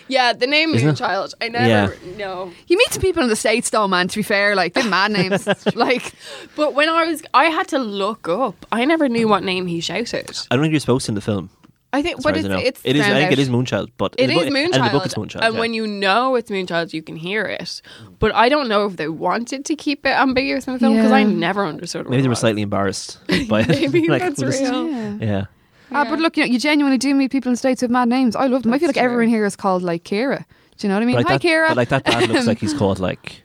Yeah, 0.08 0.34
the 0.34 0.47
name 0.47 0.74
Isn't 0.76 0.89
it? 0.89 0.95
Moonchild. 0.95 1.34
I 1.41 1.47
never 1.49 1.68
Yeah. 1.68 2.16
know. 2.18 2.51
you 2.68 2.78
meet 2.78 2.91
some 2.91 3.01
people 3.01 3.24
in 3.24 3.30
the 3.30 3.36
States, 3.36 3.70
though, 3.70 3.88
man, 3.88 4.08
to 4.10 4.16
be 4.18 4.24
fair. 4.24 4.56
Like, 4.56 4.74
they're 4.74 4.84
mad 4.89 5.12
names. 5.20 5.47
like, 5.76 6.14
But 6.56 6.74
when 6.74 6.89
I 6.89 7.06
was, 7.06 7.24
I 7.34 7.45
had 7.45 7.68
to 7.70 7.80
look 7.80 8.28
up. 8.28 8.66
I 8.72 8.86
never 8.86 9.08
knew 9.10 9.28
what 9.28 9.43
name 9.43 9.68
he 9.68 9.80
shouted. 9.80 10.38
I 10.51 10.56
don't 10.56 10.64
think 10.64 10.72
you're 10.74 10.80
supposed 10.80 11.06
to 11.06 11.12
in 11.12 11.16
the 11.16 11.22
film. 11.22 11.49
I 11.95 12.01
think, 12.01 12.18
as 12.18 12.24
far 12.24 12.32
but 12.32 12.39
it's 12.39 12.45
I 12.47 12.49
know. 12.49 12.58
it's 12.58 12.82
it 12.84 12.95
is. 12.95 13.04
I 13.06 13.14
think 13.14 13.32
it 13.32 13.34
out. 13.34 13.39
is 13.43 13.49
Moonchild, 13.49 13.89
but 13.99 14.16
It 14.18 14.24
in 14.24 14.30
the 14.30 14.34
book- 14.43 14.47
Moonchild. 14.51 14.74
And 14.78 14.86
the 14.88 14.89
book 14.89 15.06
is 15.06 15.14
Moonchild. 15.14 15.41
And 15.43 15.54
yeah. 15.54 15.60
when 15.60 15.76
you 15.76 15.86
know 15.86 16.34
it's 16.36 16.49
Moonchild, 16.49 16.91
you 16.91 17.04
can 17.04 17.16
hear 17.16 17.43
it. 17.45 17.84
But 18.18 18.34
I 18.34 18.49
don't 18.49 18.68
know 18.68 18.88
if 18.88 18.97
they 18.97 19.08
wanted 19.10 19.64
to 19.66 19.76
keep 19.76 20.04
it 20.08 20.10
ambiguous 20.10 20.66
in 20.66 20.74
the 20.74 20.80
film 20.80 20.95
because 20.95 21.12
I 21.12 21.22
never 21.22 21.64
understood 21.68 22.06
what 22.06 22.10
maybe 22.10 22.22
it 22.22 22.24
they 22.24 22.30
were 22.30 22.36
slightly 22.36 22.64
embarrassed 22.64 23.20
by 23.47 23.62
it. 23.62 23.68
Maybe 23.70 24.08
Like, 24.10 24.24
that's 24.24 24.41
we'll 24.41 24.49
just- 24.49 24.64
real. 24.64 24.89
Yeah. 25.20 25.45
Yeah. 25.94 26.02
Ah, 26.02 26.10
but 26.10 26.20
look, 26.20 26.36
you 26.38 26.44
know, 26.46 26.52
you 26.52 26.60
genuinely 26.60 26.98
do 26.98 27.14
meet 27.16 27.32
people 27.32 27.50
in 27.52 27.56
states 27.56 27.82
with 27.82 27.91
mad 27.91 28.10
names. 28.10 28.36
I 28.36 28.48
love 28.48 28.64
them. 28.64 28.74
I 28.74 28.80
feel 28.80 28.88
like 28.89 28.96
That's 28.96 29.04
everyone 29.06 29.30
here 29.30 29.46
is 29.46 29.56
called 29.56 29.82
like 29.84 30.04
Kira. 30.04 30.39
Do 30.78 30.88
you 30.88 30.89
know 30.89 30.96
what 30.96 31.04
I 31.04 31.06
mean? 31.06 31.16
Like 31.16 31.28
Hi, 31.28 31.38
that, 31.38 31.41
Kira. 31.41 31.68
But 31.70 31.78
like 31.78 31.89
that 31.89 32.04
dad 32.04 32.30
looks 32.30 32.48
like 32.48 32.58
he's 32.60 32.74
called 32.82 33.00
like 33.00 33.44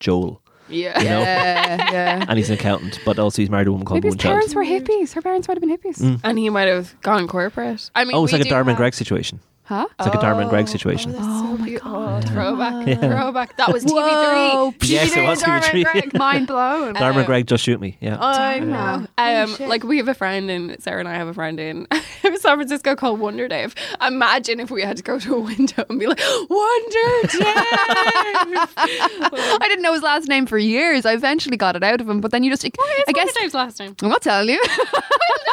Joel, 0.00 0.42
Yeah. 0.68 0.98
you 0.98 1.08
know? 1.08 1.20
yeah, 1.20 1.92
yeah. 1.92 2.24
and 2.28 2.38
he's 2.38 2.48
an 2.50 2.54
accountant, 2.54 3.00
but 3.04 3.18
also 3.18 3.42
he's 3.42 3.50
married 3.50 3.64
to 3.64 3.70
a 3.70 3.72
woman 3.72 3.86
called 3.86 3.96
Maybe 4.02 4.08
his 4.08 4.16
Moonchild. 4.16 4.20
parents 4.22 4.54
were 4.54 4.64
hippies. 4.64 5.12
Her 5.14 5.22
parents 5.22 5.48
might 5.48 5.54
have 5.56 5.60
been 5.62 5.76
hippies. 5.76 5.98
Mm. 6.00 6.20
And 6.24 6.38
he 6.38 6.48
might 6.50 6.68
have 6.68 6.94
gone 7.02 7.26
corporate. 7.28 7.90
I 7.94 8.04
mean, 8.04 8.16
Oh, 8.16 8.24
it's 8.24 8.32
like 8.32 8.40
a 8.42 8.44
do 8.44 8.50
Dharma 8.50 8.60
and 8.62 8.68
have- 8.70 8.76
Greg 8.78 8.94
situation. 8.94 9.40
Huh? 9.70 9.86
It's 10.00 10.06
like 10.08 10.16
a 10.16 10.20
Dharma 10.20 10.40
and 10.40 10.50
Greg 10.50 10.66
situation. 10.66 11.12
Oh, 11.14 11.14
that's 11.14 11.26
Oh 11.28 11.56
my 11.58 11.68
cute. 11.68 11.80
God. 11.82 12.24
Oh, 12.24 12.28
throwback. 12.32 12.86
Yeah. 12.88 12.94
Throwback. 12.96 13.56
That 13.56 13.72
was 13.72 13.84
TV3. 13.84 13.92
Whoa, 13.92 14.74
Yes, 14.82 15.16
it 15.16 15.22
was 15.24 15.40
Dharma 15.42 15.60
TV3. 15.64 15.84
Greg. 15.92 16.14
Mind 16.18 16.46
blown. 16.48 16.94
Dharma 16.94 17.18
and 17.20 17.26
Greg 17.26 17.46
just 17.46 17.62
shoot 17.62 17.80
me. 17.80 17.96
Yeah. 18.00 18.16
I 18.20 18.58
know. 18.58 19.06
Holy 19.16 19.34
Um, 19.36 19.54
shit. 19.54 19.68
like 19.68 19.84
we 19.84 19.98
have 19.98 20.08
a 20.08 20.14
friend 20.14 20.50
in 20.50 20.76
Sarah 20.80 20.98
and 20.98 21.08
I 21.08 21.14
have 21.14 21.28
a 21.28 21.34
friend 21.34 21.60
in 21.68 21.86
San 21.92 22.38
Francisco 22.40 22.96
called 22.96 23.20
Wonder 23.20 23.46
Dave. 23.46 23.76
Imagine 24.04 24.58
if 24.58 24.72
we 24.72 24.82
had 24.82 24.96
to 24.96 25.04
go 25.04 25.20
to 25.20 25.36
a 25.36 25.40
window 25.40 25.84
and 25.88 26.00
be 26.00 26.08
like 26.08 26.18
Wonder 26.48 27.28
Dave. 27.28 27.40
I 28.76 29.66
didn't 29.68 29.82
know 29.82 29.92
his 29.92 30.02
last 30.02 30.26
name 30.28 30.46
for 30.46 30.58
years. 30.58 31.06
I 31.06 31.12
eventually 31.12 31.56
got 31.56 31.76
it 31.76 31.84
out 31.84 32.00
of 32.00 32.08
him, 32.08 32.20
but 32.20 32.30
then 32.32 32.42
you 32.42 32.50
just, 32.50 32.64
I 32.64 32.68
guess, 33.12 33.26
Wonder 33.26 33.32
Dave's 33.40 33.54
last 33.54 33.78
name. 33.78 33.94
I'm 34.02 34.08
not 34.08 34.22
telling 34.22 34.48
you. 34.48 34.60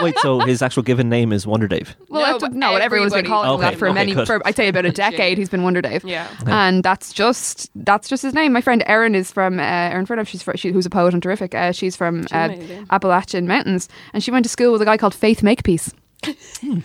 Wait, 0.02 0.18
so 0.20 0.40
his 0.40 0.62
actual 0.62 0.84
given 0.84 1.10
name 1.10 1.32
is 1.32 1.46
Wonder 1.48 1.68
Dave. 1.68 1.96
well, 2.10 2.22
No, 2.22 2.28
that's 2.34 2.42
but 2.42 2.54
no, 2.54 2.72
what 2.74 2.82
everyone's 2.82 3.14
been 3.14 3.26
everybody- 3.26 3.30
calling 3.30 3.50
him 3.50 3.56
Okay, 3.66 3.70
that 3.72 3.80
for 3.80 3.88
okay, 3.90 3.96
many, 4.08 4.16
good. 4.16 4.28
for 4.28 4.42
I'd 4.48 4.56
say 4.56 4.68
about 4.68 4.86
a 4.86 4.92
decade. 5.06 5.38
He's 5.38 5.50
been 5.50 5.64
Wonder 5.64 5.82
Dave. 5.82 6.04
Yeah. 6.04 6.28
and 6.46 6.84
that's 6.84 7.14
just 7.14 7.70
that's 7.76 8.08
just 8.10 8.24
his 8.24 8.34
name. 8.34 8.54
My 8.54 8.62
friend 8.62 8.84
Erin 8.88 9.16
is 9.16 9.32
from 9.32 9.60
uh, 9.60 9.64
Erin 9.64 10.06
Fredov. 10.06 10.28
She's 10.28 10.42
fr- 10.42 10.56
she, 10.58 10.72
who's 10.72 10.86
a 10.86 10.90
poet 10.90 11.14
and 11.14 11.22
terrific. 11.22 11.54
Uh, 11.56 11.72
she's 11.72 11.96
from 11.96 12.22
uh, 12.32 12.50
amazing. 12.52 12.88
Appalachian 12.90 13.48
Mountains, 13.48 13.90
and 14.14 14.24
she 14.24 14.32
went 14.32 14.44
to 14.46 14.50
school 14.50 14.72
with 14.72 14.82
a 14.82 14.86
guy 14.86 14.98
called 14.98 15.14
Faith 15.16 15.44
Makepeace. 15.44 15.94
Hmm. 16.62 16.80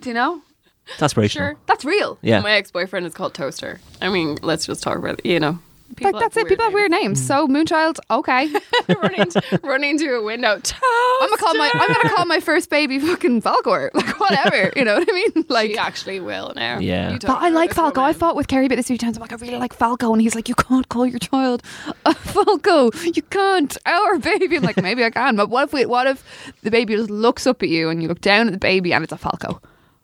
Do 0.00 0.08
you 0.10 0.14
know? 0.14 0.40
It's 0.86 1.00
aspirational. 1.02 1.30
Sure. 1.30 1.56
That's 1.66 1.84
real. 1.84 2.18
Yeah. 2.22 2.40
My 2.40 2.52
ex 2.52 2.70
boyfriend 2.70 3.06
is 3.06 3.12
called 3.14 3.34
Toaster. 3.34 3.80
I 4.00 4.08
mean, 4.08 4.38
let's 4.42 4.64
just 4.66 4.82
talk 4.82 4.96
about 4.96 5.18
it. 5.18 5.26
You 5.26 5.38
know, 5.40 5.58
Like, 6.00 6.18
that's 6.18 6.36
it. 6.36 6.46
People 6.46 6.64
have 6.64 6.74
weird 6.74 6.90
names. 6.90 7.24
So 7.24 7.48
Moonchild, 7.48 7.98
okay. 8.10 8.46
names. 8.46 8.62
running, 9.02 9.30
running 9.62 9.98
to 9.98 10.16
a 10.16 10.22
window. 10.22 10.52
I'm 10.52 11.28
gonna 11.28 11.36
call 11.36 11.54
my 11.54 11.70
I'm 11.72 11.92
gonna 11.92 12.14
call 12.14 12.26
my 12.26 12.40
first 12.40 12.70
baby 12.70 12.98
fucking 12.98 13.42
Falkor. 13.42 13.90
Like 13.98 14.20
whatever. 14.20 14.72
You 14.76 14.84
know 14.84 14.98
what 14.98 15.08
I 15.10 15.12
mean? 15.12 15.44
Like. 15.48 15.70
She 15.70 15.78
actually 15.78 16.20
will 16.20 16.52
now. 16.54 16.78
Yeah. 16.78 17.18
But 17.20 17.42
I 17.42 17.48
like 17.48 17.70
this 17.70 17.76
Falco. 17.76 18.00
I 18.00 18.12
fought 18.12 18.36
with 18.36 18.46
Kerry 18.46 18.66
about 18.66 18.76
this 18.76 18.86
a 18.86 18.88
few 18.88 18.98
times. 18.98 19.16
I'm 19.16 19.22
like, 19.22 19.32
I 19.32 19.36
really 19.36 19.56
like 19.58 19.72
Falco. 19.72 20.12
And 20.12 20.22
he's 20.22 20.34
like, 20.34 20.48
You 20.48 20.54
can't 20.54 20.88
call 20.88 21.06
your 21.06 21.18
child 21.18 21.62
a 22.06 22.14
Falco. 22.14 22.90
You 23.02 23.22
can't. 23.22 23.76
Our 23.86 24.18
baby. 24.18 24.56
I'm 24.56 24.62
like, 24.62 24.80
Maybe 24.80 25.02
I 25.04 25.10
can. 25.10 25.36
But 25.36 25.50
what 25.50 25.64
if 25.64 25.72
we, 25.72 25.86
what 25.86 26.06
if 26.06 26.52
the 26.62 26.70
baby 26.70 26.94
just 26.94 27.10
looks 27.10 27.46
up 27.46 27.62
at 27.62 27.68
you 27.68 27.88
and 27.88 28.02
you 28.02 28.08
look 28.08 28.20
down 28.20 28.46
at 28.46 28.52
the 28.52 28.58
baby 28.58 28.92
and 28.92 29.02
it's 29.02 29.12
a 29.12 29.18
Falco? 29.18 29.60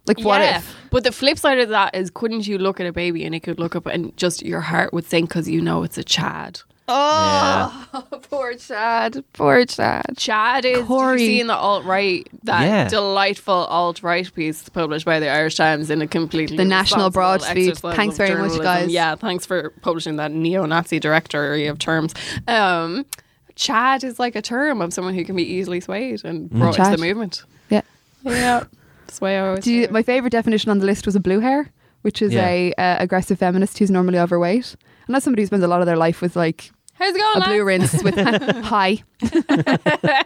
Like, 0.06 0.20
what 0.20 0.40
yeah. 0.40 0.58
if? 0.58 0.76
But 0.90 1.04
the 1.04 1.12
flip 1.12 1.38
side 1.38 1.58
of 1.60 1.70
that 1.70 1.94
is, 1.94 2.10
couldn't 2.10 2.46
you 2.46 2.58
look 2.58 2.78
at 2.80 2.86
a 2.86 2.92
baby 2.92 3.24
and 3.24 3.34
it 3.34 3.40
could 3.40 3.58
look 3.58 3.74
up 3.74 3.86
and 3.86 4.16
just 4.16 4.42
your 4.44 4.60
heart 4.60 4.92
would 4.92 5.04
sink 5.06 5.30
because 5.30 5.48
you 5.48 5.60
know 5.60 5.82
it's 5.82 5.96
a 5.98 6.04
Chad. 6.04 6.60
Oh, 6.86 8.04
poor 8.30 8.54
Chad. 8.54 9.24
Poor 9.32 9.64
Chad. 9.64 10.04
Chad 10.18 10.66
is. 10.66 10.84
Corey. 10.86 11.16
Did 11.16 11.22
you 11.22 11.28
see 11.30 11.40
in 11.40 11.46
the 11.46 11.54
alt 11.56 11.84
right 11.84 12.28
that 12.42 12.62
Yeah. 12.64 12.88
delightful 12.88 13.54
alt 13.54 14.02
right 14.02 14.30
piece 14.34 14.68
published 14.68 15.06
by 15.06 15.18
the 15.20 15.28
Irish 15.30 15.54
Times 15.54 15.88
in 15.88 16.02
a 16.02 16.06
completely 16.06 16.58
The 16.58 16.64
National 16.66 17.06
responsible 17.08 17.12
Broad 17.20 17.42
Speed. 17.42 17.68
exercise 17.70 17.96
Thanks 17.96 18.14
of 18.20 18.26
very 18.28 18.40
much, 18.48 18.60
guys. 18.60 18.90
Yeah, 18.90 19.14
thanks 19.14 19.46
for 19.46 19.70
publishing 19.80 20.16
that 20.16 20.30
neo-Nazi 20.32 21.00
directory 21.00 21.66
of 21.68 21.78
terms. 21.78 22.12
Um, 22.46 23.06
Chad 23.54 24.04
is 24.04 24.18
like 24.18 24.36
a 24.36 24.42
term 24.42 24.82
of 24.82 24.92
someone 24.92 25.14
who 25.14 25.24
can 25.24 25.36
be 25.36 25.44
easily 25.44 25.80
swayed 25.80 26.22
and 26.24 26.50
brought 26.50 26.76
into 26.76 26.82
Mm. 26.82 26.84
Chad. 26.90 26.98
the 26.98 27.02
movement. 27.02 27.44
Yeah. 27.70 27.80
Yeah, 28.24 28.64
that's 29.06 29.18
the 29.18 29.24
way 29.24 29.38
I 29.38 29.46
always. 29.48 29.64
Do 29.64 29.72
you, 29.72 29.88
my 29.90 30.02
favorite 30.02 30.30
definition 30.30 30.70
on 30.70 30.78
the 30.78 30.86
list 30.86 31.06
was 31.06 31.14
a 31.16 31.20
blue 31.20 31.40
hair, 31.40 31.70
which 32.02 32.20
is 32.22 32.32
Yeah. 32.32 32.46
a 32.48 32.72
uh, 32.74 32.96
aggressive 33.00 33.38
feminist 33.38 33.78
who's 33.78 33.90
normally 33.90 34.18
overweight. 34.18 34.76
And 35.06 35.14
that's 35.14 35.24
somebody 35.24 35.42
who 35.42 35.46
spends 35.46 35.64
a 35.64 35.68
lot 35.68 35.80
of 35.80 35.86
their 35.86 35.96
life 35.96 36.20
with 36.22 36.34
like 36.36 36.70
How's 36.94 37.14
it 37.14 37.18
going? 37.18 37.42
a 37.42 37.46
blue 37.46 37.64
rinse 37.64 38.02
with 38.02 38.14
hi. 38.64 39.02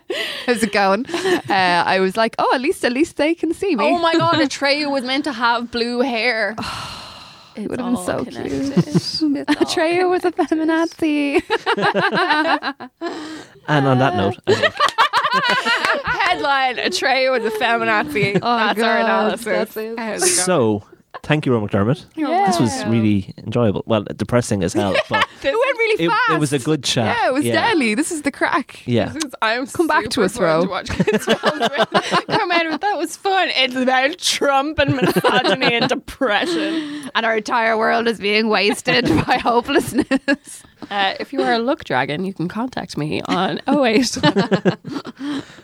How's 0.46 0.62
it 0.62 0.72
going? 0.72 1.06
Uh, 1.08 1.42
I 1.48 1.98
was 2.00 2.16
like, 2.16 2.34
oh, 2.38 2.52
at 2.54 2.60
least 2.60 2.84
at 2.84 2.92
least 2.92 3.16
they 3.16 3.34
can 3.34 3.52
see 3.54 3.74
me. 3.74 3.84
Oh 3.84 3.98
my 3.98 4.12
god, 4.14 4.34
Atreyu 4.48 4.90
was 4.90 5.02
meant 5.04 5.24
to 5.24 5.32
have 5.32 5.70
blue 5.70 6.00
hair. 6.00 6.54
it 7.56 7.68
would 7.70 7.80
have 7.80 7.94
been 7.94 8.04
so 8.04 8.24
cute. 8.24 8.34
cute. 8.34 9.46
Atreyu 9.48 10.08
was 10.10 10.24
a 10.24 10.30
feminazi. 10.32 11.42
And 13.68 13.86
on 13.86 13.98
that 13.98 14.16
note, 14.16 14.38
I 14.46 14.54
think 14.54 14.74
Headline: 16.04 16.76
Atreyu 16.76 17.30
was 17.38 17.44
a 17.52 17.56
feminazi. 17.56 18.38
Oh, 18.42 18.56
That's 18.56 18.80
our 18.82 18.98
analysis. 18.98 19.44
that's 19.44 19.76
it. 19.76 19.98
How's 19.98 20.22
it 20.22 20.26
going? 20.26 20.32
so. 20.44 20.84
Thank 21.24 21.46
you, 21.46 21.52
Ro 21.52 21.60
McDermott. 21.66 22.04
Yeah. 22.14 22.46
This 22.46 22.60
was 22.60 22.84
really 22.86 23.34
enjoyable. 23.38 23.82
Well, 23.86 24.04
depressing 24.16 24.62
as 24.62 24.72
hell, 24.72 24.94
but 25.10 25.26
It 25.42 25.44
went 25.44 25.54
really 25.54 26.04
it, 26.04 26.08
fast. 26.10 26.30
it 26.30 26.38
was 26.38 26.52
a 26.52 26.58
good 26.58 26.84
chat. 26.84 27.16
Yeah, 27.20 27.28
it 27.28 27.32
was 27.32 27.44
deadly. 27.44 27.94
This 27.94 28.12
is 28.12 28.22
the 28.22 28.30
crack. 28.30 28.82
Yeah. 28.86 29.08
This 29.08 29.24
is- 29.24 29.34
I'm 29.42 29.66
Come 29.66 29.86
back 29.88 30.10
to 30.10 30.22
us, 30.22 30.38
Ro. 30.38 30.60
fun 30.60 30.66
To 30.66 30.70
watch 30.70 30.90
kids 30.90 31.24
films 31.24 31.60
with. 31.60 32.26
Come 32.28 32.50
out 32.52 32.66
with 32.70 32.80
that 32.82 32.96
was 32.98 33.16
fun. 33.16 33.48
It's 33.56 33.74
about 33.74 34.18
Trump 34.18 34.78
and 34.78 34.96
misogyny 34.96 35.74
and 35.74 35.88
depression. 35.88 37.10
And 37.14 37.26
our 37.26 37.38
entire 37.38 37.76
world 37.76 38.06
is 38.06 38.18
being 38.20 38.48
wasted 38.48 39.06
by 39.26 39.38
hopelessness. 39.38 40.62
Uh, 40.90 41.14
if 41.20 41.32
you 41.32 41.42
are 41.42 41.52
a 41.52 41.58
luck 41.58 41.84
dragon, 41.84 42.24
you 42.24 42.32
can 42.32 42.48
contact 42.48 42.96
me 42.96 43.20
on 43.22 43.60
08. 43.68 44.18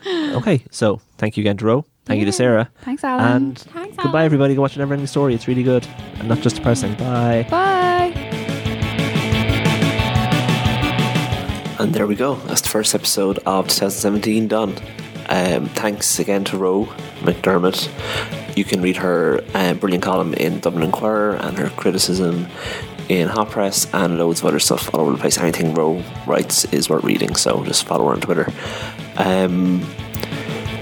Okay, 0.07 0.63
so 0.71 1.01
thank 1.17 1.37
you 1.37 1.43
again 1.43 1.57
to 1.57 1.65
Ro. 1.65 1.85
Thank 2.05 2.21
you 2.21 2.27
to 2.27 2.33
Sarah. 2.33 2.71
Thanks, 2.83 3.03
Alan. 3.03 3.25
And 3.25 3.65
goodbye, 4.03 4.25
everybody. 4.25 4.55
Go 4.55 4.61
watch 4.61 4.77
an 4.77 4.87
Neverending 4.87 5.09
Story. 5.09 5.35
It's 5.35 5.49
really 5.49 5.63
good 5.63 5.87
and 6.19 6.29
not 6.29 6.41
just 6.41 6.57
depressing. 6.57 6.93
Bye. 6.95 7.47
Bye. 7.49 8.13
And 11.79 11.95
there 11.95 12.07
we 12.07 12.15
go. 12.15 12.35
That's 12.47 12.61
the 12.61 12.69
first 12.69 12.95
episode 12.95 13.39
of 13.47 13.67
2017 13.69 14.49
done. 14.49 14.75
Um, 15.31 15.67
thanks 15.71 16.19
again 16.19 16.45
to 16.45 16.59
Ro 16.59 16.85
McDermott. 17.21 17.89
You 18.57 18.65
can 18.65 18.83
read 18.83 18.97
her 18.99 19.43
uh, 19.55 19.73
brilliant 19.75 20.05
column 20.05 20.35
in 20.35 20.61
Dublin 20.61 20.85
Inquirer 20.85 21.37
and 21.37 21.57
her 21.59 21.71
criticism 21.71 22.47
in 23.09 23.29
Hot 23.29 23.51
Press 23.51 23.87
and 23.93 24.19
loads 24.19 24.41
of 24.41 24.47
other 24.47 24.59
stuff 24.59 24.95
all 24.95 25.03
over 25.03 25.13
the 25.13 25.19
place. 25.19 25.39
Anything 25.39 25.75
Ro 25.75 26.03
writes 26.27 26.65
is 26.67 26.89
worth 26.89 27.05
reading, 27.05 27.35
so 27.35 27.65
just 27.65 27.85
follow 27.85 28.07
her 28.07 28.13
on 28.13 28.21
Twitter. 28.21 28.53
Um, 29.17 29.83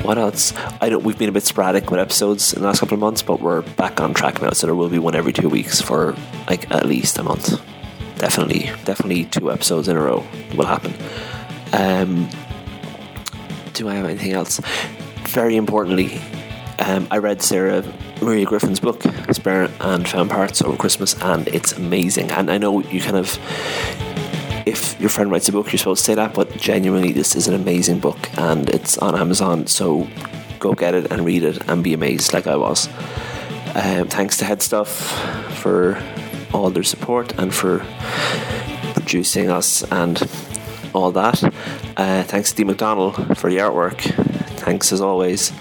what 0.02 0.18
else? 0.18 0.52
I 0.80 0.88
know 0.88 0.98
we've 0.98 1.18
been 1.18 1.28
a 1.28 1.32
bit 1.32 1.44
sporadic 1.44 1.90
with 1.90 2.00
episodes 2.00 2.52
in 2.52 2.62
the 2.62 2.66
last 2.66 2.80
couple 2.80 2.94
of 2.94 3.00
months, 3.00 3.22
but 3.22 3.40
we're 3.40 3.62
back 3.62 4.00
on 4.00 4.14
track 4.14 4.42
now, 4.42 4.50
so 4.50 4.66
there 4.66 4.74
will 4.74 4.88
be 4.88 4.98
one 4.98 5.14
every 5.14 5.32
two 5.32 5.48
weeks 5.48 5.80
for 5.80 6.16
like 6.48 6.70
at 6.70 6.86
least 6.86 7.18
a 7.18 7.22
month. 7.22 7.60
Definitely, 8.18 8.70
definitely 8.84 9.24
two 9.26 9.50
episodes 9.50 9.88
in 9.88 9.96
a 9.96 10.00
row 10.00 10.24
will 10.56 10.66
happen. 10.66 10.94
Um, 11.72 12.28
do 13.74 13.88
I 13.88 13.94
have 13.94 14.04
anything 14.04 14.32
else? 14.32 14.60
Very 15.28 15.56
importantly, 15.56 16.20
um, 16.78 17.06
I 17.10 17.18
read 17.18 17.42
Sarah 17.42 17.82
Maria 18.22 18.46
Griffin's 18.46 18.80
book, 18.80 19.02
Spare 19.32 19.68
and 19.80 20.08
Found 20.08 20.30
Parts, 20.30 20.62
over 20.62 20.76
Christmas, 20.76 21.20
and 21.22 21.48
it's 21.48 21.72
amazing. 21.72 22.30
And 22.30 22.50
I 22.50 22.58
know 22.58 22.80
you 22.80 23.00
kind 23.00 23.16
of 23.16 23.38
if 24.64 25.00
your 25.00 25.10
friend 25.10 25.30
writes 25.30 25.48
a 25.48 25.52
book, 25.52 25.72
you're 25.72 25.78
supposed 25.78 26.04
to 26.04 26.12
say 26.12 26.14
that, 26.14 26.34
but 26.34 26.56
genuinely, 26.56 27.12
this 27.12 27.34
is 27.34 27.48
an 27.48 27.54
amazing 27.54 27.98
book 27.98 28.18
and 28.38 28.70
it's 28.70 28.96
on 28.98 29.18
Amazon, 29.18 29.66
so 29.66 30.08
go 30.60 30.72
get 30.72 30.94
it 30.94 31.10
and 31.10 31.24
read 31.24 31.42
it 31.42 31.68
and 31.68 31.82
be 31.82 31.92
amazed 31.92 32.32
like 32.32 32.46
I 32.46 32.56
was. 32.56 32.88
Um, 33.74 34.06
thanks 34.08 34.36
to 34.38 34.44
HeadStuff 34.44 34.86
for 35.54 36.00
all 36.52 36.70
their 36.70 36.82
support 36.82 37.36
and 37.38 37.52
for 37.52 37.84
producing 38.94 39.50
us 39.50 39.82
and 39.90 40.22
all 40.94 41.10
that. 41.12 41.42
Uh, 41.96 42.22
thanks 42.22 42.50
to 42.50 42.56
Dee 42.56 42.64
McDonald 42.64 43.16
for 43.38 43.50
the 43.50 43.58
artwork. 43.58 44.00
Thanks 44.60 44.92
as 44.92 45.00
always. 45.00 45.52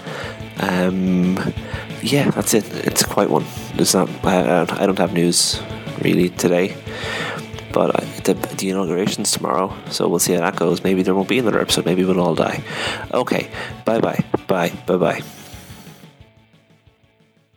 Um, 0.60 1.36
yeah, 2.02 2.30
that's 2.30 2.54
it. 2.54 2.64
It's 2.86 3.02
a 3.02 3.06
quiet 3.06 3.30
one. 3.30 3.44
There's 3.76 3.94
not. 3.94 4.08
I, 4.24 4.62
I 4.62 4.86
don't- 4.86 4.98
have 4.98 5.12
news 5.12 5.60
really 6.02 6.28
today. 6.30 6.76
But 7.72 7.96
the, 8.24 8.34
the 8.34 8.68
inauguration's 8.68 9.30
tomorrow, 9.30 9.74
so 9.90 10.06
we'll 10.06 10.18
see 10.18 10.34
how 10.34 10.40
that 10.40 10.56
goes. 10.56 10.84
Maybe 10.84 11.02
there 11.02 11.14
won't 11.14 11.28
be 11.28 11.38
another 11.38 11.60
episode. 11.60 11.86
Maybe 11.86 12.04
we'll 12.04 12.20
all 12.20 12.34
die. 12.34 12.62
Okay. 13.14 13.48
Bye 13.86 13.98
bye. 14.00 14.22
Bye. 14.46 14.72
Bye 14.86 14.96
bye. 14.98 15.22